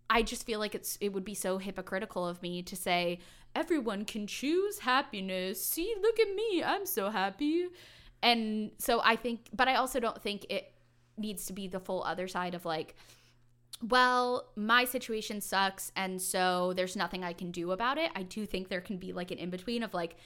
I 0.09 0.23
just 0.23 0.47
feel 0.47 0.61
like 0.61 0.75
it's 0.75 0.97
it 1.01 1.13
would 1.13 1.25
be 1.25 1.35
so 1.35 1.59
hypocritical 1.59 2.27
of 2.27 2.41
me 2.41 2.63
to 2.63 2.77
say 2.77 3.19
everyone 3.55 4.05
can 4.05 4.27
choose 4.27 4.79
happiness. 4.79 5.63
See, 5.63 5.95
look 6.01 6.19
at 6.21 6.35
me. 6.35 6.63
I'm 6.63 6.87
so 6.87 7.11
happy. 7.11 7.67
And 8.23 8.71
so 8.79 9.01
I 9.05 9.17
think 9.17 9.49
but 9.53 9.69
I 9.69 9.75
also 9.75 10.01
don't 10.01 10.23
think 10.23 10.47
it 10.49 10.73
needs 11.19 11.47
to 11.47 11.53
be 11.53 11.67
the 11.67 11.81
full 11.81 12.05
other 12.05 12.29
side 12.29 12.55
of 12.55 12.65
like 12.65 12.95
well, 13.87 14.49
my 14.57 14.85
situation 14.85 15.41
sucks 15.41 15.93
and 15.97 16.23
so 16.23 16.73
there's 16.77 16.97
nothing 16.97 17.25
I 17.25 17.33
can 17.33 17.51
do 17.51 17.73
about 17.73 17.99
it. 17.99 18.11
I 18.15 18.23
do 18.23 18.47
think 18.47 18.69
there 18.69 18.81
can 18.81 18.97
be 18.97 19.13
like 19.13 19.31
an 19.33 19.39
in 19.39 19.51
between 19.51 19.83
of 19.83 19.93
like 19.93 20.17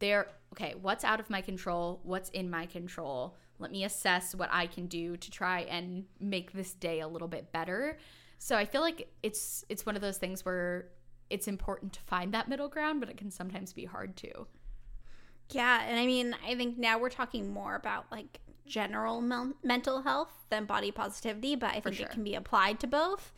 there 0.00 0.28
okay, 0.52 0.74
what's 0.82 1.04
out 1.04 1.20
of 1.20 1.30
my 1.30 1.40
control? 1.40 2.00
What's 2.02 2.28
in 2.30 2.50
my 2.50 2.66
control? 2.66 3.36
Let 3.58 3.70
me 3.70 3.84
assess 3.84 4.34
what 4.34 4.48
I 4.52 4.66
can 4.66 4.86
do 4.86 5.16
to 5.16 5.30
try 5.30 5.60
and 5.60 6.04
make 6.20 6.52
this 6.52 6.72
day 6.72 7.00
a 7.00 7.08
little 7.08 7.28
bit 7.28 7.52
better. 7.52 7.98
So 8.38 8.56
I 8.56 8.64
feel 8.64 8.80
like 8.80 9.12
it's 9.22 9.64
it's 9.68 9.84
one 9.84 9.96
of 9.96 10.02
those 10.02 10.18
things 10.18 10.44
where 10.44 10.88
it's 11.30 11.48
important 11.48 11.92
to 11.94 12.00
find 12.00 12.32
that 12.34 12.48
middle 12.48 12.68
ground, 12.68 13.00
but 13.00 13.08
it 13.08 13.16
can 13.16 13.30
sometimes 13.30 13.72
be 13.72 13.84
hard 13.84 14.16
too. 14.16 14.46
Yeah, 15.50 15.82
and 15.86 15.98
I 15.98 16.06
mean, 16.06 16.36
I 16.46 16.54
think 16.54 16.78
now 16.78 16.98
we're 16.98 17.10
talking 17.10 17.52
more 17.52 17.74
about 17.74 18.06
like 18.10 18.40
general 18.66 19.20
mel- 19.20 19.54
mental 19.62 20.02
health 20.02 20.32
than 20.50 20.66
body 20.66 20.90
positivity, 20.90 21.56
but 21.56 21.70
I 21.74 21.80
think 21.80 21.96
sure. 21.96 22.06
it 22.06 22.12
can 22.12 22.22
be 22.22 22.34
applied 22.34 22.80
to 22.80 22.86
both. 22.86 23.32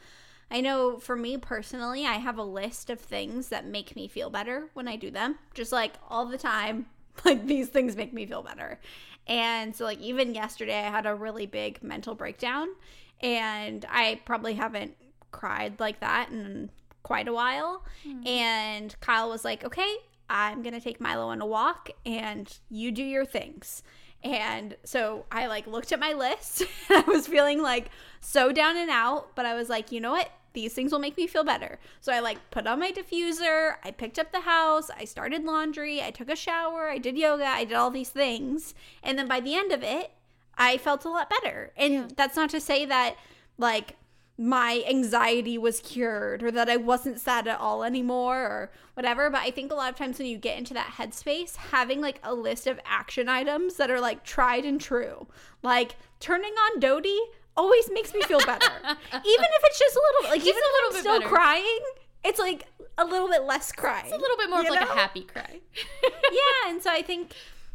I 0.50 0.60
know 0.60 0.98
for 0.98 1.14
me 1.14 1.36
personally, 1.36 2.04
I 2.04 2.14
have 2.14 2.36
a 2.36 2.42
list 2.42 2.90
of 2.90 2.98
things 2.98 3.48
that 3.48 3.64
make 3.64 3.94
me 3.94 4.08
feel 4.08 4.30
better 4.30 4.68
when 4.74 4.88
I 4.88 4.96
do 4.96 5.10
them, 5.10 5.38
just 5.54 5.70
like 5.70 5.94
all 6.08 6.26
the 6.26 6.38
time. 6.38 6.86
Like 7.24 7.44
these 7.44 7.68
things 7.68 7.96
make 7.96 8.14
me 8.14 8.24
feel 8.24 8.42
better. 8.42 8.80
And 9.26 9.74
so, 9.74 9.84
like, 9.84 10.00
even 10.00 10.34
yesterday, 10.34 10.78
I 10.78 10.90
had 10.90 11.06
a 11.06 11.14
really 11.14 11.46
big 11.46 11.82
mental 11.82 12.14
breakdown, 12.14 12.68
and 13.20 13.84
I 13.88 14.20
probably 14.24 14.54
haven't 14.54 14.96
cried 15.30 15.78
like 15.78 16.00
that 16.00 16.30
in 16.30 16.70
quite 17.02 17.28
a 17.28 17.32
while. 17.32 17.84
Hmm. 18.02 18.26
And 18.26 19.00
Kyle 19.00 19.28
was 19.28 19.44
like, 19.44 19.64
okay, 19.64 19.96
I'm 20.28 20.62
going 20.62 20.74
to 20.74 20.80
take 20.80 21.00
Milo 21.00 21.28
on 21.28 21.40
a 21.40 21.46
walk, 21.46 21.90
and 22.04 22.52
you 22.68 22.90
do 22.92 23.02
your 23.02 23.24
things. 23.24 23.82
And 24.22 24.76
so 24.84 25.24
I 25.32 25.46
like 25.46 25.66
looked 25.66 25.92
at 25.92 26.00
my 26.00 26.12
list 26.12 26.62
I 26.90 27.00
was 27.06 27.26
feeling 27.26 27.62
like 27.62 27.90
so 28.20 28.52
down 28.52 28.76
and 28.76 28.90
out, 28.90 29.34
but 29.34 29.46
I 29.46 29.54
was 29.54 29.68
like, 29.68 29.92
you 29.92 30.00
know 30.00 30.12
what? 30.12 30.30
These 30.52 30.74
things 30.74 30.92
will 30.92 30.98
make 30.98 31.16
me 31.16 31.26
feel 31.26 31.44
better. 31.44 31.78
So 32.00 32.12
I 32.12 32.20
like 32.20 32.50
put 32.50 32.66
on 32.66 32.80
my 32.80 32.92
diffuser, 32.92 33.76
I 33.84 33.90
picked 33.90 34.18
up 34.18 34.32
the 34.32 34.40
house, 34.40 34.90
I 34.96 35.04
started 35.04 35.44
laundry, 35.44 36.02
I 36.02 36.10
took 36.10 36.28
a 36.28 36.36
shower, 36.36 36.88
I 36.88 36.98
did 36.98 37.16
yoga, 37.16 37.46
I 37.46 37.64
did 37.64 37.74
all 37.74 37.90
these 37.90 38.10
things. 38.10 38.74
And 39.02 39.18
then 39.18 39.28
by 39.28 39.40
the 39.40 39.54
end 39.54 39.72
of 39.72 39.82
it, 39.82 40.12
I 40.56 40.76
felt 40.76 41.04
a 41.04 41.10
lot 41.10 41.30
better. 41.30 41.72
And 41.76 42.10
that's 42.12 42.36
not 42.36 42.50
to 42.50 42.60
say 42.60 42.84
that 42.86 43.16
like 43.58 43.96
my 44.40 44.82
anxiety 44.88 45.58
was 45.58 45.80
cured 45.80 46.42
or 46.42 46.50
that 46.50 46.70
I 46.70 46.78
wasn't 46.78 47.20
sad 47.20 47.46
at 47.46 47.60
all 47.60 47.84
anymore 47.84 48.38
or 48.38 48.70
whatever. 48.94 49.28
But 49.28 49.42
I 49.42 49.50
think 49.50 49.70
a 49.70 49.74
lot 49.74 49.90
of 49.90 49.98
times 49.98 50.18
when 50.18 50.28
you 50.28 50.38
get 50.38 50.56
into 50.56 50.72
that 50.72 50.94
headspace, 50.96 51.56
having 51.56 52.00
like 52.00 52.20
a 52.22 52.34
list 52.34 52.66
of 52.66 52.80
action 52.86 53.28
items 53.28 53.76
that 53.76 53.90
are 53.90 54.00
like 54.00 54.24
tried 54.24 54.64
and 54.64 54.80
true, 54.80 55.26
like 55.62 55.96
turning 56.20 56.54
on 56.54 56.80
Dodie 56.80 57.20
always 57.56 57.90
makes 57.92 58.14
me 58.14 58.22
feel 58.22 58.38
better. 58.40 58.70
even 58.84 58.94
if 59.14 59.64
it's 59.64 59.78
just 59.78 59.96
a 59.96 60.00
little, 60.00 60.30
like, 60.30 60.40
even 60.40 60.54
a 60.54 60.58
if 60.58 60.72
little 60.72 60.88
I'm 60.88 60.92
bit 60.92 61.00
still 61.00 61.18
better. 61.20 61.28
crying, 61.28 61.80
it's 62.24 62.38
like 62.38 62.66
a 62.98 63.04
little 63.04 63.28
bit 63.28 63.42
less 63.44 63.72
crying. 63.72 64.04
It's 64.06 64.14
a 64.14 64.18
little 64.18 64.36
bit 64.36 64.50
more 64.50 64.60
of 64.60 64.68
like 64.68 64.80
a 64.88 64.92
happy 64.92 65.22
cry. 65.22 65.60
yeah 66.32 66.40
and 66.68 66.82
so 66.82 66.90
i 66.90 67.02
think 67.02 67.32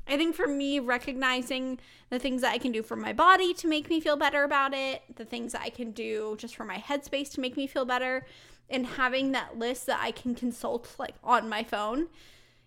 i 0.07 0.15
think 0.17 0.35
for 0.35 0.47
me 0.47 0.79
recognizing 0.79 1.79
the 2.09 2.19
things 2.19 2.41
that 2.41 2.51
i 2.51 2.57
can 2.57 2.71
do 2.71 2.83
for 2.83 2.95
my 2.95 3.13
body 3.13 3.53
to 3.53 3.67
make 3.67 3.89
me 3.89 3.99
feel 3.99 4.15
better 4.17 4.43
about 4.43 4.73
it 4.73 5.01
the 5.15 5.25
things 5.25 5.51
that 5.53 5.61
i 5.61 5.69
can 5.69 5.91
do 5.91 6.35
just 6.37 6.55
for 6.55 6.63
my 6.63 6.77
headspace 6.77 7.31
to 7.33 7.39
make 7.39 7.57
me 7.57 7.65
feel 7.67 7.85
better 7.85 8.25
and 8.69 8.85
having 8.85 9.31
that 9.31 9.57
list 9.57 9.85
that 9.87 9.99
i 10.01 10.11
can 10.11 10.35
consult 10.35 10.93
like 10.99 11.15
on 11.23 11.49
my 11.49 11.63
phone 11.63 12.07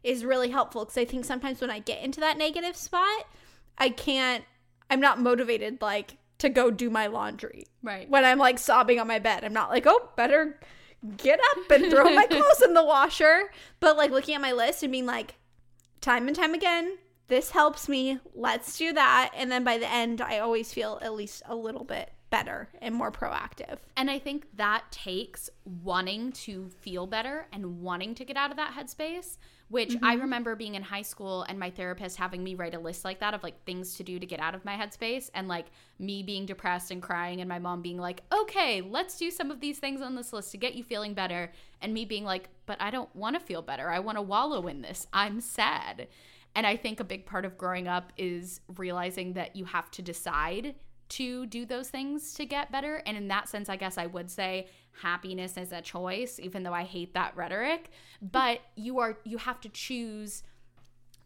is 0.03 0.25
really 0.25 0.51
helpful 0.51 0.85
because 0.85 0.99
i 0.99 1.05
think 1.05 1.25
sometimes 1.25 1.61
when 1.61 1.71
i 1.71 1.79
get 1.79 2.03
into 2.03 2.21
that 2.21 2.37
negative 2.39 2.77
spot 2.77 3.27
i 3.79 3.89
can't 3.89 4.45
i'm 4.91 5.01
not 5.01 5.21
motivated 5.21 5.81
like 5.81 6.17
to 6.39 6.49
go 6.49 6.71
do 6.71 6.91
my 6.91 7.07
laundry. 7.07 7.67
Right. 7.83 8.09
when 8.09 8.25
i'm 8.25 8.39
like 8.39 8.59
sobbing 8.59 8.99
on 9.01 9.07
my 9.07 9.19
bed. 9.19 9.45
I'm 9.45 9.53
not 9.53 9.71
like 9.71 9.87
oh 9.87 10.11
better 10.17 10.59
get 11.17 11.39
up 11.57 11.71
and 11.71 11.91
throw 11.91 12.11
my 12.11 12.27
clothes 12.31 12.63
in 12.63 12.75
the 12.75 12.85
washer. 12.85 13.51
But 13.81 13.97
like 13.97 14.11
looking 14.11 14.35
at 14.35 14.41
my 14.41 14.53
list 14.53 14.83
and 14.83 14.93
being 14.93 15.07
like 15.07 15.35
time 16.01 16.27
and 16.27 16.37
time 16.37 16.55
again 16.55 16.99
this 17.29 17.51
helps 17.51 17.91
me. 17.91 18.19
Let's 18.35 18.79
do 18.79 18.95
that. 18.95 19.33
And 19.37 19.53
then 19.53 19.63
by 19.63 19.79
the 19.79 19.91
end 19.91 20.21
i 20.21 20.39
always 20.39 20.73
feel 20.73 20.99
at 21.03 21.15
least 21.15 21.43
a 21.47 21.55
little 21.55 21.85
bit 21.85 22.13
better 22.31 22.69
and 22.81 22.95
more 22.95 23.11
proactive. 23.11 23.79
And 23.97 24.11
I 24.11 24.19
think 24.19 24.47
that 24.57 24.85
takes 24.91 25.51
wanting 25.65 26.33
to 26.33 26.69
feel 26.69 27.07
better 27.07 27.47
and 27.53 27.81
wanting 27.81 28.15
to 28.17 28.25
get 28.25 28.37
out 28.37 28.51
of 28.51 28.57
that 28.57 28.75
headspace, 28.75 29.39
which 29.69 29.97
I 30.03 30.15
mm-hmm. 30.15 30.23
remember 30.23 30.57
being 30.57 30.75
in 30.75 30.83
high 30.83 31.03
school 31.03 31.43
and 31.43 31.59
my 31.59 31.71
therapist 31.71 32.17
having 32.17 32.43
me 32.43 32.55
write 32.55 32.75
a 32.75 32.79
list 32.79 33.05
like 33.05 33.21
that 33.21 33.35
of 33.35 33.43
like 33.43 33.65
things 33.65 33.95
to 33.97 34.03
do 34.03 34.19
to 34.19 34.27
get 34.27 34.41
out 34.41 34.55
of 34.55 34.65
my 34.65 34.77
headspace 34.77 35.31
and 35.35 35.47
like 35.47 35.67
me 35.99 36.23
being 36.23 36.47
depressed 36.47 36.91
and 36.91 37.03
crying 37.03 37.41
and 37.41 37.49
my 37.49 37.59
mom 37.59 37.83
being 37.83 37.99
like, 37.99 38.23
"Okay, 38.33 38.81
let's 38.81 39.19
do 39.19 39.31
some 39.31 39.51
of 39.51 39.61
these 39.61 39.79
things 39.79 40.01
on 40.01 40.15
this 40.15 40.33
list 40.33 40.51
to 40.53 40.57
get 40.57 40.75
you 40.75 40.83
feeling 40.83 41.15
better." 41.15 41.53
And 41.83 41.93
me 41.93 42.05
being 42.05 42.25
like, 42.25 42.49
"But 42.67 42.81
I 42.81 42.91
don't 42.91 43.15
want 43.15 43.39
to 43.39 43.41
feel 43.41 43.63
better. 43.63 43.91
I 43.91 43.99
want 43.99 44.17
to 44.17 44.23
wallow 44.23 44.67
in 44.67 44.83
this. 44.83 45.07
I'm 45.13 45.41
sad." 45.41 46.09
And 46.55 46.67
I 46.67 46.77
think 46.77 46.99
a 46.99 47.05
big 47.05 47.27
part 47.27 47.45
of 47.45 47.59
growing 47.59 47.87
up 47.89 48.13
is 48.17 48.61
realizing 48.77 49.35
that 49.35 49.55
you 49.55 49.67
have 49.67 49.91
to 49.93 50.03
decide 50.03 50.75
to 51.11 51.47
do 51.47 51.65
those 51.65 51.89
things 51.89 52.35
to 52.35 52.45
get 52.45 52.71
better. 52.73 53.03
And 53.07 53.17
in 53.17 53.29
that 53.29 53.49
sense, 53.49 53.69
I 53.69 53.77
guess 53.77 53.99
I 53.99 54.07
would 54.07 54.31
say 54.31 54.69
happiness 55.01 55.57
is 55.57 55.73
a 55.73 55.81
choice, 55.81 56.39
even 56.39 56.63
though 56.63 56.73
I 56.73 56.85
hate 56.85 57.15
that 57.15 57.37
rhetoric. 57.37 57.91
But 58.21 58.61
you 58.77 58.99
are 58.99 59.19
you 59.25 59.39
have 59.39 59.61
to 59.61 59.69
choose 59.69 60.43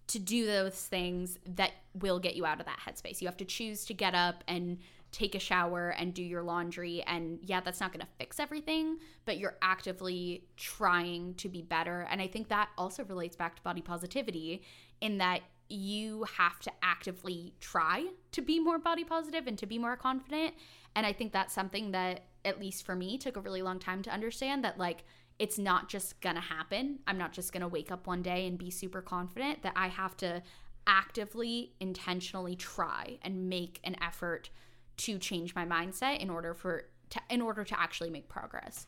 to 0.08 0.18
do 0.18 0.46
those 0.46 0.74
things 0.74 1.38
that 1.46 1.72
will 1.94 2.18
get 2.18 2.36
you 2.36 2.44
out 2.44 2.60
of 2.60 2.66
that 2.66 2.78
headspace. 2.86 3.20
You 3.20 3.28
have 3.28 3.36
to 3.38 3.44
choose 3.44 3.84
to 3.86 3.94
get 3.94 4.14
up 4.14 4.44
and 4.46 4.78
take 5.12 5.34
a 5.34 5.38
shower 5.38 5.90
and 5.90 6.12
do 6.14 6.22
your 6.22 6.42
laundry. 6.42 7.02
And 7.06 7.38
yeah, 7.42 7.60
that's 7.60 7.80
not 7.80 7.92
going 7.92 8.00
to 8.00 8.12
fix 8.18 8.40
everything, 8.40 8.98
but 9.24 9.38
you're 9.38 9.56
actively 9.62 10.44
trying 10.56 11.34
to 11.34 11.48
be 11.48 11.62
better. 11.62 12.06
And 12.10 12.20
I 12.20 12.26
think 12.26 12.48
that 12.48 12.70
also 12.78 13.04
relates 13.04 13.36
back 13.36 13.56
to 13.56 13.62
body 13.62 13.82
positivity 13.82 14.62
in 15.00 15.18
that 15.18 15.40
you 15.68 16.24
have 16.36 16.60
to 16.60 16.72
actively 16.82 17.54
try 17.60 18.06
to 18.32 18.42
be 18.42 18.58
more 18.58 18.78
body 18.78 19.04
positive 19.04 19.46
and 19.46 19.56
to 19.58 19.66
be 19.66 19.78
more 19.78 19.96
confident. 19.96 20.54
And 20.94 21.06
I 21.06 21.12
think 21.12 21.32
that's 21.32 21.54
something 21.54 21.92
that, 21.92 22.24
at 22.44 22.60
least 22.60 22.84
for 22.84 22.94
me, 22.94 23.18
took 23.18 23.36
a 23.36 23.40
really 23.40 23.62
long 23.62 23.78
time 23.78 24.02
to 24.02 24.10
understand 24.10 24.64
that, 24.64 24.78
like, 24.78 25.04
it's 25.38 25.58
not 25.58 25.88
just 25.88 26.20
gonna 26.20 26.40
happen. 26.40 27.00
I'm 27.06 27.18
not 27.18 27.32
just 27.32 27.52
gonna 27.52 27.68
wake 27.68 27.90
up 27.90 28.06
one 28.06 28.22
day 28.22 28.46
and 28.46 28.58
be 28.58 28.70
super 28.70 29.02
confident, 29.02 29.62
that 29.62 29.72
I 29.76 29.88
have 29.88 30.16
to 30.18 30.42
actively, 30.86 31.74
intentionally 31.80 32.56
try 32.56 33.18
and 33.22 33.48
make 33.48 33.80
an 33.84 33.96
effort 34.02 34.50
to 34.98 35.18
change 35.18 35.54
my 35.54 35.64
mindset 35.64 36.18
in 36.18 36.30
order 36.30 36.54
for 36.54 36.84
to, 37.10 37.20
in 37.30 37.40
order 37.40 37.64
to 37.64 37.78
actually 37.78 38.10
make 38.10 38.28
progress. 38.28 38.86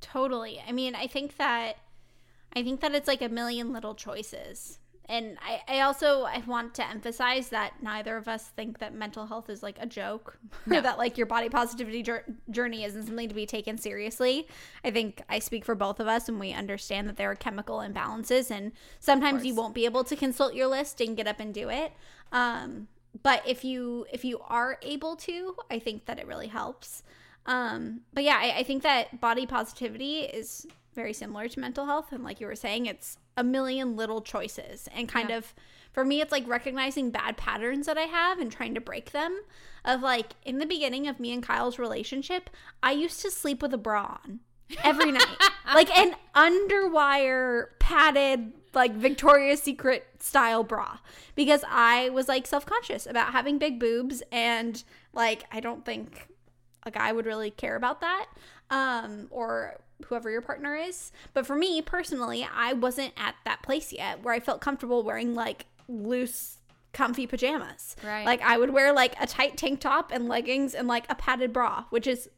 Totally. 0.00 0.60
I 0.66 0.72
mean, 0.72 0.94
I 0.94 1.06
think 1.06 1.36
that 1.36 1.76
I 2.54 2.62
think 2.62 2.80
that 2.80 2.94
it's 2.94 3.08
like 3.08 3.22
a 3.22 3.28
million 3.28 3.72
little 3.72 3.94
choices 3.94 4.78
and 5.08 5.38
I, 5.40 5.76
I 5.76 5.80
also 5.80 6.22
I 6.22 6.42
want 6.46 6.74
to 6.74 6.88
emphasize 6.88 7.48
that 7.50 7.82
neither 7.82 8.16
of 8.16 8.28
us 8.28 8.48
think 8.48 8.78
that 8.78 8.94
mental 8.94 9.26
health 9.26 9.48
is 9.48 9.62
like 9.62 9.76
a 9.80 9.86
joke 9.86 10.38
no. 10.66 10.80
that 10.80 10.98
like 10.98 11.16
your 11.16 11.26
body 11.26 11.48
positivity 11.48 12.04
journey 12.50 12.84
isn't 12.84 13.04
something 13.06 13.28
to 13.28 13.34
be 13.34 13.46
taken 13.46 13.78
seriously. 13.78 14.48
I 14.84 14.90
think 14.90 15.22
I 15.28 15.38
speak 15.38 15.64
for 15.64 15.74
both 15.74 16.00
of 16.00 16.08
us 16.08 16.28
and 16.28 16.40
we 16.40 16.52
understand 16.52 17.08
that 17.08 17.16
there 17.16 17.30
are 17.30 17.36
chemical 17.36 17.78
imbalances 17.78 18.50
and 18.50 18.72
sometimes 18.98 19.44
you 19.46 19.54
won't 19.54 19.74
be 19.74 19.84
able 19.84 20.04
to 20.04 20.16
consult 20.16 20.54
your 20.54 20.66
list 20.66 21.00
and 21.00 21.16
get 21.16 21.26
up 21.26 21.40
and 21.40 21.54
do 21.54 21.68
it. 21.68 21.92
Um, 22.32 22.88
but 23.22 23.42
if 23.46 23.64
you 23.64 24.06
if 24.12 24.24
you 24.24 24.40
are 24.48 24.78
able 24.82 25.16
to, 25.16 25.56
I 25.70 25.78
think 25.78 26.06
that 26.06 26.18
it 26.18 26.26
really 26.26 26.48
helps. 26.48 27.02
Um, 27.46 28.00
but 28.12 28.24
yeah, 28.24 28.38
I, 28.40 28.58
I 28.58 28.62
think 28.64 28.82
that 28.82 29.20
body 29.20 29.46
positivity 29.46 30.20
is 30.20 30.66
very 30.96 31.12
similar 31.12 31.48
to 31.48 31.60
mental 31.60 31.86
health 31.86 32.10
and 32.10 32.24
like 32.24 32.40
you 32.40 32.48
were 32.48 32.56
saying 32.56 32.86
it's 32.86 33.18
a 33.36 33.44
million 33.44 33.94
little 33.94 34.20
choices. 34.20 34.88
And 34.92 35.08
kind 35.08 35.30
yeah. 35.30 35.36
of 35.36 35.54
for 35.92 36.04
me 36.04 36.20
it's 36.20 36.32
like 36.32 36.48
recognizing 36.48 37.10
bad 37.12 37.36
patterns 37.36 37.86
that 37.86 37.96
I 37.96 38.02
have 38.02 38.40
and 38.40 38.50
trying 38.50 38.74
to 38.74 38.80
break 38.80 39.12
them 39.12 39.42
of 39.84 40.02
like 40.02 40.32
in 40.44 40.58
the 40.58 40.66
beginning 40.66 41.06
of 41.06 41.20
me 41.20 41.32
and 41.32 41.42
Kyle's 41.42 41.78
relationship 41.78 42.50
I 42.82 42.90
used 42.92 43.20
to 43.22 43.30
sleep 43.30 43.62
with 43.62 43.72
a 43.72 43.78
bra 43.78 44.18
on 44.24 44.40
every 44.82 45.12
night. 45.12 45.22
Like 45.74 45.90
an 45.98 46.14
underwire 46.36 47.70
padded 47.80 48.52
like 48.72 48.94
Victoria's 48.94 49.60
Secret 49.60 50.06
style 50.20 50.62
bra. 50.62 50.98
Because 51.34 51.64
I 51.68 52.08
was 52.10 52.28
like 52.28 52.46
self-conscious 52.46 53.04
about 53.04 53.32
having 53.32 53.58
big 53.58 53.80
boobs 53.80 54.22
and 54.30 54.82
like 55.12 55.44
I 55.50 55.58
don't 55.58 55.84
think 55.84 56.28
a 56.84 56.92
guy 56.92 57.10
would 57.10 57.26
really 57.26 57.50
care 57.50 57.74
about 57.74 58.00
that 58.00 58.26
um 58.70 59.26
or 59.30 59.80
whoever 60.06 60.30
your 60.30 60.42
partner 60.42 60.74
is. 60.74 61.12
But 61.34 61.46
for 61.46 61.56
me 61.56 61.80
personally, 61.82 62.46
I 62.52 62.72
wasn't 62.72 63.12
at 63.16 63.34
that 63.44 63.62
place 63.62 63.92
yet 63.92 64.22
where 64.22 64.34
I 64.34 64.40
felt 64.40 64.60
comfortable 64.60 65.02
wearing 65.02 65.34
like 65.34 65.66
loose 65.88 66.58
comfy 66.92 67.26
pajamas. 67.26 67.96
Right. 68.04 68.24
Like 68.24 68.40
I 68.42 68.58
would 68.58 68.70
wear 68.70 68.92
like 68.92 69.14
a 69.20 69.26
tight 69.26 69.56
tank 69.56 69.80
top 69.80 70.10
and 70.12 70.28
leggings 70.28 70.74
and 70.74 70.88
like 70.88 71.04
a 71.10 71.14
padded 71.14 71.52
bra, 71.52 71.84
which 71.90 72.06
is 72.06 72.28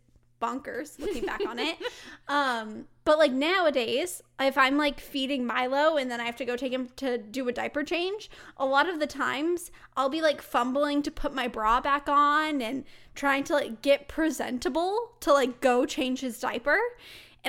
bonkers 0.40 0.98
looking 0.98 1.24
back 1.24 1.40
on 1.46 1.59
it. 1.59 1.76
Um, 2.30 2.84
but 3.06 3.16
like 3.16 3.32
nowadays, 3.32 4.22
if 4.38 4.59
I'm 4.59 4.76
like 4.76 5.00
feeding 5.00 5.46
Milo 5.46 5.96
and 5.96 6.11
then 6.11 6.20
I 6.20 6.24
have 6.24 6.36
to 6.36 6.44
go 6.44 6.56
take 6.56 6.74
him 6.74 6.90
to 6.96 7.16
do 7.16 7.48
a 7.48 7.52
diaper 7.52 7.82
change, 7.82 8.30
a 8.59 8.66
lot 8.66 8.86
of 8.86 9.00
the 9.00 9.06
times 9.06 9.70
I'll 9.96 10.11
be 10.11 10.20
like 10.20 10.42
fumbling 10.42 11.02
to 11.04 11.11
put 11.11 11.32
my 11.34 11.48
bra 11.48 11.80
back 11.80 12.06
on 12.06 12.61
and 12.61 12.84
trying 13.14 13.44
to 13.44 13.54
like 13.54 13.80
get 13.80 14.09
presentable 14.09 15.12
to 15.20 15.32
like 15.32 15.62
go 15.62 15.86
change 15.86 16.20
his 16.20 16.38
diaper. 16.38 16.78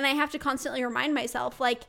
And 0.00 0.06
I 0.06 0.14
have 0.14 0.30
to 0.30 0.38
constantly 0.38 0.82
remind 0.82 1.12
myself, 1.12 1.60
like, 1.60 1.82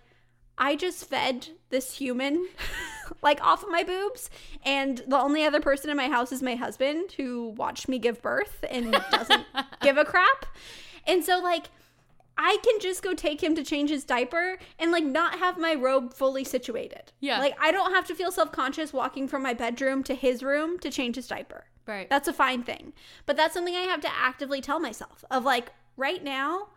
I 0.57 0.75
just 0.75 1.05
fed 1.05 1.47
this 1.69 1.95
human 1.95 2.45
like 3.21 3.41
off 3.41 3.63
of 3.63 3.69
my 3.69 3.85
boobs 3.85 4.29
and 4.65 5.01
the 5.07 5.17
only 5.17 5.45
other 5.45 5.61
person 5.61 5.89
in 5.89 5.95
my 5.95 6.09
house 6.09 6.33
is 6.33 6.41
my 6.41 6.55
husband 6.55 7.13
who 7.13 7.51
watched 7.55 7.87
me 7.87 7.99
give 7.99 8.21
birth 8.21 8.65
and 8.69 8.91
doesn't 9.11 9.45
give 9.81 9.95
a 9.97 10.03
crap. 10.03 10.45
And 11.07 11.23
so 11.23 11.39
like 11.39 11.67
I 12.37 12.57
can 12.65 12.81
just 12.81 13.01
go 13.01 13.13
take 13.13 13.41
him 13.41 13.55
to 13.55 13.63
change 13.63 13.91
his 13.91 14.03
diaper 14.03 14.57
and 14.77 14.91
like 14.91 15.05
not 15.05 15.39
have 15.39 15.57
my 15.57 15.73
robe 15.73 16.13
fully 16.13 16.43
situated. 16.43 17.13
Yeah. 17.21 17.39
Like 17.39 17.55
I 17.61 17.71
don't 17.71 17.93
have 17.93 18.05
to 18.07 18.13
feel 18.13 18.29
self-conscious 18.29 18.91
walking 18.91 19.29
from 19.29 19.41
my 19.41 19.53
bedroom 19.53 20.03
to 20.03 20.15
his 20.15 20.43
room 20.43 20.77
to 20.79 20.91
change 20.91 21.15
his 21.15 21.29
diaper. 21.29 21.63
Right. 21.87 22.09
That's 22.09 22.27
a 22.27 22.33
fine 22.33 22.63
thing. 22.63 22.91
But 23.25 23.37
that's 23.37 23.53
something 23.53 23.73
I 23.73 23.83
have 23.83 24.01
to 24.01 24.13
actively 24.13 24.59
tell 24.59 24.81
myself 24.81 25.23
of 25.31 25.45
like 25.45 25.71
right 25.95 26.21
now 26.21 26.67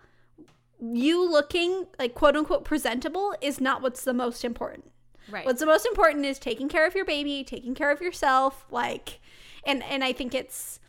you 0.93 1.31
looking 1.31 1.87
like 1.99 2.15
quote 2.15 2.37
unquote 2.37 2.65
presentable 2.65 3.35
is 3.41 3.61
not 3.61 3.83
what's 3.83 4.03
the 4.03 4.15
most 4.15 4.45
important. 4.45 4.91
Right. 5.31 5.47
What's 5.47 5.61
the 5.61 5.67
most 5.67 5.87
important 5.87 6.27
is 6.27 6.39
taking 6.39 6.69
care 6.69 6.87
of 6.87 6.95
your 6.95 7.05
baby, 7.05 7.45
taking 7.45 7.75
care 7.75 7.91
of 7.91 8.01
yourself, 8.01 8.67
like 8.71 9.21
and 9.67 9.83
and 9.85 10.05
I 10.05 10.13
think 10.13 10.35
it's 10.35 10.81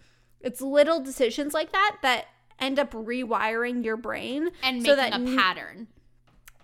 it's 0.42 0.62
little 0.62 1.00
decisions 1.00 1.54
like 1.54 1.72
that 1.72 1.98
that 2.02 2.26
end 2.60 2.80
up 2.80 2.92
rewiring 2.92 3.84
your 3.84 3.98
brain 3.98 4.50
and 4.64 4.78
making 4.78 4.92
so 4.92 4.96
that 4.96 5.14
a 5.14 5.36
pattern. 5.36 5.88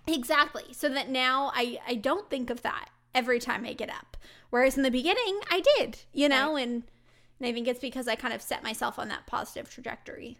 Exactly. 0.06 0.64
So 0.72 0.88
that 0.90 1.08
now 1.08 1.52
I 1.54 1.78
I 1.86 1.94
don't 1.94 2.28
think 2.28 2.50
of 2.50 2.62
that 2.62 2.90
every 3.14 3.38
time 3.38 3.64
I 3.64 3.72
get 3.72 3.90
up. 3.90 4.16
Whereas 4.50 4.76
in 4.76 4.82
the 4.82 4.90
beginning 4.90 5.40
I 5.50 5.62
did, 5.78 6.00
you 6.12 6.28
know, 6.28 6.54
right. 6.54 6.62
and 6.62 6.82
and 7.40 7.48
I 7.48 7.52
think 7.52 7.66
it's 7.66 7.80
because 7.80 8.06
I 8.06 8.14
kind 8.14 8.34
of 8.34 8.42
set 8.42 8.62
myself 8.62 8.98
on 8.98 9.08
that 9.08 9.26
positive 9.26 9.70
trajectory. 9.70 10.38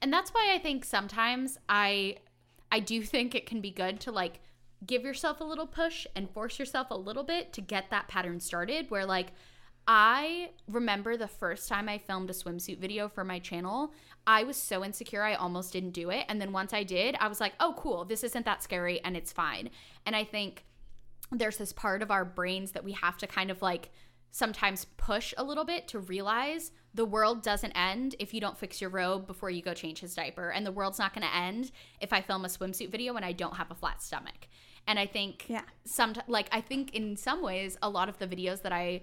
And 0.00 0.12
that's 0.12 0.30
why 0.30 0.52
I 0.54 0.58
think 0.58 0.84
sometimes 0.84 1.58
I 1.68 2.16
I 2.72 2.80
do 2.80 3.02
think 3.02 3.34
it 3.34 3.46
can 3.46 3.60
be 3.60 3.70
good 3.70 4.00
to 4.00 4.12
like 4.12 4.40
give 4.86 5.02
yourself 5.02 5.40
a 5.40 5.44
little 5.44 5.66
push 5.66 6.06
and 6.14 6.30
force 6.30 6.58
yourself 6.58 6.90
a 6.90 6.96
little 6.96 7.24
bit 7.24 7.52
to 7.52 7.60
get 7.60 7.90
that 7.90 8.08
pattern 8.08 8.40
started 8.40 8.90
where 8.90 9.04
like 9.04 9.32
I 9.86 10.50
remember 10.68 11.16
the 11.16 11.26
first 11.26 11.68
time 11.68 11.88
I 11.88 11.98
filmed 11.98 12.30
a 12.30 12.32
swimsuit 12.32 12.78
video 12.78 13.08
for 13.08 13.24
my 13.24 13.38
channel, 13.38 13.92
I 14.26 14.44
was 14.44 14.56
so 14.56 14.84
insecure 14.84 15.22
I 15.22 15.34
almost 15.34 15.72
didn't 15.72 15.90
do 15.90 16.10
it. 16.10 16.26
And 16.28 16.40
then 16.40 16.52
once 16.52 16.72
I 16.72 16.84
did, 16.84 17.16
I 17.18 17.28
was 17.28 17.40
like, 17.40 17.54
oh, 17.58 17.74
cool, 17.76 18.04
this 18.04 18.22
isn't 18.22 18.44
that 18.44 18.62
scary 18.62 19.00
and 19.02 19.16
it's 19.16 19.32
fine. 19.32 19.70
And 20.06 20.14
I 20.14 20.24
think 20.24 20.64
there's 21.32 21.56
this 21.56 21.72
part 21.72 22.02
of 22.02 22.10
our 22.10 22.24
brains 22.24 22.72
that 22.72 22.84
we 22.84 22.92
have 22.92 23.16
to 23.18 23.26
kind 23.26 23.50
of 23.50 23.62
like 23.62 23.90
sometimes 24.30 24.84
push 24.96 25.34
a 25.36 25.44
little 25.44 25.64
bit 25.64 25.88
to 25.88 25.98
realize 25.98 26.70
the 26.94 27.04
world 27.04 27.42
doesn't 27.42 27.72
end 27.72 28.16
if 28.18 28.34
you 28.34 28.40
don't 28.40 28.58
fix 28.58 28.80
your 28.80 28.90
robe 28.90 29.26
before 29.26 29.50
you 29.50 29.62
go 29.62 29.74
change 29.74 30.00
his 30.00 30.14
diaper 30.14 30.50
and 30.50 30.66
the 30.66 30.72
world's 30.72 30.98
not 30.98 31.14
going 31.14 31.26
to 31.26 31.36
end 31.36 31.70
if 32.00 32.12
i 32.12 32.20
film 32.20 32.44
a 32.44 32.48
swimsuit 32.48 32.90
video 32.90 33.14
and 33.16 33.24
i 33.24 33.32
don't 33.32 33.56
have 33.56 33.70
a 33.70 33.74
flat 33.74 34.02
stomach 34.02 34.48
and 34.86 34.98
i 34.98 35.06
think 35.06 35.44
yeah 35.48 35.62
some 35.84 36.14
like 36.26 36.48
i 36.52 36.60
think 36.60 36.94
in 36.94 37.16
some 37.16 37.42
ways 37.42 37.76
a 37.82 37.88
lot 37.88 38.08
of 38.08 38.18
the 38.18 38.26
videos 38.26 38.62
that 38.62 38.72
i 38.72 39.00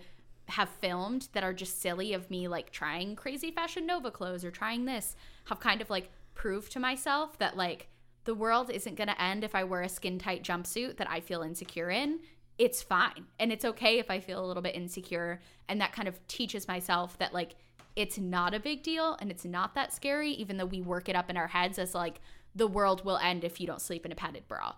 have 0.49 0.69
filmed 0.69 1.27
that 1.33 1.43
are 1.43 1.53
just 1.53 1.81
silly 1.81 2.13
of 2.13 2.29
me 2.31 2.47
like 2.47 2.71
trying 2.71 3.15
crazy 3.15 3.51
fashion 3.51 3.85
nova 3.85 4.11
clothes 4.11 4.45
or 4.45 4.51
trying 4.51 4.85
this 4.85 5.15
have 5.45 5.59
kind 5.59 5.81
of 5.81 5.89
like 5.89 6.09
proved 6.35 6.71
to 6.71 6.79
myself 6.79 7.37
that 7.39 7.57
like 7.57 7.87
the 8.23 8.35
world 8.35 8.69
isn't 8.69 8.95
going 8.95 9.07
to 9.07 9.21
end 9.21 9.43
if 9.43 9.55
i 9.55 9.63
wear 9.63 9.81
a 9.81 9.89
skin 9.89 10.17
tight 10.19 10.43
jumpsuit 10.43 10.97
that 10.97 11.09
i 11.09 11.19
feel 11.19 11.41
insecure 11.41 11.89
in 11.89 12.19
it's 12.57 12.81
fine. 12.81 13.25
And 13.39 13.51
it's 13.51 13.65
okay 13.65 13.99
if 13.99 14.09
I 14.09 14.19
feel 14.19 14.43
a 14.43 14.47
little 14.47 14.63
bit 14.63 14.75
insecure. 14.75 15.41
And 15.69 15.79
that 15.81 15.93
kind 15.93 16.07
of 16.07 16.25
teaches 16.27 16.67
myself 16.67 17.17
that, 17.19 17.33
like, 17.33 17.55
it's 17.97 18.19
not 18.19 18.53
a 18.53 18.59
big 18.59 18.83
deal 18.83 19.17
and 19.19 19.31
it's 19.31 19.43
not 19.43 19.73
that 19.73 19.91
scary, 19.91 20.29
even 20.31 20.57
though 20.57 20.65
we 20.65 20.81
work 20.81 21.09
it 21.09 21.15
up 21.15 21.29
in 21.29 21.35
our 21.35 21.47
heads 21.47 21.79
as, 21.79 21.95
like, 21.95 22.21
the 22.55 22.67
world 22.67 23.03
will 23.03 23.17
end 23.17 23.43
if 23.43 23.59
you 23.59 23.65
don't 23.65 23.81
sleep 23.81 24.05
in 24.05 24.11
a 24.11 24.15
padded 24.15 24.47
bra. 24.47 24.73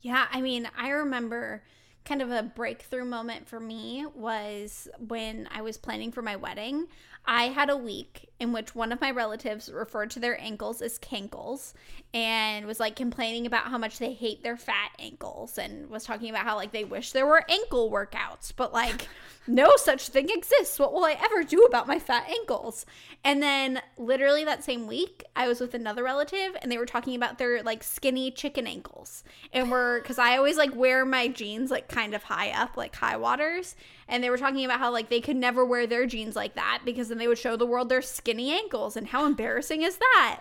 Yeah. 0.00 0.26
I 0.30 0.40
mean, 0.40 0.68
I 0.78 0.90
remember 0.90 1.64
kind 2.04 2.22
of 2.22 2.30
a 2.30 2.42
breakthrough 2.42 3.04
moment 3.04 3.48
for 3.48 3.58
me 3.58 4.06
was 4.14 4.88
when 4.98 5.48
I 5.50 5.62
was 5.62 5.76
planning 5.76 6.12
for 6.12 6.22
my 6.22 6.36
wedding. 6.36 6.86
I 7.26 7.44
had 7.44 7.70
a 7.70 7.76
week 7.76 8.28
in 8.44 8.52
which 8.52 8.74
one 8.74 8.92
of 8.92 9.00
my 9.00 9.10
relatives 9.10 9.72
referred 9.72 10.10
to 10.10 10.20
their 10.20 10.40
ankles 10.40 10.82
as 10.82 10.98
cankles 10.98 11.72
and 12.12 12.66
was 12.66 12.78
like 12.78 12.94
complaining 12.94 13.46
about 13.46 13.64
how 13.64 13.78
much 13.78 13.98
they 13.98 14.12
hate 14.12 14.42
their 14.44 14.56
fat 14.56 14.90
ankles 15.00 15.58
and 15.58 15.88
was 15.88 16.04
talking 16.04 16.30
about 16.30 16.44
how 16.44 16.54
like 16.54 16.70
they 16.70 16.84
wish 16.84 17.10
there 17.10 17.26
were 17.26 17.42
ankle 17.48 17.90
workouts, 17.90 18.52
but 18.54 18.72
like 18.72 19.08
no 19.48 19.72
such 19.76 20.08
thing 20.08 20.28
exists. 20.30 20.78
What 20.78 20.92
will 20.92 21.04
I 21.04 21.16
ever 21.20 21.42
do 21.42 21.62
about 21.64 21.88
my 21.88 21.98
fat 21.98 22.28
ankles? 22.28 22.86
And 23.24 23.42
then 23.42 23.80
literally 23.96 24.44
that 24.44 24.62
same 24.62 24.86
week, 24.86 25.24
I 25.34 25.48
was 25.48 25.58
with 25.58 25.74
another 25.74 26.04
relative 26.04 26.56
and 26.60 26.70
they 26.70 26.78
were 26.78 26.86
talking 26.86 27.16
about 27.16 27.38
their 27.38 27.62
like 27.62 27.82
skinny 27.82 28.30
chicken 28.30 28.66
ankles. 28.66 29.24
And 29.52 29.70
we're 29.70 30.02
cuz 30.02 30.18
I 30.18 30.36
always 30.36 30.58
like 30.58 30.76
wear 30.76 31.04
my 31.04 31.28
jeans 31.28 31.70
like 31.70 31.88
kind 31.88 32.14
of 32.14 32.24
high 32.24 32.50
up, 32.50 32.76
like 32.76 32.94
high 32.94 33.16
waters, 33.16 33.74
and 34.06 34.22
they 34.22 34.30
were 34.30 34.38
talking 34.38 34.64
about 34.64 34.78
how 34.78 34.92
like 34.92 35.08
they 35.08 35.20
could 35.20 35.36
never 35.36 35.64
wear 35.64 35.86
their 35.86 36.06
jeans 36.06 36.36
like 36.36 36.54
that 36.54 36.82
because 36.84 37.08
then 37.08 37.18
they 37.18 37.26
would 37.26 37.38
show 37.38 37.56
the 37.56 37.66
world 37.66 37.88
their 37.88 38.02
skinny 38.02 38.33
ankles 38.40 38.96
and 38.96 39.08
how 39.08 39.26
embarrassing 39.26 39.82
is 39.82 39.96
that? 39.96 40.40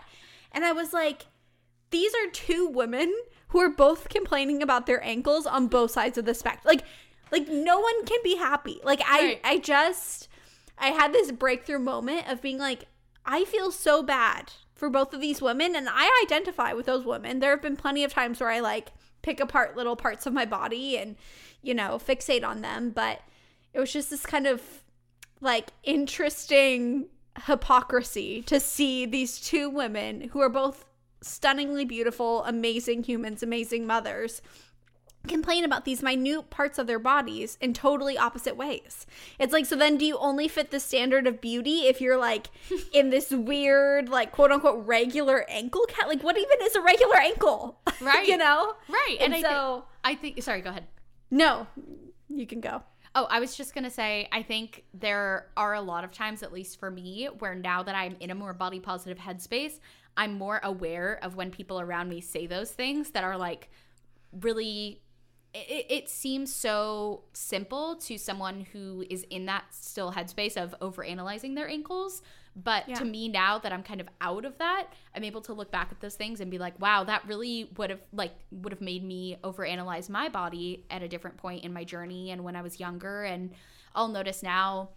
And 0.52 0.66
I 0.66 0.72
was 0.72 0.94
like, 0.94 1.26
these 1.92 2.14
are 2.14 2.32
two 2.32 2.68
women 2.68 3.14
who 3.50 3.60
are 3.60 3.70
both 3.70 4.10
complaining 4.10 4.62
about 4.64 4.86
their 4.86 5.04
ankles 5.04 5.46
on 5.46 5.68
both 5.68 5.92
sides 5.92 6.18
of 6.18 6.26
the 6.26 6.34
spectrum. 6.34 6.64
Like 6.66 6.84
Like 7.32 7.48
no 7.48 7.80
one 7.80 8.06
can 8.06 8.20
be 8.24 8.36
happy. 8.36 8.80
Like 8.84 9.02
I 9.06 9.20
Right. 9.20 9.42
I 9.44 9.58
just 9.60 10.28
I 10.78 10.88
had 10.88 11.14
this 11.14 11.32
breakthrough 11.32 11.80
moment 11.80 12.30
of 12.30 12.42
being 12.42 12.58
like 12.58 12.86
I 13.26 13.46
feel 13.46 13.72
so 13.72 14.04
bad 14.04 14.52
for 14.74 14.90
both 14.90 15.14
of 15.14 15.22
these 15.22 15.42
women 15.42 15.76
and 15.76 15.88
I 15.90 16.24
identify 16.26 16.74
with 16.74 16.88
those 16.88 17.06
women. 17.06 17.40
There 17.40 17.52
have 17.52 17.62
been 17.62 17.78
plenty 17.78 18.04
of 18.04 18.12
times 18.12 18.40
where 18.40 18.50
I 18.50 18.60
like 18.60 18.92
pick 19.22 19.40
apart 19.40 19.78
little 19.78 19.96
parts 19.96 20.26
of 20.26 20.34
my 20.34 20.46
body 20.46 20.98
and 20.98 21.16
you 21.62 21.74
know, 21.74 21.98
fixate 21.98 22.44
on 22.44 22.62
them, 22.62 22.92
but 22.92 23.22
it 23.74 23.80
was 23.80 23.92
just 23.92 24.10
this 24.10 24.26
kind 24.26 24.46
of 24.46 24.62
like 25.42 25.70
interesting 25.84 27.08
hypocrisy 27.46 28.42
to 28.44 28.60
see 28.60 29.06
these 29.06 29.40
two 29.40 29.70
women 29.70 30.30
who 30.30 30.40
are 30.42 30.50
both 30.50 30.86
stunningly 31.22 31.86
beautiful, 31.86 32.44
amazing 32.44 33.04
humans, 33.04 33.42
amazing 33.44 33.88
mothers 33.88 34.42
complain 35.28 35.64
about 35.64 35.86
these 35.86 36.04
minute 36.04 36.50
parts 36.50 36.78
of 36.78 36.86
their 36.86 37.00
bodies 37.00 37.58
in 37.62 37.74
totally 37.74 38.18
opposite 38.18 38.58
ways. 38.58 39.06
It's 39.40 39.54
like, 39.54 39.66
so 39.66 39.76
then 39.76 39.98
do 39.98 40.06
you 40.06 40.18
only 40.18 40.50
fit 40.50 40.70
the 40.70 40.82
standard 40.82 41.28
of 41.28 41.40
beauty 41.40 41.88
if 41.88 42.02
you're 42.02 42.18
like 42.18 42.48
in 42.94 43.10
this 43.10 43.32
weird, 43.32 44.10
like 44.10 44.34
quote 44.34 44.52
unquote 44.52 44.86
regular 44.86 45.46
ankle 45.50 45.86
cat? 45.88 46.10
Like, 46.10 46.24
what 46.24 46.38
even 46.38 46.58
is 46.62 46.76
a 46.76 46.82
regular 46.82 47.18
ankle? 47.18 47.80
Right. 48.02 48.28
you 48.28 48.36
know? 48.36 48.74
Right. 48.90 49.18
And, 49.22 49.34
And, 49.34 49.46
I 49.46 49.50
so, 49.50 49.76
think 49.76 49.86
I 50.04 50.16
think 50.16 50.44
sorry, 50.44 50.60
go 50.60 50.72
ahead. 50.72 50.88
no, 51.32 51.68
you 52.28 52.46
can 52.46 52.60
go. 52.60 52.84
Oh, 53.16 53.28
I 53.30 53.40
was 53.40 53.56
just 53.56 53.76
going 53.76 53.84
to 53.84 53.92
say, 53.92 54.28
I 54.32 54.42
think 54.42 54.86
there 54.94 55.48
are 55.56 55.76
a 55.76 55.82
lot 55.82 56.04
of 56.04 56.12
times, 56.12 56.42
at 56.42 56.52
least 56.52 56.80
for 56.80 56.90
me, 56.90 57.26
where 57.40 57.54
now 57.54 57.84
that 57.84 57.94
I'm 57.96 58.16
in 58.20 58.32
a 58.32 58.36
more 58.36 58.54
body 58.54 58.80
positive 58.80 59.20
headspace, 59.20 59.80
I'm 60.18 60.34
more 60.34 60.60
aware 60.64 61.20
of 61.22 61.36
when 61.36 61.52
people 61.52 61.80
around 61.80 62.10
me 62.10 62.22
say 62.22 62.48
those 62.48 62.72
things 62.72 63.12
that 63.12 63.24
are 63.24 63.38
like 63.38 63.70
really. 64.42 65.02
It, 65.56 65.86
it 65.90 66.10
seems 66.10 66.52
so 66.52 67.26
simple 67.34 67.96
to 67.98 68.18
someone 68.18 68.66
who 68.74 69.06
is 69.08 69.24
in 69.30 69.46
that 69.46 69.66
still 69.70 70.12
headspace 70.12 70.58
of 70.58 70.74
overanalyzing 70.80 71.54
their 71.54 71.70
ankles. 71.70 72.24
But 72.56 72.88
Yeah. 72.88 72.96
to 72.96 73.06
me, 73.06 73.28
now 73.30 73.58
that 73.58 73.72
I'm 73.74 73.82
kind 73.84 74.00
of 74.00 74.08
out 74.22 74.46
of 74.46 74.58
that, 74.60 74.88
I'm 75.16 75.24
able 75.24 75.42
to 75.42 75.54
look 75.54 75.72
back 75.72 75.90
at 75.92 76.00
those 76.02 76.16
things 76.16 76.40
and 76.40 76.52
be 76.52 76.60
like, 76.60 76.80
wow, 76.80 77.04
that 77.04 77.26
really 77.28 77.72
would 77.78 77.90
have 77.90 78.02
like 78.12 78.34
would 78.52 78.72
have 78.72 78.82
made 78.82 79.04
me 79.04 79.38
overanalyze 79.44 80.10
my 80.10 80.30
body 80.30 80.86
at 80.90 81.02
a 81.02 81.08
different 81.08 81.38
point 81.38 81.64
in 81.64 81.74
my 81.74 81.84
journey 81.84 82.30
and 82.32 82.44
when 82.44 82.56
I 82.56 82.62
was 82.62 82.80
younger. 82.80 83.24
And 83.24 83.52
I'll 83.96 84.08
notice 84.08 84.44
now, 84.44 84.90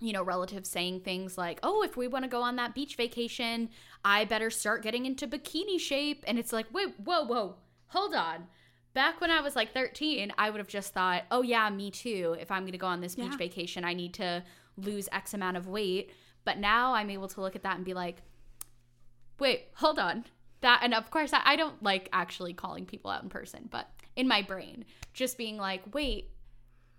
you 0.00 0.12
know, 0.12 0.22
relatives 0.22 0.68
saying 0.68 1.00
things 1.00 1.36
like, 1.36 1.60
oh, 1.62 1.82
if 1.82 1.96
we 1.96 2.08
want 2.08 2.24
to 2.24 2.28
go 2.28 2.42
on 2.42 2.56
that 2.56 2.74
beach 2.74 2.96
vacation, 2.96 3.68
I 4.04 4.24
better 4.24 4.50
start 4.50 4.82
getting 4.82 5.04
into 5.06 5.26
bikini 5.26 5.78
shape. 5.78 6.24
And 6.26 6.38
it's 6.38 6.52
like, 6.52 6.66
wait, 6.72 6.94
whoa, 7.04 7.24
whoa, 7.24 7.56
hold 7.88 8.14
on. 8.14 8.46
Back 8.94 9.20
when 9.20 9.30
I 9.30 9.40
was 9.40 9.56
like 9.56 9.72
13, 9.74 10.32
I 10.38 10.50
would 10.50 10.58
have 10.58 10.68
just 10.68 10.94
thought, 10.94 11.24
oh, 11.30 11.42
yeah, 11.42 11.68
me 11.68 11.90
too. 11.90 12.36
If 12.38 12.50
I'm 12.50 12.62
going 12.62 12.72
to 12.72 12.78
go 12.78 12.86
on 12.86 13.00
this 13.00 13.16
beach 13.16 13.36
vacation, 13.38 13.84
I 13.84 13.92
need 13.92 14.14
to 14.14 14.42
lose 14.76 15.08
X 15.10 15.34
amount 15.34 15.56
of 15.56 15.66
weight. 15.66 16.12
But 16.44 16.58
now 16.58 16.94
I'm 16.94 17.10
able 17.10 17.28
to 17.28 17.40
look 17.40 17.56
at 17.56 17.62
that 17.62 17.76
and 17.76 17.84
be 17.84 17.94
like, 17.94 18.22
wait, 19.38 19.68
hold 19.74 19.98
on. 19.98 20.24
That, 20.60 20.80
and 20.82 20.94
of 20.94 21.10
course, 21.10 21.32
I, 21.32 21.42
I 21.44 21.56
don't 21.56 21.82
like 21.82 22.08
actually 22.12 22.54
calling 22.54 22.86
people 22.86 23.10
out 23.10 23.22
in 23.22 23.28
person, 23.28 23.68
but 23.70 23.88
in 24.16 24.28
my 24.28 24.42
brain, 24.42 24.84
just 25.12 25.36
being 25.36 25.56
like, 25.56 25.82
wait, 25.94 26.30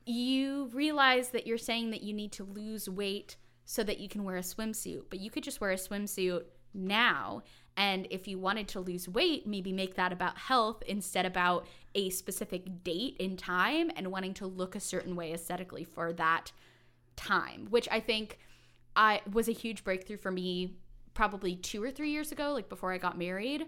you 0.06 0.70
realize 0.74 1.30
that 1.30 1.48
you're 1.48 1.58
saying 1.58 1.92
that 1.92 2.04
you 2.04 2.14
need 2.14 2.32
to 2.34 2.44
lose 2.44 2.88
weight 2.88 3.38
so 3.64 3.84
that 3.84 4.00
you 4.00 4.08
can 4.08 4.24
wear 4.24 4.38
a 4.38 4.42
swimsuit, 4.42 5.06
but 5.10 5.20
you 5.20 5.32
could 5.32 5.44
just 5.44 5.60
wear 5.60 5.72
a 5.72 5.76
swimsuit 5.76 6.44
now. 6.74 7.42
And 7.78 8.08
if 8.10 8.28
you 8.28 8.38
wanted 8.38 8.68
to 8.70 8.80
lose 8.80 9.10
weight, 9.10 9.48
maybe 9.48 9.74
make 9.74 9.96
that 9.96 10.14
about 10.14 10.38
health 10.38 10.84
instead 10.88 11.26
about 11.26 11.66
a 11.96 12.10
specific 12.10 12.84
date 12.84 13.18
in 13.20 13.36
time 13.36 13.92
and 13.96 14.12
wanting 14.12 14.34
to 14.36 14.46
look 14.46 14.76
a 14.76 14.80
certain 14.80 15.16
way 15.16 15.34
aesthetically 15.34 15.84
for 15.84 16.14
that 16.14 16.52
time, 17.16 17.68
which 17.70 17.88
I 17.92 18.00
think 18.00 18.38
I 18.96 19.22
was 19.32 19.48
a 19.48 19.54
huge 19.54 19.84
breakthrough 19.84 20.18
for 20.18 20.32
me 20.32 20.78
probably 21.14 21.56
2 21.56 21.82
or 21.82 21.92
3 21.92 22.10
years 22.10 22.32
ago 22.32 22.52
like 22.52 22.70
before 22.70 22.92
I 22.92 22.98
got 22.98 23.18
married 23.18 23.68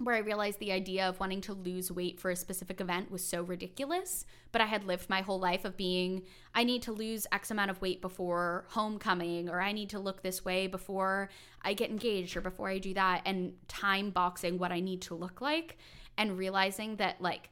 where 0.00 0.14
I 0.14 0.20
realized 0.20 0.58
the 0.58 0.72
idea 0.72 1.06
of 1.06 1.20
wanting 1.20 1.42
to 1.42 1.52
lose 1.52 1.92
weight 1.92 2.18
for 2.18 2.30
a 2.30 2.36
specific 2.36 2.80
event 2.80 3.10
was 3.10 3.22
so 3.22 3.42
ridiculous. 3.42 4.24
But 4.50 4.62
I 4.62 4.66
had 4.66 4.84
lived 4.84 5.10
my 5.10 5.20
whole 5.20 5.38
life 5.38 5.66
of 5.66 5.76
being, 5.76 6.22
I 6.54 6.64
need 6.64 6.80
to 6.82 6.92
lose 6.92 7.26
X 7.30 7.50
amount 7.50 7.70
of 7.70 7.82
weight 7.82 8.00
before 8.00 8.64
homecoming, 8.70 9.50
or 9.50 9.60
I 9.60 9.72
need 9.72 9.90
to 9.90 9.98
look 9.98 10.22
this 10.22 10.42
way 10.42 10.66
before 10.66 11.28
I 11.60 11.74
get 11.74 11.90
engaged, 11.90 12.34
or 12.34 12.40
before 12.40 12.70
I 12.70 12.78
do 12.78 12.94
that, 12.94 13.22
and 13.26 13.52
time 13.68 14.08
boxing 14.08 14.58
what 14.58 14.72
I 14.72 14.80
need 14.80 15.02
to 15.02 15.14
look 15.14 15.42
like, 15.42 15.76
and 16.16 16.38
realizing 16.38 16.96
that, 16.96 17.20
like, 17.20 17.50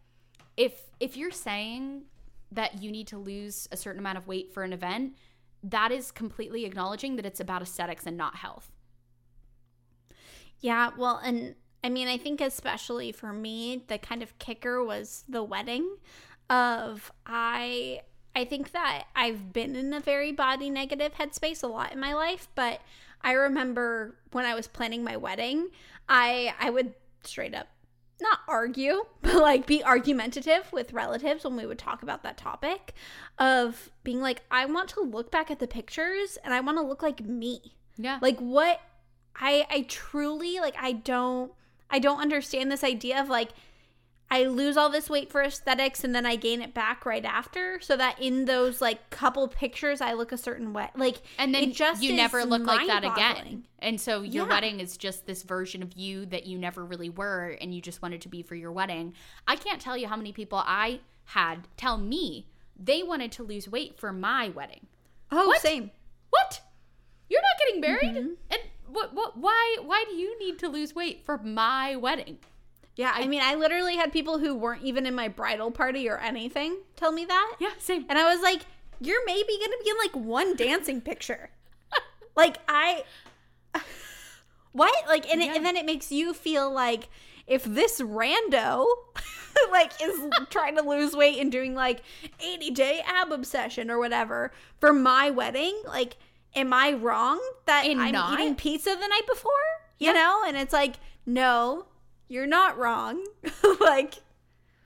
if 0.56 0.90
if 1.00 1.16
you're 1.16 1.30
saying 1.30 2.04
that 2.50 2.82
you 2.82 2.90
need 2.90 3.08
to 3.08 3.18
lose 3.18 3.68
a 3.70 3.76
certain 3.76 4.00
amount 4.00 4.16
of 4.16 4.26
weight 4.26 4.54
for 4.54 4.62
an 4.62 4.72
event, 4.72 5.14
that 5.62 5.90
is 5.92 6.10
completely 6.10 6.64
acknowledging 6.64 7.16
that 7.16 7.26
it's 7.26 7.40
about 7.40 7.62
aesthetics 7.62 8.06
and 8.06 8.16
not 8.16 8.36
health. 8.36 8.70
Yeah, 10.60 10.90
well, 10.96 11.20
and 11.22 11.54
I 11.84 11.88
mean, 11.88 12.08
I 12.08 12.16
think 12.18 12.40
especially 12.40 13.12
for 13.12 13.32
me, 13.32 13.84
the 13.88 13.98
kind 13.98 14.22
of 14.22 14.38
kicker 14.38 14.82
was 14.82 15.24
the 15.28 15.42
wedding 15.42 15.96
of 16.50 17.12
I 17.26 18.00
I 18.34 18.44
think 18.44 18.72
that 18.72 19.04
I've 19.14 19.52
been 19.52 19.76
in 19.76 19.92
a 19.92 20.00
very 20.00 20.32
body 20.32 20.70
negative 20.70 21.14
headspace 21.14 21.62
a 21.62 21.66
lot 21.66 21.92
in 21.92 22.00
my 22.00 22.14
life, 22.14 22.48
but 22.54 22.80
I 23.22 23.32
remember 23.32 24.16
when 24.32 24.44
I 24.44 24.54
was 24.54 24.66
planning 24.66 25.04
my 25.04 25.16
wedding, 25.16 25.68
I 26.08 26.54
I 26.60 26.70
would 26.70 26.94
straight 27.24 27.54
up 27.54 27.68
not 28.20 28.40
argue, 28.48 29.04
but 29.22 29.36
like 29.36 29.66
be 29.66 29.82
argumentative 29.84 30.72
with 30.72 30.92
relatives 30.92 31.44
when 31.44 31.56
we 31.56 31.66
would 31.66 31.78
talk 31.78 32.02
about 32.02 32.22
that 32.22 32.36
topic 32.36 32.94
of 33.38 33.90
being 34.04 34.20
like 34.20 34.42
I 34.50 34.66
want 34.66 34.88
to 34.90 35.00
look 35.00 35.30
back 35.30 35.50
at 35.50 35.58
the 35.58 35.66
pictures 35.66 36.38
and 36.44 36.52
I 36.52 36.60
want 36.60 36.78
to 36.78 36.82
look 36.82 37.02
like 37.02 37.24
me. 37.24 37.74
Yeah. 37.96 38.18
Like 38.20 38.38
what 38.38 38.80
I 39.36 39.66
I 39.70 39.82
truly 39.88 40.60
like 40.60 40.74
I 40.78 40.92
don't 40.92 41.52
I 41.90 41.98
don't 41.98 42.20
understand 42.20 42.70
this 42.70 42.84
idea 42.84 43.20
of 43.20 43.28
like 43.28 43.50
I 44.30 44.44
lose 44.44 44.76
all 44.76 44.90
this 44.90 45.08
weight 45.08 45.30
for 45.32 45.42
aesthetics 45.42 46.04
and 46.04 46.14
then 46.14 46.26
I 46.26 46.36
gain 46.36 46.60
it 46.60 46.74
back 46.74 47.06
right 47.06 47.24
after 47.24 47.80
so 47.80 47.96
that 47.96 48.20
in 48.20 48.44
those 48.44 48.80
like 48.82 49.08
couple 49.10 49.48
pictures 49.48 50.00
I 50.02 50.12
look 50.12 50.32
a 50.32 50.36
certain 50.36 50.72
way. 50.74 50.88
Like 50.94 51.22
and 51.38 51.54
then 51.54 51.72
just 51.72 52.02
you 52.02 52.14
never 52.14 52.44
look 52.44 52.64
like 52.66 52.86
that 52.88 53.04
again 53.04 53.64
and 53.78 53.98
so 54.00 54.22
your 54.22 54.44
Yeah. 54.46 54.50
wedding 54.54 54.80
is 54.80 54.96
just 54.98 55.26
this 55.26 55.42
version 55.44 55.82
of 55.82 55.94
you 55.94 56.26
that 56.26 56.46
you 56.46 56.58
never 56.58 56.84
really 56.84 57.08
were 57.10 57.56
and 57.60 57.74
you 57.74 57.80
just 57.80 58.02
wanted 58.02 58.20
to 58.22 58.28
be 58.28 58.42
for 58.42 58.54
your 58.54 58.72
wedding 58.72 59.14
i 59.46 59.54
can't 59.56 59.80
tell 59.80 59.96
you 59.96 60.08
how 60.08 60.16
many 60.16 60.32
people 60.32 60.62
i 60.66 61.00
had 61.26 61.68
tell 61.76 61.96
me 61.96 62.46
they 62.78 63.02
wanted 63.02 63.30
to 63.32 63.42
lose 63.42 63.68
weight 63.68 63.98
for 63.98 64.12
my 64.12 64.48
wedding 64.50 64.86
Oh, 65.30 65.46
What? 65.46 65.60
same. 65.60 65.90
what 66.30 66.60
you're 67.30 67.40
not 67.40 67.58
getting 67.66 67.80
married 67.80 68.16
Mm-hmm. 68.22 68.32
and 68.50 68.60
what 68.88 69.14
what 69.14 69.38
why 69.38 69.76
why 69.82 70.04
do 70.08 70.16
you 70.16 70.38
need 70.38 70.58
to 70.58 70.68
lose 70.68 70.94
weight 70.94 71.24
for 71.24 71.38
my 71.38 71.94
wedding 71.96 72.38
Yeah, 72.98 73.12
I 73.14 73.28
mean, 73.28 73.40
I 73.40 73.54
literally 73.54 73.96
had 73.96 74.12
people 74.12 74.38
who 74.38 74.54
weren't 74.56 74.82
even 74.82 75.06
in 75.06 75.14
my 75.14 75.28
bridal 75.28 75.70
party 75.70 76.08
or 76.08 76.18
anything 76.18 76.78
tell 76.96 77.12
me 77.12 77.24
that. 77.24 77.56
yeah 77.60 77.70
same 77.78 78.04
And 78.08 78.18
I 78.18 78.32
was 78.34 78.42
like, 78.42 78.62
you're 79.00 79.24
maybe 79.24 79.56
going 79.56 79.70
to 79.70 79.78
be 79.84 79.90
in 79.90 79.96
like 79.96 80.16
one 80.26 80.56
dancing 80.56 81.00
picture. 81.00 81.50
like 82.36 82.58
I 82.68 83.04
What? 84.72 84.94
Like 85.06 85.30
and, 85.30 85.40
it, 85.40 85.56
and 85.56 85.64
then 85.64 85.76
it 85.76 85.86
makes 85.86 86.12
you 86.12 86.34
feel 86.34 86.70
like 86.72 87.08
if 87.46 87.64
this 87.64 88.00
rando 88.00 88.86
like 89.70 89.92
is 90.02 90.20
trying 90.50 90.76
to 90.76 90.82
lose 90.82 91.14
weight 91.16 91.38
and 91.38 91.50
doing 91.50 91.74
like 91.74 92.02
80 92.40 92.70
day 92.72 93.00
ab 93.06 93.32
obsession 93.32 93.90
or 93.90 93.98
whatever 93.98 94.52
for 94.80 94.92
my 94.92 95.30
wedding, 95.30 95.80
like 95.86 96.16
am 96.54 96.72
I 96.72 96.92
wrong 96.92 97.40
that 97.66 97.86
And 97.86 98.00
I'm 98.00 98.12
not? 98.12 98.38
eating 98.40 98.54
pizza 98.56 98.90
the 98.90 99.06
night 99.08 99.26
before? 99.28 99.52
You 99.98 100.12
know? 100.12 100.42
And 100.46 100.56
it's 100.56 100.72
like, 100.72 100.96
no, 101.26 101.86
you're 102.28 102.46
not 102.46 102.78
wrong. 102.78 103.24
like 103.80 104.14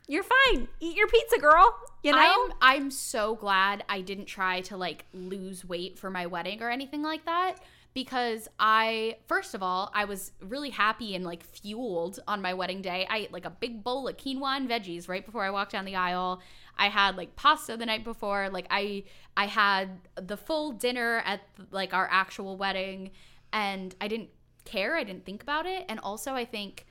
you're 0.08 0.24
fine. 0.24 0.68
Eat 0.80 0.96
your 0.96 1.08
pizza, 1.08 1.38
girl. 1.38 1.74
You 2.02 2.12
know? 2.12 2.18
I'm 2.18 2.52
I'm 2.60 2.90
so 2.90 3.34
glad 3.36 3.84
I 3.88 4.00
didn't 4.00 4.26
try 4.26 4.60
to 4.62 4.76
like 4.76 5.04
lose 5.12 5.64
weight 5.64 5.98
for 5.98 6.10
my 6.10 6.26
wedding 6.26 6.62
or 6.62 6.70
anything 6.70 7.02
like 7.02 7.24
that 7.26 7.56
because 7.94 8.48
I 8.58 9.16
first 9.26 9.54
of 9.54 9.62
all, 9.62 9.90
I 9.94 10.04
was 10.04 10.32
really 10.40 10.70
happy 10.70 11.14
and 11.14 11.24
like 11.24 11.42
fueled 11.42 12.20
on 12.26 12.42
my 12.42 12.54
wedding 12.54 12.82
day. 12.82 13.06
I 13.08 13.18
ate 13.18 13.32
like 13.32 13.44
a 13.44 13.50
big 13.50 13.84
bowl 13.84 14.08
of 14.08 14.16
quinoa 14.16 14.56
and 14.56 14.68
veggies 14.68 15.08
right 15.08 15.24
before 15.24 15.44
I 15.44 15.50
walked 15.50 15.72
down 15.72 15.84
the 15.84 15.96
aisle. 15.96 16.40
I 16.76 16.88
had 16.88 17.16
like 17.16 17.36
pasta 17.36 17.76
the 17.76 17.86
night 17.86 18.04
before. 18.04 18.48
Like 18.50 18.66
I 18.70 19.04
I 19.36 19.46
had 19.46 20.00
the 20.16 20.36
full 20.36 20.72
dinner 20.72 21.22
at 21.24 21.40
like 21.70 21.94
our 21.94 22.08
actual 22.10 22.56
wedding 22.56 23.10
and 23.52 23.94
I 24.00 24.08
didn't 24.08 24.30
care. 24.64 24.96
I 24.96 25.04
didn't 25.04 25.24
think 25.24 25.42
about 25.42 25.66
it. 25.66 25.84
And 25.88 26.00
also 26.00 26.34
I 26.34 26.44
think 26.44 26.86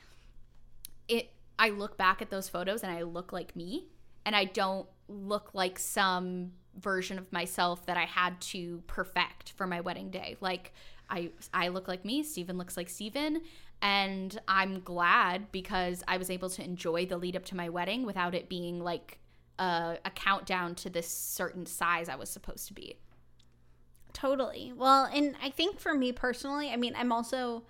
it 1.11 1.29
I 1.59 1.69
look 1.69 1.97
back 1.97 2.21
at 2.21 2.29
those 2.29 2.49
photos 2.49 2.81
and 2.83 2.91
I 2.91 3.03
look 3.03 3.31
like 3.31 3.55
me 3.55 3.87
and 4.25 4.35
I 4.35 4.45
don't 4.45 4.87
look 5.07 5.51
like 5.53 5.77
some 5.77 6.53
version 6.79 7.17
of 7.19 7.31
myself 7.31 7.85
that 7.85 7.97
I 7.97 8.05
had 8.05 8.39
to 8.41 8.81
perfect 8.87 9.51
for 9.51 9.67
my 9.67 9.81
wedding 9.81 10.09
day. 10.09 10.37
Like 10.41 10.73
I 11.09 11.31
I 11.53 11.67
look 11.67 11.87
like 11.87 12.05
me, 12.05 12.23
Steven 12.23 12.57
looks 12.57 12.77
like 12.77 12.89
Steven, 12.89 13.41
and 13.81 14.39
I'm 14.47 14.79
glad 14.79 15.51
because 15.51 16.03
I 16.07 16.17
was 16.17 16.29
able 16.29 16.49
to 16.51 16.63
enjoy 16.63 17.05
the 17.05 17.17
lead 17.17 17.35
up 17.35 17.45
to 17.45 17.55
my 17.55 17.69
wedding 17.69 18.05
without 18.05 18.33
it 18.33 18.49
being 18.49 18.79
like 18.79 19.19
a, 19.59 19.97
a 20.05 20.09
countdown 20.11 20.75
to 20.75 20.89
this 20.89 21.07
certain 21.07 21.65
size 21.65 22.09
I 22.09 22.15
was 22.15 22.29
supposed 22.29 22.67
to 22.67 22.73
be. 22.73 22.97
Totally. 24.13 24.73
Well, 24.75 25.05
and 25.05 25.35
I 25.41 25.49
think 25.49 25.79
for 25.79 25.93
me 25.93 26.11
personally, 26.11 26.69
I 26.69 26.75
mean, 26.75 26.93
I'm 26.97 27.11
also 27.11 27.63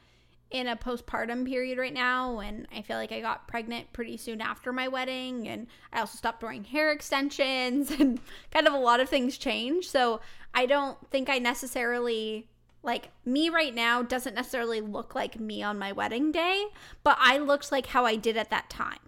in 0.51 0.67
a 0.67 0.75
postpartum 0.75 1.45
period 1.45 1.77
right 1.77 1.93
now 1.93 2.39
and 2.39 2.67
I 2.75 2.81
feel 2.81 2.97
like 2.97 3.11
I 3.11 3.21
got 3.21 3.47
pregnant 3.47 3.91
pretty 3.93 4.17
soon 4.17 4.41
after 4.41 4.73
my 4.73 4.87
wedding 4.87 5.47
and 5.47 5.67
I 5.93 5.99
also 6.01 6.17
stopped 6.17 6.43
wearing 6.43 6.63
hair 6.65 6.91
extensions 6.91 7.89
and 7.99 8.19
kind 8.51 8.67
of 8.67 8.73
a 8.73 8.77
lot 8.77 8.99
of 8.99 9.09
things 9.09 9.37
changed. 9.37 9.89
So, 9.89 10.19
I 10.53 10.65
don't 10.65 10.97
think 11.09 11.29
I 11.29 11.37
necessarily 11.39 12.49
like 12.83 13.09
me 13.23 13.47
right 13.49 13.73
now 13.73 14.01
doesn't 14.01 14.33
necessarily 14.33 14.81
look 14.81 15.15
like 15.15 15.39
me 15.39 15.63
on 15.63 15.79
my 15.79 15.91
wedding 15.93 16.31
day, 16.31 16.65
but 17.03 17.15
I 17.21 17.37
looked 17.37 17.71
like 17.71 17.85
how 17.87 18.05
I 18.05 18.15
did 18.17 18.35
at 18.35 18.49
that 18.49 18.69
time. 18.69 18.99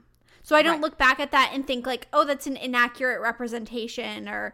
So 0.42 0.56
I 0.56 0.62
don't 0.62 0.74
Right. 0.74 0.82
look 0.82 0.98
back 0.98 1.20
at 1.20 1.32
that 1.32 1.52
and 1.54 1.66
think 1.68 1.86
like, 1.86 2.08
"Oh, 2.14 2.24
that's 2.24 2.48
an 2.48 2.56
inaccurate 2.58 3.20
representation," 3.20 4.30
or 4.30 4.54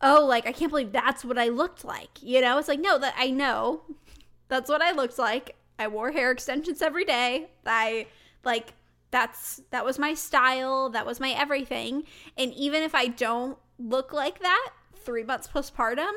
"Oh, 0.00 0.24
like 0.24 0.46
I 0.46 0.52
can't 0.52 0.70
believe 0.70 0.92
that's 0.92 1.24
what 1.24 1.38
I 1.38 1.48
looked 1.48 1.84
like." 1.84 2.22
You 2.22 2.40
know, 2.40 2.58
it's 2.58 2.68
like, 2.68 2.80
"No, 2.80 2.98
that 2.98 3.14
I 3.18 3.30
know. 3.30 3.82
That's 4.48 4.70
what 4.70 4.80
I 4.80 4.92
looked 4.92 5.18
like. 5.18 5.56
I 5.78 5.88
wore 5.88 6.10
hair 6.12 6.30
extensions 6.30 6.82
every 6.82 7.04
day. 7.04 7.50
I 7.64 8.06
like 8.44 8.74
that's 9.10 9.62
that 9.70 9.84
was 9.84 9.98
my 9.98 10.14
style, 10.14 10.90
that 10.90 11.06
was 11.06 11.20
my 11.20 11.30
everything. 11.30 12.04
And 12.36 12.52
even 12.54 12.82
if 12.82 12.94
I 12.94 13.06
don't 13.08 13.58
look 13.78 14.12
like 14.12 14.40
that 14.40 14.70
3 14.96 15.22
months 15.24 15.48
postpartum, 15.48 16.12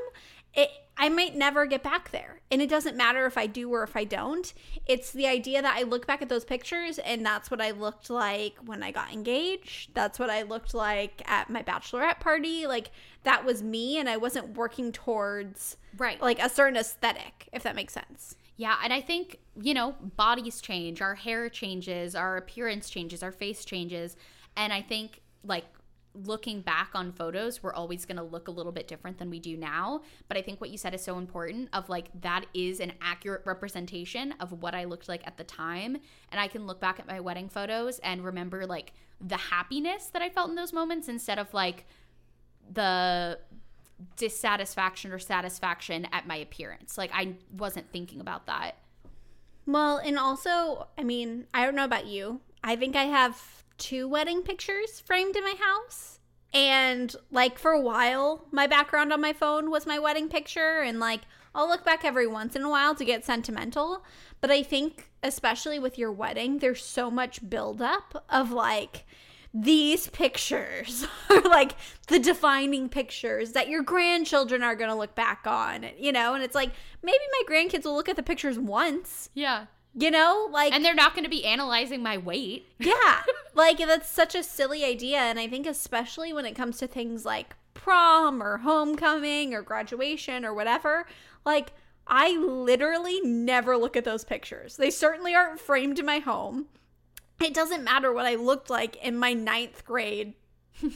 it 0.53 0.69
I 0.97 1.09
might 1.09 1.35
never 1.35 1.65
get 1.65 1.81
back 1.83 2.11
there. 2.11 2.41
And 2.51 2.61
it 2.61 2.69
doesn't 2.69 2.97
matter 2.97 3.25
if 3.25 3.37
I 3.37 3.47
do 3.47 3.69
or 3.71 3.81
if 3.81 3.95
I 3.95 4.03
don't. 4.03 4.53
It's 4.85 5.11
the 5.11 5.25
idea 5.25 5.61
that 5.61 5.75
I 5.75 5.83
look 5.83 6.05
back 6.05 6.21
at 6.21 6.29
those 6.29 6.43
pictures 6.43 6.99
and 6.99 7.25
that's 7.25 7.49
what 7.49 7.61
I 7.61 7.71
looked 7.71 8.09
like 8.09 8.57
when 8.65 8.83
I 8.83 8.91
got 8.91 9.11
engaged. 9.11 9.95
That's 9.95 10.19
what 10.19 10.29
I 10.29 10.41
looked 10.43 10.73
like 10.73 11.23
at 11.25 11.49
my 11.49 11.63
bachelorette 11.63 12.19
party. 12.19 12.67
Like 12.67 12.91
that 13.23 13.45
was 13.45 13.63
me 13.63 13.97
and 13.97 14.09
I 14.09 14.17
wasn't 14.17 14.57
working 14.57 14.91
towards 14.91 15.77
Right. 15.97 16.21
like 16.21 16.39
a 16.39 16.49
certain 16.49 16.77
aesthetic, 16.77 17.47
if 17.53 17.63
that 17.63 17.75
makes 17.75 17.93
sense. 17.93 18.35
Yeah, 18.57 18.75
and 18.83 18.93
I 18.93 19.01
think, 19.01 19.39
you 19.59 19.73
know, 19.73 19.95
bodies 20.15 20.61
change, 20.61 21.01
our 21.01 21.15
hair 21.15 21.49
changes, 21.49 22.15
our 22.15 22.37
appearance 22.37 22.89
changes, 22.89 23.23
our 23.23 23.31
face 23.31 23.65
changes. 23.65 24.15
And 24.55 24.71
I 24.71 24.81
think, 24.81 25.21
like, 25.43 25.65
looking 26.13 26.59
back 26.61 26.89
on 26.93 27.11
photos, 27.11 27.63
we're 27.63 27.73
always 27.73 28.05
going 28.05 28.17
to 28.17 28.23
look 28.23 28.49
a 28.49 28.51
little 28.51 28.73
bit 28.73 28.87
different 28.87 29.17
than 29.17 29.29
we 29.29 29.39
do 29.39 29.55
now. 29.55 30.01
But 30.27 30.37
I 30.37 30.41
think 30.41 30.59
what 30.59 30.69
you 30.69 30.77
said 30.77 30.93
is 30.93 31.01
so 31.01 31.17
important 31.17 31.69
of 31.71 31.87
like, 31.87 32.07
that 32.21 32.45
is 32.53 32.81
an 32.81 32.91
accurate 33.01 33.43
representation 33.45 34.33
of 34.41 34.61
what 34.61 34.75
I 34.75 34.83
looked 34.83 35.07
like 35.07 35.25
at 35.25 35.37
the 35.37 35.45
time. 35.45 35.97
And 36.31 36.39
I 36.41 36.47
can 36.47 36.67
look 36.67 36.81
back 36.81 36.99
at 36.99 37.07
my 37.07 37.19
wedding 37.21 37.47
photos 37.47 37.99
and 37.99 38.25
remember, 38.25 38.65
like, 38.65 38.93
the 39.23 39.37
happiness 39.37 40.07
that 40.07 40.21
I 40.21 40.29
felt 40.29 40.49
in 40.49 40.55
those 40.55 40.73
moments 40.73 41.07
instead 41.07 41.37
of 41.37 41.53
like 41.53 41.85
the 42.73 43.37
dissatisfaction 44.17 45.11
or 45.11 45.19
satisfaction 45.19 46.07
at 46.11 46.27
my 46.27 46.37
appearance. 46.37 46.97
Like 46.97 47.11
I 47.13 47.35
wasn't 47.55 47.91
thinking 47.91 48.19
about 48.19 48.47
that. 48.47 48.77
Well, 49.65 49.97
and 49.97 50.17
also, 50.17 50.87
I 50.97 51.03
mean, 51.03 51.45
I 51.53 51.65
don't 51.65 51.75
know 51.75 51.85
about 51.85 52.07
you. 52.07 52.41
I 52.63 52.75
think 52.75 52.95
I 52.95 53.05
have 53.05 53.63
two 53.77 54.07
wedding 54.07 54.41
pictures 54.41 54.99
framed 54.99 55.35
in 55.35 55.43
my 55.43 55.55
house. 55.59 56.19
And 56.53 57.15
like 57.31 57.57
for 57.57 57.71
a 57.71 57.79
while, 57.79 58.45
my 58.51 58.67
background 58.67 59.13
on 59.13 59.21
my 59.21 59.33
phone 59.33 59.71
was 59.71 59.85
my 59.85 59.99
wedding 59.99 60.27
picture. 60.27 60.81
And 60.81 60.99
like 60.99 61.21
I'll 61.53 61.67
look 61.67 61.83
back 61.83 62.05
every 62.05 62.27
once 62.27 62.55
in 62.55 62.63
a 62.63 62.69
while 62.69 62.95
to 62.95 63.05
get 63.05 63.25
sentimental. 63.25 64.03
But 64.39 64.51
I 64.51 64.63
think, 64.63 65.09
especially 65.23 65.79
with 65.79 65.97
your 65.97 66.11
wedding, 66.11 66.59
there's 66.59 66.83
so 66.83 67.11
much 67.11 67.49
buildup 67.49 68.25
of 68.29 68.51
like, 68.51 69.05
these 69.53 70.07
pictures 70.07 71.05
are 71.29 71.41
like 71.41 71.75
the 72.07 72.19
defining 72.19 72.87
pictures 72.89 73.51
that 73.51 73.67
your 73.67 73.83
grandchildren 73.83 74.63
are 74.63 74.75
going 74.75 74.89
to 74.89 74.95
look 74.95 75.13
back 75.15 75.41
on, 75.45 75.85
you 75.97 76.11
know? 76.11 76.33
And 76.33 76.43
it's 76.43 76.55
like, 76.55 76.71
maybe 77.03 77.17
my 77.31 77.43
grandkids 77.53 77.83
will 77.85 77.95
look 77.95 78.09
at 78.09 78.15
the 78.15 78.23
pictures 78.23 78.57
once, 78.57 79.29
Yeah. 79.33 79.65
you 79.93 80.09
know? 80.11 80.47
Like, 80.51 80.71
And 80.73 80.85
they're 80.85 80.93
not 80.95 81.13
going 81.13 81.25
to 81.25 81.29
be 81.29 81.43
analyzing 81.45 82.01
my 82.01 82.17
weight. 82.17 82.65
yeah, 82.79 83.23
like 83.53 83.77
that's 83.79 84.09
such 84.09 84.35
a 84.35 84.43
silly 84.43 84.85
idea. 84.85 85.17
And 85.19 85.37
I 85.39 85.47
think, 85.47 85.67
especially 85.67 86.31
when 86.31 86.45
it 86.45 86.55
comes 86.55 86.77
to 86.77 86.87
things 86.87 87.25
like 87.25 87.55
prom 87.73 88.41
or 88.41 88.57
homecoming 88.59 89.53
or 89.53 89.61
graduation 89.61 90.45
or 90.45 90.53
whatever, 90.53 91.05
like, 91.45 91.73
I 92.07 92.35
literally 92.37 93.21
never 93.21 93.77
look 93.77 93.95
at 93.95 94.05
those 94.05 94.23
pictures. 94.23 94.77
They 94.77 94.89
certainly 94.89 95.35
aren't 95.35 95.59
framed 95.59 95.99
in 95.99 96.05
my 96.05 96.19
home. 96.19 96.67
It 97.41 97.53
doesn't 97.53 97.83
matter 97.83 98.13
what 98.13 98.25
I 98.25 98.35
looked 98.35 98.69
like 98.69 98.95
in 98.97 99.17
my 99.17 99.33
ninth 99.33 99.83
grade, 99.85 100.33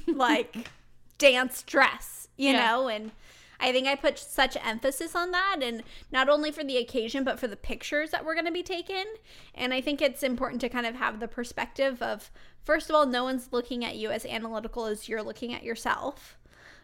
like, 0.07 0.69
dance 1.17 1.63
dress, 1.63 2.27
you 2.38 2.51
Yeah. 2.51 2.65
know? 2.65 2.88
And 2.88 3.11
I 3.59 3.72
think 3.72 3.88
I 3.88 3.95
put 3.95 4.19
such 4.19 4.57
emphasis 4.63 5.15
on 5.15 5.31
that, 5.31 5.57
and 5.61 5.84
not 6.11 6.27
only 6.30 6.51
for 6.51 6.63
the 6.63 6.77
occasion, 6.77 7.23
but 7.23 7.39
for 7.39 7.47
the 7.47 7.55
pictures 7.55 8.11
that 8.11 8.26
were 8.26 8.34
going 8.34 8.45
to 8.45 8.51
be 8.51 8.63
taken. 8.63 9.05
And 9.53 9.73
I 9.73 9.81
think 9.81 10.01
it's 10.01 10.23
important 10.23 10.61
to 10.61 10.69
kind 10.69 10.85
of 10.85 10.95
have 10.95 11.19
the 11.19 11.27
perspective 11.27 12.01
of, 12.01 12.30
first 12.63 12.89
of 12.89 12.95
all, 12.95 13.05
no 13.05 13.23
one's 13.23 13.53
looking 13.53 13.85
at 13.85 13.95
you 13.95 14.11
as 14.11 14.26
analytical 14.26 14.85
as 14.85 15.07
you're 15.07 15.23
looking 15.23 15.53
at 15.53 15.63
yourself, 15.63 16.38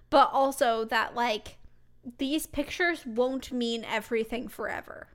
but 0.09 0.29
also 0.31 0.85
that, 0.85 1.13
like, 1.13 1.57
these 2.17 2.47
pictures 2.47 3.05
won't 3.05 3.51
mean 3.51 3.83
everything 3.83 4.47
forever. 4.47 5.07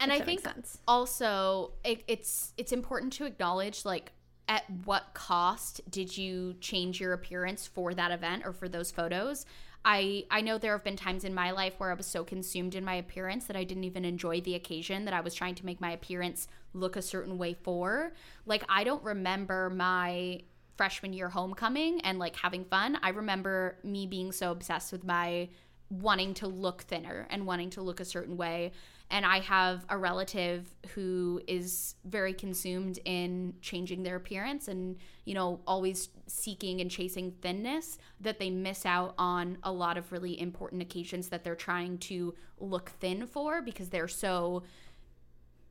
And 0.00 0.12
I 0.12 0.20
think 0.20 0.42
also 0.86 1.72
it, 1.84 2.04
it's 2.06 2.52
it's 2.56 2.72
important 2.72 3.12
to 3.14 3.24
acknowledge 3.24 3.84
like 3.84 4.12
at 4.48 4.64
what 4.84 5.12
cost 5.12 5.80
did 5.90 6.16
you 6.16 6.54
change 6.60 7.00
your 7.00 7.12
appearance 7.12 7.66
for 7.66 7.92
that 7.94 8.10
event 8.10 8.44
or 8.46 8.52
for 8.52 8.68
those 8.68 8.90
photos? 8.90 9.44
I 9.84 10.24
I 10.30 10.40
know 10.40 10.58
there 10.58 10.72
have 10.72 10.84
been 10.84 10.96
times 10.96 11.24
in 11.24 11.34
my 11.34 11.50
life 11.50 11.74
where 11.78 11.90
I 11.90 11.94
was 11.94 12.06
so 12.06 12.24
consumed 12.24 12.74
in 12.74 12.84
my 12.84 12.94
appearance 12.94 13.46
that 13.46 13.56
I 13.56 13.64
didn't 13.64 13.84
even 13.84 14.04
enjoy 14.04 14.40
the 14.40 14.54
occasion 14.54 15.04
that 15.04 15.14
I 15.14 15.20
was 15.20 15.34
trying 15.34 15.54
to 15.56 15.66
make 15.66 15.80
my 15.80 15.92
appearance 15.92 16.48
look 16.74 16.96
a 16.96 17.02
certain 17.02 17.38
way 17.38 17.54
for. 17.54 18.12
Like 18.46 18.64
I 18.68 18.84
don't 18.84 19.02
remember 19.02 19.70
my 19.70 20.42
freshman 20.76 21.12
year 21.12 21.28
homecoming 21.28 22.00
and 22.02 22.18
like 22.18 22.36
having 22.36 22.64
fun. 22.64 22.98
I 23.02 23.10
remember 23.10 23.78
me 23.82 24.06
being 24.06 24.32
so 24.32 24.52
obsessed 24.52 24.92
with 24.92 25.04
my 25.04 25.48
wanting 25.90 26.34
to 26.34 26.46
look 26.46 26.82
thinner 26.82 27.26
and 27.30 27.46
wanting 27.46 27.70
to 27.70 27.82
look 27.82 28.00
a 28.00 28.04
certain 28.04 28.36
way. 28.36 28.72
And 29.10 29.24
I 29.24 29.40
have 29.40 29.86
a 29.88 29.96
relative 29.96 30.74
who 30.94 31.40
is 31.46 31.94
very 32.04 32.34
consumed 32.34 32.98
in 33.06 33.54
changing 33.62 34.02
their 34.02 34.16
appearance 34.16 34.68
and, 34.68 34.96
you 35.24 35.34
know, 35.34 35.60
always 35.66 36.10
seeking 36.26 36.82
and 36.82 36.90
chasing 36.90 37.32
thinness 37.40 37.96
that 38.20 38.38
they 38.38 38.50
miss 38.50 38.84
out 38.84 39.14
on 39.16 39.56
a 39.62 39.72
lot 39.72 39.96
of 39.96 40.12
really 40.12 40.38
important 40.38 40.82
occasions 40.82 41.30
that 41.30 41.42
they're 41.42 41.54
trying 41.54 41.96
to 41.98 42.34
look 42.58 42.90
thin 43.00 43.26
for 43.26 43.62
because 43.62 43.88
they're 43.88 44.08
so 44.08 44.62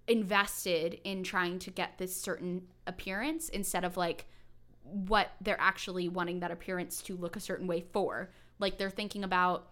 invested 0.08 1.00
in 1.04 1.22
trying 1.22 1.60
to 1.60 1.70
get 1.70 1.98
this 1.98 2.16
certain 2.16 2.64
appearance 2.88 3.50
instead 3.50 3.84
of 3.84 3.98
like 3.98 4.26
what 4.84 5.32
they're 5.42 5.60
actually 5.60 6.08
wanting 6.08 6.40
that 6.40 6.50
appearance 6.50 7.02
to 7.04 7.16
look 7.16 7.36
a 7.36 7.42
certain 7.42 7.68
way 7.68 7.82
for. 7.82 8.32
Like 8.58 8.78
they're 8.78 8.90
thinking 8.90 9.24
about 9.24 9.68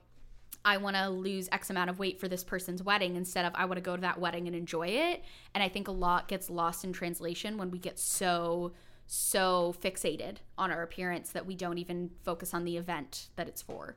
I 0.66 0.78
want 0.78 0.96
to 0.96 1.10
lose 1.10 1.48
X 1.52 1.70
amount 1.70 1.92
of 1.92 2.00
weight 2.00 2.20
for 2.20 2.28
this 2.28 2.44
person's 2.44 2.82
wedding 2.82 3.16
instead 3.16 3.46
of 3.46 3.54
I 3.56 3.66
want 3.66 3.78
to 3.78 3.82
go 3.82 3.96
to 3.96 4.02
that 4.02 4.20
wedding 4.20 4.48
and 4.48 4.56
enjoy 4.56 4.88
it. 4.88 5.24
And 5.54 5.64
I 5.64 5.70
think 5.70 5.88
a 5.88 5.92
lot 5.92 6.28
gets 6.28 6.50
lost 6.50 6.84
in 6.84 6.92
translation 6.92 7.58
when 7.58 7.70
we 7.70 7.78
get 7.78 8.00
so, 8.00 8.74
so 9.06 9.76
fixated 9.80 10.38
on 10.58 10.72
our 10.72 10.82
appearance 10.82 11.30
that 11.30 11.46
we 11.46 11.56
don't 11.56 11.78
even 11.78 12.10
focus 12.24 12.54
on 12.54 12.66
the 12.66 12.78
event 12.78 13.30
that 13.36 13.48
it's 13.48 13.62
for. 13.62 13.96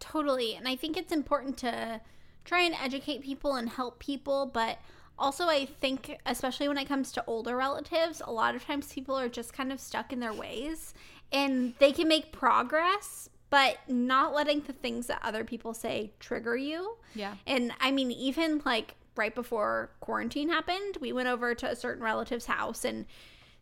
Totally. 0.00 0.56
And 0.56 0.66
I 0.66 0.74
think 0.74 0.96
it's 0.96 1.12
important 1.12 1.56
to 1.58 2.00
try 2.44 2.62
and 2.62 2.74
educate 2.82 3.22
people 3.22 3.54
and 3.54 3.68
help 3.68 4.00
people, 4.00 4.46
but 4.46 4.78
also 5.16 5.44
I 5.44 5.66
think 5.66 6.18
especially 6.26 6.66
when 6.66 6.78
it 6.78 6.88
comes 6.88 7.12
to 7.12 7.24
older 7.28 7.56
relatives, 7.56 8.20
a 8.24 8.32
lot 8.32 8.56
of 8.56 8.64
times 8.64 8.92
people 8.92 9.16
are 9.16 9.28
just 9.28 9.52
kind 9.52 9.72
of 9.72 9.78
stuck 9.78 10.12
in 10.12 10.18
their 10.18 10.34
ways 10.34 10.94
and 11.32 11.74
they 11.78 11.92
can 11.92 12.08
make 12.08 12.32
progress, 12.32 13.28
but 13.50 13.78
not 13.88 14.34
letting 14.34 14.60
the 14.60 14.72
things 14.72 15.06
that 15.06 15.20
other 15.22 15.44
people 15.44 15.74
say 15.74 16.12
trigger 16.20 16.56
you. 16.56 16.96
Yeah. 17.14 17.34
And 17.46 17.72
I 17.80 17.90
mean 17.90 18.10
even 18.10 18.62
like 18.64 18.96
right 19.16 19.34
before 19.34 19.90
quarantine 20.00 20.48
happened, 20.48 20.98
we 21.00 21.12
went 21.12 21.28
over 21.28 21.54
to 21.54 21.70
a 21.70 21.76
certain 21.76 22.02
relative's 22.02 22.46
house 22.46 22.84
and 22.84 23.06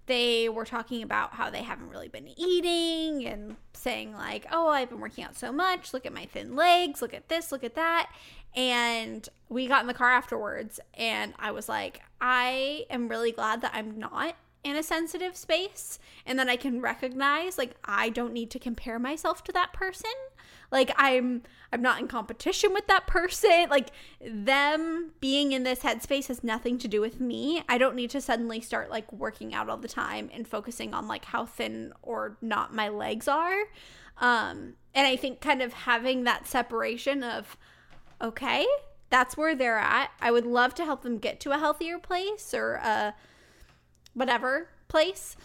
they 0.06 0.48
were 0.48 0.64
talking 0.64 1.02
about 1.02 1.34
how 1.34 1.50
they 1.50 1.62
haven't 1.62 1.88
really 1.88 2.08
been 2.08 2.28
eating 2.36 3.26
and 3.26 3.56
saying 3.72 4.12
like 4.12 4.46
oh 4.50 4.68
i've 4.68 4.88
been 4.88 5.00
working 5.00 5.24
out 5.24 5.36
so 5.36 5.52
much 5.52 5.92
look 5.92 6.04
at 6.06 6.12
my 6.12 6.26
thin 6.26 6.56
legs 6.56 7.00
look 7.00 7.14
at 7.14 7.28
this 7.28 7.52
look 7.52 7.64
at 7.64 7.74
that 7.74 8.10
and 8.54 9.28
we 9.48 9.66
got 9.66 9.80
in 9.80 9.86
the 9.86 9.94
car 9.94 10.10
afterwards 10.10 10.80
and 10.94 11.32
i 11.38 11.50
was 11.50 11.68
like 11.68 12.00
i 12.20 12.84
am 12.90 13.08
really 13.08 13.32
glad 13.32 13.60
that 13.60 13.70
i'm 13.74 13.98
not 13.98 14.34
in 14.64 14.76
a 14.76 14.82
sensitive 14.82 15.36
space 15.36 15.98
and 16.24 16.38
then 16.38 16.48
i 16.48 16.56
can 16.56 16.80
recognize 16.80 17.58
like 17.58 17.74
i 17.84 18.08
don't 18.08 18.32
need 18.32 18.50
to 18.50 18.58
compare 18.58 18.98
myself 18.98 19.42
to 19.42 19.52
that 19.52 19.72
person 19.72 20.10
Like 20.72 20.90
I'm 20.96 21.42
I'm 21.72 21.82
not 21.82 22.00
in 22.00 22.08
competition 22.08 22.72
with 22.72 22.86
that 22.88 23.06
person. 23.06 23.66
Like 23.70 23.90
them 24.20 25.12
being 25.20 25.52
in 25.52 25.62
this 25.62 25.80
headspace 25.80 26.26
has 26.26 26.44
nothing 26.44 26.76
to 26.78 26.88
do 26.88 27.00
with 27.00 27.20
me. 27.20 27.62
I 27.68 27.78
don't 27.78 27.94
need 27.94 28.10
to 28.10 28.20
suddenly 28.20 28.60
start 28.60 28.90
like 28.90 29.10
working 29.12 29.54
out 29.54 29.70
all 29.70 29.78
the 29.78 29.88
time 29.88 30.28
and 30.32 30.46
focusing 30.46 30.92
on 30.92 31.08
like 31.08 31.26
how 31.26 31.46
thin 31.46 31.92
or 32.02 32.36
not 32.42 32.74
my 32.74 32.88
legs 32.88 33.28
are. 33.28 33.64
Um 34.18 34.74
and 34.94 35.06
I 35.06 35.16
think 35.16 35.40
kind 35.40 35.62
of 35.62 35.72
having 35.72 36.24
that 36.24 36.46
separation 36.46 37.22
of 37.22 37.56
okay, 38.20 38.66
that's 39.10 39.36
where 39.36 39.54
they're 39.54 39.78
at. 39.78 40.10
I 40.20 40.30
would 40.30 40.46
love 40.46 40.74
to 40.76 40.84
help 40.84 41.02
them 41.02 41.18
get 41.18 41.40
to 41.40 41.52
a 41.52 41.58
healthier 41.58 41.98
place 41.98 42.52
or 42.54 42.74
a 42.74 43.14
whatever 44.14 44.68
place. 44.88 45.36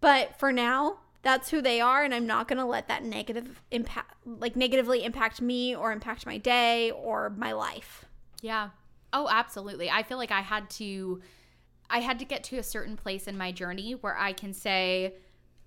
But 0.00 0.38
for 0.38 0.52
now, 0.52 0.98
that's 1.22 1.50
who 1.50 1.60
they 1.60 1.80
are 1.80 2.04
and 2.04 2.14
I'm 2.14 2.26
not 2.26 2.46
going 2.46 2.58
to 2.58 2.64
let 2.64 2.86
that 2.86 3.02
negative 3.02 3.60
impact 3.72 4.14
like 4.24 4.54
negatively 4.54 5.04
impact 5.04 5.42
me 5.42 5.74
or 5.74 5.90
impact 5.90 6.24
my 6.24 6.38
day 6.38 6.92
or 6.92 7.30
my 7.30 7.52
life. 7.52 8.04
Yeah. 8.42 8.70
Oh, 9.12 9.26
absolutely. 9.28 9.90
I 9.90 10.02
feel 10.04 10.18
like 10.18 10.30
I 10.30 10.42
had 10.42 10.70
to 10.70 11.20
I 11.90 12.00
had 12.00 12.18
to 12.20 12.24
get 12.24 12.44
to 12.44 12.58
a 12.58 12.62
certain 12.62 12.96
place 12.96 13.26
in 13.26 13.36
my 13.36 13.52
journey 13.52 13.92
where 13.92 14.16
I 14.16 14.32
can 14.32 14.52
say 14.52 15.14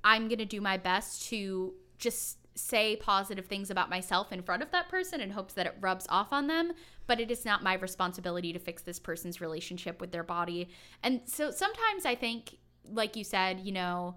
I'm 0.03 0.27
going 0.27 0.39
to 0.39 0.45
do 0.45 0.61
my 0.61 0.77
best 0.77 1.27
to 1.29 1.73
just 1.97 2.37
say 2.55 2.95
positive 2.95 3.45
things 3.45 3.69
about 3.69 3.89
myself 3.89 4.31
in 4.31 4.41
front 4.41 4.61
of 4.61 4.71
that 4.71 4.89
person 4.89 5.21
in 5.21 5.31
hopes 5.31 5.53
that 5.53 5.65
it 5.65 5.75
rubs 5.79 6.05
off 6.09 6.33
on 6.33 6.47
them, 6.47 6.73
but 7.09 7.19
it 7.19 7.31
is 7.31 7.43
not 7.43 7.63
my 7.63 7.73
responsibility 7.73 8.53
to 8.53 8.59
fix 8.59 8.83
this 8.83 8.99
person's 8.99 9.41
relationship 9.41 9.99
with 9.99 10.11
their 10.11 10.23
body. 10.23 10.69
And 11.01 11.21
so 11.25 11.49
sometimes 11.49 12.05
I 12.05 12.13
think 12.13 12.59
like 12.91 13.15
you 13.15 13.23
said, 13.23 13.61
you 13.61 13.71
know, 13.71 14.15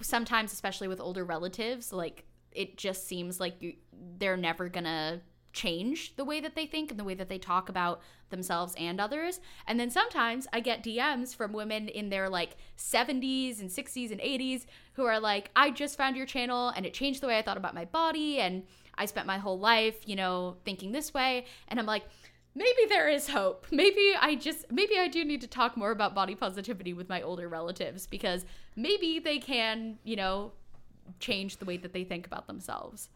sometimes 0.00 0.52
especially 0.52 0.86
with 0.86 1.00
older 1.00 1.24
relatives, 1.24 1.92
like 1.92 2.24
it 2.52 2.76
just 2.76 3.08
seems 3.08 3.40
like 3.40 3.60
you, 3.60 3.74
they're 4.18 4.36
never 4.36 4.68
to 4.68 5.20
change 5.52 6.14
the 6.14 6.24
way 6.24 6.40
that 6.40 6.54
they 6.54 6.66
think 6.66 6.92
and 6.92 7.00
the 7.00 7.04
way 7.04 7.14
that 7.14 7.28
they 7.28 7.38
talk 7.38 7.68
about 7.68 8.00
themselves 8.30 8.74
and 8.78 9.00
others. 9.00 9.40
And 9.66 9.80
then 9.80 9.90
sometimes 9.90 10.46
I 10.52 10.60
get 10.60 10.84
DMs 10.84 11.34
from 11.34 11.52
women 11.52 11.88
in 11.88 12.10
their 12.10 12.28
like 12.28 12.56
70s 12.78 13.60
and 13.60 13.68
60s 13.68 14.12
and 14.12 14.20
80s 14.20 14.66
who 14.94 15.04
are 15.04 15.18
like, 15.18 15.50
I 15.56 15.72
just 15.72 15.98
found 15.98 16.16
your 16.16 16.26
channel 16.26 16.68
and 16.68 16.86
it 16.86 16.94
changed 16.94 17.20
the 17.22 17.26
way 17.26 17.38
I 17.38 17.42
thought 17.42 17.56
about 17.56 17.74
my 17.74 17.86
body. 17.86 18.38
And 18.38 18.62
I 18.96 19.06
spent 19.06 19.26
my 19.26 19.38
whole 19.38 19.58
life, 19.58 19.96
you 20.06 20.16
know, 20.16 20.56
thinking 20.64 20.92
this 20.92 21.14
way. 21.14 21.46
And 21.68 21.78
I'm 21.78 21.86
like, 21.86 22.04
maybe 22.54 22.86
there 22.88 23.08
is 23.08 23.28
hope. 23.28 23.66
Maybe 23.72 24.12
I 24.20 24.34
just, 24.34 24.70
maybe 24.70 24.98
I 24.98 25.08
do 25.08 25.24
need 25.24 25.40
to 25.40 25.46
talk 25.46 25.76
more 25.76 25.90
about 25.90 26.14
body 26.14 26.34
positivity 26.34 26.92
with 26.92 27.08
my 27.08 27.22
older 27.22 27.48
relatives 27.48 28.06
because 28.06 28.44
maybe 28.76 29.18
they 29.18 29.38
can, 29.38 29.98
you 30.04 30.16
know, 30.16 30.52
change 31.18 31.56
the 31.56 31.64
way 31.64 31.76
that 31.78 31.92
they 31.92 32.04
think 32.04 32.26
about 32.26 32.46
themselves. 32.46 33.08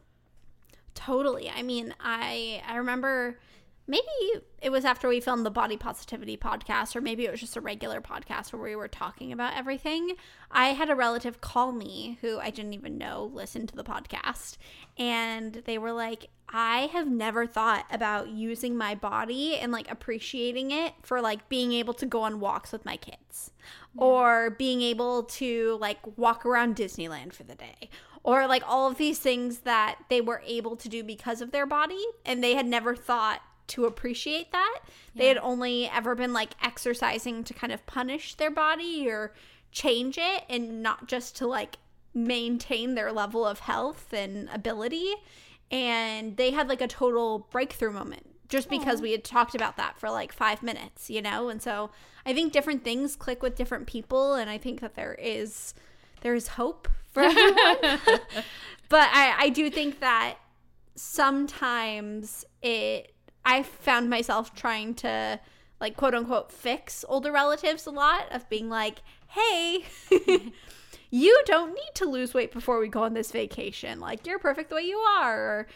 Totally. 0.95 1.51
I 1.51 1.63
mean, 1.63 1.95
I 2.01 2.63
I 2.67 2.77
remember 2.77 3.39
maybe 3.87 4.07
it 4.61 4.71
was 4.71 4.85
after 4.85 5.09
we 5.09 5.21
filmed 5.21 5.47
the 5.47 5.51
body 5.51 5.77
positivity 5.77 6.37
podcast 6.37 6.97
or 6.97 7.01
maybe 7.01 7.25
it 7.25 7.31
was 7.31 7.41
just 7.41 7.57
a 7.57 7.61
regular 7.61 8.01
podcast 8.01 8.53
where 8.53 8.63
we 8.63 8.77
were 8.77 8.89
talking 8.89 9.33
about 9.33 9.57
everything 9.57 10.15
i 10.51 10.69
had 10.69 10.91
a 10.91 10.95
relative 10.95 11.41
call 11.41 11.73
me 11.73 12.19
who 12.21 12.39
i 12.39 12.51
didn't 12.51 12.75
even 12.75 12.99
know 12.99 13.31
listened 13.33 13.69
to 13.69 13.77
the 13.77 13.85
podcast 13.85 14.57
and 14.99 15.63
they 15.67 15.79
were 15.79 15.93
like 15.93 16.29
i 16.49 16.89
have 16.93 17.07
never 17.07 17.47
thought 17.47 17.85
about 17.91 18.29
using 18.29 18.77
my 18.77 18.95
body 18.95 19.57
and 19.57 19.73
like 19.73 19.91
appreciating 19.91 20.71
it 20.71 20.95
for 21.03 21.21
like 21.21 21.49
being 21.49 21.73
able 21.73 21.95
to 21.95 22.07
go 22.07 22.23
on 22.23 22.41
walks 22.41 22.73
with 22.73 22.85
my 22.85 22.97
kids 22.97 23.53
yeah. 23.95 24.03
or 24.03 24.51
being 24.51 24.83
able 24.83 25.23
to 25.23 25.77
like 25.81 25.99
walk 26.17 26.45
around 26.45 26.77
disneyland 26.77 27.33
for 27.33 27.45
the 27.45 27.55
day 27.55 27.89
or 28.27 28.49
like 28.49 28.65
all 28.67 28.91
of 28.91 28.99
these 28.99 29.21
things 29.21 29.59
that 29.59 29.99
they 30.11 30.21
were 30.21 30.43
able 30.45 30.75
to 30.75 30.89
do 30.89 31.05
because 31.05 31.41
of 31.41 31.53
their 31.53 31.65
body 31.65 32.05
and 32.25 32.43
they 32.43 32.57
had 32.57 32.67
never 32.67 32.97
thought 32.97 33.41
to 33.69 33.85
appreciate 33.85 34.53
that. 34.53 34.81
Yeah. 35.15 35.23
They 35.23 35.29
had 35.29 35.39
only 35.39 35.89
ever 35.89 36.15
been 36.15 36.33
like 36.33 36.51
exercising 36.63 37.45
to 37.45 37.55
kind 37.55 37.73
of 37.73 37.85
punish 37.87 38.35
their 38.35 38.51
body 38.51 39.09
or 39.09 39.33
change 39.73 40.19
it 40.19 40.45
and 40.49 40.83
not 40.83 41.09
just 41.09 41.37
to 41.37 41.47
like 41.47 41.79
maintain 42.15 42.95
their 42.95 43.13
level 43.13 43.47
of 43.47 43.61
health 43.61 44.13
and 44.13 44.49
ability. 44.53 45.15
And 45.71 46.37
they 46.37 46.53
had 46.53 46.69
like 46.69 46.81
a 46.81 46.89
total 46.89 47.47
breakthrough 47.51 47.93
moment 47.93 48.27
just 48.49 48.71
because 48.71 49.01
Aww. 49.01 49.05
we 49.05 49.13
had 49.13 49.25
talked 49.25 49.55
about 49.55 49.77
that 49.77 49.99
for 49.99 50.11
like 50.11 50.33
five 50.33 50.63
minutes, 50.63 51.11
you 51.11 51.21
know? 51.21 51.49
And 51.49 51.61
so 51.61 51.91
I 52.25 52.33
think 52.33 52.53
different 52.53 52.85
things 52.85 53.17
click 53.17 53.43
with 53.43 53.57
different 53.57 53.87
people. 53.87 54.35
And 54.35 54.49
I 54.49 54.59
think 54.59 54.81
that 54.81 54.95
there 54.95 55.15
is. 55.15 55.75
There 56.23 56.35
is 56.35 56.49
hope 56.49 56.89
for 57.13 57.23
everyone. 57.25 57.77
but 58.89 59.09
I, 59.13 59.35
I 59.39 59.49
do 59.51 59.71
think 59.71 60.01
that 60.01 60.39
sometimes 60.97 62.45
it 62.63 63.13
I 63.47 63.63
found 63.63 64.11
myself 64.11 64.55
trying 64.55 64.95
to 64.97 65.41
like 65.81 65.97
quote 65.97 66.15
unquote 66.15 66.51
fix 66.51 67.05
older 67.09 67.31
relatives 67.31 67.87
a 67.87 67.91
lot 67.91 68.27
of 68.33 68.49
being 68.49 68.69
like, 68.69 69.03
hey, 69.29 69.85
you 71.11 71.43
don't 71.47 71.73
need 71.73 71.95
to 71.95 72.07
lose 72.07 72.35
weight 72.35 72.53
before 72.53 72.81
we 72.81 72.89
go 72.89 73.05
on 73.05 73.15
this 73.15 73.31
vacation. 73.31 74.01
Like, 74.01 74.27
you're 74.27 74.41
perfect 74.41 74.71
the 74.71 74.77
way 74.77 74.83
you 74.83 74.99
are. 74.99 75.39
Or, 75.39 75.67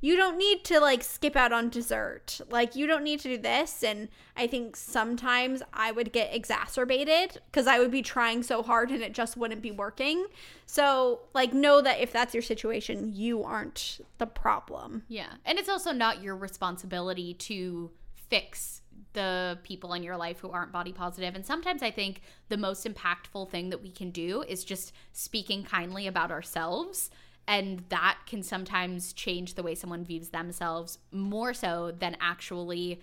you 0.00 0.16
don't 0.16 0.38
need 0.38 0.64
to 0.64 0.80
like 0.80 1.02
skip 1.02 1.36
out 1.36 1.52
on 1.52 1.68
dessert. 1.68 2.40
Like 2.48 2.76
you 2.76 2.86
don't 2.86 3.02
need 3.02 3.20
to 3.20 3.28
do 3.28 3.38
this 3.38 3.82
and 3.82 4.08
I 4.36 4.46
think 4.46 4.76
sometimes 4.76 5.62
I 5.72 5.90
would 5.90 6.12
get 6.12 6.34
exacerbated 6.34 7.40
cuz 7.52 7.66
I 7.66 7.78
would 7.78 7.90
be 7.90 8.02
trying 8.02 8.42
so 8.42 8.62
hard 8.62 8.90
and 8.90 9.02
it 9.02 9.12
just 9.12 9.36
wouldn't 9.36 9.62
be 9.62 9.70
working. 9.70 10.26
So, 10.66 11.20
like 11.34 11.52
know 11.52 11.80
that 11.80 12.00
if 12.00 12.12
that's 12.12 12.34
your 12.34 12.42
situation, 12.42 13.12
you 13.14 13.42
aren't 13.42 14.00
the 14.18 14.26
problem. 14.26 15.04
Yeah. 15.08 15.34
And 15.44 15.58
it's 15.58 15.68
also 15.68 15.92
not 15.92 16.22
your 16.22 16.36
responsibility 16.36 17.34
to 17.34 17.90
fix 18.14 18.82
the 19.14 19.58
people 19.62 19.94
in 19.94 20.02
your 20.02 20.16
life 20.16 20.38
who 20.40 20.50
aren't 20.50 20.70
body 20.70 20.92
positive. 20.92 21.34
And 21.34 21.44
sometimes 21.44 21.82
I 21.82 21.90
think 21.90 22.20
the 22.48 22.56
most 22.56 22.86
impactful 22.86 23.50
thing 23.50 23.70
that 23.70 23.82
we 23.82 23.90
can 23.90 24.10
do 24.10 24.42
is 24.42 24.64
just 24.64 24.92
speaking 25.12 25.64
kindly 25.64 26.06
about 26.06 26.30
ourselves 26.30 27.10
and 27.48 27.82
that 27.88 28.18
can 28.26 28.42
sometimes 28.42 29.14
change 29.14 29.54
the 29.54 29.62
way 29.62 29.74
someone 29.74 30.04
views 30.04 30.28
themselves 30.28 30.98
more 31.10 31.54
so 31.54 31.90
than 31.98 32.16
actually 32.20 33.00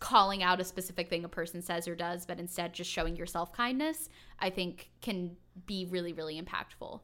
calling 0.00 0.42
out 0.42 0.60
a 0.60 0.64
specific 0.64 1.08
thing 1.08 1.24
a 1.24 1.28
person 1.28 1.62
says 1.62 1.86
or 1.86 1.94
does 1.94 2.26
but 2.26 2.38
instead 2.40 2.74
just 2.74 2.90
showing 2.90 3.16
yourself 3.16 3.52
kindness 3.52 4.08
i 4.40 4.50
think 4.50 4.90
can 5.00 5.36
be 5.66 5.86
really 5.90 6.12
really 6.12 6.40
impactful 6.40 7.00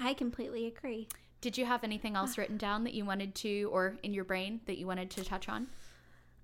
i 0.00 0.12
completely 0.12 0.66
agree 0.66 1.06
did 1.40 1.56
you 1.56 1.64
have 1.64 1.84
anything 1.84 2.16
else 2.16 2.36
written 2.36 2.56
down 2.56 2.82
that 2.82 2.94
you 2.94 3.04
wanted 3.04 3.34
to 3.34 3.64
or 3.72 3.96
in 4.02 4.12
your 4.12 4.24
brain 4.24 4.60
that 4.66 4.76
you 4.76 4.86
wanted 4.86 5.08
to 5.10 5.24
touch 5.24 5.48
on 5.48 5.68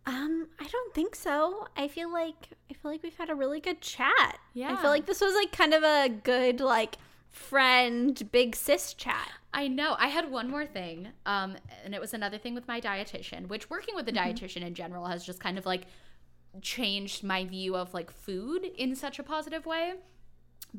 um, 0.04 0.48
I 0.58 0.66
don't 0.66 0.94
think 0.94 1.14
so. 1.14 1.68
I 1.76 1.86
feel 1.86 2.12
like 2.12 2.48
I 2.68 2.74
feel 2.74 2.90
like 2.90 3.04
we've 3.04 3.16
had 3.16 3.30
a 3.30 3.36
really 3.36 3.60
good 3.60 3.80
chat. 3.80 4.38
Yeah. 4.52 4.72
I 4.72 4.82
feel 4.82 4.90
like 4.90 5.06
this 5.06 5.20
was 5.20 5.32
like 5.32 5.52
kind 5.52 5.72
of 5.72 5.84
a 5.84 6.08
good 6.08 6.60
like 6.60 6.96
friend 7.32 8.30
big 8.30 8.54
sis 8.54 8.94
chat. 8.94 9.30
I 9.54 9.68
know. 9.68 9.96
I 9.98 10.08
had 10.08 10.30
one 10.30 10.50
more 10.50 10.66
thing. 10.66 11.08
Um, 11.26 11.56
and 11.84 11.94
it 11.94 12.00
was 12.00 12.14
another 12.14 12.38
thing 12.38 12.54
with 12.54 12.68
my 12.68 12.80
dietitian, 12.80 13.48
which 13.48 13.68
working 13.68 13.94
with 13.94 14.06
the 14.06 14.12
mm-hmm. 14.12 14.30
dietitian 14.30 14.62
in 14.62 14.74
general 14.74 15.06
has 15.06 15.24
just 15.24 15.40
kind 15.40 15.58
of 15.58 15.66
like 15.66 15.86
changed 16.60 17.24
my 17.24 17.44
view 17.44 17.74
of 17.74 17.92
like 17.94 18.10
food 18.10 18.64
in 18.76 18.94
such 18.94 19.18
a 19.18 19.22
positive 19.22 19.66
way. 19.66 19.94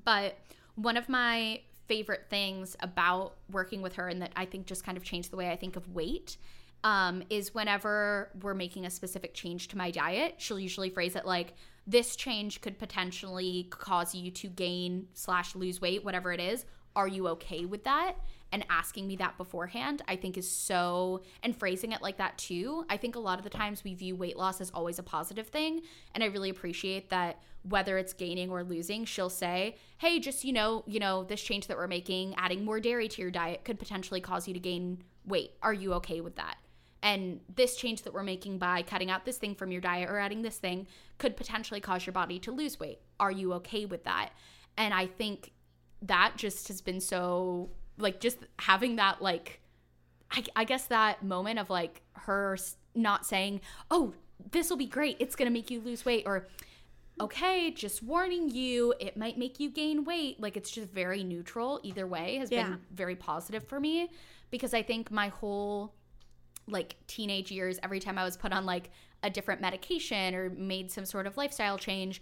But 0.06 0.38
one 0.76 0.98
of 0.98 1.10
my 1.10 1.62
favorite 1.88 2.26
things 2.30 2.76
about 2.80 3.36
working 3.52 3.82
with 3.82 3.96
her 3.96 4.08
and 4.08 4.22
that 4.22 4.32
I 4.36 4.46
think 4.46 4.68
just 4.68 4.84
kind 4.84 4.98
of 4.98 5.04
changed 5.04 5.32
the 5.32 5.36
way 5.36 5.52
I 5.52 5.56
think 5.56 5.76
of 5.76 5.94
weight 5.94 6.38
um, 6.84 7.24
is 7.30 7.54
whenever 7.54 8.30
we're 8.42 8.54
making 8.54 8.86
a 8.86 8.90
specific 8.90 9.34
change 9.34 9.68
to 9.70 9.78
my 9.78 9.92
diet, 9.92 10.36
she'll 10.38 10.60
usually 10.60 10.90
phrase 10.90 11.16
it 11.16 11.26
like, 11.26 11.54
this 11.86 12.16
change 12.16 12.62
could 12.62 12.80
potentially 12.80 13.68
cause 13.70 14.16
you 14.16 14.32
to 14.32 14.48
gain 14.48 15.08
slash 15.14 15.56
lose 15.56 15.82
weight, 15.82 16.04
whatever 16.04 16.32
it 16.32 16.40
is. 16.40 16.66
Are 16.96 17.08
you 17.08 17.28
okay 17.30 17.66
with 17.66 17.84
that? 17.84 18.16
And 18.52 18.66
asking 18.70 19.08
me 19.08 19.16
that 19.16 19.38
beforehand, 19.38 20.04
I 20.08 20.16
think 20.16 20.38
is 20.38 20.50
so, 20.50 21.24
and 21.42 21.58
phrasing 21.58 21.92
it 21.92 22.04
like 22.04 22.18
that 22.18 22.38
too. 22.38 22.86
I 22.88 22.98
think 22.98 23.16
a 23.16 23.20
lot 23.20 23.40
of 23.40 23.44
the 23.44 23.50
times 23.50 23.84
we 23.84 23.96
view 23.96 24.16
weight 24.16 24.38
loss 24.38 24.62
as 24.62 24.70
always 24.70 25.00
a 25.00 25.04
positive 25.04 25.48
thing. 25.48 25.82
And 26.14 26.24
I 26.24 26.28
really 26.28 26.52
appreciate 26.52 27.10
that 27.10 27.40
whether 27.64 27.98
it's 27.98 28.14
gaining 28.14 28.52
or 28.52 28.64
losing, 28.64 29.06
she'll 29.06 29.30
say, 29.30 29.78
hey, 29.98 30.20
just, 30.20 30.44
you 30.44 30.54
know, 30.54 30.84
you 30.86 31.00
know, 31.00 31.24
this 31.24 31.42
change 31.42 31.68
that 31.68 31.78
we're 31.78 31.88
making, 31.88 32.36
adding 32.38 32.64
more 32.64 32.80
dairy 32.80 33.08
to 33.08 33.22
your 33.22 33.32
diet 33.32 33.66
could 33.66 33.80
potentially 33.80 34.22
cause 34.22 34.48
you 34.48 34.54
to 34.54 34.60
gain 34.60 35.04
weight. 35.26 35.54
Are 35.64 35.74
you 35.74 35.94
okay 35.96 36.22
with 36.22 36.36
that? 36.36 36.58
And 37.04 37.42
this 37.54 37.76
change 37.76 38.02
that 38.04 38.14
we're 38.14 38.24
making 38.24 38.58
by 38.58 38.82
cutting 38.82 39.12
out 39.12 39.26
this 39.26 39.38
thing 39.38 39.54
from 39.54 39.72
your 39.72 39.82
diet 39.82 40.10
or 40.10 40.18
adding 40.18 40.42
this 40.42 40.58
thing 40.58 40.88
could 41.20 41.38
potentially 41.38 41.80
cause 41.80 42.06
your 42.06 42.14
body 42.14 42.40
to 42.40 42.52
lose 42.52 42.80
weight. 42.80 43.00
Are 43.20 43.32
you 43.32 43.54
okay 43.56 43.86
with 43.86 44.06
that? 44.06 44.30
And 44.78 44.94
I 44.94 45.06
think 45.06 45.52
that 46.02 46.34
just 46.38 46.68
has 46.70 46.82
been 46.82 47.00
so 47.00 47.70
like 47.98 48.20
just 48.20 48.38
having 48.58 48.96
that 48.96 49.22
like 49.22 49.60
I, 50.32 50.44
I 50.56 50.64
guess 50.64 50.86
that 50.86 51.24
moment 51.24 51.60
of 51.60 51.70
like 51.70 52.02
her 52.14 52.58
not 52.96 53.26
saying, 53.26 53.62
"Oh, 53.92 54.14
this 54.52 54.70
will 54.70 54.78
be 54.78 54.88
great. 54.88 55.18
It's 55.20 55.36
going 55.36 55.48
to 55.48 55.54
make 55.54 55.70
you 55.70 55.80
lose 55.80 56.06
weight," 56.06 56.24
or 56.26 56.48
okay, 57.22 57.70
just 57.70 58.02
warning 58.02 58.50
you, 58.50 58.94
it 59.00 59.16
might 59.16 59.38
make 59.38 59.60
you 59.60 59.70
gain 59.70 60.04
weight. 60.04 60.40
Like 60.40 60.58
it's 60.58 60.72
just 60.72 60.90
very 60.90 61.24
neutral 61.24 61.80
either 61.84 62.08
way 62.08 62.38
has 62.38 62.50
Yeah. 62.50 62.70
been 62.70 62.80
very 62.92 63.16
positive 63.16 63.68
for 63.68 63.80
me 63.80 64.10
because 64.50 64.74
I 64.74 64.82
think 64.82 65.12
my 65.12 65.28
whole 65.28 65.94
like 66.68 66.96
teenage 67.08 67.52
years 67.52 67.80
every 67.84 68.00
time 68.00 68.18
I 68.18 68.24
was 68.24 68.38
put 68.38 68.54
on 68.54 68.66
like 68.66 68.90
a 69.22 69.30
different 69.30 69.62
medication 69.62 70.36
or 70.36 70.50
made 70.50 70.92
some 70.92 71.06
sort 71.06 71.28
of 71.28 71.38
lifestyle 71.38 71.78
change 71.78 72.22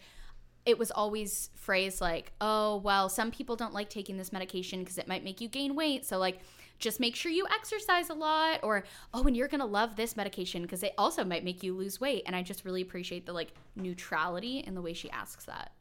it 0.66 0.78
was 0.78 0.92
always 0.92 1.50
phrased 1.56 2.02
like, 2.02 2.32
oh, 2.40 2.78
well, 2.78 3.10
some 3.10 3.32
people 3.32 3.56
don't 3.56 3.74
like 3.74 3.90
taking 3.90 4.18
this 4.18 4.32
medication 4.32 4.80
because 4.80 4.98
it 4.98 5.08
might 5.08 5.24
make 5.24 5.42
you 5.42 5.48
gain 5.48 5.76
weight. 5.76 6.06
So, 6.06 6.18
like, 6.20 6.40
just 6.78 7.00
make 7.00 7.16
sure 7.16 7.32
you 7.32 7.48
exercise 7.52 8.10
a 8.10 8.14
lot. 8.14 8.60
Or, 8.62 8.84
oh, 9.14 9.24
and 9.24 9.36
you're 9.36 9.48
going 9.48 9.62
to 9.62 9.66
love 9.66 9.96
this 9.96 10.16
medication 10.16 10.62
because 10.62 10.84
it 10.84 10.94
also 10.98 11.24
might 11.24 11.44
make 11.44 11.64
you 11.64 11.76
lose 11.76 12.00
weight. 12.00 12.24
And 12.26 12.36
I 12.36 12.44
just 12.44 12.64
really 12.64 12.82
appreciate 12.82 13.26
the 13.26 13.34
like 13.34 13.54
neutrality 13.76 14.60
in 14.60 14.76
the 14.76 14.82
way 14.82 14.94
she 14.94 15.10
asks 15.10 15.46
that. 15.46 15.72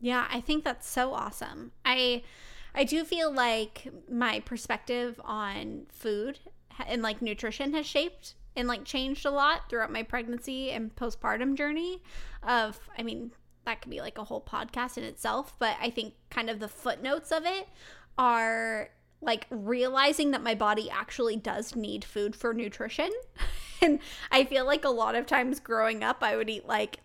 Yeah, 0.00 0.26
I 0.30 0.40
think 0.40 0.64
that's 0.64 0.88
so 0.88 1.12
awesome. 1.12 1.72
I 1.84 2.22
I 2.74 2.84
do 2.84 3.04
feel 3.04 3.30
like 3.30 3.88
my 4.10 4.40
perspective 4.40 5.20
on 5.24 5.86
food 5.90 6.38
and 6.86 7.02
like 7.02 7.20
nutrition 7.22 7.72
has 7.74 7.86
shaped 7.86 8.34
and 8.56 8.66
like 8.68 8.84
changed 8.84 9.24
a 9.26 9.30
lot 9.30 9.68
throughout 9.68 9.92
my 9.92 10.02
pregnancy 10.02 10.70
and 10.70 10.94
postpartum 10.96 11.54
journey 11.56 12.02
of 12.42 12.78
I 12.98 13.02
mean, 13.02 13.32
that 13.64 13.80
could 13.82 13.90
be 13.90 14.00
like 14.00 14.18
a 14.18 14.24
whole 14.24 14.40
podcast 14.40 14.96
in 14.98 15.04
itself, 15.04 15.54
but 15.58 15.76
I 15.80 15.90
think 15.90 16.14
kind 16.30 16.48
of 16.50 16.58
the 16.60 16.68
footnotes 16.68 17.30
of 17.30 17.44
it 17.44 17.68
are 18.18 18.90
like 19.22 19.46
realizing 19.50 20.30
that 20.30 20.42
my 20.42 20.54
body 20.54 20.88
actually 20.90 21.36
does 21.36 21.76
need 21.76 22.04
food 22.04 22.34
for 22.34 22.54
nutrition. 22.54 23.10
and 23.82 23.98
I 24.32 24.44
feel 24.44 24.64
like 24.64 24.84
a 24.84 24.88
lot 24.90 25.14
of 25.14 25.26
times 25.26 25.60
growing 25.60 26.02
up 26.02 26.22
I 26.22 26.36
would 26.36 26.48
eat 26.50 26.66
like 26.66 27.00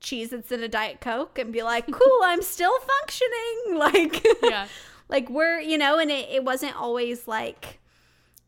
Cheez-Its 0.00 0.50
in 0.50 0.62
a 0.64 0.68
Diet 0.68 1.00
Coke 1.00 1.38
and 1.38 1.52
be 1.52 1.62
like, 1.62 1.86
cool, 1.90 2.20
I'm 2.24 2.42
still 2.42 2.76
functioning. 2.80 3.38
Like, 3.78 4.26
Yeah. 4.42 4.66
like 5.08 5.30
we're, 5.30 5.60
you 5.60 5.78
know, 5.78 5.98
and 6.00 6.10
it, 6.10 6.28
it 6.30 6.44
wasn't 6.44 6.74
always 6.76 7.26
like 7.28 7.78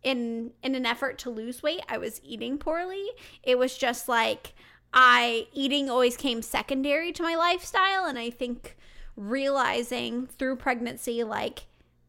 in 0.04 0.52
in 0.62 0.74
an 0.74 0.86
effort 0.86 1.18
to 1.20 1.30
lose 1.30 1.62
weight, 1.62 1.82
I 1.88 1.98
was 1.98 2.20
eating 2.22 2.58
poorly. 2.58 3.06
It 3.42 3.58
was 3.58 3.76
just 3.76 4.08
like 4.08 4.54
I 4.92 5.48
eating 5.52 5.90
always 5.90 6.16
came 6.16 6.42
secondary 6.42 7.10
to 7.12 7.22
my 7.22 7.34
lifestyle. 7.34 8.04
And 8.04 8.18
I 8.18 8.30
think 8.30 8.76
realizing 9.16 10.26
through 10.26 10.56
pregnancy, 10.56 11.24
like 11.24 11.66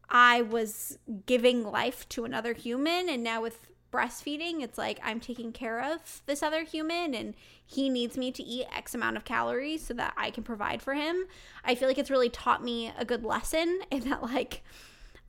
I 0.08 0.42
was 0.42 0.98
giving 1.26 1.64
life 1.64 2.08
to 2.10 2.24
another 2.24 2.52
human 2.52 3.08
and 3.08 3.24
now 3.24 3.42
with 3.42 3.70
breastfeeding 3.92 4.62
it's 4.62 4.76
like 4.76 4.98
i'm 5.02 5.20
taking 5.20 5.52
care 5.52 5.80
of 5.80 6.20
this 6.26 6.42
other 6.42 6.64
human 6.64 7.14
and 7.14 7.34
he 7.64 7.88
needs 7.88 8.18
me 8.18 8.30
to 8.30 8.42
eat 8.42 8.66
x 8.76 8.94
amount 8.94 9.16
of 9.16 9.24
calories 9.24 9.86
so 9.86 9.94
that 9.94 10.12
i 10.16 10.28
can 10.30 10.42
provide 10.42 10.82
for 10.82 10.94
him 10.94 11.24
i 11.64 11.74
feel 11.74 11.88
like 11.88 11.96
it's 11.96 12.10
really 12.10 12.28
taught 12.28 12.62
me 12.62 12.92
a 12.98 13.04
good 13.04 13.24
lesson 13.24 13.80
in 13.90 14.00
that 14.00 14.22
like 14.22 14.62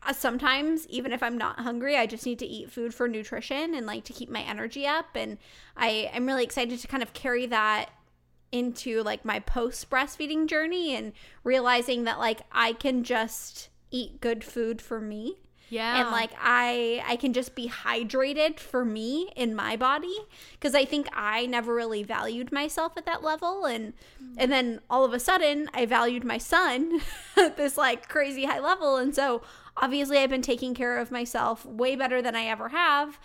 Uh, 0.07 0.13
sometimes 0.13 0.87
even 0.87 1.11
if 1.11 1.21
i'm 1.21 1.37
not 1.37 1.59
hungry 1.59 1.97
i 1.97 2.05
just 2.05 2.25
need 2.25 2.39
to 2.39 2.45
eat 2.45 2.71
food 2.71 2.93
for 2.93 3.09
nutrition 3.09 3.75
and 3.75 3.85
like 3.85 4.05
to 4.05 4.13
keep 4.13 4.29
my 4.29 4.41
energy 4.41 4.87
up 4.87 5.07
and 5.15 5.37
i 5.75 6.09
i'm 6.13 6.25
really 6.25 6.45
excited 6.45 6.79
to 6.79 6.87
kind 6.87 7.03
of 7.03 7.11
carry 7.11 7.45
that 7.45 7.89
into 8.53 9.03
like 9.03 9.25
my 9.25 9.39
post 9.39 9.89
breastfeeding 9.89 10.47
journey 10.47 10.95
and 10.95 11.11
realizing 11.43 12.05
that 12.05 12.19
like 12.19 12.41
i 12.53 12.71
can 12.71 13.03
just 13.03 13.67
eat 13.91 14.19
good 14.21 14.43
food 14.43 14.81
for 14.81 14.99
me. 14.99 15.37
Yeah. 15.69 15.99
and 15.99 16.11
like 16.11 16.31
i 16.41 17.03
i 17.05 17.17
can 17.17 17.33
just 17.33 17.53
be 17.53 17.67
hydrated 17.67 18.57
for 18.57 18.85
me 18.85 19.33
in 19.35 19.53
my 19.53 19.75
body 19.75 20.15
because 20.53 20.73
i 20.73 20.85
think 20.85 21.09
i 21.11 21.45
never 21.45 21.75
really 21.75 22.03
valued 22.03 22.53
myself 22.53 22.93
at 22.95 23.05
that 23.05 23.21
level. 23.21 23.65
And 23.65 23.91
mm. 24.23 24.35
and 24.37 24.49
then 24.49 24.79
all 24.89 25.03
of 25.03 25.11
a 25.11 25.19
sudden 25.19 25.69
i 25.73 25.85
valued 25.85 26.23
my 26.23 26.37
son 26.37 27.01
at 27.37 27.57
this 27.57 27.77
like 27.77 28.07
crazy 28.07 28.45
high 28.45 28.61
level. 28.61 28.95
And 28.95 29.13
so 29.13 29.41
obviously 29.81 30.17
i've 30.17 30.29
been 30.29 30.41
taking 30.41 30.73
care 30.73 30.97
of 30.97 31.11
myself 31.11 31.65
way 31.65 31.95
better 31.95 32.21
than 32.21 32.35
i 32.35 32.45
ever 32.45 32.69
have 32.69 33.19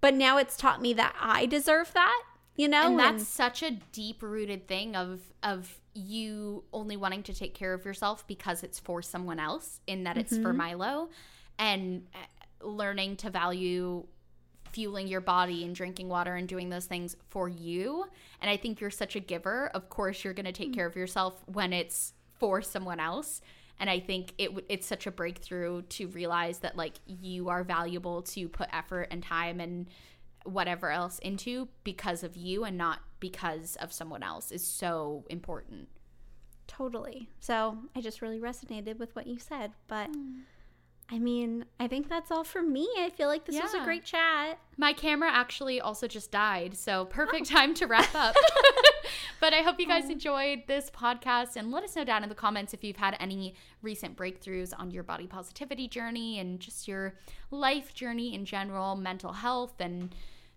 but 0.00 0.14
now 0.14 0.38
it's 0.38 0.56
taught 0.56 0.80
me 0.80 0.92
that 0.92 1.14
i 1.20 1.46
deserve 1.46 1.92
that 1.94 2.22
you 2.60 2.68
know? 2.68 2.88
And 2.88 2.98
that's 2.98 3.26
such 3.26 3.62
a 3.62 3.70
deep 3.70 4.22
rooted 4.22 4.68
thing 4.68 4.94
of 4.94 5.20
of 5.42 5.80
you 5.94 6.62
only 6.74 6.94
wanting 6.94 7.22
to 7.22 7.32
take 7.32 7.54
care 7.54 7.72
of 7.72 7.86
yourself 7.86 8.26
because 8.26 8.62
it's 8.62 8.78
for 8.78 9.00
someone 9.00 9.40
else 9.40 9.80
in 9.86 10.04
that 10.04 10.18
it's 10.18 10.36
for 10.36 10.52
Milo 10.52 11.08
and 11.58 12.06
uh, 12.14 12.66
learning 12.66 13.16
to 13.16 13.30
value 13.30 14.06
fueling 14.70 15.08
your 15.08 15.22
body 15.22 15.64
and 15.64 15.74
drinking 15.74 16.08
water 16.08 16.36
and 16.36 16.46
doing 16.46 16.68
those 16.68 16.84
things 16.84 17.16
for 17.30 17.48
you. 17.48 18.04
And 18.42 18.50
I 18.50 18.58
think 18.58 18.78
you're 18.78 18.90
such 18.90 19.16
a 19.16 19.20
giver. 19.20 19.68
Of 19.74 19.88
course 19.88 20.22
you're 20.22 20.34
going 20.34 20.44
to 20.44 20.52
take 20.52 20.74
care 20.74 20.86
of 20.86 20.94
yourself 20.94 21.42
when 21.46 21.72
it's 21.72 22.12
for 22.38 22.60
someone 22.60 23.00
else 23.00 23.40
and 23.80 23.88
I 23.88 23.98
think 23.98 24.34
it 24.38 24.50
it's 24.68 24.86
such 24.86 25.06
a 25.06 25.10
breakthrough 25.10 25.82
to 25.82 26.06
realize 26.08 26.58
that 26.58 26.76
like 26.76 26.94
you 27.06 27.48
are 27.48 27.64
valuable 27.64 28.22
to 28.22 28.48
put 28.48 28.68
effort 28.72 29.08
and 29.10 29.22
time 29.22 29.58
and 29.58 29.88
whatever 30.44 30.90
else 30.90 31.18
into 31.20 31.66
because 31.82 32.22
of 32.22 32.36
you 32.36 32.64
and 32.64 32.76
not 32.76 33.00
because 33.18 33.76
of 33.76 33.92
someone 33.92 34.22
else 34.22 34.52
is 34.52 34.64
so 34.64 35.24
important. 35.30 35.88
Totally. 36.66 37.28
So 37.40 37.78
I 37.96 38.00
just 38.00 38.22
really 38.22 38.38
resonated 38.38 38.98
with 38.98 39.16
what 39.16 39.26
you 39.26 39.38
said. 39.38 39.72
But 39.88 40.06
hmm. 40.08 40.40
I 41.10 41.18
mean, 41.18 41.64
I 41.80 41.88
think 41.88 42.08
that's 42.08 42.30
all 42.30 42.44
for 42.44 42.62
me. 42.62 42.88
I 42.98 43.10
feel 43.10 43.26
like 43.26 43.44
this 43.44 43.60
was 43.60 43.74
a 43.74 43.82
great 43.82 44.04
chat. 44.04 44.60
My 44.76 44.92
camera 44.92 45.28
actually 45.30 45.80
also 45.80 46.06
just 46.06 46.30
died, 46.30 46.76
so 46.76 47.06
perfect 47.06 47.50
oh. 47.50 47.56
time 47.56 47.74
to 47.74 47.86
wrap 47.86 48.14
up. 48.14 48.36
but 49.40 49.54
I 49.54 49.62
hope 49.62 49.80
you 49.80 49.86
guys 49.86 50.10
enjoyed 50.10 50.64
this 50.66 50.90
podcast 50.90 51.56
and 51.56 51.70
let 51.70 51.82
us 51.82 51.96
know 51.96 52.04
down 52.04 52.22
in 52.22 52.28
the 52.28 52.34
comments 52.34 52.74
if 52.74 52.84
you've 52.84 52.96
had 52.96 53.16
any 53.18 53.54
recent 53.82 54.16
breakthroughs 54.16 54.72
on 54.78 54.90
your 54.90 55.02
body 55.02 55.26
positivity 55.26 55.88
journey 55.88 56.38
and 56.38 56.60
just 56.60 56.86
your 56.86 57.14
life 57.50 57.94
journey 57.94 58.34
in 58.34 58.44
general, 58.44 58.96
mental 58.96 59.32
health 59.32 59.80
and 59.80 60.14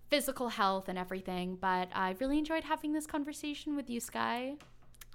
physical 0.10 0.50
health 0.50 0.90
and 0.90 0.98
everything. 0.98 1.58
But 1.60 1.90
I 1.94 2.16
really 2.20 2.38
enjoyed 2.38 2.66
having 2.66 2.94
this 2.94 3.08
conversation 3.08 3.76
with 3.76 3.90
you, 3.90 4.00
Sky. 4.00 4.56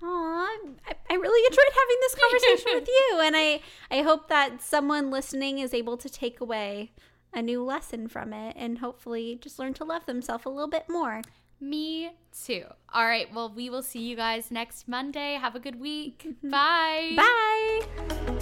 Aw, 0.03 0.59
I, 0.87 0.95
I 1.11 1.15
really 1.15 1.47
enjoyed 1.47 1.73
having 1.75 1.97
this 2.01 2.15
conversation 2.15 2.81
with 2.81 2.89
you. 3.11 3.21
And 3.23 3.37
I, 3.37 3.61
I 3.91 4.03
hope 4.03 4.29
that 4.29 4.63
someone 4.63 5.11
listening 5.11 5.59
is 5.59 5.75
able 5.75 5.97
to 5.99 6.09
take 6.09 6.41
away 6.41 6.93
a 7.35 7.43
new 7.43 7.63
lesson 7.63 8.09
from 8.09 8.33
it 8.33 8.57
and 8.59 8.79
hopefully 8.79 9.39
just 9.41 9.59
learn 9.59 9.75
to 9.75 9.85
love 9.85 10.07
themselves 10.07 10.47
a 10.47 10.49
little 10.49 10.69
bit 10.69 10.87
more. 10.89 11.23
Me 11.61 12.13
too. 12.45 12.65
All 12.93 13.05
right. 13.05 13.33
Well, 13.35 13.53
we 13.55 13.71
will 13.71 13.83
see 13.83 14.01
you 14.01 14.17
guys 14.17 14.51
next 14.51 14.89
Monday. 14.89 15.35
Have 15.35 15.55
a 15.55 15.61
good 15.61 15.81
week. 15.81 16.25
Mm-hmm. 16.27 16.51
Bye. 16.51 17.15
Bye. 17.17 18.35